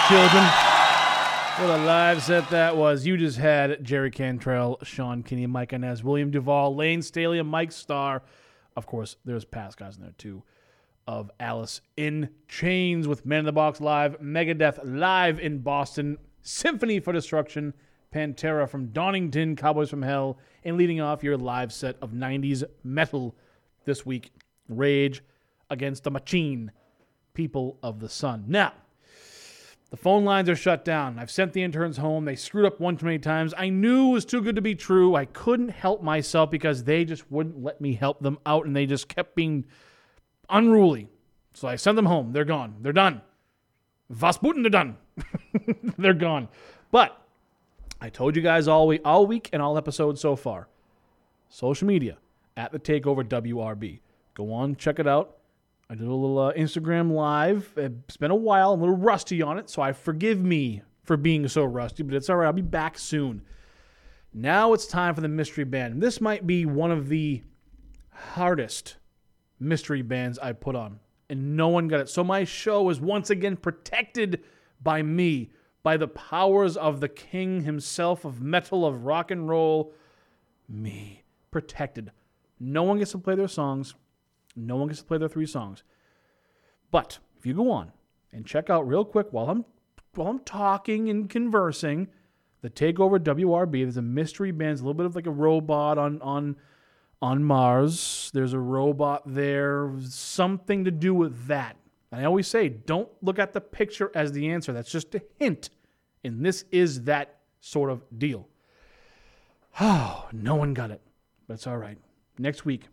Children. 0.10 0.44
What 1.60 1.70
a 1.70 1.84
live 1.86 2.24
set 2.24 2.50
that 2.50 2.76
was. 2.76 3.06
You 3.06 3.16
just 3.16 3.38
had 3.38 3.84
Jerry 3.84 4.10
Cantrell, 4.10 4.80
Sean 4.82 5.22
Kinney, 5.22 5.46
Mike 5.46 5.72
Inez, 5.72 6.04
William 6.04 6.32
DuVall, 6.32 6.76
Layne 6.76 7.04
Staley, 7.04 7.38
and 7.38 7.48
Mike 7.48 7.72
Starr. 7.72 8.24
Of 8.76 8.88
course, 8.88 9.18
there's 9.24 9.46
past 9.46 9.78
guys 9.78 9.98
in 9.98 10.02
there 10.02 10.16
too. 10.18 10.42
Of 11.06 11.30
Alice 11.40 11.82
in 11.96 12.30
Chains 12.48 13.08
with 13.08 13.24
Man 13.24 13.42
in 13.42 13.46
the 13.46 13.52
Box 13.52 13.82
Live, 13.82 14.20
Megadeth 14.20 14.80
live 14.84 15.40
in 15.40 15.60
Boston, 15.60 16.18
Symphony 16.42 17.00
for 17.00 17.14
Destruction, 17.14 17.76
Pantera 18.12 18.68
from 18.68 18.88
Donington, 18.88 19.56
Cowboys 19.56 19.92
from 19.92 20.02
Hell, 20.02 20.40
and 20.64 20.76
leading 20.76 21.00
off 21.00 21.24
your 21.24 21.38
live 21.38 21.72
set 21.72 21.98
of 22.02 22.14
90s 22.14 22.64
metal 22.84 23.36
this 23.86 24.08
week, 24.08 24.32
Rage 24.68 25.22
Against 25.70 26.04
the 26.04 26.10
Machine, 26.10 26.72
People 27.36 27.78
of 27.84 28.00
the 28.00 28.10
Sun. 28.10 28.46
Now, 28.48 28.74
the 29.90 29.98
phone 29.98 30.24
lines 30.24 30.50
are 30.50 30.56
shut 30.56 30.86
down. 30.86 31.18
I've 31.18 31.32
sent 31.32 31.54
the 31.54 31.64
interns 31.64 31.98
home. 31.98 32.26
They 32.26 32.36
screwed 32.36 32.66
up 32.66 32.80
one 32.80 32.96
too 32.96 33.06
many 33.06 33.18
times. 33.18 33.54
I 33.58 33.70
knew 33.70 34.10
it 34.10 34.14
was 34.14 34.26
too 34.26 34.42
good 34.42 34.56
to 34.56 34.62
be 34.62 34.76
true. 34.76 35.16
I 35.16 35.26
couldn't 35.26 35.70
help 35.70 36.04
myself 36.04 36.52
because 36.52 36.84
they 36.84 37.06
just 37.06 37.30
wouldn't 37.32 37.64
let 37.64 37.82
me 37.82 37.94
help 37.94 38.20
them 38.22 38.38
out 38.46 38.66
and 38.66 38.76
they 38.76 38.86
just 38.86 39.08
kept 39.08 39.36
being 39.36 39.66
unruly. 40.48 41.08
So 41.54 41.68
I 41.68 41.76
sent 41.76 41.96
them 41.96 42.06
home. 42.06 42.34
They're 42.34 42.46
gone. 42.46 42.76
They're 42.82 42.94
done. 42.94 43.22
Was 44.10 44.38
Buten, 44.38 44.62
they're 44.62 44.70
done. 44.70 44.98
they're 45.98 46.14
gone. 46.14 46.50
But 46.92 47.20
I 48.00 48.10
told 48.10 48.36
you 48.36 48.42
guys 48.42 48.68
all 48.68 48.88
week, 48.88 49.02
all 49.04 49.26
week 49.26 49.50
and 49.54 49.62
all 49.62 49.78
episodes 49.78 50.22
so 50.22 50.36
far. 50.36 50.68
Social 51.50 51.88
media 51.88 52.18
at 52.56 52.72
the 52.72 52.80
Takeover 52.80 53.24
WRB. 53.24 54.02
Go 54.36 54.54
on, 54.54 54.76
check 54.76 55.00
it 55.00 55.08
out. 55.08 55.39
I 55.92 55.96
did 55.96 56.06
a 56.06 56.14
little 56.14 56.38
uh, 56.38 56.54
Instagram 56.54 57.12
live. 57.12 57.74
It's 57.76 58.18
been 58.18 58.30
a 58.30 58.36
while. 58.36 58.74
I'm 58.74 58.80
a 58.80 58.84
little 58.84 58.98
rusty 58.98 59.42
on 59.42 59.58
it, 59.58 59.72
so 59.72 59.82
I 59.82 59.92
forgive 59.92 60.40
me 60.40 60.84
for 61.04 61.18
being 61.18 61.48
so 61.48 61.64
rusty, 61.64 62.04
but 62.04 62.14
it's 62.14 62.30
all 62.30 62.36
right. 62.36 62.46
I'll 62.46 62.54
be 62.54 62.62
back 62.62 63.00
soon. 63.00 63.42
Now 64.32 64.74
it's 64.74 64.86
time 64.86 65.16
for 65.16 65.22
the 65.22 65.28
mystery 65.28 65.64
band. 65.64 66.00
This 66.00 66.22
might 66.22 66.46
be 66.46 66.68
one 66.68 66.92
of 66.92 67.10
the 67.10 67.42
hardest 68.12 68.98
mystery 69.60 70.04
bands 70.04 70.38
I 70.38 70.52
put 70.52 70.76
on, 70.76 71.00
and 71.28 71.58
no 71.58 71.70
one 71.70 71.88
got 71.88 72.02
it. 72.02 72.10
So 72.10 72.24
my 72.24 72.44
show 72.44 72.92
is 72.92 73.02
once 73.02 73.32
again 73.32 73.58
protected 73.58 74.44
by 74.84 75.02
me, 75.02 75.50
by 75.82 75.98
the 75.98 76.08
powers 76.08 76.78
of 76.78 77.00
the 77.00 77.10
king 77.10 77.62
himself 77.64 78.26
of 78.26 78.44
metal, 78.44 78.86
of 78.86 79.06
rock 79.06 79.32
and 79.32 79.50
roll. 79.50 79.94
Me. 80.68 81.24
Protected. 81.50 82.12
No 82.60 82.84
one 82.84 83.00
gets 83.00 83.14
to 83.14 83.18
play 83.18 83.34
their 83.34 83.48
songs. 83.48 83.96
No 84.66 84.76
one 84.76 84.88
gets 84.88 85.00
to 85.00 85.06
play 85.06 85.18
their 85.18 85.30
three 85.30 85.46
songs. 85.46 85.84
But 86.92 87.20
if 87.38 87.46
you 87.46 87.54
go 87.54 87.72
on 87.72 87.92
and 88.32 88.46
check 88.46 88.70
out 88.70 88.88
real 88.88 89.06
quick 89.06 89.28
while 89.32 89.50
I'm 89.50 89.66
while 90.16 90.28
I'm 90.28 90.40
talking 90.40 91.10
and 91.10 91.30
conversing, 91.30 92.08
the 92.62 92.70
Takeover 92.70 93.20
WRB. 93.20 93.84
There's 93.84 93.98
a 93.98 94.02
mystery 94.02 94.52
band, 94.52 94.74
it's 94.74 94.82
a 94.82 94.84
little 94.84 94.96
bit 94.96 95.06
of 95.06 95.16
like 95.16 95.28
a 95.28 95.32
robot 95.32 95.98
on 95.98 96.22
on 96.22 96.56
on 97.22 97.44
Mars. 97.44 98.32
There's 98.34 98.54
a 98.54 98.60
robot 98.60 99.24
there, 99.26 99.92
something 100.02 100.86
to 100.86 100.92
do 100.92 101.14
with 101.14 101.48
that. 101.48 101.76
I 102.12 102.24
always 102.24 102.48
say, 102.48 102.70
don't 102.70 103.10
look 103.22 103.38
at 103.38 103.54
the 103.54 103.62
picture 103.62 104.12
as 104.16 104.32
the 104.32 104.50
answer. 104.50 104.74
That's 104.74 104.92
just 104.92 105.14
a 105.14 105.22
hint. 105.38 105.70
And 106.24 106.44
this 106.44 106.66
is 106.72 107.04
that 107.04 107.40
sort 107.60 107.92
of 107.92 108.02
deal. 108.18 108.48
Oh, 109.80 110.28
no 110.34 110.56
one 110.56 110.74
got 110.74 110.92
it. 110.92 111.02
It's 111.50 111.68
all 111.68 111.78
right. 111.78 111.98
Next 112.38 112.66
week. 112.66 112.86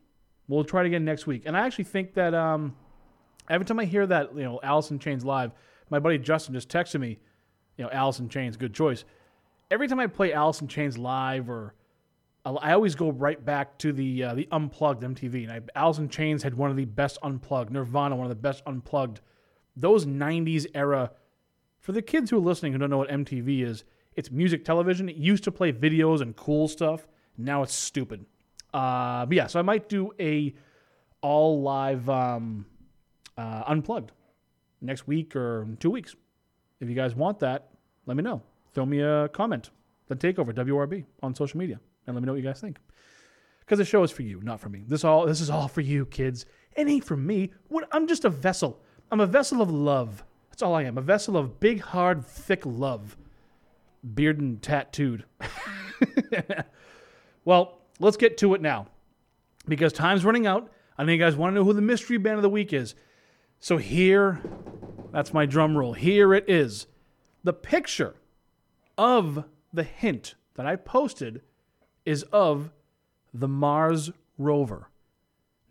We'll 0.49 0.65
try 0.65 0.83
it 0.83 0.87
again 0.87 1.05
next 1.05 1.27
week. 1.27 1.43
And 1.47 1.57
I 1.57 1.67
actually 1.67 1.85
think 1.85 2.15
that 2.15 2.35
um, 2.35 2.77
every 3.51 3.65
time 3.65 3.79
I 3.79 3.85
hear 3.85 4.07
that, 4.07 4.35
you 4.35 4.45
know, 4.45 4.61
Alice 4.63 4.91
in 4.91 4.99
Chains 4.99 5.25
live, 5.25 5.53
my 5.91 5.99
buddy 5.99 6.19
Justin 6.19 6.55
just 6.55 6.69
texted 6.69 7.01
me, 7.01 7.19
you 7.77 7.85
know, 7.85 7.91
Alice 7.91 8.19
in 8.21 8.29
Chains, 8.29 8.57
good 8.57 8.75
choice. 8.75 9.05
Every 9.71 9.89
time 9.89 9.99
I 9.99 10.07
play 10.07 10.33
Alice 10.33 10.61
in 10.61 10.69
Chains 10.69 10.97
live, 10.97 11.51
or 11.51 11.75
I 12.45 12.73
always 12.73 12.95
go 12.95 13.11
right 13.11 13.45
back 13.45 13.77
to 13.79 13.93
the 13.93 14.23
uh, 14.23 14.35
the 14.35 14.47
unplugged 14.53 15.03
MTV. 15.03 15.49
And 15.49 15.53
I, 15.53 15.61
Alice 15.75 15.99
in 15.99 16.09
Chains 16.09 16.45
had 16.45 16.55
one 16.55 16.71
of 16.71 16.77
the 16.77 16.85
best 16.85 17.19
unplugged. 17.23 17.73
Nirvana, 17.73 18.15
one 18.15 18.27
of 18.27 18.29
the 18.29 18.37
best 18.37 18.63
unplugged. 18.67 19.21
Those 19.75 20.07
'90s 20.07 20.67
era. 20.75 21.11
For 21.81 21.93
the 21.93 22.03
kids 22.03 22.31
who 22.31 22.39
are 22.39 22.41
listening 22.41 22.73
who 22.73 22.79
don't 22.79 22.91
know 22.91 22.99
what 22.99 23.09
MTV 23.09 23.65
is, 23.65 23.85
it's 24.15 24.31
music 24.31 24.65
television. 24.65 25.09
It 25.09 25.17
used 25.17 25.45
to 25.45 25.53
play 25.53 25.73
videos 25.73 26.21
and 26.21 26.35
cool 26.35 26.69
stuff. 26.69 27.07
Now 27.37 27.63
it's 27.63 27.75
stupid. 27.75 28.27
Uh, 28.73 29.27
but 29.27 29.37
yeah, 29.37 29.47
so 29.47 29.59
I 29.59 29.63
might 29.63 29.89
do 29.89 30.13
a 30.21 30.55
all 31.23 31.63
live 31.63 32.09
um, 32.09 32.67
uh, 33.37 33.65
unplugged 33.67 34.13
next 34.81 35.07
week 35.07 35.35
or 35.35 35.67
two 35.81 35.91
weeks. 35.91 36.15
If 36.81 36.89
you 36.89 36.95
guys 36.95 37.15
want 37.15 37.41
that, 37.41 37.71
let 38.07 38.17
me 38.17 38.23
know. 38.23 38.43
Throw 38.75 38.87
me 38.87 39.01
a 39.01 39.29
comment. 39.29 39.71
The 40.09 40.15
Takeover 40.15 40.53
WRB 40.53 41.05
on 41.23 41.35
social 41.35 41.59
media, 41.59 41.81
and 42.07 42.15
let 42.15 42.23
me 42.23 42.27
know 42.27 42.33
what 42.33 42.43
you 42.43 42.47
guys 42.47 42.61
think. 42.61 42.79
Because 43.61 43.79
the 43.79 43.85
show 43.85 44.05
is 44.05 44.13
for 44.13 44.23
you, 44.23 44.41
not 44.43 44.61
for 44.61 44.69
me. 44.69 44.85
This 44.87 45.03
all 45.03 45.27
this 45.27 45.41
is 45.41 45.51
all 45.51 45.67
for 45.67 45.81
you, 45.81 46.07
kids. 46.07 46.47
It 46.77 46.87
ain't 46.87 47.05
for 47.05 47.17
me. 47.17 47.51
What? 47.69 47.89
I'm 47.91 48.07
just 48.07 48.25
a 48.25 48.31
vessel. 48.31 48.81
I'm 49.11 49.21
a 49.21 49.27
vessel 49.27 49.61
of 49.61 49.71
love. 49.71 50.25
That's 50.51 50.63
all 50.63 50.75
I 50.75 50.85
am. 50.85 50.97
A 50.99 51.03
vessel 51.03 51.37
of 51.37 51.59
big, 51.59 51.81
hard, 51.81 52.25
thick 52.25 52.63
love. 52.65 53.17
Beard 54.15 54.41
and 54.41 54.63
tattooed. 54.63 55.25
well, 57.45 57.81
let's 57.99 58.17
get 58.17 58.39
to 58.39 58.55
it 58.55 58.61
now. 58.61 58.89
Because 59.67 59.93
time's 59.93 60.25
running 60.25 60.47
out. 60.47 60.71
I 60.97 61.05
know 61.05 61.13
you 61.13 61.19
guys 61.19 61.37
want 61.37 61.53
to 61.53 61.55
know 61.57 61.65
who 61.65 61.73
the 61.73 61.83
mystery 61.83 62.19
band 62.19 62.37
of 62.37 62.43
the 62.43 62.49
week 62.49 62.73
is. 62.73 62.95
So 63.61 63.77
here, 63.77 64.41
that's 65.13 65.35
my 65.35 65.47
drum 65.47 65.77
roll. 65.77 65.93
Here 65.93 66.33
it 66.33 66.49
is. 66.49 66.87
The 67.43 67.53
picture 67.53 68.17
of 68.97 69.45
the 69.73 69.83
hint 69.83 70.35
that 70.55 70.67
I 70.67 70.77
posted 70.77 71.43
is 72.05 72.23
of 72.25 72.71
the 73.33 73.49
Mars 73.49 74.11
rover. 74.39 74.91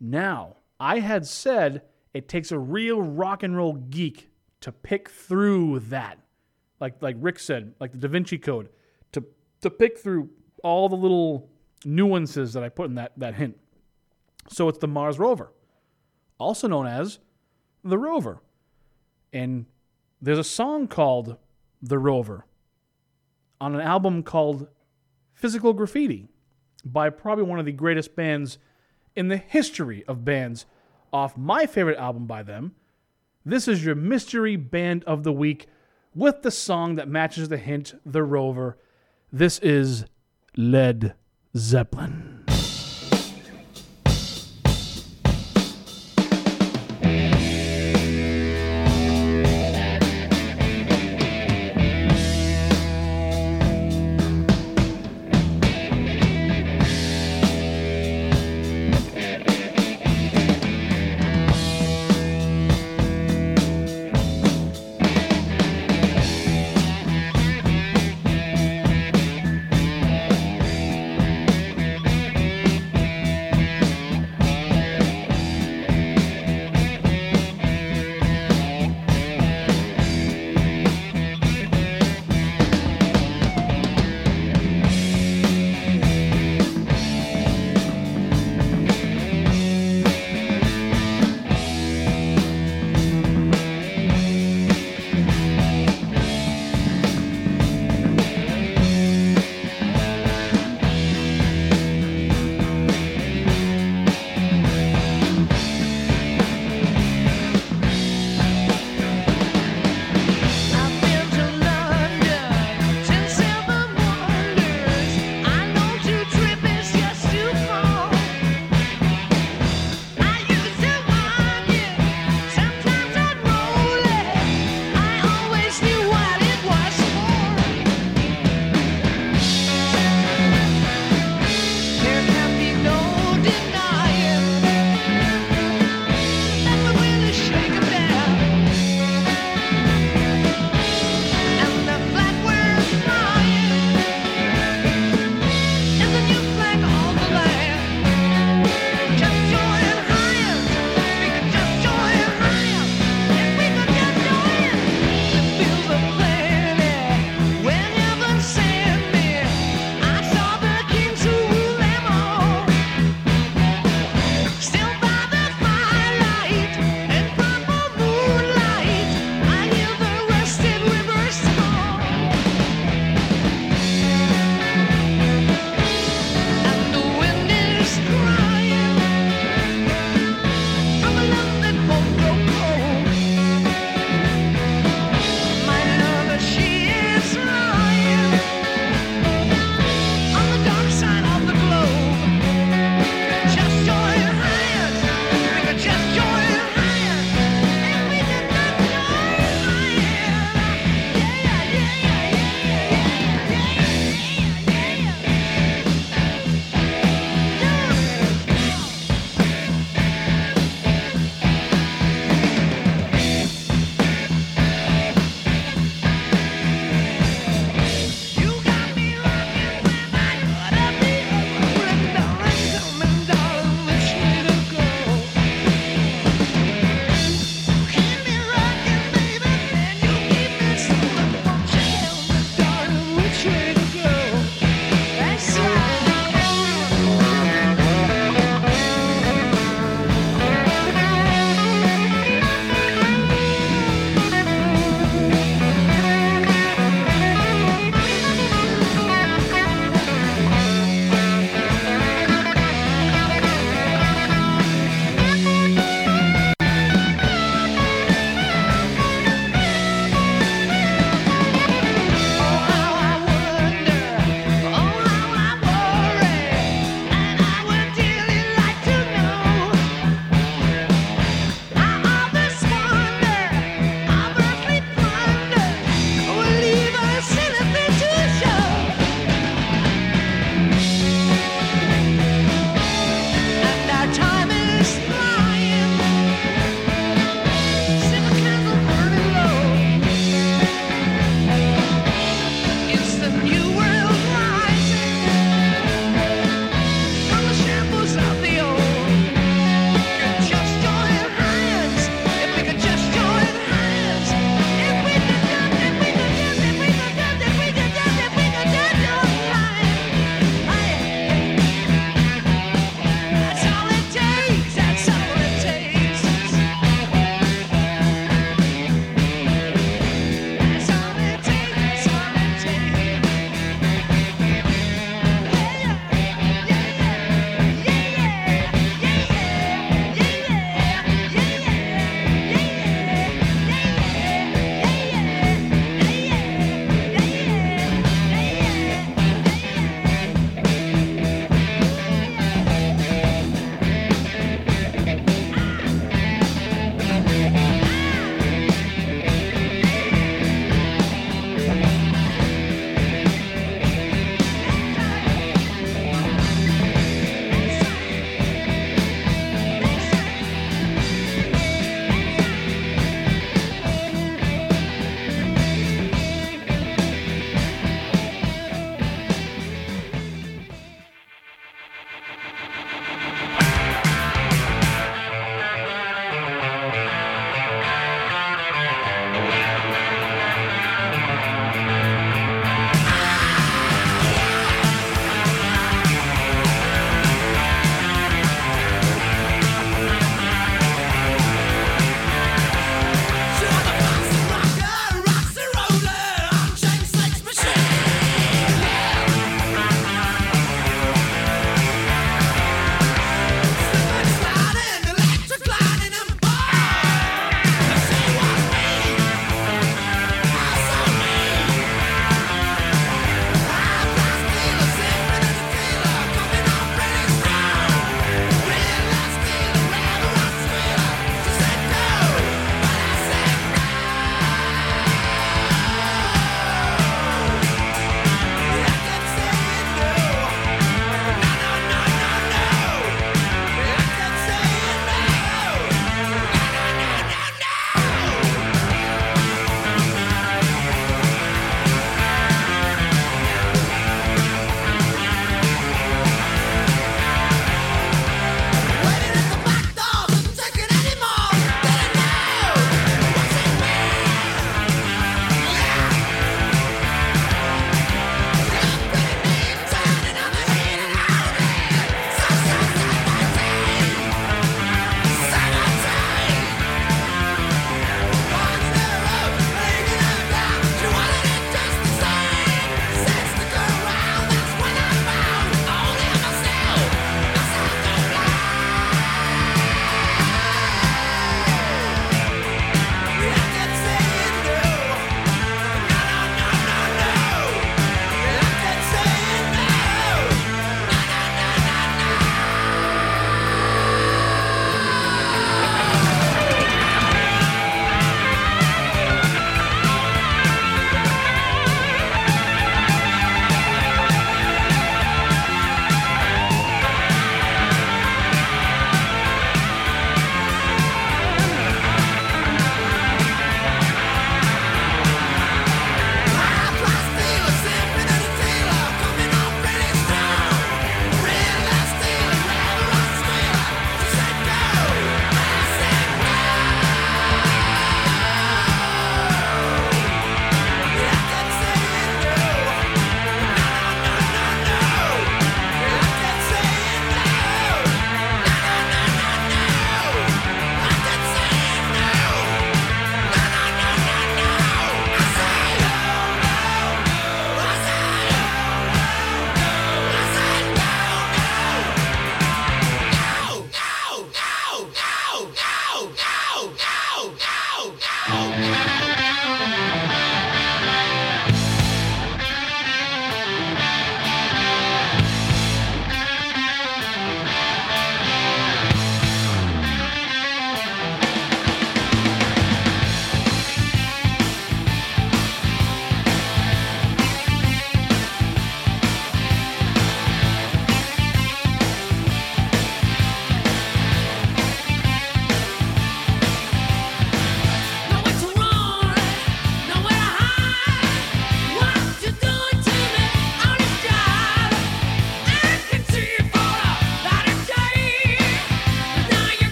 Now, 0.00 0.56
I 0.78 0.98
had 0.98 1.26
said 1.26 1.82
it 2.12 2.28
takes 2.28 2.52
a 2.52 2.58
real 2.58 3.00
rock 3.00 3.42
and 3.42 3.56
roll 3.56 3.74
geek 3.74 4.28
to 4.60 4.72
pick 4.72 5.08
through 5.08 5.80
that. 5.80 6.18
Like 6.80 7.00
like 7.00 7.16
Rick 7.18 7.38
said, 7.38 7.74
like 7.80 7.92
the 7.92 7.98
Da 7.98 8.08
Vinci 8.08 8.38
Code, 8.38 8.68
to 9.12 9.24
to 9.60 9.70
pick 9.70 9.98
through 9.98 10.30
all 10.62 10.88
the 10.88 10.96
little 10.96 11.48
nuances 11.86 12.52
that 12.52 12.62
I 12.62 12.68
put 12.68 12.88
in 12.88 12.94
that, 12.96 13.12
that 13.16 13.34
hint. 13.34 13.58
So 14.48 14.68
it's 14.68 14.78
the 14.78 14.88
Mars 14.88 15.18
rover, 15.18 15.52
also 16.38 16.68
known 16.68 16.86
as 16.86 17.18
the 17.82 17.98
rover. 17.98 18.42
And 19.32 19.66
there's 20.20 20.38
a 20.38 20.44
song 20.44 20.88
called 20.88 21.36
The 21.82 21.98
Rover 21.98 22.46
on 23.60 23.74
an 23.74 23.80
album 23.80 24.22
called 24.22 24.68
Physical 25.32 25.72
Graffiti 25.72 26.28
by 26.84 27.10
probably 27.10 27.44
one 27.44 27.58
of 27.58 27.64
the 27.64 27.72
greatest 27.72 28.14
bands 28.14 28.58
in 29.16 29.28
the 29.28 29.36
history 29.36 30.04
of 30.06 30.24
bands 30.24 30.66
off 31.12 31.36
my 31.36 31.66
favorite 31.66 31.98
album 31.98 32.26
by 32.26 32.42
them. 32.42 32.74
This 33.44 33.68
is 33.68 33.84
your 33.84 33.94
mystery 33.94 34.56
band 34.56 35.04
of 35.04 35.22
the 35.22 35.32
week 35.32 35.66
with 36.14 36.42
the 36.42 36.50
song 36.50 36.94
that 36.94 37.08
matches 37.08 37.48
the 37.48 37.56
hint, 37.56 37.94
The 38.04 38.22
Rover. 38.22 38.78
This 39.32 39.58
is 39.58 40.04
Led 40.56 41.14
Zeppelin. 41.56 42.43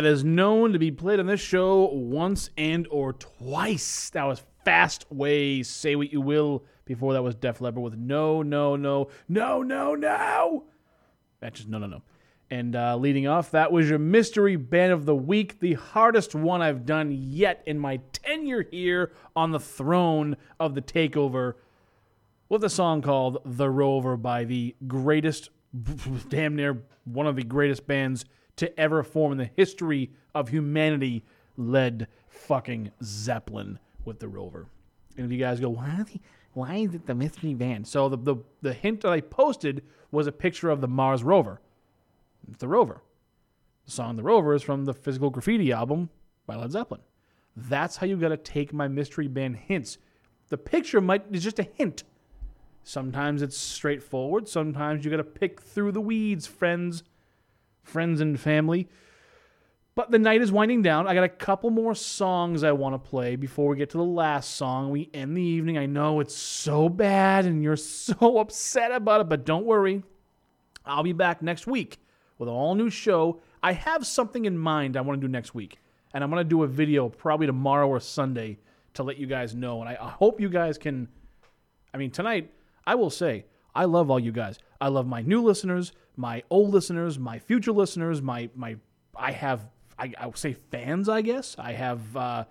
That 0.00 0.06
is 0.06 0.24
known 0.24 0.72
to 0.72 0.78
be 0.78 0.90
played 0.90 1.20
on 1.20 1.26
this 1.26 1.42
show 1.42 1.90
once 1.92 2.48
and 2.56 2.88
or 2.90 3.12
twice. 3.12 4.08
That 4.08 4.24
was 4.24 4.42
Fastway, 4.66 5.62
Say 5.62 5.94
What 5.94 6.10
You 6.10 6.22
Will. 6.22 6.64
Before 6.86 7.12
that 7.12 7.22
was 7.22 7.34
Def 7.34 7.60
Leppard 7.60 7.82
with 7.82 7.98
No, 7.98 8.40
No, 8.40 8.76
No, 8.76 9.10
No, 9.28 9.62
No, 9.62 9.94
No. 9.94 10.64
That's 11.40 11.58
just 11.58 11.68
no, 11.68 11.76
no, 11.76 11.86
no. 11.86 12.00
And 12.50 12.74
uh, 12.74 12.96
leading 12.96 13.26
off, 13.26 13.50
that 13.50 13.72
was 13.72 13.90
your 13.90 13.98
mystery 13.98 14.56
band 14.56 14.90
of 14.90 15.04
the 15.04 15.14
week, 15.14 15.60
the 15.60 15.74
hardest 15.74 16.34
one 16.34 16.62
I've 16.62 16.86
done 16.86 17.10
yet 17.12 17.62
in 17.66 17.78
my 17.78 17.98
tenure 18.14 18.66
here 18.70 19.12
on 19.36 19.50
the 19.50 19.60
throne 19.60 20.38
of 20.58 20.74
the 20.74 20.80
takeover, 20.80 21.56
with 22.48 22.64
a 22.64 22.70
song 22.70 23.02
called 23.02 23.42
"The 23.44 23.68
Rover" 23.68 24.16
by 24.16 24.44
the 24.44 24.74
greatest, 24.86 25.50
damn 26.30 26.56
near 26.56 26.84
one 27.04 27.26
of 27.26 27.36
the 27.36 27.44
greatest 27.44 27.86
bands 27.86 28.24
to 28.56 28.78
ever 28.78 29.02
form 29.02 29.32
in 29.32 29.38
the 29.38 29.50
history 29.56 30.10
of 30.34 30.48
humanity, 30.48 31.24
led 31.56 32.08
fucking 32.28 32.90
Zeppelin 33.02 33.78
with 34.04 34.18
"The 34.18 34.28
Rover." 34.28 34.66
And 35.16 35.26
if 35.26 35.32
you 35.32 35.38
guys 35.38 35.60
go, 35.60 35.70
why, 35.70 36.04
they, 36.06 36.20
why 36.52 36.76
is 36.76 36.94
it 36.94 37.06
the 37.06 37.14
mystery 37.14 37.54
band? 37.54 37.86
So 37.86 38.08
the, 38.08 38.16
the 38.16 38.36
the 38.62 38.72
hint 38.72 39.02
that 39.02 39.12
I 39.12 39.20
posted 39.20 39.82
was 40.10 40.26
a 40.26 40.32
picture 40.32 40.70
of 40.70 40.80
the 40.80 40.88
Mars 40.88 41.22
rover. 41.22 41.60
It's 42.48 42.58
the 42.58 42.68
Rover. 42.68 43.02
The 43.84 43.92
song 43.92 44.16
The 44.16 44.22
Rover 44.22 44.54
is 44.54 44.62
from 44.62 44.84
the 44.84 44.94
Physical 44.94 45.30
Graffiti 45.30 45.72
album 45.72 46.10
by 46.46 46.56
Led 46.56 46.72
Zeppelin. 46.72 47.02
That's 47.56 47.96
how 47.96 48.06
you 48.06 48.16
got 48.16 48.28
to 48.28 48.36
take 48.36 48.72
my 48.72 48.88
mystery 48.88 49.28
band 49.28 49.56
hints. 49.56 49.98
The 50.48 50.58
picture 50.58 51.00
might 51.00 51.24
is 51.32 51.44
just 51.44 51.58
a 51.58 51.68
hint. 51.74 52.04
Sometimes 52.82 53.42
it's 53.42 53.56
straightforward. 53.56 54.48
Sometimes 54.48 55.04
you 55.04 55.10
got 55.10 55.18
to 55.18 55.24
pick 55.24 55.60
through 55.60 55.92
the 55.92 56.00
weeds, 56.00 56.46
friends, 56.46 57.02
friends 57.90 58.20
and 58.20 58.38
family. 58.38 58.88
But 59.94 60.10
the 60.10 60.18
night 60.18 60.40
is 60.40 60.52
winding 60.52 60.82
down. 60.82 61.06
I 61.06 61.14
got 61.14 61.24
a 61.24 61.28
couple 61.28 61.70
more 61.70 61.94
songs 61.94 62.62
I 62.62 62.72
want 62.72 62.94
to 62.94 63.10
play 63.10 63.36
before 63.36 63.68
we 63.68 63.76
get 63.76 63.90
to 63.90 63.98
the 63.98 64.04
last 64.04 64.54
song. 64.54 64.90
We 64.90 65.10
end 65.12 65.36
the 65.36 65.42
evening. 65.42 65.76
I 65.76 65.86
know 65.86 66.20
it's 66.20 66.34
so 66.34 66.88
bad 66.88 67.44
and 67.44 67.62
you're 67.62 67.76
so 67.76 68.38
upset 68.38 68.92
about 68.92 69.20
it, 69.20 69.28
but 69.28 69.44
don't 69.44 69.66
worry. 69.66 70.02
I'll 70.86 71.02
be 71.02 71.12
back 71.12 71.42
next 71.42 71.66
week 71.66 71.98
with 72.38 72.48
an 72.48 72.54
all 72.54 72.74
new 72.74 72.88
show. 72.88 73.40
I 73.62 73.72
have 73.72 74.06
something 74.06 74.44
in 74.44 74.56
mind 74.56 74.96
I 74.96 75.02
want 75.02 75.20
to 75.20 75.26
do 75.26 75.30
next 75.30 75.54
week. 75.54 75.78
And 76.14 76.24
I'm 76.24 76.30
going 76.30 76.42
to 76.42 76.48
do 76.48 76.62
a 76.62 76.66
video 76.66 77.08
probably 77.08 77.46
tomorrow 77.46 77.88
or 77.88 78.00
Sunday 78.00 78.58
to 78.94 79.02
let 79.02 79.18
you 79.18 79.26
guys 79.26 79.54
know. 79.54 79.80
And 79.80 79.88
I, 79.88 79.98
I 80.00 80.08
hope 80.08 80.40
you 80.40 80.48
guys 80.48 80.78
can. 80.78 81.08
I 81.92 81.98
mean, 81.98 82.10
tonight, 82.10 82.52
I 82.86 82.94
will 82.94 83.10
say, 83.10 83.44
I 83.74 83.84
love 83.84 84.10
all 84.10 84.18
you 84.18 84.32
guys. 84.32 84.58
I 84.80 84.88
love 84.88 85.06
my 85.06 85.22
new 85.22 85.42
listeners, 85.42 85.92
my 86.16 86.42
old 86.50 86.70
listeners, 86.70 87.18
my 87.18 87.38
future 87.38 87.72
listeners, 87.72 88.20
my, 88.22 88.50
my, 88.54 88.76
I 89.16 89.32
have, 89.32 89.66
I, 89.98 90.12
I 90.18 90.26
would 90.26 90.38
say 90.38 90.54
fans, 90.70 91.08
I 91.08 91.22
guess. 91.22 91.56
I 91.58 91.72
have, 91.72 92.16
uh, 92.16 92.44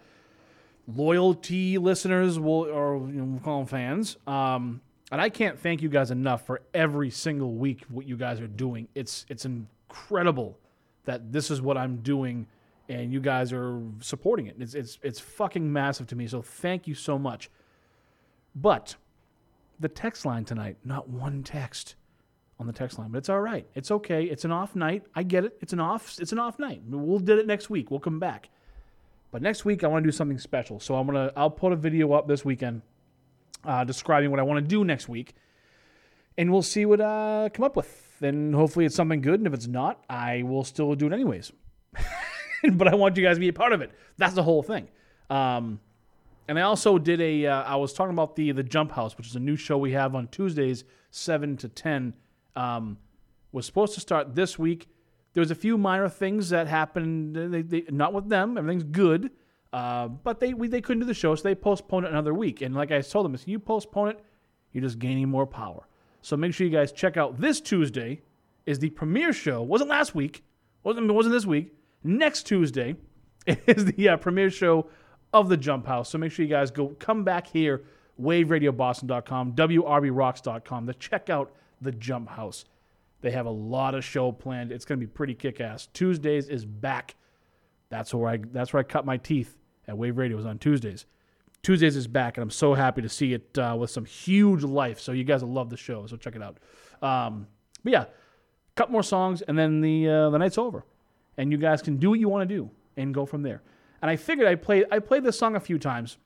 loyalty 0.95 1.77
listeners, 1.77 2.39
will 2.39 2.65
or 2.65 2.97
you 3.07 3.13
know, 3.13 3.23
we'll 3.25 3.39
call 3.39 3.59
them 3.59 3.67
fans. 3.67 4.17
Um, 4.27 4.81
and 5.11 5.19
I 5.19 5.29
can't 5.29 5.59
thank 5.59 5.81
you 5.81 5.89
guys 5.89 6.11
enough 6.11 6.45
for 6.45 6.61
every 6.73 7.09
single 7.09 7.53
week 7.53 7.83
what 7.89 8.07
you 8.07 8.15
guys 8.15 8.39
are 8.39 8.47
doing. 8.47 8.87
It's 8.95 9.25
it's 9.29 9.45
incredible 9.45 10.57
that 11.05 11.31
this 11.31 11.49
is 11.49 11.61
what 11.61 11.77
I'm 11.77 11.97
doing, 11.97 12.47
and 12.89 13.11
you 13.11 13.19
guys 13.19 13.51
are 13.51 13.81
supporting 14.01 14.47
it. 14.47 14.55
It's 14.59 14.75
it's 14.75 14.99
it's 15.01 15.19
fucking 15.19 15.71
massive 15.71 16.07
to 16.07 16.15
me. 16.15 16.27
So 16.27 16.41
thank 16.41 16.87
you 16.87 16.95
so 16.95 17.17
much. 17.17 17.49
But 18.55 18.95
the 19.79 19.89
text 19.89 20.25
line 20.25 20.45
tonight, 20.45 20.77
not 20.83 21.09
one 21.09 21.43
text 21.43 21.95
on 22.59 22.67
the 22.67 22.73
text 22.73 22.99
line, 22.99 23.09
but 23.09 23.19
it's 23.19 23.29
all 23.29 23.39
right. 23.39 23.65
It's 23.73 23.89
okay. 23.89 24.25
It's 24.25 24.43
an 24.43 24.51
off 24.51 24.75
night. 24.75 25.03
I 25.15 25.23
get 25.23 25.45
it. 25.45 25.57
It's 25.61 25.71
an 25.71 25.79
off. 25.79 26.17
It's 26.19 26.33
an 26.33 26.39
off 26.39 26.59
night. 26.59 26.81
We'll 26.87 27.19
do 27.19 27.37
it 27.37 27.47
next 27.47 27.69
week. 27.69 27.89
We'll 27.89 28.01
come 28.01 28.19
back. 28.19 28.49
But 29.31 29.41
next 29.41 29.63
week 29.63 29.83
I 29.83 29.87
want 29.87 30.03
to 30.03 30.07
do 30.07 30.11
something 30.11 30.39
special. 30.39 30.79
So 30.79 30.95
I'm 30.95 31.05
gonna 31.05 31.31
I'll 31.37 31.49
put 31.49 31.71
a 31.71 31.75
video 31.75 32.11
up 32.13 32.27
this 32.27 32.43
weekend 32.43 32.81
uh, 33.63 33.83
describing 33.83 34.31
what 34.31 34.39
I 34.39 34.43
want 34.43 34.63
to 34.63 34.67
do 34.67 34.83
next 34.83 35.07
week, 35.07 35.35
and 36.37 36.51
we'll 36.51 36.61
see 36.61 36.85
what 36.85 36.99
I 36.99 37.45
uh, 37.45 37.49
come 37.49 37.63
up 37.63 37.75
with. 37.75 38.05
And 38.21 38.53
hopefully 38.53 38.85
it's 38.85 38.95
something 38.95 39.21
good. 39.21 39.39
And 39.39 39.47
if 39.47 39.53
it's 39.53 39.67
not, 39.67 40.03
I 40.09 40.43
will 40.43 40.65
still 40.65 40.93
do 40.95 41.07
it 41.07 41.13
anyways. 41.13 41.53
but 42.73 42.89
I 42.89 42.95
want 42.95 43.15
you 43.15 43.23
guys 43.23 43.37
to 43.37 43.39
be 43.39 43.47
a 43.47 43.53
part 43.53 43.71
of 43.71 43.81
it. 43.81 43.91
That's 44.17 44.33
the 44.33 44.43
whole 44.43 44.61
thing. 44.61 44.89
Um, 45.29 45.79
and 46.49 46.59
I 46.59 46.63
also 46.63 46.97
did 46.97 47.21
a. 47.21 47.45
Uh, 47.45 47.63
I 47.63 47.75
was 47.77 47.93
talking 47.93 48.13
about 48.13 48.35
the 48.35 48.51
the 48.51 48.63
Jump 48.63 48.91
House, 48.91 49.17
which 49.17 49.27
is 49.27 49.35
a 49.35 49.39
new 49.39 49.55
show 49.55 49.77
we 49.77 49.91
have 49.93 50.15
on 50.15 50.27
Tuesdays, 50.27 50.83
seven 51.11 51.55
to 51.57 51.69
ten. 51.69 52.13
Um, 52.59 52.97
was 53.51 53.65
supposed 53.65 53.93
to 53.95 53.99
start 53.99 54.35
this 54.35 54.59
week. 54.59 54.87
There 55.33 55.41
was 55.41 55.51
a 55.51 55.55
few 55.55 55.77
minor 55.77 56.09
things 56.09 56.49
that 56.49 56.67
happened. 56.67 57.35
They, 57.35 57.61
they, 57.61 57.83
not 57.89 58.13
with 58.13 58.29
them. 58.29 58.57
Everything's 58.57 58.83
good. 58.83 59.31
Uh, 59.71 60.07
but 60.07 60.39
they 60.39 60.53
we, 60.53 60.67
they 60.67 60.81
couldn't 60.81 61.01
do 61.01 61.05
the 61.05 61.13
show, 61.13 61.35
so 61.35 61.43
they 61.43 61.55
postponed 61.55 62.05
it 62.05 62.11
another 62.11 62.33
week. 62.33 62.61
And 62.61 62.75
like 62.75 62.91
I 62.91 63.01
told 63.01 63.25
them, 63.25 63.35
if 63.35 63.47
you 63.47 63.59
postpone 63.59 64.09
it, 64.09 64.19
you're 64.71 64.83
just 64.83 64.99
gaining 64.99 65.29
more 65.29 65.45
power. 65.45 65.87
So 66.21 66.35
make 66.35 66.53
sure 66.53 66.65
you 66.65 66.73
guys 66.73 66.91
check 66.91 67.17
out 67.17 67.39
this 67.39 67.61
Tuesday 67.61 68.21
is 68.65 68.79
the 68.79 68.89
premiere 68.89 69.31
show. 69.31 69.61
wasn't 69.61 69.89
last 69.89 70.15
week. 70.15 70.43
wasn't 70.83 71.11
wasn't 71.13 71.33
this 71.33 71.45
week. 71.45 71.73
Next 72.03 72.43
Tuesday 72.43 72.95
is 73.45 73.85
the 73.85 74.09
uh, 74.09 74.17
premiere 74.17 74.49
show 74.49 74.87
of 75.33 75.49
the 75.49 75.57
Jump 75.57 75.85
House. 75.85 76.09
So 76.09 76.17
make 76.17 76.31
sure 76.31 76.43
you 76.43 76.49
guys 76.51 76.71
go 76.71 76.89
come 76.99 77.23
back 77.23 77.47
here, 77.47 77.83
waveradioboston.com, 78.19 79.53
wrbrocks.com 79.53 80.87
to 80.87 80.93
check 80.95 81.29
out 81.29 81.51
the 81.81 81.91
Jump 81.91 82.29
House. 82.29 82.65
They 83.21 83.31
have 83.31 83.45
a 83.45 83.51
lot 83.51 83.95
of 83.95 84.03
show 84.03 84.31
planned. 84.31 84.71
It's 84.71 84.85
going 84.85 84.99
to 84.99 85.05
be 85.05 85.11
pretty 85.11 85.33
kick-ass. 85.33 85.87
Tuesdays 85.93 86.47
is 86.47 86.65
back. 86.65 87.15
That's 87.89 88.13
where 88.13 88.29
I 88.29 88.37
that's 88.37 88.71
where 88.71 88.79
I 88.79 88.83
cut 88.83 89.05
my 89.05 89.17
teeth 89.17 89.57
at 89.87 89.97
Wave 89.97 90.17
Radio 90.17 90.37
was 90.37 90.45
on 90.45 90.59
Tuesdays. 90.59 91.05
Tuesdays 91.63 91.95
is 91.95 92.07
back, 92.07 92.37
and 92.37 92.43
I'm 92.43 92.51
so 92.51 92.73
happy 92.73 93.01
to 93.01 93.09
see 93.09 93.33
it 93.33 93.57
uh, 93.57 93.75
with 93.77 93.89
some 93.89 94.05
huge 94.05 94.63
life. 94.63 94.99
So 94.99 95.11
you 95.11 95.23
guys 95.23 95.43
will 95.43 95.51
love 95.51 95.69
the 95.69 95.77
show. 95.77 96.05
So 96.07 96.15
check 96.15 96.35
it 96.35 96.41
out. 96.41 96.57
Um, 97.01 97.47
but 97.83 97.91
yeah, 97.91 98.05
couple 98.75 98.93
more 98.93 99.03
songs, 99.03 99.41
and 99.41 99.57
then 99.57 99.81
the 99.81 100.07
uh, 100.07 100.29
the 100.29 100.37
night's 100.37 100.57
over, 100.57 100.85
and 101.37 101.51
you 101.51 101.57
guys 101.57 101.81
can 101.81 101.97
do 101.97 102.11
what 102.11 102.19
you 102.19 102.29
want 102.29 102.47
to 102.47 102.55
do 102.55 102.69
and 102.95 103.13
go 103.13 103.25
from 103.25 103.43
there. 103.43 103.61
And 104.01 104.09
I 104.09 104.15
figured 104.15 104.47
I 104.47 104.55
played 104.55 104.85
I 104.91 104.99
played 104.99 105.23
this 105.23 105.37
song 105.37 105.55
a 105.55 105.59
few 105.59 105.77
times. 105.77 106.17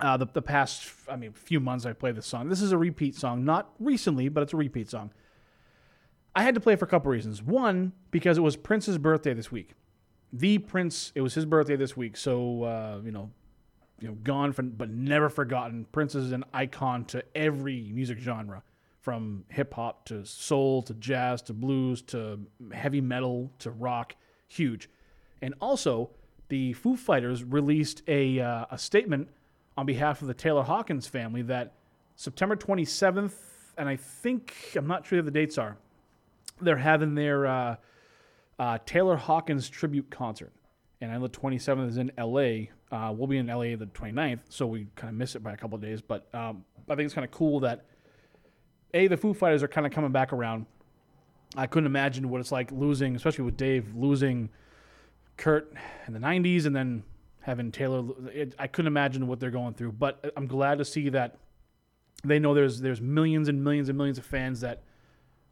Uh, 0.00 0.16
the 0.16 0.26
the 0.26 0.42
past 0.42 0.90
I 1.08 1.16
mean 1.16 1.32
few 1.32 1.60
months 1.60 1.86
I 1.86 1.92
played 1.92 2.16
this 2.16 2.26
song. 2.26 2.48
This 2.48 2.60
is 2.60 2.72
a 2.72 2.78
repeat 2.78 3.14
song, 3.14 3.44
not 3.44 3.72
recently, 3.78 4.28
but 4.28 4.42
it's 4.42 4.52
a 4.52 4.56
repeat 4.56 4.90
song. 4.90 5.12
I 6.34 6.42
had 6.42 6.54
to 6.54 6.60
play 6.60 6.72
it 6.72 6.78
for 6.78 6.84
a 6.84 6.88
couple 6.88 7.10
reasons. 7.12 7.42
One, 7.42 7.92
because 8.10 8.36
it 8.38 8.40
was 8.40 8.56
Prince's 8.56 8.98
birthday 8.98 9.34
this 9.34 9.52
week. 9.52 9.74
The 10.32 10.58
Prince, 10.58 11.12
it 11.14 11.20
was 11.20 11.34
his 11.34 11.46
birthday 11.46 11.76
this 11.76 11.96
week, 11.96 12.16
so 12.16 12.64
uh, 12.64 13.00
you 13.04 13.12
know, 13.12 13.30
you 14.00 14.08
know, 14.08 14.14
gone 14.14 14.52
from 14.52 14.70
but 14.70 14.90
never 14.90 15.28
forgotten. 15.28 15.86
Prince 15.92 16.16
is 16.16 16.32
an 16.32 16.44
icon 16.52 17.04
to 17.06 17.22
every 17.36 17.92
music 17.94 18.18
genre, 18.18 18.64
from 19.00 19.44
hip 19.48 19.74
hop 19.74 20.06
to 20.06 20.24
soul 20.26 20.82
to 20.82 20.94
jazz 20.94 21.40
to 21.42 21.52
blues 21.52 22.02
to 22.02 22.40
heavy 22.72 23.00
metal 23.00 23.52
to 23.60 23.70
rock. 23.70 24.16
Huge, 24.48 24.90
and 25.40 25.54
also 25.60 26.10
the 26.48 26.72
Foo 26.72 26.96
Fighters 26.96 27.44
released 27.44 28.02
a 28.08 28.40
uh, 28.40 28.66
a 28.72 28.78
statement 28.78 29.28
on 29.76 29.86
behalf 29.86 30.22
of 30.22 30.28
the 30.28 30.34
Taylor 30.34 30.62
Hawkins 30.62 31.06
family 31.06 31.42
that 31.42 31.74
September 32.16 32.56
27th, 32.56 33.34
and 33.76 33.88
I 33.88 33.96
think 33.96 34.54
I'm 34.76 34.86
not 34.86 35.06
sure 35.06 35.18
what 35.18 35.24
the 35.24 35.30
dates 35.30 35.58
are. 35.58 35.76
They're 36.60 36.76
having 36.76 37.14
their 37.14 37.46
uh, 37.46 37.76
uh, 38.58 38.78
Taylor 38.86 39.16
Hawkins 39.16 39.68
tribute 39.68 40.10
concert. 40.10 40.52
And 41.00 41.10
I 41.10 41.16
know 41.16 41.26
the 41.26 41.38
27th 41.38 41.88
is 41.88 41.98
in 41.98 42.12
LA. 42.16 42.70
Uh, 42.90 43.12
we'll 43.12 43.26
be 43.26 43.38
in 43.38 43.48
LA 43.48 43.76
the 43.76 43.88
29th, 43.92 44.40
so 44.48 44.66
we 44.66 44.86
kind 44.94 45.10
of 45.10 45.16
miss 45.16 45.34
it 45.34 45.42
by 45.42 45.52
a 45.52 45.56
couple 45.56 45.76
days. 45.78 46.00
But 46.00 46.32
um, 46.32 46.64
I 46.88 46.94
think 46.94 47.06
it's 47.06 47.14
kind 47.14 47.24
of 47.24 47.30
cool 47.30 47.60
that, 47.60 47.84
A, 48.94 49.08
the 49.08 49.16
Foo 49.16 49.34
Fighters 49.34 49.62
are 49.62 49.68
kind 49.68 49.86
of 49.86 49.92
coming 49.92 50.12
back 50.12 50.32
around. 50.32 50.66
I 51.56 51.66
couldn't 51.66 51.86
imagine 51.86 52.30
what 52.30 52.40
it's 52.40 52.52
like 52.52 52.70
losing, 52.72 53.16
especially 53.16 53.44
with 53.44 53.56
Dave 53.56 53.94
losing 53.94 54.50
Kurt 55.36 55.72
in 56.06 56.12
the 56.12 56.20
90s 56.20 56.66
and 56.66 56.74
then 56.74 57.02
having 57.44 57.72
Taylor. 57.72 58.04
It, 58.32 58.54
I 58.58 58.66
couldn't 58.66 58.88
imagine 58.88 59.26
what 59.26 59.40
they're 59.40 59.50
going 59.50 59.74
through. 59.74 59.92
But 59.92 60.32
I'm 60.36 60.46
glad 60.46 60.78
to 60.78 60.84
see 60.84 61.08
that 61.10 61.38
they 62.24 62.38
know 62.38 62.54
there's 62.54 62.80
there's 62.80 63.00
millions 63.00 63.48
and 63.48 63.62
millions 63.62 63.88
and 63.88 63.96
millions 63.96 64.18
of 64.18 64.24
fans 64.24 64.60
that 64.60 64.82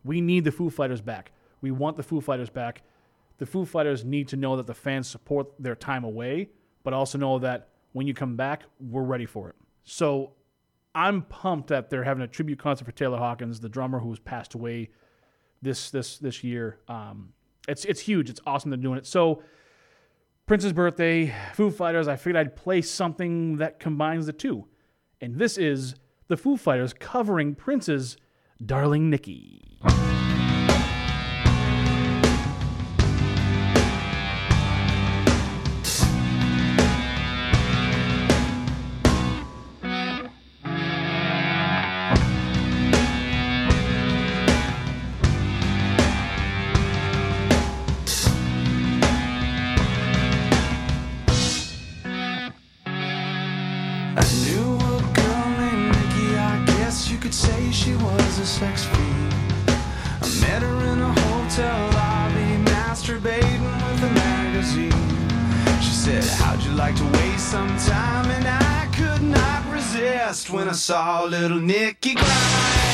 we 0.05 0.21
need 0.21 0.45
the 0.45 0.53
Foo 0.53 0.71
Fighters 0.71 1.01
back. 1.01 1.33
We 1.61 1.71
want 1.71 1.97
the 1.97 2.03
Foo 2.03 2.21
Fighters 2.21 2.51
back 2.51 2.83
the 3.43 3.47
Foo 3.47 3.65
Fighters 3.65 4.05
need 4.05 4.29
to 4.29 4.37
know 4.37 4.57
that 4.57 4.69
the 4.69 4.75
fans 4.75 5.09
support 5.09 5.49
their 5.59 5.75
time 5.75 6.05
away, 6.05 6.51
but 6.85 6.93
also 6.93 7.19
know 7.19 7.41
that 7.41 7.71
when 7.91 8.07
you 8.07 8.15
come 8.15 8.37
back, 8.37 8.63
we're 8.79 9.03
ready 9.03 9.27
for 9.27 9.49
it. 9.49 9.57
So 9.83 10.35
I'm 10.95 11.23
pumped 11.23 11.67
that 11.71 11.91
they're 11.91 12.05
having 12.05 12.23
a 12.23 12.29
tribute 12.29 12.61
concert 12.61 12.85
for 12.85 12.93
Taylor 12.93 13.19
Hawkins, 13.19 13.59
the 13.59 13.69
drummer 13.69 13.99
who's 13.99 14.21
passed 14.21 14.55
away 14.55 14.91
this 15.61 15.91
this 15.91 16.19
this 16.19 16.45
year. 16.45 16.79
Um, 16.87 17.33
it's 17.67 17.85
it's 17.85 17.99
huge. 17.99 18.31
It's 18.31 18.41
awesome 18.47 18.71
they're 18.71 18.77
doing 18.77 18.99
it. 18.99 19.07
So 19.07 19.43
Prince's 20.47 20.73
birthday, 20.73 21.33
Foo 21.55 21.71
Fighters. 21.71 22.09
I 22.09 22.17
figured 22.17 22.37
I'd 22.37 22.57
play 22.57 22.83
something 22.83 23.57
that 23.59 23.79
combines 23.79 24.27
the 24.27 24.33
two, 24.33 24.67
and 25.21 25.37
this 25.37 25.57
is 25.57 25.95
the 26.29 26.37
Foo 26.37 26.57
Fighters 26.57 26.93
covering 26.93 27.55
Prince's 27.55 28.17
"Darling 28.65 29.09
Nikki." 29.09 29.79
saw 70.83 71.23
little 71.23 71.61
Nikki 71.61 72.15
grind. 72.15 72.92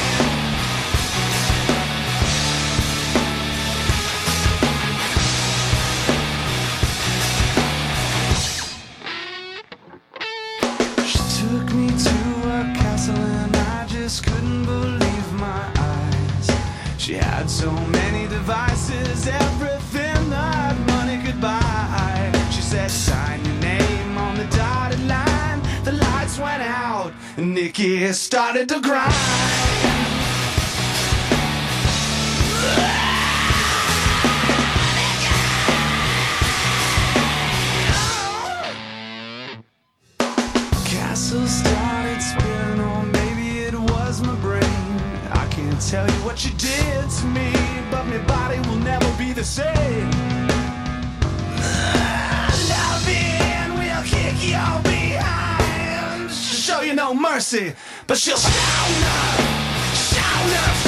started 28.49 28.67
to 28.67 28.81
grind. 28.81 29.13
Castle 40.87 41.47
started 41.47 42.23
spinning, 42.23 42.81
or 42.81 43.03
maybe 43.05 43.59
it 43.67 43.75
was 43.75 44.23
my 44.23 44.35
brain. 44.37 44.63
I 45.31 45.47
can't 45.51 45.79
tell 45.87 46.07
you 46.07 46.25
what 46.25 46.43
you 46.47 46.53
did 46.53 47.11
to 47.11 47.27
me, 47.27 47.53
but 47.91 48.07
my 48.07 48.17
body 48.27 48.61
will 48.67 48.79
never 48.79 49.13
be 49.19 49.35
the 49.35 49.45
same. 49.45 50.11
Love 52.71 53.05
Loving 53.05 53.75
will 53.79 54.03
kick 54.05 54.37
your 54.41 54.81
behind, 54.85 56.31
show 56.31 56.81
you 56.81 56.95
no 56.95 57.13
mercy 57.13 57.75
but 58.09 58.17
she'll 58.17 58.37
shout 58.39 58.53
"Her, 59.05 59.95
shout 59.95 60.51
her!" 60.51 60.88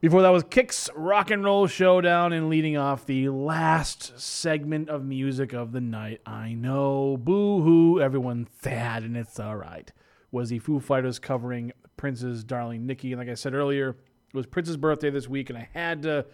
Before 0.00 0.22
that 0.22 0.30
was 0.30 0.42
Kix 0.42 0.90
Rock 0.96 1.30
and 1.30 1.44
Roll 1.44 1.68
Showdown, 1.68 2.32
and 2.32 2.48
leading 2.48 2.76
off 2.76 3.06
the 3.06 3.28
last 3.28 4.18
segment 4.18 4.88
of 4.88 5.04
music 5.04 5.52
of 5.52 5.70
the 5.70 5.80
night. 5.80 6.20
I 6.26 6.54
know, 6.54 7.16
boo 7.16 7.62
hoo, 7.62 8.00
everyone 8.00 8.48
sad, 8.62 9.04
and 9.04 9.16
it's 9.16 9.38
all 9.38 9.56
right. 9.56 9.92
Was 10.32 10.48
the 10.48 10.58
Foo 10.58 10.80
Fighters 10.80 11.20
covering 11.20 11.72
Prince's 11.96 12.42
Darling 12.42 12.84
Nikki? 12.84 13.12
And 13.12 13.20
like 13.20 13.28
I 13.28 13.34
said 13.34 13.54
earlier, 13.54 13.90
it 13.90 14.36
was 14.36 14.46
Prince's 14.46 14.76
birthday 14.76 15.10
this 15.10 15.28
week, 15.28 15.50
and 15.50 15.58
I 15.58 15.68
had 15.72 16.02
to 16.02 16.26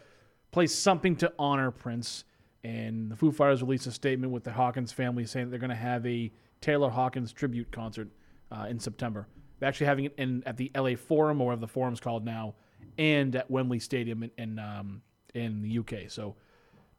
play 0.50 0.66
something 0.66 1.14
to 1.16 1.30
honor 1.38 1.70
Prince. 1.70 2.24
And 2.64 3.10
the 3.10 3.16
Foo 3.16 3.32
Fighters 3.32 3.62
released 3.62 3.86
a 3.86 3.92
statement 3.92 4.32
with 4.32 4.44
the 4.44 4.52
Hawkins 4.52 4.92
family 4.92 5.26
saying 5.26 5.50
they're 5.50 5.58
going 5.58 5.68
to 5.68 5.76
have 5.76 6.06
a 6.06 6.32
Taylor 6.62 6.88
Hawkins 6.88 7.32
tribute 7.32 7.70
concert 7.70 8.08
uh, 8.50 8.66
in 8.68 8.80
September. 8.80 9.28
Actually 9.62 9.86
having 9.86 10.04
it 10.06 10.14
in 10.18 10.42
at 10.46 10.56
the 10.56 10.70
LA 10.76 10.94
Forum, 10.94 11.40
or 11.40 11.46
whatever 11.46 11.60
the 11.60 11.68
forum's 11.68 12.00
called 12.00 12.24
now, 12.24 12.54
and 12.96 13.34
at 13.34 13.50
Wembley 13.50 13.78
Stadium 13.78 14.22
in 14.22 14.30
in, 14.38 14.58
um, 14.58 15.02
in 15.34 15.62
the 15.62 15.78
UK. 15.78 16.08
So, 16.08 16.36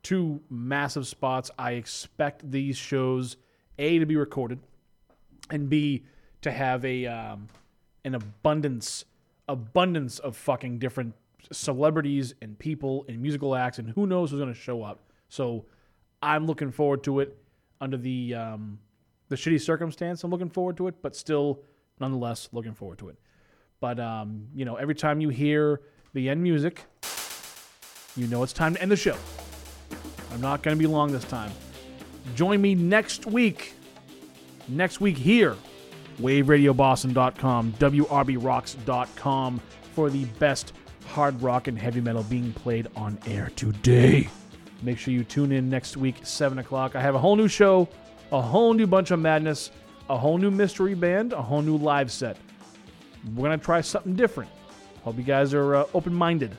two 0.03 0.41
massive 0.49 1.07
spots. 1.07 1.51
I 1.57 1.73
expect 1.73 2.49
these 2.49 2.77
shows 2.77 3.38
a 3.77 3.99
to 3.99 4.05
be 4.05 4.15
recorded, 4.15 4.59
and 5.49 5.69
b 5.69 6.03
to 6.41 6.51
have 6.51 6.83
a 6.85 7.05
um, 7.05 7.47
an 8.03 8.15
abundance 8.15 9.05
abundance 9.47 10.19
of 10.19 10.35
fucking 10.35 10.79
different 10.79 11.15
celebrities 11.51 12.35
and 12.41 12.59
people 12.59 13.05
and 13.07 13.21
musical 13.21 13.55
acts, 13.55 13.79
and 13.79 13.89
who 13.91 14.05
knows 14.05 14.31
who's 14.31 14.39
going 14.39 14.53
to 14.53 14.59
show 14.59 14.83
up. 14.83 14.99
So, 15.29 15.65
I'm 16.21 16.45
looking 16.45 16.71
forward 16.71 17.03
to 17.03 17.19
it. 17.19 17.38
Under 17.81 17.95
the 17.95 18.35
um, 18.35 18.79
the 19.29 19.35
shitty 19.35 19.61
circumstance, 19.61 20.23
I'm 20.23 20.31
looking 20.31 20.49
forward 20.49 20.75
to 20.77 20.88
it, 20.88 20.95
but 21.01 21.15
still, 21.15 21.61
nonetheless, 21.99 22.49
looking 22.51 22.73
forward 22.73 22.99
to 22.99 23.09
it. 23.09 23.17
But 23.79 23.99
um, 23.99 24.47
you 24.53 24.65
know, 24.65 24.75
every 24.75 24.95
time 24.95 25.21
you 25.21 25.29
hear 25.29 25.81
the 26.13 26.29
end 26.29 26.43
music, 26.43 26.85
you 28.15 28.27
know 28.27 28.43
it's 28.43 28.53
time 28.53 28.75
to 28.75 28.81
end 28.81 28.91
the 28.91 28.97
show. 28.97 29.17
I'm 30.31 30.41
not 30.41 30.61
going 30.61 30.77
to 30.77 30.79
be 30.79 30.87
long 30.87 31.11
this 31.11 31.23
time. 31.23 31.51
Join 32.35 32.61
me 32.61 32.75
next 32.75 33.25
week. 33.25 33.73
Next 34.67 35.01
week 35.01 35.17
here, 35.17 35.55
waveradioboston.com, 36.21 37.73
wrbrocks.com 37.73 39.61
for 39.93 40.09
the 40.09 40.25
best 40.25 40.73
hard 41.07 41.41
rock 41.41 41.67
and 41.67 41.77
heavy 41.77 42.01
metal 42.01 42.23
being 42.23 42.53
played 42.53 42.87
on 42.95 43.17
air 43.25 43.51
today. 43.55 44.29
Make 44.81 44.97
sure 44.97 45.13
you 45.13 45.23
tune 45.23 45.51
in 45.51 45.69
next 45.69 45.97
week, 45.97 46.17
7 46.23 46.59
o'clock. 46.59 46.95
I 46.95 47.01
have 47.01 47.15
a 47.15 47.19
whole 47.19 47.35
new 47.35 47.47
show, 47.47 47.89
a 48.31 48.41
whole 48.41 48.73
new 48.73 48.87
bunch 48.87 49.11
of 49.11 49.19
madness, 49.19 49.71
a 50.09 50.17
whole 50.17 50.38
new 50.38 50.51
mystery 50.51 50.95
band, 50.95 51.33
a 51.33 51.41
whole 51.41 51.61
new 51.61 51.77
live 51.77 52.11
set. 52.11 52.38
We're 53.35 53.47
going 53.47 53.59
to 53.59 53.63
try 53.63 53.81
something 53.81 54.15
different. 54.15 54.49
Hope 55.03 55.17
you 55.17 55.23
guys 55.23 55.53
are 55.53 55.75
uh, 55.75 55.85
open 55.93 56.13
minded. 56.13 56.55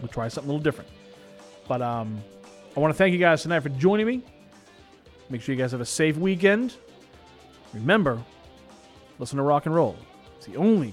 We'll 0.00 0.08
try 0.08 0.28
something 0.28 0.48
a 0.48 0.52
little 0.52 0.62
different. 0.62 0.90
But 1.68 1.82
um, 1.82 2.22
I 2.76 2.80
want 2.80 2.92
to 2.92 2.98
thank 2.98 3.12
you 3.12 3.18
guys 3.18 3.42
tonight 3.42 3.60
for 3.60 3.68
joining 3.70 4.06
me. 4.06 4.22
Make 5.28 5.42
sure 5.42 5.54
you 5.54 5.60
guys 5.60 5.72
have 5.72 5.80
a 5.80 5.86
safe 5.86 6.16
weekend. 6.16 6.74
Remember, 7.74 8.22
listen 9.18 9.38
to 9.38 9.42
rock 9.42 9.66
and 9.66 9.74
roll. 9.74 9.96
It's 10.36 10.46
the 10.46 10.56
only 10.56 10.90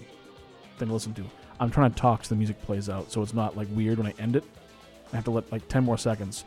thing 0.78 0.88
to 0.88 0.94
listen 0.94 1.14
to. 1.16 1.26
I'm 1.60 1.70
trying 1.70 1.92
to 1.92 1.98
talk 1.98 2.24
so 2.24 2.30
the 2.30 2.36
music 2.38 2.62
plays 2.62 2.90
out 2.90 3.12
so 3.12 3.22
it's 3.22 3.34
not 3.34 3.58
like 3.58 3.68
weird 3.72 3.98
when 3.98 4.08
I 4.08 4.14
end 4.18 4.36
it. 4.36 4.44
I 5.12 5.16
have 5.16 5.26
to 5.26 5.32
let 5.32 5.52
like 5.52 5.68
10 5.68 5.84
more 5.84 5.98
seconds. 5.98 6.46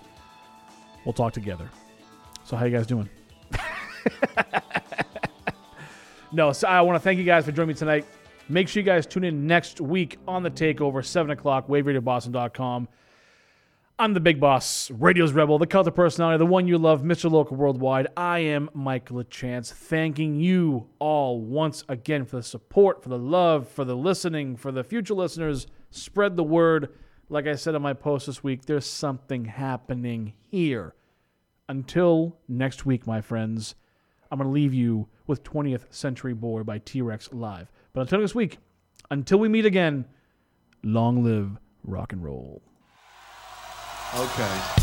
We'll 1.04 1.12
talk 1.12 1.32
together. 1.32 1.68
So 2.44 2.56
how 2.56 2.64
you 2.64 2.76
guys 2.76 2.86
doing? 2.86 3.08
no, 6.32 6.52
so 6.52 6.68
I 6.68 6.80
want 6.82 6.96
to 6.96 7.00
thank 7.00 7.18
you 7.18 7.24
guys 7.24 7.44
for 7.44 7.52
joining 7.52 7.68
me 7.68 7.74
tonight. 7.74 8.06
Make 8.48 8.68
sure 8.68 8.80
you 8.80 8.86
guys 8.86 9.06
tune 9.06 9.24
in 9.24 9.46
next 9.46 9.80
week 9.80 10.18
on 10.26 10.42
the 10.42 10.50
takeover, 10.50 11.04
7 11.04 11.30
o'clock, 11.30 11.68
waveradioboston.com. 11.68 12.88
I'm 13.98 14.14
the 14.14 14.20
big 14.20 14.40
boss, 14.40 14.90
Radio's 14.90 15.32
Rebel, 15.32 15.58
the 15.58 15.66
cult 15.66 15.86
of 15.86 15.94
personality, 15.94 16.38
the 16.38 16.46
one 16.46 16.66
you 16.66 16.76
love, 16.76 17.02
Mr. 17.02 17.30
Local 17.30 17.56
Worldwide. 17.56 18.08
I 18.16 18.40
am 18.40 18.68
Mike 18.74 19.10
LaChance, 19.10 19.70
thanking 19.70 20.40
you 20.40 20.88
all 20.98 21.40
once 21.40 21.84
again 21.88 22.24
for 22.24 22.36
the 22.36 22.42
support, 22.42 23.02
for 23.02 23.10
the 23.10 23.18
love, 23.18 23.68
for 23.68 23.84
the 23.84 23.94
listening, 23.94 24.56
for 24.56 24.72
the 24.72 24.82
future 24.82 25.14
listeners. 25.14 25.68
Spread 25.90 26.36
the 26.36 26.42
word. 26.42 26.88
Like 27.28 27.46
I 27.46 27.54
said 27.54 27.76
in 27.76 27.82
my 27.82 27.92
post 27.92 28.26
this 28.26 28.42
week, 28.42 28.64
there's 28.64 28.86
something 28.86 29.44
happening 29.44 30.32
here. 30.40 30.94
Until 31.68 32.38
next 32.48 32.84
week, 32.84 33.06
my 33.06 33.20
friends, 33.20 33.76
I'm 34.32 34.38
going 34.38 34.48
to 34.48 34.52
leave 34.52 34.72
you 34.72 35.08
with 35.26 35.44
20th 35.44 35.92
Century 35.92 36.32
Boy 36.32 36.62
by 36.62 36.78
T 36.78 37.02
Rex 37.02 37.28
Live. 37.32 37.70
But 37.92 38.00
until 38.00 38.20
next 38.20 38.34
week, 38.34 38.58
until 39.10 39.38
we 39.38 39.46
meet 39.46 39.66
again, 39.66 40.06
long 40.82 41.22
live 41.22 41.58
rock 41.84 42.14
and 42.14 42.24
roll. 42.24 42.62
Okay. 44.16 44.82